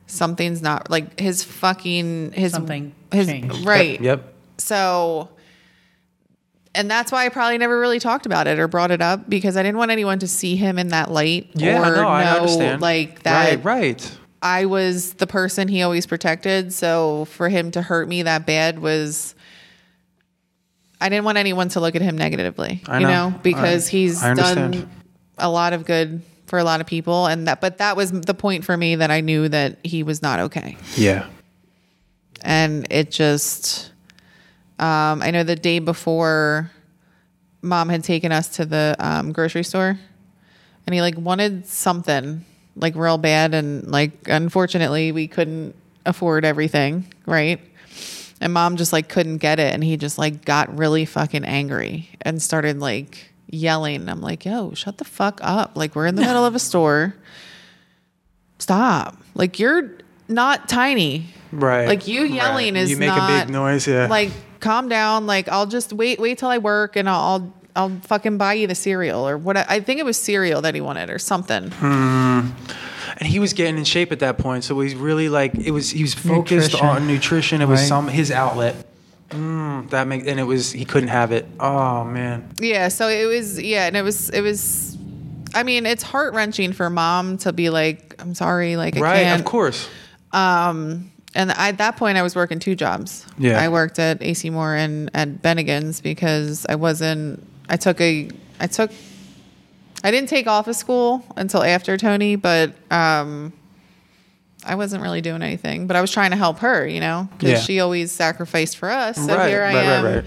something's 0.07 0.61
not 0.61 0.89
like 0.89 1.19
his 1.19 1.43
fucking 1.43 2.33
his 2.33 2.51
Something 2.51 2.93
his 3.11 3.27
changed. 3.27 3.65
right. 3.65 3.99
Yep. 3.99 4.33
So 4.59 5.29
and 6.75 6.89
that's 6.89 7.11
why 7.11 7.25
I 7.25 7.29
probably 7.29 7.57
never 7.57 7.79
really 7.79 7.99
talked 7.99 8.25
about 8.25 8.47
it 8.47 8.59
or 8.59 8.67
brought 8.67 8.91
it 8.91 9.01
up 9.01 9.29
because 9.29 9.55
I 9.57 9.63
didn't 9.63 9.77
want 9.77 9.91
anyone 9.91 10.19
to 10.19 10.27
see 10.27 10.55
him 10.55 10.77
in 10.79 10.89
that 10.89 11.11
light 11.11 11.49
Yeah. 11.53 11.87
or 11.87 11.95
no, 11.95 12.07
I 12.07 12.25
understand. 12.25 12.81
like 12.81 13.23
that 13.23 13.63
Right. 13.63 13.63
Right. 13.63 14.17
I 14.41 14.65
was 14.65 15.13
the 15.13 15.27
person 15.27 15.67
he 15.69 15.81
always 15.83 16.05
protected. 16.05 16.73
So 16.73 17.25
for 17.25 17.47
him 17.49 17.71
to 17.71 17.81
hurt 17.81 18.07
me 18.09 18.23
that 18.23 18.45
bad 18.45 18.79
was 18.79 19.35
I 21.03 21.09
didn't 21.09 21.25
want 21.25 21.37
anyone 21.37 21.67
to 21.69 21.79
look 21.81 21.95
at 21.95 22.01
him 22.01 22.17
negatively, 22.17 22.81
I 22.87 22.99
you 22.99 23.07
know. 23.07 23.29
know, 23.29 23.39
because 23.43 23.87
I- 23.89 23.91
he's 23.91 24.21
done 24.21 24.89
a 25.37 25.49
lot 25.49 25.73
of 25.73 25.85
good 25.85 26.21
for 26.47 26.59
a 26.59 26.63
lot 26.63 26.79
of 26.81 26.87
people 26.87 27.25
and 27.25 27.47
that 27.47 27.59
but 27.61 27.79
that 27.79 27.97
was 27.97 28.11
the 28.11 28.33
point 28.33 28.63
for 28.63 28.77
me 28.77 28.95
that 28.95 29.09
I 29.11 29.21
knew 29.21 29.49
that 29.49 29.79
he 29.83 30.03
was 30.03 30.21
not 30.21 30.39
okay. 30.39 30.77
Yeah. 30.95 31.25
And 32.41 32.87
it 32.89 33.11
just 33.11 33.91
um 34.79 35.21
I 35.21 35.31
know 35.31 35.43
the 35.43 35.55
day 35.55 35.79
before 35.79 36.71
mom 37.61 37.89
had 37.89 38.03
taken 38.03 38.31
us 38.31 38.47
to 38.57 38.65
the 38.65 38.95
um, 38.99 39.31
grocery 39.31 39.63
store 39.63 39.97
and 40.85 40.93
he 40.93 41.01
like 41.01 41.17
wanted 41.17 41.65
something 41.65 42.43
like 42.75 42.95
real 42.95 43.17
bad 43.17 43.53
and 43.53 43.87
like 43.89 44.11
unfortunately 44.27 45.11
we 45.11 45.27
couldn't 45.27 45.75
afford 46.05 46.43
everything 46.45 47.05
right 47.25 47.61
and 48.43 48.51
mom 48.53 48.75
just 48.75 48.91
like 48.91 49.07
couldn't 49.07 49.37
get 49.37 49.57
it. 49.57 49.73
And 49.73 49.83
he 49.83 49.95
just 49.95 50.17
like 50.17 50.43
got 50.43 50.77
really 50.77 51.05
fucking 51.05 51.45
angry 51.45 52.09
and 52.21 52.41
started 52.41 52.79
like 52.79 53.31
yelling. 53.47 54.09
I'm 54.09 54.21
like 54.21 54.43
yo 54.43 54.73
shut 54.73 54.97
the 54.97 55.05
fuck 55.05 55.39
up. 55.41 55.77
Like 55.77 55.95
we're 55.95 56.07
in 56.07 56.15
the 56.15 56.21
middle 56.21 56.45
of 56.45 56.53
a 56.53 56.59
store. 56.59 57.15
Stop. 58.59 59.17
Like 59.33 59.59
you're 59.59 59.91
not 60.27 60.67
tiny. 60.67 61.27
Right. 61.53 61.87
Like, 61.87 62.07
you 62.07 62.23
yelling 62.23 62.75
is 62.75 62.89
You 62.89 62.97
make 62.97 63.11
a 63.11 63.45
big 63.45 63.49
noise. 63.49 63.87
Yeah. 63.87 64.07
like 64.07 64.31
calm 64.59 64.89
down. 64.89 65.25
Like 65.25 65.47
i'll 65.47 65.65
just 65.65 65.93
wait 65.93 66.19
wait 66.19 66.37
till 66.37 66.49
i 66.49 66.57
work 66.57 66.97
and 66.97 67.09
i'll 67.09 67.21
i'll, 67.21 67.53
I'll 67.75 67.99
fucking 68.01 68.37
buy 68.37 68.53
you 68.53 68.67
the 68.67 68.75
cereal 68.75 69.27
or 69.27 69.37
what 69.37 69.57
i 69.57 69.79
think 69.79 69.99
it 69.99 70.05
was 70.05 70.17
cereal 70.17 70.61
that 70.61 70.75
he 70.75 70.81
wanted 70.81 71.09
or 71.09 71.17
something 71.17 71.71
hmm. 71.71 72.49
And 73.17 73.27
he 73.27 73.39
was 73.39 73.53
getting 73.53 73.77
in 73.77 73.83
shape 73.83 74.11
at 74.11 74.19
that 74.19 74.37
point, 74.37 74.63
so 74.63 74.79
he's 74.79 74.95
really 74.95 75.29
like 75.29 75.53
it 75.55 75.71
was. 75.71 75.89
He 75.91 76.01
was 76.01 76.13
focused 76.13 76.73
Nutrition. 76.73 76.85
on 76.87 77.07
nutrition. 77.07 77.61
It 77.61 77.67
was 77.67 77.79
Right. 77.81 77.87
some 77.89 78.07
his 78.07 78.31
outlet. 78.31 78.75
Mm, 79.29 79.89
that 79.89 80.07
make 80.07 80.27
and 80.27 80.39
it 80.39 80.43
was 80.43 80.71
he 80.71 80.85
couldn't 80.85 81.09
have 81.09 81.31
it. 81.31 81.47
Oh 81.59 82.03
man. 82.03 82.51
yeah 82.59 82.87
so 82.89 83.07
it 83.07 83.25
was 83.25 83.59
yeah 83.59 83.87
and 83.87 83.97
it 83.97 84.03
was 84.03 84.29
it 84.29 84.41
was 84.41 84.95
i 85.55 85.63
mean 85.63 85.87
it's 85.87 86.03
heart-wrenching 86.03 86.71
for 86.73 86.87
mom 86.91 87.37
to 87.39 87.51
be 87.51 87.71
like 87.71 88.15
i'm 88.19 88.35
sorry 88.35 88.75
like 88.75 88.95
i 88.97 88.99
Right. 88.99 89.23
can't 89.23 89.39
Of 89.39 89.45
course. 89.45 89.89
um 90.31 91.09
and 91.35 91.51
I, 91.51 91.69
at 91.69 91.77
that 91.79 91.97
point 91.97 92.17
i 92.17 92.21
was 92.21 92.35
working 92.35 92.59
two 92.59 92.75
jobs 92.75 93.25
Yeah. 93.39 93.59
i 93.59 93.69
worked 93.69 93.97
at 93.97 94.21
ac 94.21 94.49
moore 94.51 94.75
and 94.75 95.09
at 95.15 95.41
bennigan's 95.41 95.99
because 96.01 96.65
i 96.69 96.75
wasn't 96.75 97.43
i 97.69 97.75
took 97.77 97.99
a 98.01 98.29
i 98.59 98.67
took 98.67 98.91
i 100.03 100.11
didn't 100.11 100.29
take 100.29 100.47
off 100.47 100.67
of 100.67 100.75
school 100.75 101.23
until 101.37 101.63
after 101.63 101.97
tony 101.97 102.35
but 102.35 102.73
um 102.91 103.51
i 104.65 104.75
wasn't 104.75 105.01
really 105.01 105.21
doing 105.21 105.41
anything 105.41 105.87
but 105.87 105.95
i 105.95 106.01
was 106.01 106.11
trying 106.11 106.31
to 106.31 106.37
help 106.37 106.59
her 106.59 106.85
you 106.87 106.99
know 106.99 107.27
because 107.33 107.49
Yeah. 107.51 107.59
she 107.59 107.79
always 107.79 108.11
sacrificed 108.11 108.77
for 108.77 108.89
us 108.89 109.15
so 109.17 109.35
right. 109.35 109.49
here 109.49 109.63
i 109.63 109.73
right. 109.73 109.83
am 109.83 110.05
Right. 110.05 110.15
Right. 110.15 110.25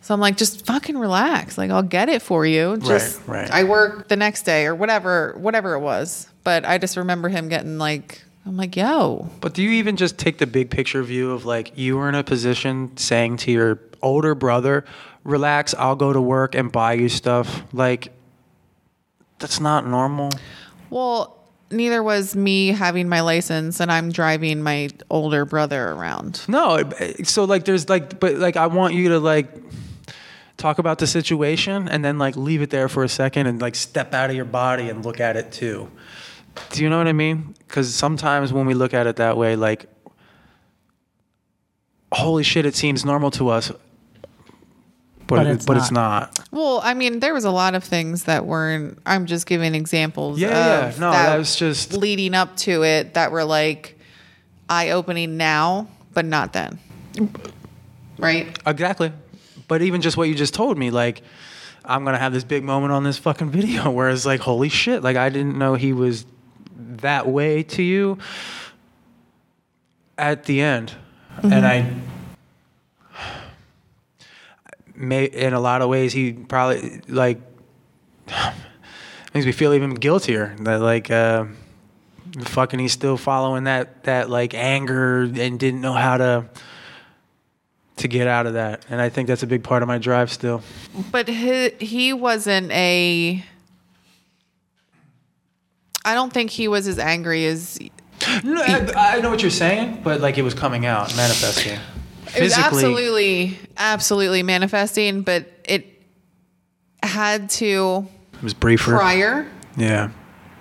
so 0.00 0.12
I'm 0.14 0.18
like, 0.20 0.36
just 0.36 0.66
fucking 0.66 0.98
relax. 0.98 1.56
Like 1.56 1.70
I'll 1.70 1.82
get 1.84 2.08
it 2.08 2.22
for 2.22 2.44
you. 2.44 2.76
Just 2.78 3.20
right. 3.28 3.48
I 3.48 3.62
work 3.62 4.08
the 4.08 4.16
next 4.16 4.42
day 4.42 4.66
or 4.66 4.74
whatever, 4.74 5.36
whatever 5.38 5.74
it 5.74 5.78
was. 5.78 6.26
But 6.42 6.64
I 6.64 6.78
just 6.78 6.96
remember 6.96 7.28
him 7.28 7.48
getting 7.48 7.78
like, 7.78 8.20
I'm 8.44 8.56
like, 8.56 8.74
yo, 8.74 9.30
But 9.40 9.54
do 9.54 9.62
you 9.62 9.70
even 9.70 9.96
just 9.96 10.18
take 10.18 10.38
the 10.38 10.46
big 10.48 10.70
picture 10.70 11.04
view 11.04 11.30
of 11.30 11.44
like 11.44 11.78
you 11.78 11.96
were 11.96 12.08
in 12.08 12.16
a 12.16 12.24
position 12.24 12.96
saying 12.96 13.36
to 13.38 13.52
your 13.52 13.78
older 14.02 14.34
brother, 14.34 14.84
"Relax, 15.22 15.72
I'll 15.78 15.94
go 15.94 16.12
to 16.12 16.20
work 16.20 16.56
and 16.56 16.72
buy 16.72 16.94
you 16.94 17.08
stuff." 17.08 17.62
Like 17.72 18.10
that's 19.42 19.60
not 19.60 19.86
normal. 19.86 20.30
well, 20.88 21.36
neither 21.70 22.02
was 22.02 22.36
me 22.36 22.68
having 22.68 23.08
my 23.08 23.20
license 23.20 23.80
and 23.80 23.90
I'm 23.90 24.12
driving 24.12 24.62
my 24.62 24.90
older 25.10 25.44
brother 25.44 25.90
around. 25.90 26.42
No, 26.46 26.82
so 27.24 27.44
like 27.44 27.64
there's 27.64 27.88
like 27.88 28.20
but 28.20 28.36
like 28.36 28.56
I 28.56 28.66
want 28.68 28.94
you 28.94 29.08
to 29.10 29.18
like 29.18 29.48
talk 30.58 30.78
about 30.78 30.98
the 30.98 31.06
situation 31.06 31.88
and 31.88 32.04
then 32.04 32.18
like 32.18 32.36
leave 32.36 32.62
it 32.62 32.70
there 32.70 32.88
for 32.88 33.02
a 33.02 33.08
second 33.08 33.46
and 33.48 33.60
like 33.60 33.74
step 33.74 34.14
out 34.14 34.30
of 34.30 34.36
your 34.36 34.44
body 34.44 34.88
and 34.90 35.04
look 35.04 35.18
at 35.18 35.36
it 35.36 35.50
too. 35.50 35.90
Do 36.70 36.82
you 36.82 36.90
know 36.90 36.98
what 36.98 37.08
I 37.08 37.12
mean? 37.12 37.54
Cuz 37.68 37.92
sometimes 37.94 38.52
when 38.52 38.66
we 38.66 38.74
look 38.74 38.94
at 38.94 39.06
it 39.06 39.16
that 39.16 39.36
way 39.36 39.56
like 39.56 39.86
holy 42.12 42.42
shit 42.44 42.66
it 42.66 42.76
seems 42.76 43.04
normal 43.04 43.30
to 43.32 43.48
us 43.48 43.72
but 45.36 45.44
But 45.44 45.46
it- 45.46 45.54
it's 45.54 45.66
but 45.66 45.76
it's 45.76 45.90
not. 45.90 46.38
Well, 46.50 46.80
I 46.84 46.94
mean, 46.94 47.20
there 47.20 47.32
was 47.34 47.44
a 47.44 47.50
lot 47.50 47.74
of 47.74 47.82
things 47.82 48.24
that 48.24 48.44
weren't. 48.44 48.98
I'm 49.06 49.26
just 49.26 49.46
giving 49.46 49.74
examples. 49.74 50.38
Yeah, 50.38 50.88
of 50.88 50.94
yeah. 50.94 51.00
No, 51.00 51.10
that 51.12 51.38
was 51.38 51.56
just- 51.56 51.92
leading 51.92 52.34
up 52.34 52.56
to 52.58 52.84
it 52.84 53.14
that 53.14 53.32
were 53.32 53.44
like 53.44 53.98
eye 54.68 54.90
opening 54.90 55.36
now, 55.36 55.88
but 56.12 56.24
not 56.24 56.52
then. 56.52 56.78
Right? 58.18 58.56
Exactly. 58.66 59.12
But 59.68 59.82
even 59.82 60.00
just 60.02 60.16
what 60.16 60.28
you 60.28 60.34
just 60.34 60.54
told 60.54 60.78
me, 60.78 60.90
like, 60.90 61.22
I'm 61.84 62.04
gonna 62.04 62.18
have 62.18 62.32
this 62.32 62.44
big 62.44 62.62
moment 62.62 62.92
on 62.92 63.04
this 63.04 63.18
fucking 63.18 63.50
video 63.50 63.90
where 63.90 64.10
it's 64.10 64.26
like, 64.26 64.40
holy 64.40 64.68
shit, 64.68 65.02
like 65.02 65.16
I 65.16 65.28
didn't 65.30 65.56
know 65.58 65.74
he 65.74 65.92
was 65.92 66.26
that 66.76 67.26
way 67.26 67.62
to 67.62 67.82
you 67.82 68.18
at 70.18 70.44
the 70.44 70.60
end. 70.60 70.92
And 71.42 71.52
mm-hmm. 71.52 71.64
I 71.64 71.86
may 74.94 75.24
in 75.24 75.52
a 75.52 75.60
lot 75.60 75.82
of 75.82 75.88
ways 75.88 76.12
he 76.12 76.32
probably 76.32 77.00
like 77.08 77.40
makes 79.34 79.46
me 79.46 79.52
feel 79.52 79.72
even 79.74 79.94
guiltier 79.94 80.54
that 80.60 80.80
like 80.80 81.10
uh 81.10 81.44
fucking 82.40 82.78
he's 82.78 82.92
still 82.92 83.16
following 83.16 83.64
that 83.64 84.04
that 84.04 84.30
like 84.30 84.54
anger 84.54 85.22
and 85.22 85.58
didn't 85.58 85.80
know 85.80 85.92
how 85.92 86.16
to 86.16 86.44
to 88.02 88.08
get 88.08 88.26
out 88.26 88.46
of 88.46 88.54
that. 88.54 88.84
And 88.90 89.00
I 89.00 89.08
think 89.08 89.28
that's 89.28 89.42
a 89.42 89.46
big 89.46 89.62
part 89.62 89.82
of 89.82 89.86
my 89.88 89.98
drive 89.98 90.30
still. 90.32 90.62
But 91.10 91.28
he, 91.28 91.70
he 91.78 92.12
wasn't 92.12 92.70
a. 92.72 93.44
I 96.04 96.14
don't 96.14 96.32
think 96.32 96.50
he 96.50 96.68
was 96.68 96.88
as 96.88 96.98
angry 96.98 97.46
as. 97.46 97.78
No, 98.44 98.60
I, 98.60 99.16
I 99.16 99.20
know 99.20 99.30
what 99.30 99.42
you're 99.42 99.50
saying, 99.50 100.00
but 100.02 100.20
like 100.20 100.38
it 100.38 100.42
was 100.42 100.54
coming 100.54 100.86
out, 100.86 101.14
manifesting. 101.16 101.78
It 102.36 102.42
was 102.42 102.56
absolutely, 102.56 103.58
absolutely 103.76 104.42
manifesting, 104.42 105.22
but 105.22 105.46
it 105.64 105.86
had 107.02 107.50
to 107.50 108.06
It 108.34 108.42
was 108.42 108.54
briefer. 108.54 108.92
prior. 108.96 109.46
Yeah. 109.76 110.10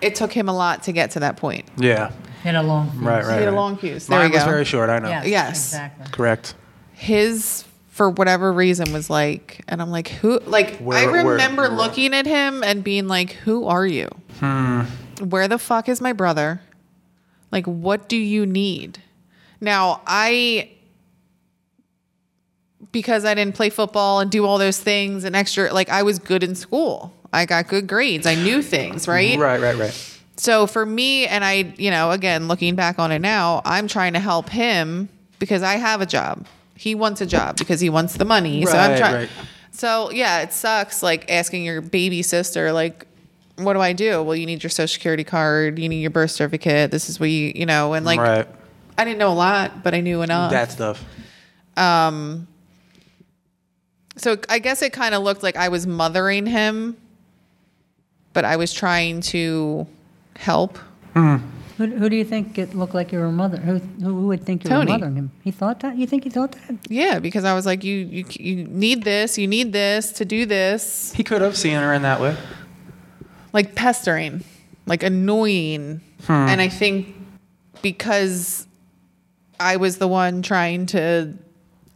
It 0.02 0.16
took 0.16 0.32
him 0.34 0.50
a 0.50 0.54
lot 0.54 0.84
to 0.84 0.92
get 0.92 1.12
to 1.12 1.20
that 1.22 1.38
point. 1.38 1.66
Yeah. 1.78 2.12
Had 2.44 2.56
a 2.56 2.64
long 2.64 2.90
fuse. 2.90 3.02
Right, 3.04 3.24
right. 3.24 3.34
He 3.38 3.44
had 3.46 3.54
a 3.54 3.56
long 3.56 3.78
fuse. 3.78 4.08
There 4.08 4.18
Mine 4.20 4.32
we 4.32 4.36
was 4.38 4.44
very 4.46 4.66
short, 4.66 4.90
I 4.90 5.00
know. 5.00 5.10
Yes, 5.10 5.28
Yes. 5.28 5.50
Exactly. 5.68 6.06
Correct. 6.12 6.56
His, 6.94 7.66
for 7.92 8.10
whatever 8.10 8.52
reason, 8.52 8.92
was 8.94 9.10
like, 9.12 9.64
and 9.68 9.80
I'm 9.82 9.92
like, 9.92 10.08
who? 10.08 10.40
Like, 10.48 10.78
Where- 10.80 10.98
I 10.98 11.12
where- 11.12 11.26
remember 11.26 11.64
where- 11.64 11.72
looking 11.72 12.14
at 12.16 12.26
him 12.26 12.64
and 12.64 12.84
being 12.84 13.08
like, 13.08 13.34
who 13.34 13.68
are 13.68 13.86
you? 13.86 14.08
Hmm. 14.40 14.82
Where 15.22 15.48
the 15.48 15.60
fuck 15.60 15.88
is 15.88 16.02
my 16.02 16.14
brother? 16.14 16.62
Like, 17.52 17.66
what 17.68 18.10
do 18.10 18.18
you 18.18 18.46
need? 18.48 19.00
Now, 19.60 20.02
I 20.08 20.72
because 22.92 23.26
I 23.26 23.34
didn't 23.34 23.56
play 23.56 23.70
football 23.70 24.20
and 24.20 24.30
do 24.32 24.46
all 24.46 24.58
those 24.58 24.80
things 24.80 25.24
and 25.24 25.36
extra 25.36 25.74
like 25.74 25.90
I 25.90 26.04
was 26.04 26.20
good 26.20 26.44
in 26.44 26.56
school. 26.56 27.14
I 27.34 27.46
got 27.46 27.68
good 27.68 27.88
grades. 27.88 28.28
I 28.28 28.36
knew 28.36 28.62
things, 28.62 29.08
right? 29.08 29.38
Right, 29.40 29.60
right, 29.62 29.78
right. 29.78 30.08
So 30.38 30.68
for 30.68 30.86
me 30.86 31.28
and 31.28 31.46
I, 31.46 31.74
you 31.78 31.92
know, 31.92 32.12
again, 32.12 32.48
looking 32.48 32.76
back 32.76 33.00
on 33.00 33.12
it 33.12 33.20
now, 33.20 33.62
I'm 33.64 33.88
trying 33.88 34.14
to 34.14 34.20
help 34.20 34.50
him 34.50 35.08
because 35.40 35.64
I 35.64 35.76
have 35.76 36.02
a 36.02 36.06
job. 36.06 36.46
He 36.76 36.96
wants 36.96 37.22
a 37.22 37.26
job 37.26 37.58
because 37.58 37.80
he 37.80 37.90
wants 37.90 38.16
the 38.16 38.26
money. 38.26 38.66
so 38.66 38.78
I'm 38.78 38.92
Right, 38.92 38.98
trying 38.98 39.14
right. 39.16 39.30
So 39.72 40.12
yeah, 40.12 40.42
it 40.42 40.52
sucks 40.52 41.02
like 41.04 41.30
asking 41.32 41.64
your 41.64 41.82
baby 41.82 42.22
sister 42.22 42.72
like 42.72 43.06
what 43.58 43.74
do 43.74 43.80
I 43.80 43.94
do? 43.94 44.24
Well, 44.24 44.36
you 44.36 44.46
need 44.48 44.64
your 44.64 44.70
social 44.72 44.92
security 44.92 45.24
card, 45.24 45.78
you 45.78 45.88
need 45.88 46.02
your 46.02 46.10
birth 46.10 46.32
certificate. 46.32 46.90
This 46.90 47.10
is 47.10 47.20
what 47.20 47.30
you, 47.30 47.52
you 47.56 47.66
know, 47.66 47.94
and 47.94 48.06
like 48.06 48.20
right. 48.20 48.48
I 48.98 49.06
didn't 49.06 49.20
know 49.20 49.32
a 49.32 49.36
lot, 49.36 49.84
but 49.84 49.94
I 49.94 50.02
knew 50.02 50.22
enough. 50.22 50.52
That 50.52 50.72
stuff. 50.72 51.04
Um, 51.78 52.48
So 54.18 54.38
I 54.50 54.60
guess 54.60 54.82
it 54.82 54.94
kind 54.94 55.16
of 55.16 55.24
looked 55.24 55.44
like 55.44 55.56
I 55.56 55.70
was 55.70 55.88
mothering 55.88 56.46
him, 56.46 56.98
but 58.34 58.46
I 58.46 58.56
was 58.58 58.74
trying 58.74 59.22
to 59.22 59.88
help. 60.36 60.78
Mm-hmm. 61.16 61.46
Who, 61.78 61.88
who 61.88 62.10
do 62.10 62.16
you 62.16 62.26
think 62.26 62.58
it 62.60 62.76
looked 62.76 62.94
like 62.94 63.12
you 63.12 63.20
were 63.20 63.32
mother? 63.32 63.58
Who, 63.58 63.80
who 63.80 64.28
would 64.28 64.44
think 64.44 64.64
you 64.64 64.70
Tony. 64.70 64.92
were 64.92 64.98
mothering 64.98 65.16
him? 65.16 65.32
He 65.44 65.50
thought 65.52 65.80
that? 65.80 65.98
You 65.98 66.06
think 66.06 66.26
he 66.26 66.30
thought 66.30 66.52
that? 66.52 66.78
Yeah, 66.90 67.20
because 67.20 67.44
I 67.44 67.56
was 67.56 67.66
like, 67.66 67.84
you, 67.84 67.96
you, 67.96 68.26
you 68.30 68.64
need 68.66 69.04
this, 69.04 69.38
you 69.38 69.48
need 69.48 69.74
this 69.74 70.12
to 70.14 70.26
do 70.26 70.46
this, 70.46 71.12
He 71.14 71.24
could 71.24 71.42
have 71.42 71.58
seen 71.58 71.78
her 71.78 71.94
in 71.94 72.04
that 72.04 72.22
way. 72.22 72.36
like 73.54 73.74
pestering, 73.74 74.44
like 74.86 75.02
annoying, 75.02 76.02
hmm. 76.26 76.32
and 76.32 76.62
I 76.62 76.68
think 76.68 77.16
because 77.82 78.68
I 79.60 79.78
was 79.78 79.98
the 79.98 80.08
one 80.08 80.42
trying 80.42 80.86
to 80.88 81.34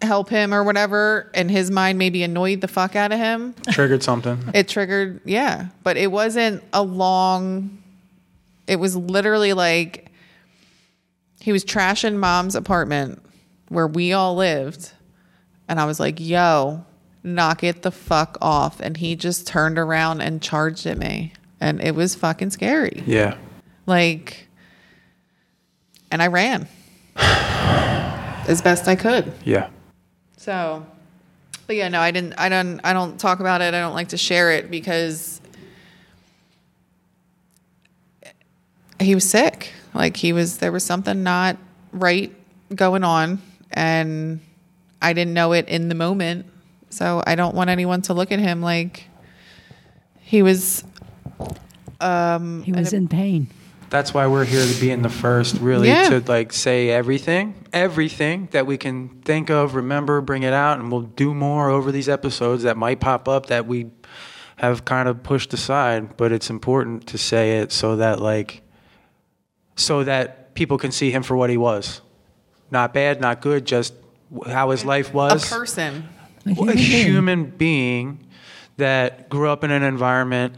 help 0.05 0.29
him 0.29 0.53
or 0.53 0.63
whatever, 0.63 1.29
and 1.33 1.49
his 1.49 1.69
mind 1.69 1.97
maybe 1.97 2.23
annoyed 2.23 2.61
the 2.61 2.67
fuck 2.67 2.95
out 2.95 3.11
of 3.11 3.19
him. 3.19 3.53
Triggered 3.71 4.03
something. 4.03 4.39
It 4.53 4.67
triggered, 4.67 5.21
yeah, 5.25 5.67
but 5.83 5.97
it 5.97 6.11
wasn't 6.11 6.63
a 6.73 6.81
long. 6.81 7.81
It 8.67 8.77
was 8.77 8.95
literally 8.95 9.53
like 9.53 10.09
he 11.39 11.51
was 11.51 11.63
trashing 11.63 12.15
mom's 12.15 12.55
apartment 12.55 13.21
where 13.69 13.87
we 13.87 14.13
all 14.13 14.35
lived, 14.35 14.91
and 15.67 15.79
I 15.79 15.85
was 15.85 15.99
like, 15.99 16.19
"Yo, 16.19 16.85
knock 17.23 17.63
it 17.63 17.81
the 17.81 17.91
fuck 17.91 18.37
off!" 18.41 18.79
And 18.79 18.97
he 18.97 19.15
just 19.15 19.47
turned 19.47 19.77
around 19.77 20.21
and 20.21 20.41
charged 20.41 20.85
at 20.85 20.97
me, 20.97 21.33
and 21.59 21.81
it 21.81 21.95
was 21.95 22.15
fucking 22.15 22.51
scary. 22.51 23.03
Yeah. 23.05 23.37
Like, 23.85 24.47
and 26.09 26.21
I 26.21 26.27
ran 26.27 26.67
as 27.15 28.61
best 28.61 28.87
I 28.87 28.95
could. 28.95 29.31
Yeah. 29.43 29.69
So, 30.45 30.85
but 31.65 31.75
yeah, 31.75 31.87
no, 31.89 31.99
I 31.99 32.11
didn't. 32.11 32.35
I 32.37 32.49
don't. 32.49 32.79
I 32.83 32.93
don't 32.93 33.19
talk 33.19 33.39
about 33.39 33.61
it. 33.61 33.73
I 33.73 33.79
don't 33.79 33.95
like 33.95 34.09
to 34.09 34.17
share 34.17 34.51
it 34.51 34.69
because 34.69 35.41
he 38.99 39.15
was 39.15 39.27
sick. 39.27 39.73
Like 39.95 40.15
he 40.15 40.33
was. 40.33 40.59
There 40.59 40.71
was 40.71 40.83
something 40.83 41.23
not 41.23 41.57
right 41.91 42.31
going 42.75 43.03
on, 43.03 43.41
and 43.71 44.39
I 45.01 45.13
didn't 45.13 45.33
know 45.33 45.53
it 45.53 45.67
in 45.67 45.89
the 45.89 45.95
moment. 45.95 46.45
So 46.91 47.23
I 47.25 47.33
don't 47.33 47.55
want 47.55 47.71
anyone 47.71 48.03
to 48.03 48.13
look 48.13 48.31
at 48.31 48.37
him 48.37 48.61
like 48.61 49.05
he 50.21 50.43
was. 50.43 50.83
Um, 51.99 52.61
He 52.61 52.71
was 52.71 52.93
in 52.93 53.07
pain. 53.07 53.47
That's 53.89 54.13
why 54.13 54.27
we're 54.27 54.45
here 54.45 54.65
to 54.65 54.79
be 54.81 54.89
in 54.91 55.01
the 55.03 55.09
first, 55.09 55.57
really, 55.61 55.87
Yeah. 55.89 56.09
to 56.09 56.23
like 56.27 56.51
say 56.51 56.89
everything, 56.89 57.53
everything 57.71 58.47
that 58.51 58.65
we 58.65 58.77
can 58.77 59.09
think 59.23 59.49
of, 59.49 59.75
remember, 59.75 60.21
bring 60.21 60.43
it 60.43 60.53
out, 60.53 60.79
and 60.79 60.91
we'll 60.91 61.01
do 61.01 61.33
more 61.33 61.69
over 61.69 61.91
these 61.91 62.09
episodes 62.09 62.63
that 62.63 62.77
might 62.77 62.99
pop 62.99 63.27
up 63.27 63.45
that 63.47 63.67
we 63.67 63.87
have 64.57 64.85
kind 64.85 65.07
of 65.07 65.21
pushed 65.23 65.53
aside. 65.53 66.17
But 66.17 66.31
it's 66.31 66.49
important 66.49 67.07
to 67.07 67.17
say 67.17 67.59
it 67.59 67.71
so 67.71 67.97
that 67.97 68.19
like, 68.19 68.63
so 69.75 70.03
that 70.03 70.55
people 70.55 70.77
can 70.77 70.91
see 70.91 71.11
him 71.11 71.21
for 71.23 71.35
what 71.37 71.49
he 71.49 71.57
was, 71.57 72.01
not 72.71 72.93
bad, 72.93 73.21
not 73.21 73.41
good, 73.41 73.65
just 73.65 73.93
how 74.47 74.71
his 74.71 74.83
life 74.83 75.13
was. 75.13 75.45
a 75.51 75.55
person. 75.55 76.09
A 76.47 76.49
a 76.49 76.53
human 76.53 76.75
being. 76.75 77.05
human 77.05 77.45
being 77.45 78.19
that 78.77 79.29
grew 79.29 79.49
up 79.49 79.63
in 79.63 79.71
an 79.71 79.83
environment 79.83 80.53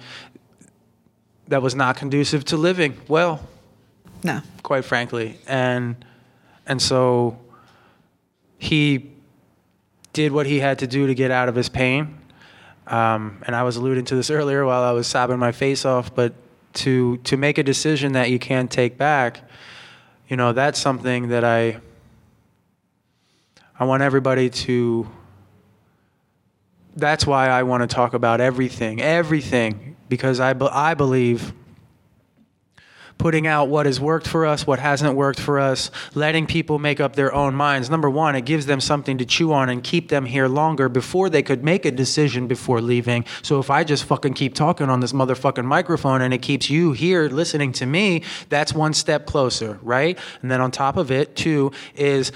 that 1.47 1.61
was 1.61 1.75
not 1.75 1.95
conducive 1.97 2.43
to 2.45 2.57
living 2.57 2.97
well, 3.07 3.39
No. 4.23 4.41
quite 4.63 4.85
frankly. 4.85 5.37
And 5.47 5.95
and 6.65 6.81
so 6.81 7.37
he 8.57 9.11
did 10.13 10.31
what 10.31 10.45
he 10.45 10.59
had 10.59 10.79
to 10.79 10.87
do 10.87 11.07
to 11.07 11.15
get 11.15 11.31
out 11.31 11.47
of 11.47 11.55
his 11.55 11.69
pain. 11.69 12.17
Um, 12.87 13.41
and 13.45 13.55
I 13.55 13.63
was 13.63 13.75
alluding 13.77 14.05
to 14.05 14.15
this 14.15 14.29
earlier 14.29 14.65
while 14.65 14.81
I 14.83 14.91
was 14.91 15.07
sobbing 15.07 15.39
my 15.39 15.51
face 15.51 15.85
off, 15.85 16.13
but 16.15 16.33
to 16.73 17.17
to 17.17 17.37
make 17.37 17.57
a 17.57 17.63
decision 17.63 18.13
that 18.13 18.29
you 18.29 18.39
can't 18.39 18.69
take 18.71 18.97
back, 18.97 19.41
you 20.27 20.35
know, 20.37 20.53
that's 20.53 20.79
something 20.79 21.29
that 21.29 21.43
I 21.43 21.79
I 23.79 23.85
want 23.85 24.03
everybody 24.03 24.49
to 24.49 25.07
that's 26.97 27.25
why 27.25 27.47
I 27.47 27.63
want 27.63 27.81
to 27.81 27.87
talk 27.87 28.13
about 28.13 28.41
everything, 28.41 29.01
everything, 29.01 29.95
because 30.09 30.39
I, 30.39 30.53
be- 30.53 30.65
I 30.65 30.93
believe 30.93 31.53
putting 33.17 33.47
out 33.47 33.67
what 33.67 33.85
has 33.85 33.99
worked 33.99 34.27
for 34.27 34.45
us, 34.45 34.67
what 34.67 34.79
hasn't 34.79 35.15
worked 35.15 35.39
for 35.39 35.59
us, 35.59 35.89
letting 36.13 36.45
people 36.45 36.77
make 36.79 36.99
up 36.99 37.15
their 37.15 37.33
own 37.33 37.55
minds. 37.55 37.89
Number 37.89 38.09
one, 38.09 38.35
it 38.35 38.45
gives 38.45 38.65
them 38.65 38.79
something 38.79 39.17
to 39.17 39.25
chew 39.25 39.51
on 39.53 39.69
and 39.69 39.83
keep 39.83 40.09
them 40.09 40.25
here 40.25 40.47
longer 40.47 40.87
before 40.87 41.29
they 41.29 41.41
could 41.41 41.63
make 41.63 41.85
a 41.85 41.91
decision 41.91 42.47
before 42.47 42.79
leaving. 42.79 43.25
So 43.41 43.59
if 43.59 43.69
I 43.69 43.83
just 43.83 44.03
fucking 44.03 44.33
keep 44.33 44.53
talking 44.53 44.89
on 44.89 44.99
this 44.99 45.13
motherfucking 45.13 45.65
microphone 45.65 46.21
and 46.21 46.33
it 46.33 46.41
keeps 46.43 46.69
you 46.69 46.91
here 46.91 47.27
listening 47.27 47.71
to 47.73 47.85
me, 47.85 48.23
that's 48.49 48.73
one 48.73 48.93
step 48.93 49.25
closer, 49.25 49.79
right? 49.81 50.17
And 50.41 50.51
then 50.51 50.61
on 50.61 50.71
top 50.71 50.97
of 50.97 51.11
it, 51.11 51.35
too, 51.35 51.71
is 51.95 52.31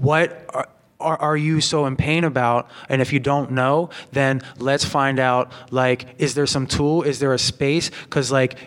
what 0.00 0.46
are, 0.54 0.68
are, 1.02 1.16
are 1.20 1.36
you 1.36 1.60
so 1.60 1.86
in 1.86 1.96
pain 1.96 2.24
about? 2.24 2.70
And 2.88 3.02
if 3.02 3.12
you 3.12 3.20
don't 3.20 3.50
know 3.52 3.90
then 4.12 4.42
let's 4.58 4.84
find 4.84 5.18
out 5.18 5.52
like 5.70 6.06
is 6.18 6.34
there 6.34 6.46
some 6.46 6.66
tool? 6.66 7.02
Is 7.02 7.18
there 7.18 7.32
a 7.32 7.38
space? 7.38 7.90
Because 8.04 8.30
like 8.30 8.58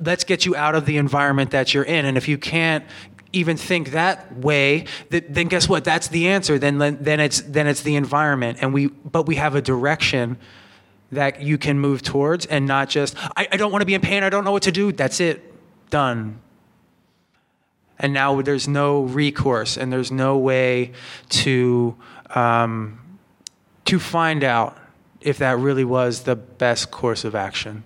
let's 0.00 0.24
get 0.24 0.46
you 0.46 0.54
out 0.56 0.74
of 0.74 0.86
the 0.86 0.96
environment 0.96 1.50
that 1.50 1.72
you're 1.74 1.84
in. 1.84 2.04
And 2.04 2.16
if 2.16 2.28
you 2.28 2.38
can't 2.38 2.84
even 3.32 3.56
think 3.56 3.90
that 3.90 4.36
way 4.38 4.86
th- 5.10 5.24
then 5.28 5.48
guess 5.48 5.68
what? 5.68 5.84
That's 5.84 6.08
the 6.08 6.28
answer. 6.28 6.58
Then 6.58 6.78
then 6.78 7.20
it's 7.20 7.40
then 7.42 7.66
it's 7.66 7.82
the 7.82 7.96
environment. 7.96 8.58
And 8.60 8.72
we 8.72 8.86
but 8.86 9.26
we 9.26 9.36
have 9.36 9.54
a 9.54 9.62
direction 9.62 10.38
that 11.10 11.40
you 11.40 11.56
can 11.56 11.78
move 11.78 12.02
towards 12.02 12.44
and 12.46 12.66
not 12.66 12.88
just 12.90 13.16
I, 13.36 13.48
I 13.52 13.56
don't 13.56 13.72
want 13.72 13.82
to 13.82 13.86
be 13.86 13.94
in 13.94 14.00
pain. 14.00 14.22
I 14.22 14.30
don't 14.30 14.44
know 14.44 14.52
what 14.52 14.64
to 14.64 14.72
do. 14.72 14.92
That's 14.92 15.20
it. 15.20 15.44
Done 15.90 16.40
and 17.98 18.12
now 18.12 18.40
there's 18.42 18.68
no 18.68 19.02
recourse 19.02 19.76
and 19.76 19.92
there's 19.92 20.12
no 20.12 20.36
way 20.36 20.92
to 21.30 21.96
um, 22.34 23.00
to 23.84 23.98
find 23.98 24.44
out 24.44 24.76
if 25.20 25.38
that 25.38 25.58
really 25.58 25.84
was 25.84 26.22
the 26.22 26.36
best 26.36 26.90
course 26.90 27.24
of 27.24 27.34
action. 27.34 27.84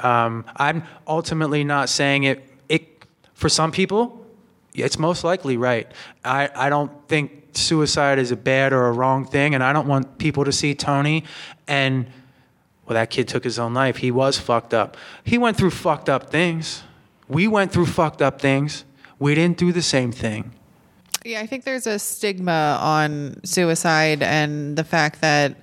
Um, 0.00 0.44
I'm 0.56 0.84
ultimately 1.06 1.64
not 1.64 1.88
saying 1.88 2.24
it. 2.24 2.42
It 2.68 3.04
for 3.34 3.48
some 3.48 3.70
people, 3.70 4.24
it's 4.74 4.98
most 4.98 5.24
likely 5.24 5.56
right. 5.56 5.90
I, 6.24 6.48
I 6.54 6.68
don't 6.70 6.90
think 7.08 7.48
suicide 7.52 8.18
is 8.18 8.30
a 8.30 8.36
bad 8.36 8.72
or 8.72 8.86
a 8.86 8.92
wrong 8.92 9.24
thing, 9.24 9.54
and 9.54 9.62
I 9.62 9.72
don't 9.72 9.88
want 9.88 10.18
people 10.18 10.44
to 10.44 10.52
see 10.52 10.74
Tony 10.74 11.24
and 11.66 12.06
well, 12.86 12.94
that 12.94 13.10
kid 13.10 13.28
took 13.28 13.44
his 13.44 13.56
own 13.56 13.72
life. 13.72 13.98
He 13.98 14.10
was 14.10 14.36
fucked 14.38 14.74
up. 14.74 14.96
He 15.22 15.38
went 15.38 15.56
through 15.56 15.70
fucked 15.70 16.08
up 16.08 16.30
things. 16.30 16.82
We 17.28 17.46
went 17.46 17.70
through 17.70 17.86
fucked 17.86 18.20
up 18.20 18.40
things. 18.40 18.84
We 19.20 19.36
didn't 19.36 19.58
do 19.58 19.70
the 19.70 19.82
same 19.82 20.10
thing. 20.10 20.52
Yeah, 21.24 21.40
I 21.40 21.46
think 21.46 21.64
there's 21.64 21.86
a 21.86 21.98
stigma 21.98 22.78
on 22.80 23.44
suicide 23.44 24.22
and 24.22 24.76
the 24.76 24.84
fact 24.84 25.20
that 25.20 25.56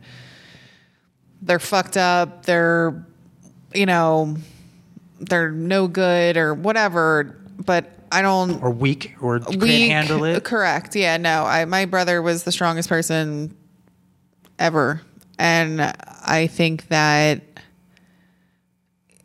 they're 1.41 1.59
fucked 1.59 1.97
up, 1.97 2.45
they're, 2.45 3.05
you 3.73 3.87
know, 3.87 4.37
they're 5.19 5.51
no 5.51 5.87
good 5.87 6.37
or 6.37 6.53
whatever. 6.53 7.35
But 7.65 7.91
I 8.11 8.21
don't 8.21 8.61
or 8.61 8.69
weak 8.69 9.15
or 9.19 9.39
can't 9.39 9.61
handle 9.61 10.23
it. 10.23 10.43
Correct. 10.43 10.95
Yeah. 10.95 11.17
No. 11.17 11.43
I 11.43 11.65
my 11.65 11.85
brother 11.85 12.21
was 12.21 12.43
the 12.43 12.51
strongest 12.51 12.87
person 12.87 13.55
ever, 14.59 15.01
and 15.39 15.81
I 15.81 16.47
think 16.47 16.87
that 16.89 17.41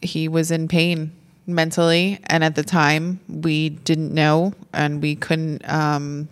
he 0.00 0.28
was 0.28 0.50
in 0.50 0.66
pain 0.66 1.12
mentally, 1.54 2.18
and 2.26 2.42
at 2.42 2.54
the 2.54 2.62
time 2.62 3.20
we 3.28 3.68
didn't 3.70 4.12
know, 4.12 4.52
and 4.72 5.00
we 5.02 5.14
couldn't 5.16 5.68
um, 5.68 6.28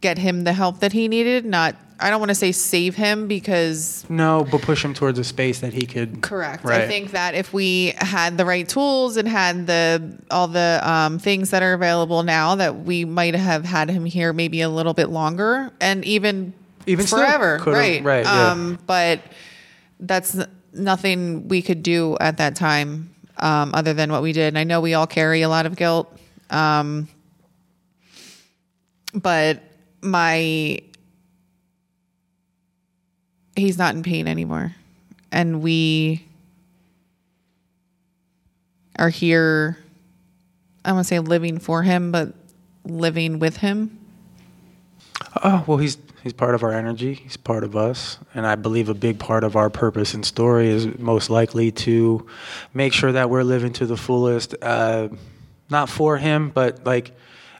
get 0.00 0.18
him 0.18 0.44
the 0.44 0.52
help 0.52 0.80
that 0.80 0.92
he 0.92 1.08
needed. 1.08 1.44
Not. 1.44 1.76
I 2.02 2.08
don't 2.08 2.18
want 2.18 2.30
to 2.30 2.34
say 2.34 2.50
save 2.52 2.94
him 2.94 3.28
because 3.28 4.06
No, 4.08 4.46
but 4.50 4.62
push 4.62 4.82
him 4.82 4.94
towards 4.94 5.18
a 5.18 5.24
space 5.24 5.60
that 5.60 5.74
he 5.74 5.84
could. 5.84 6.22
Correct. 6.22 6.64
I 6.64 6.86
think 6.88 7.10
that 7.10 7.34
if 7.34 7.52
we 7.52 7.92
had 7.98 8.38
the 8.38 8.46
right 8.46 8.66
tools 8.66 9.18
and 9.18 9.28
had 9.28 9.66
the 9.66 10.18
all 10.30 10.48
the 10.48 10.80
um, 10.82 11.18
things 11.18 11.50
that 11.50 11.62
are 11.62 11.74
available 11.74 12.22
now, 12.22 12.54
that 12.54 12.84
we 12.84 13.04
might 13.04 13.34
have 13.34 13.66
had 13.66 13.90
him 13.90 14.06
here 14.06 14.32
maybe 14.32 14.62
a 14.62 14.70
little 14.70 14.94
bit 14.94 15.10
longer 15.10 15.70
and 15.78 16.02
even 16.06 16.54
Even 16.86 17.04
forever. 17.04 17.60
right. 17.66 18.02
right, 18.02 18.24
yeah. 18.24 18.50
Um, 18.52 18.78
but 18.86 19.20
that's 19.98 20.38
nothing 20.72 21.48
we 21.48 21.60
could 21.60 21.82
do 21.82 22.16
at 22.18 22.38
that 22.38 22.56
time 22.56 23.10
um, 23.40 23.72
other 23.74 23.94
than 23.94 24.12
what 24.12 24.22
we 24.22 24.32
did. 24.32 24.48
And 24.48 24.58
I 24.58 24.64
know 24.64 24.80
we 24.80 24.94
all 24.94 25.06
carry 25.06 25.42
a 25.42 25.48
lot 25.48 25.66
of 25.66 25.76
guilt. 25.76 26.16
Um, 26.50 27.08
but 29.12 29.62
my 30.02 30.80
he's 33.56 33.76
not 33.76 33.94
in 33.94 34.02
pain 34.02 34.26
anymore 34.26 34.74
and 35.30 35.60
we 35.60 36.24
are 38.96 39.10
here 39.10 39.76
i 40.84 40.92
want 40.92 41.04
to 41.04 41.08
say 41.08 41.18
living 41.18 41.58
for 41.58 41.82
him 41.82 42.12
but 42.12 42.32
living 42.84 43.38
with 43.38 43.58
him 43.58 44.00
Oh 45.42 45.64
well, 45.66 45.78
he's 45.78 45.96
he's 46.22 46.32
part 46.32 46.54
of 46.54 46.62
our 46.62 46.72
energy. 46.72 47.14
He's 47.14 47.36
part 47.36 47.64
of 47.64 47.76
us, 47.76 48.18
and 48.34 48.46
I 48.46 48.54
believe 48.54 48.88
a 48.88 48.94
big 48.94 49.18
part 49.18 49.44
of 49.44 49.56
our 49.56 49.70
purpose 49.70 50.14
and 50.14 50.24
story 50.24 50.68
is 50.68 50.98
most 50.98 51.30
likely 51.30 51.70
to 51.72 52.26
make 52.74 52.92
sure 52.92 53.12
that 53.12 53.30
we're 53.30 53.42
living 53.42 53.72
to 53.74 53.86
the 53.86 53.96
fullest. 53.96 54.54
Uh, 54.62 55.08
not 55.70 55.88
for 55.88 56.16
him, 56.16 56.50
but 56.50 56.84
like 56.84 57.12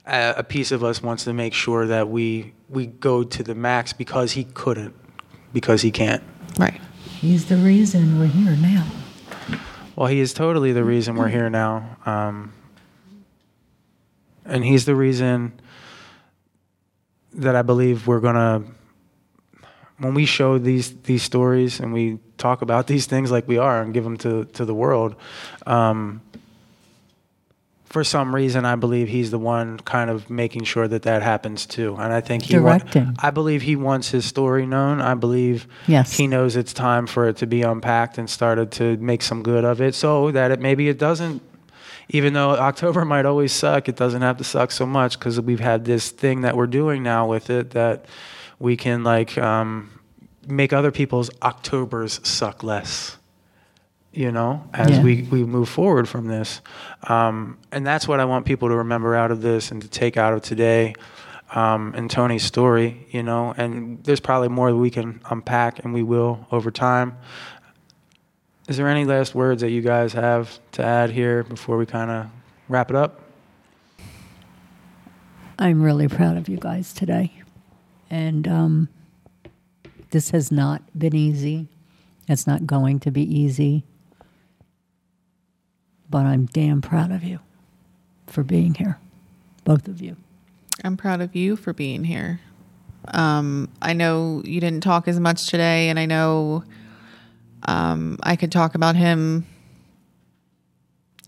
a, 0.07 0.35
a 0.39 0.43
piece 0.43 0.73
of 0.73 0.83
us 0.83 1.03
wants 1.03 1.25
to 1.25 1.33
make 1.33 1.55
sure 1.55 1.87
that 1.87 2.09
we 2.09 2.53
we 2.69 2.87
go 2.87 3.25
to 3.25 3.43
the 3.43 3.55
max 3.55 3.93
because 3.93 4.33
he 4.33 4.45
couldn't, 4.45 4.95
because 5.53 5.83
he 5.83 5.91
can't. 5.91 6.23
right 6.59 6.81
He's 7.21 7.47
the 7.47 7.57
reason 7.57 8.19
we're 8.19 8.27
here 8.27 8.57
now. 8.57 8.87
Well, 9.95 10.07
he 10.07 10.21
is 10.21 10.33
totally 10.33 10.73
the 10.73 10.85
reason 10.85 11.17
we're 11.17 11.29
here 11.29 11.51
now. 11.51 11.99
Um, 12.07 12.55
and 14.47 14.65
he's 14.65 14.87
the 14.87 14.95
reason 14.95 15.61
that 17.35 17.55
I 17.57 17.63
believe 17.63 18.07
we're 18.07 18.21
going 18.21 18.35
to, 18.35 18.63
when 19.99 20.15
we 20.15 20.25
show 20.27 20.59
these, 20.59 20.95
these 21.03 21.23
stories 21.23 21.81
and 21.81 21.93
we 21.93 22.19
talk 22.39 22.63
about 22.63 22.87
these 22.87 23.07
things 23.07 23.31
like 23.31 23.47
we 23.47 23.59
are 23.59 23.83
and 23.83 23.93
give 23.95 24.05
them 24.05 24.17
to, 24.19 24.45
to 24.47 24.65
the 24.65 24.75
world, 24.75 25.15
um, 25.67 26.23
for 27.85 28.05
some 28.05 28.33
reason, 28.33 28.65
I 28.65 28.77
believe 28.77 29.09
he's 29.09 29.33
the 29.33 29.39
one 29.39 29.79
kind 29.81 30.11
of 30.11 30.31
making 30.31 30.63
sure 30.63 30.87
that 30.87 31.03
that 31.03 31.23
happens 31.23 31.67
too. 31.67 31.97
And 31.97 32.13
I 32.13 32.21
think 32.21 32.45
he 32.45 32.57
wa- 32.57 32.79
Directing. 32.79 33.17
I 33.19 33.31
believe 33.31 33.63
he 33.63 33.75
wants 33.75 34.11
his 34.11 34.25
story 34.25 34.65
known. 34.65 35.01
I 35.01 35.15
believe 35.15 35.67
Yes. 35.89 36.13
he 36.17 36.29
knows 36.29 36.55
it's 36.55 36.73
time 36.73 37.09
for 37.09 37.27
it 37.29 37.39
to 37.39 37.49
be 37.49 37.63
unpacked 37.63 38.17
and 38.17 38.31
started 38.31 38.71
to 38.73 38.97
make 38.99 39.23
some 39.23 39.43
good 39.43 39.65
of 39.65 39.81
it 39.81 39.97
so 39.97 40.31
that 40.31 40.53
it 40.53 40.61
maybe 40.61 40.89
it 40.89 41.01
doesn't 41.01 41.43
even 42.11 42.33
though 42.33 42.51
october 42.71 43.05
might 43.05 43.27
always 43.27 43.53
suck 43.53 43.89
it 43.89 43.97
doesn't 43.97 44.23
have 44.23 44.37
to 44.37 44.45
suck 44.45 44.71
so 44.71 44.85
much 44.87 45.19
because 45.19 45.41
we've 45.41 45.61
had 45.61 45.85
this 45.85 46.11
thing 46.11 46.43
that 46.43 46.57
we're 46.57 46.67
doing 46.67 47.03
now 47.03 47.27
with 47.27 47.51
it 47.51 47.71
that 47.71 48.05
we 48.59 48.77
can 48.77 49.03
like 49.03 49.37
um, 49.39 49.91
make 50.47 50.73
other 50.73 50.91
people's 50.91 51.31
octobers 51.43 52.21
suck 52.27 52.63
less 52.63 53.17
you 54.13 54.33
know 54.33 54.65
as 54.75 54.91
Yeah. 54.91 55.03
we, 55.03 55.23
we 55.31 55.45
move 55.45 55.69
forward 55.69 56.09
from 56.09 56.27
this 56.27 56.61
um, 57.05 57.59
and 57.73 57.87
that's 57.87 58.07
what 58.09 58.19
i 58.21 58.25
want 58.25 58.45
people 58.45 58.69
to 58.69 58.77
remember 58.77 59.15
out 59.15 59.31
of 59.31 59.41
this 59.43 59.71
and 59.71 59.81
to 59.83 59.89
take 59.89 60.17
out 60.17 60.33
of 60.35 60.43
today 60.43 60.95
um, 61.55 61.95
and 61.97 62.11
tony's 62.11 62.43
story 62.45 63.07
you 63.11 63.23
know 63.23 63.55
and 63.57 64.03
there's 64.05 64.21
probably 64.21 64.49
more 64.49 64.71
that 64.73 64.77
we 64.77 64.91
can 64.91 65.21
unpack 65.31 65.85
and 65.85 65.95
we 65.95 66.03
will 66.03 66.47
over 66.51 66.71
time 66.73 67.17
is 68.71 68.77
there 68.77 68.89
any 68.89 69.05
last 69.05 69.35
words 69.35 69.61
that 69.63 69.71
you 69.71 69.83
guys 69.83 70.13
have 70.13 70.59
to 70.71 70.83
add 70.83 71.11
here 71.11 71.43
before 71.43 71.77
we 71.77 71.85
kind 71.85 72.11
of 72.11 72.27
wrap 72.69 72.89
it 72.89 72.97
up 72.97 73.21
I'm 75.59 75.83
really 75.83 76.09
proud 76.09 76.39
of 76.39 76.49
you 76.49 76.57
guys 76.57 76.95
today. 76.95 77.35
And 78.09 78.49
um, 78.49 78.89
this 80.11 80.31
has 80.31 80.51
not 80.51 80.81
been 80.99 81.15
easy. 81.15 81.69
It's 82.29 82.47
not 82.47 82.65
going 82.65 82.99
to 83.01 83.11
be 83.11 83.23
easy. 83.23 83.85
But 86.09 86.25
I'm 86.25 86.47
damn 86.47 86.81
proud 86.81 87.13
of 87.13 87.23
you 87.23 87.41
for 88.27 88.43
being 88.43 88.73
here, 88.73 88.99
both 89.65 89.87
of 89.87 90.01
you. 90.01 90.17
i'm 90.83 90.97
proud 90.97 91.21
of 91.21 91.37
you 91.37 91.57
for 91.57 91.73
being 91.73 92.05
here 92.05 92.41
um, 93.09 93.69
i 93.83 93.93
know 93.93 94.41
you 94.45 94.61
didn't 94.61 94.83
talk 94.83 95.09
as 95.09 95.19
much 95.19 95.49
today 95.49 95.89
and 95.89 95.99
i 95.99 96.07
know 96.07 96.63
um, 97.65 98.19
i 98.23 98.37
could 98.37 98.53
talk 98.53 98.75
about 98.75 98.97
him 98.97 99.47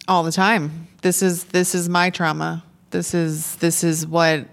all 0.09 0.23
the 0.23 0.33
time. 0.33 0.89
This 1.03 1.23
is 1.23 1.45
this 1.45 1.75
is 1.75 1.89
my 1.89 2.11
trauma. 2.11 2.65
This 2.91 3.15
is 3.15 3.57
this 3.57 3.85
is 3.85 4.07
what 4.07 4.47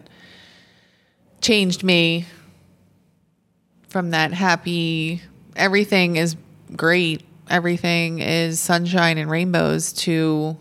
changed 1.41 1.83
me 1.83 2.25
from 3.87 4.11
that 4.11 4.33
happy 4.33 5.21
everything 5.55 6.15
is 6.15 6.35
great. 6.75 7.23
Everything 7.49 8.19
is 8.19 8.59
sunshine 8.59 9.17
and 9.17 9.29
rainbows 9.29 9.93
to 9.93 10.57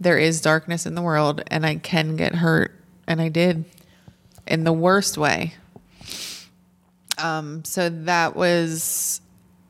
there 0.00 0.18
is 0.18 0.40
darkness 0.40 0.84
in 0.84 0.94
the 0.94 1.02
world 1.02 1.42
and 1.46 1.64
I 1.64 1.76
can 1.76 2.16
get 2.16 2.34
hurt. 2.34 2.72
And 3.06 3.20
I 3.20 3.28
did 3.28 3.64
in 4.46 4.64
the 4.64 4.72
worst 4.72 5.16
way. 5.16 5.54
Um 7.18 7.64
so 7.64 7.88
that 7.88 8.36
was 8.36 9.20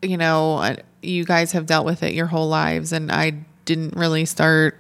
you 0.07 0.17
know 0.17 0.77
you 1.03 1.25
guys 1.25 1.53
have 1.53 1.67
dealt 1.67 1.85
with 1.85 2.03
it 2.03 2.15
your 2.15 2.27
whole 2.27 2.49
lives 2.49 2.93
and 2.93 3.11
I 3.11 3.45
didn't 3.65 3.97
really 3.97 4.25
start 4.25 4.79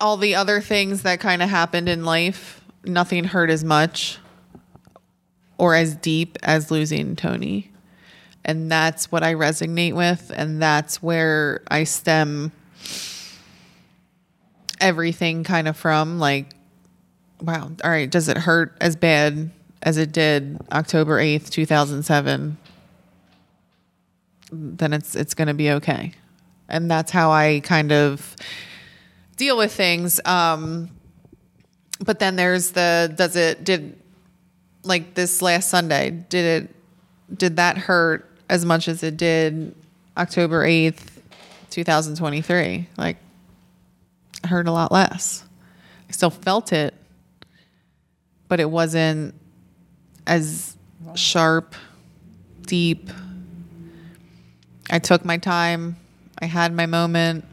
all 0.00 0.16
the 0.16 0.34
other 0.34 0.60
things 0.60 1.02
that 1.02 1.20
kind 1.20 1.42
of 1.42 1.48
happened 1.48 1.88
in 1.88 2.04
life 2.04 2.64
nothing 2.84 3.24
hurt 3.24 3.50
as 3.50 3.64
much 3.64 4.18
or 5.56 5.74
as 5.74 5.94
deep 5.96 6.38
as 6.42 6.70
losing 6.70 7.16
Tony 7.16 7.70
and 8.44 8.70
that's 8.70 9.10
what 9.10 9.22
I 9.22 9.34
resonate 9.34 9.94
with, 9.94 10.30
and 10.34 10.60
that's 10.60 11.02
where 11.02 11.62
I 11.68 11.84
stem 11.84 12.52
everything 14.80 15.44
kind 15.44 15.66
of 15.66 15.76
from. 15.76 16.18
Like, 16.18 16.50
wow, 17.40 17.70
all 17.82 17.90
right, 17.90 18.10
does 18.10 18.28
it 18.28 18.36
hurt 18.36 18.76
as 18.80 18.96
bad 18.96 19.50
as 19.84 19.96
it 19.96 20.10
did 20.10 20.58
October 20.72 21.20
eighth, 21.20 21.50
two 21.50 21.64
thousand 21.64 22.02
seven? 22.02 22.58
Then 24.50 24.92
it's 24.92 25.14
it's 25.14 25.34
going 25.34 25.48
to 25.48 25.54
be 25.54 25.70
okay, 25.70 26.12
and 26.68 26.90
that's 26.90 27.12
how 27.12 27.30
I 27.30 27.60
kind 27.62 27.92
of 27.92 28.34
deal 29.36 29.56
with 29.56 29.72
things. 29.72 30.20
Um, 30.24 30.90
but 32.00 32.18
then 32.18 32.34
there's 32.34 32.72
the 32.72 33.12
does 33.14 33.36
it 33.36 33.62
did 33.62 33.96
like 34.82 35.14
this 35.14 35.40
last 35.40 35.70
Sunday 35.70 36.10
did 36.10 36.64
it 36.64 36.74
did 37.38 37.56
that 37.56 37.78
hurt 37.78 38.30
as 38.48 38.64
much 38.64 38.88
as 38.88 39.02
it 39.02 39.16
did 39.16 39.74
October 40.16 40.64
8th, 40.64 41.08
2023? 41.70 42.88
Like, 42.96 43.16
hurt 44.44 44.68
a 44.68 44.72
lot 44.72 44.92
less. 44.92 45.44
I 46.08 46.12
still 46.12 46.30
felt 46.30 46.72
it, 46.72 46.94
but 48.48 48.60
it 48.60 48.70
wasn't 48.70 49.34
as 50.26 50.76
sharp, 51.14 51.74
deep. 52.62 53.10
I 54.90 54.98
took 54.98 55.24
my 55.24 55.38
time, 55.38 55.96
I 56.40 56.46
had 56.46 56.72
my 56.72 56.86
moment, 56.86 57.44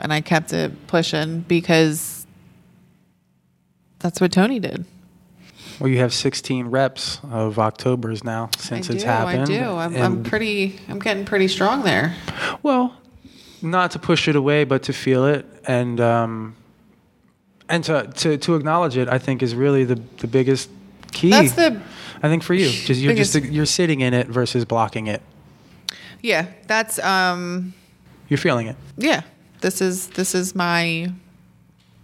and 0.00 0.12
I 0.12 0.20
kept 0.20 0.52
it 0.52 0.86
pushing 0.86 1.40
because 1.40 2.26
that's 3.98 4.20
what 4.20 4.32
Tony 4.32 4.58
did. 4.60 4.84
well 5.78 5.88
you 5.88 5.98
have 5.98 6.12
16 6.12 6.68
reps 6.68 7.20
of 7.30 7.58
octobers 7.58 8.24
now 8.24 8.50
since 8.58 8.90
I 8.90 8.94
it's 8.94 9.02
do, 9.02 9.08
happened 9.08 9.42
I 9.42 9.44
do. 9.44 9.62
I'm, 9.62 9.96
I'm 9.96 10.22
pretty. 10.22 10.80
I'm 10.88 10.98
getting 10.98 11.24
pretty 11.24 11.48
strong 11.48 11.82
there. 11.82 12.14
Well, 12.62 12.94
not 13.62 13.92
to 13.92 13.98
push 13.98 14.28
it 14.28 14.36
away, 14.36 14.64
but 14.64 14.82
to 14.84 14.92
feel 14.92 15.24
it 15.26 15.46
and 15.66 16.00
um, 16.00 16.56
and 17.68 17.82
to, 17.84 18.10
to 18.16 18.36
to 18.38 18.54
acknowledge 18.56 18.96
it. 18.96 19.08
I 19.08 19.18
think 19.18 19.42
is 19.42 19.54
really 19.54 19.84
the 19.84 19.96
the 20.18 20.26
biggest 20.26 20.70
key. 21.14 21.30
That's 21.30 21.52
the 21.52 21.80
I 22.22 22.28
think 22.28 22.42
for 22.42 22.54
you, 22.54 22.68
just 22.68 23.00
you're 23.00 23.14
just 23.14 23.34
you're 23.34 23.66
sitting 23.66 24.00
in 24.00 24.12
it 24.14 24.26
versus 24.28 24.64
blocking 24.64 25.06
it. 25.06 25.22
yeah. 26.22 26.46
That's 26.66 26.98
um 26.98 27.72
You're 28.28 28.38
feeling 28.38 28.66
it. 28.66 28.76
yeah. 28.96 29.22
This 29.60 29.80
is 29.80 30.08
this 30.08 30.34
is 30.34 30.54
my 30.54 31.10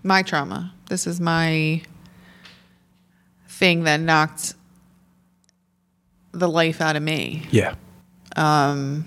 my 0.02 0.22
trauma. 0.22 0.72
This 0.88 1.06
is 1.06 1.20
my 1.20 1.82
thing 3.48 3.84
that 3.84 4.00
knocked 4.00 4.54
the 6.32 6.48
life 6.48 6.80
out 6.80 6.96
of 6.96 7.02
me. 7.02 7.42
Yeah. 7.50 7.74
Um. 8.36 9.06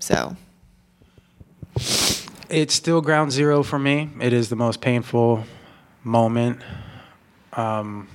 So 0.00 0.36
It's 2.48 2.74
still 2.74 3.00
ground 3.00 3.32
zero 3.32 3.62
for 3.62 3.78
me. 3.78 4.10
It 4.20 4.32
is 4.32 4.48
the 4.48 4.56
most 4.56 4.80
painful 4.80 5.44
moment. 6.04 6.60
Um, 7.52 8.08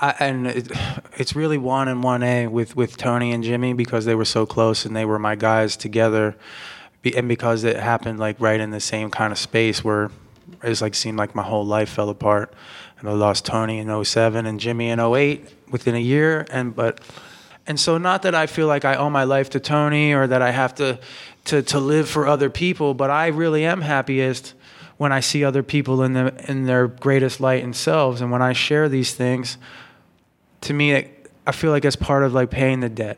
I, 0.00 0.14
and 0.20 0.46
it, 0.46 0.72
it's 1.16 1.34
really 1.34 1.58
one 1.58 1.88
and 1.88 2.02
one 2.02 2.22
A 2.22 2.46
with, 2.46 2.76
with 2.76 2.96
Tony 2.96 3.32
and 3.32 3.42
Jimmy 3.42 3.72
because 3.72 4.04
they 4.04 4.14
were 4.14 4.24
so 4.24 4.46
close 4.46 4.84
and 4.84 4.94
they 4.94 5.04
were 5.04 5.18
my 5.18 5.34
guys 5.34 5.76
together. 5.76 6.36
And 7.16 7.28
because 7.28 7.64
it 7.64 7.76
happened 7.76 8.18
like 8.18 8.36
right 8.38 8.60
in 8.60 8.70
the 8.70 8.80
same 8.80 9.10
kind 9.10 9.32
of 9.32 9.38
space 9.38 9.82
where 9.82 10.10
it's 10.62 10.80
like 10.80 10.94
seemed 10.94 11.18
like 11.18 11.34
my 11.34 11.42
whole 11.42 11.64
life 11.64 11.88
fell 11.88 12.08
apart. 12.08 12.52
And 12.98 13.08
I 13.08 13.12
lost 13.12 13.44
Tony 13.44 13.78
in 13.78 14.04
07 14.04 14.46
and 14.46 14.58
Jimmy 14.58 14.90
in 14.90 15.00
08 15.00 15.48
within 15.70 15.94
a 15.94 16.00
year. 16.00 16.46
And 16.50 16.74
but 16.74 17.00
and 17.66 17.78
so 17.78 17.98
not 17.98 18.22
that 18.22 18.34
I 18.34 18.46
feel 18.46 18.66
like 18.66 18.84
I 18.84 18.96
owe 18.96 19.10
my 19.10 19.24
life 19.24 19.50
to 19.50 19.60
Tony 19.60 20.12
or 20.12 20.26
that 20.26 20.42
I 20.42 20.50
have 20.50 20.74
to 20.76 20.98
to 21.46 21.62
to 21.62 21.78
live 21.78 22.08
for 22.08 22.26
other 22.26 22.50
people, 22.50 22.94
but 22.94 23.10
I 23.10 23.28
really 23.28 23.64
am 23.64 23.80
happiest 23.80 24.54
when 24.98 25.12
I 25.12 25.20
see 25.20 25.44
other 25.44 25.62
people 25.62 26.02
in 26.02 26.12
the 26.12 26.34
in 26.48 26.64
their 26.64 26.88
greatest 26.88 27.40
light 27.40 27.64
and 27.64 27.74
selves 27.74 28.20
and 28.20 28.30
when 28.30 28.42
I 28.42 28.52
share 28.52 28.88
these 28.88 29.14
things 29.14 29.56
to 30.62 30.74
me 30.74 30.92
it, 30.92 31.30
I 31.46 31.52
feel 31.52 31.70
like 31.70 31.84
it's 31.84 31.96
part 31.96 32.24
of 32.24 32.34
like 32.34 32.50
paying 32.50 32.80
the 32.80 32.88
debt. 32.88 33.16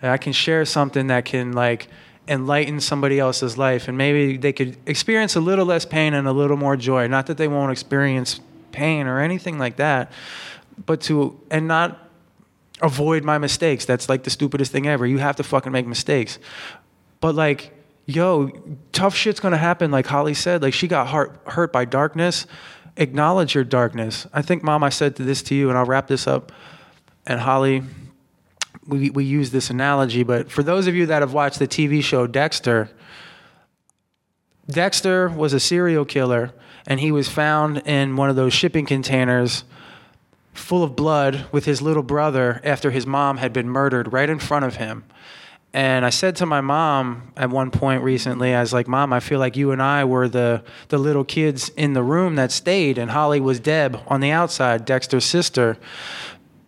And 0.00 0.12
I 0.12 0.16
can 0.16 0.32
share 0.32 0.64
something 0.64 1.08
that 1.08 1.24
can 1.24 1.52
like 1.52 1.88
enlighten 2.28 2.80
somebody 2.80 3.18
else's 3.18 3.58
life 3.58 3.88
and 3.88 3.98
maybe 3.98 4.36
they 4.36 4.52
could 4.52 4.76
experience 4.86 5.34
a 5.34 5.40
little 5.40 5.66
less 5.66 5.84
pain 5.84 6.14
and 6.14 6.26
a 6.28 6.32
little 6.32 6.56
more 6.56 6.76
joy. 6.76 7.06
Not 7.08 7.26
that 7.26 7.36
they 7.36 7.48
won't 7.48 7.72
experience 7.72 8.40
pain 8.70 9.06
or 9.06 9.20
anything 9.20 9.58
like 9.58 9.76
that, 9.76 10.12
but 10.86 11.00
to 11.02 11.38
and 11.50 11.66
not 11.66 12.08
avoid 12.80 13.24
my 13.24 13.38
mistakes. 13.38 13.84
That's 13.84 14.08
like 14.08 14.22
the 14.22 14.30
stupidest 14.30 14.70
thing 14.70 14.86
ever. 14.86 15.06
You 15.06 15.18
have 15.18 15.36
to 15.36 15.42
fucking 15.42 15.72
make 15.72 15.86
mistakes. 15.86 16.38
But 17.20 17.34
like, 17.34 17.72
yo, 18.08 18.50
tough 18.90 19.14
shit's 19.14 19.38
gonna 19.38 19.58
happen. 19.58 19.90
Like 19.92 20.06
Holly 20.06 20.34
said, 20.34 20.62
like 20.62 20.74
she 20.74 20.88
got 20.88 21.08
hurt 21.08 21.38
hurt 21.46 21.72
by 21.72 21.84
darkness. 21.84 22.46
Acknowledge 22.96 23.54
your 23.54 23.62
darkness. 23.62 24.26
I 24.32 24.42
think, 24.42 24.64
Mom, 24.64 24.82
I 24.82 24.88
said 24.88 25.14
this 25.14 25.40
to 25.42 25.54
you, 25.54 25.68
and 25.68 25.78
I'll 25.78 25.84
wrap 25.84 26.08
this 26.08 26.26
up. 26.26 26.50
And 27.26 27.38
Holly, 27.38 27.84
we 28.86 29.10
we 29.10 29.24
use 29.24 29.50
this 29.50 29.70
analogy, 29.70 30.24
but 30.24 30.50
for 30.50 30.64
those 30.64 30.88
of 30.88 30.96
you 30.96 31.06
that 31.06 31.22
have 31.22 31.32
watched 31.32 31.60
the 31.60 31.68
TV 31.68 32.02
show 32.02 32.26
Dexter, 32.26 32.90
Dexter 34.68 35.28
was 35.28 35.52
a 35.52 35.60
serial 35.60 36.04
killer, 36.04 36.52
and 36.86 36.98
he 36.98 37.12
was 37.12 37.28
found 37.28 37.78
in 37.86 38.16
one 38.16 38.30
of 38.30 38.36
those 38.36 38.54
shipping 38.54 38.86
containers 38.86 39.64
full 40.54 40.82
of 40.82 40.96
blood 40.96 41.46
with 41.52 41.66
his 41.66 41.80
little 41.80 42.02
brother 42.02 42.60
after 42.64 42.90
his 42.90 43.06
mom 43.06 43.36
had 43.36 43.52
been 43.52 43.68
murdered 43.68 44.12
right 44.12 44.28
in 44.28 44.38
front 44.38 44.64
of 44.64 44.76
him. 44.76 45.04
And 45.74 46.06
I 46.06 46.10
said 46.10 46.36
to 46.36 46.46
my 46.46 46.60
mom 46.60 47.32
at 47.36 47.50
one 47.50 47.70
point 47.70 48.02
recently, 48.02 48.54
I 48.54 48.60
was 48.60 48.72
like, 48.72 48.88
Mom, 48.88 49.12
I 49.12 49.20
feel 49.20 49.38
like 49.38 49.56
you 49.56 49.70
and 49.70 49.82
I 49.82 50.04
were 50.04 50.28
the, 50.28 50.62
the 50.88 50.98
little 50.98 51.24
kids 51.24 51.68
in 51.70 51.92
the 51.92 52.02
room 52.02 52.36
that 52.36 52.50
stayed, 52.52 52.96
and 52.96 53.10
Holly 53.10 53.38
was 53.38 53.60
Deb 53.60 54.00
on 54.06 54.20
the 54.20 54.30
outside, 54.30 54.86
Dexter's 54.86 55.26
sister. 55.26 55.76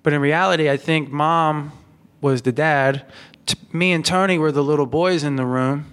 But 0.03 0.13
in 0.13 0.21
reality, 0.21 0.69
I 0.69 0.77
think 0.77 1.11
Mom 1.11 1.73
was 2.21 2.43
the 2.43 2.53
dad. 2.53 3.07
T- 3.47 3.57
me 3.73 3.93
and 3.93 4.05
Tony 4.05 4.39
were 4.39 4.53
the 4.53 4.63
little 4.63 4.87
boys 4.87 5.25
in 5.25 5.37
the 5.37 5.47
room. 5.47 5.93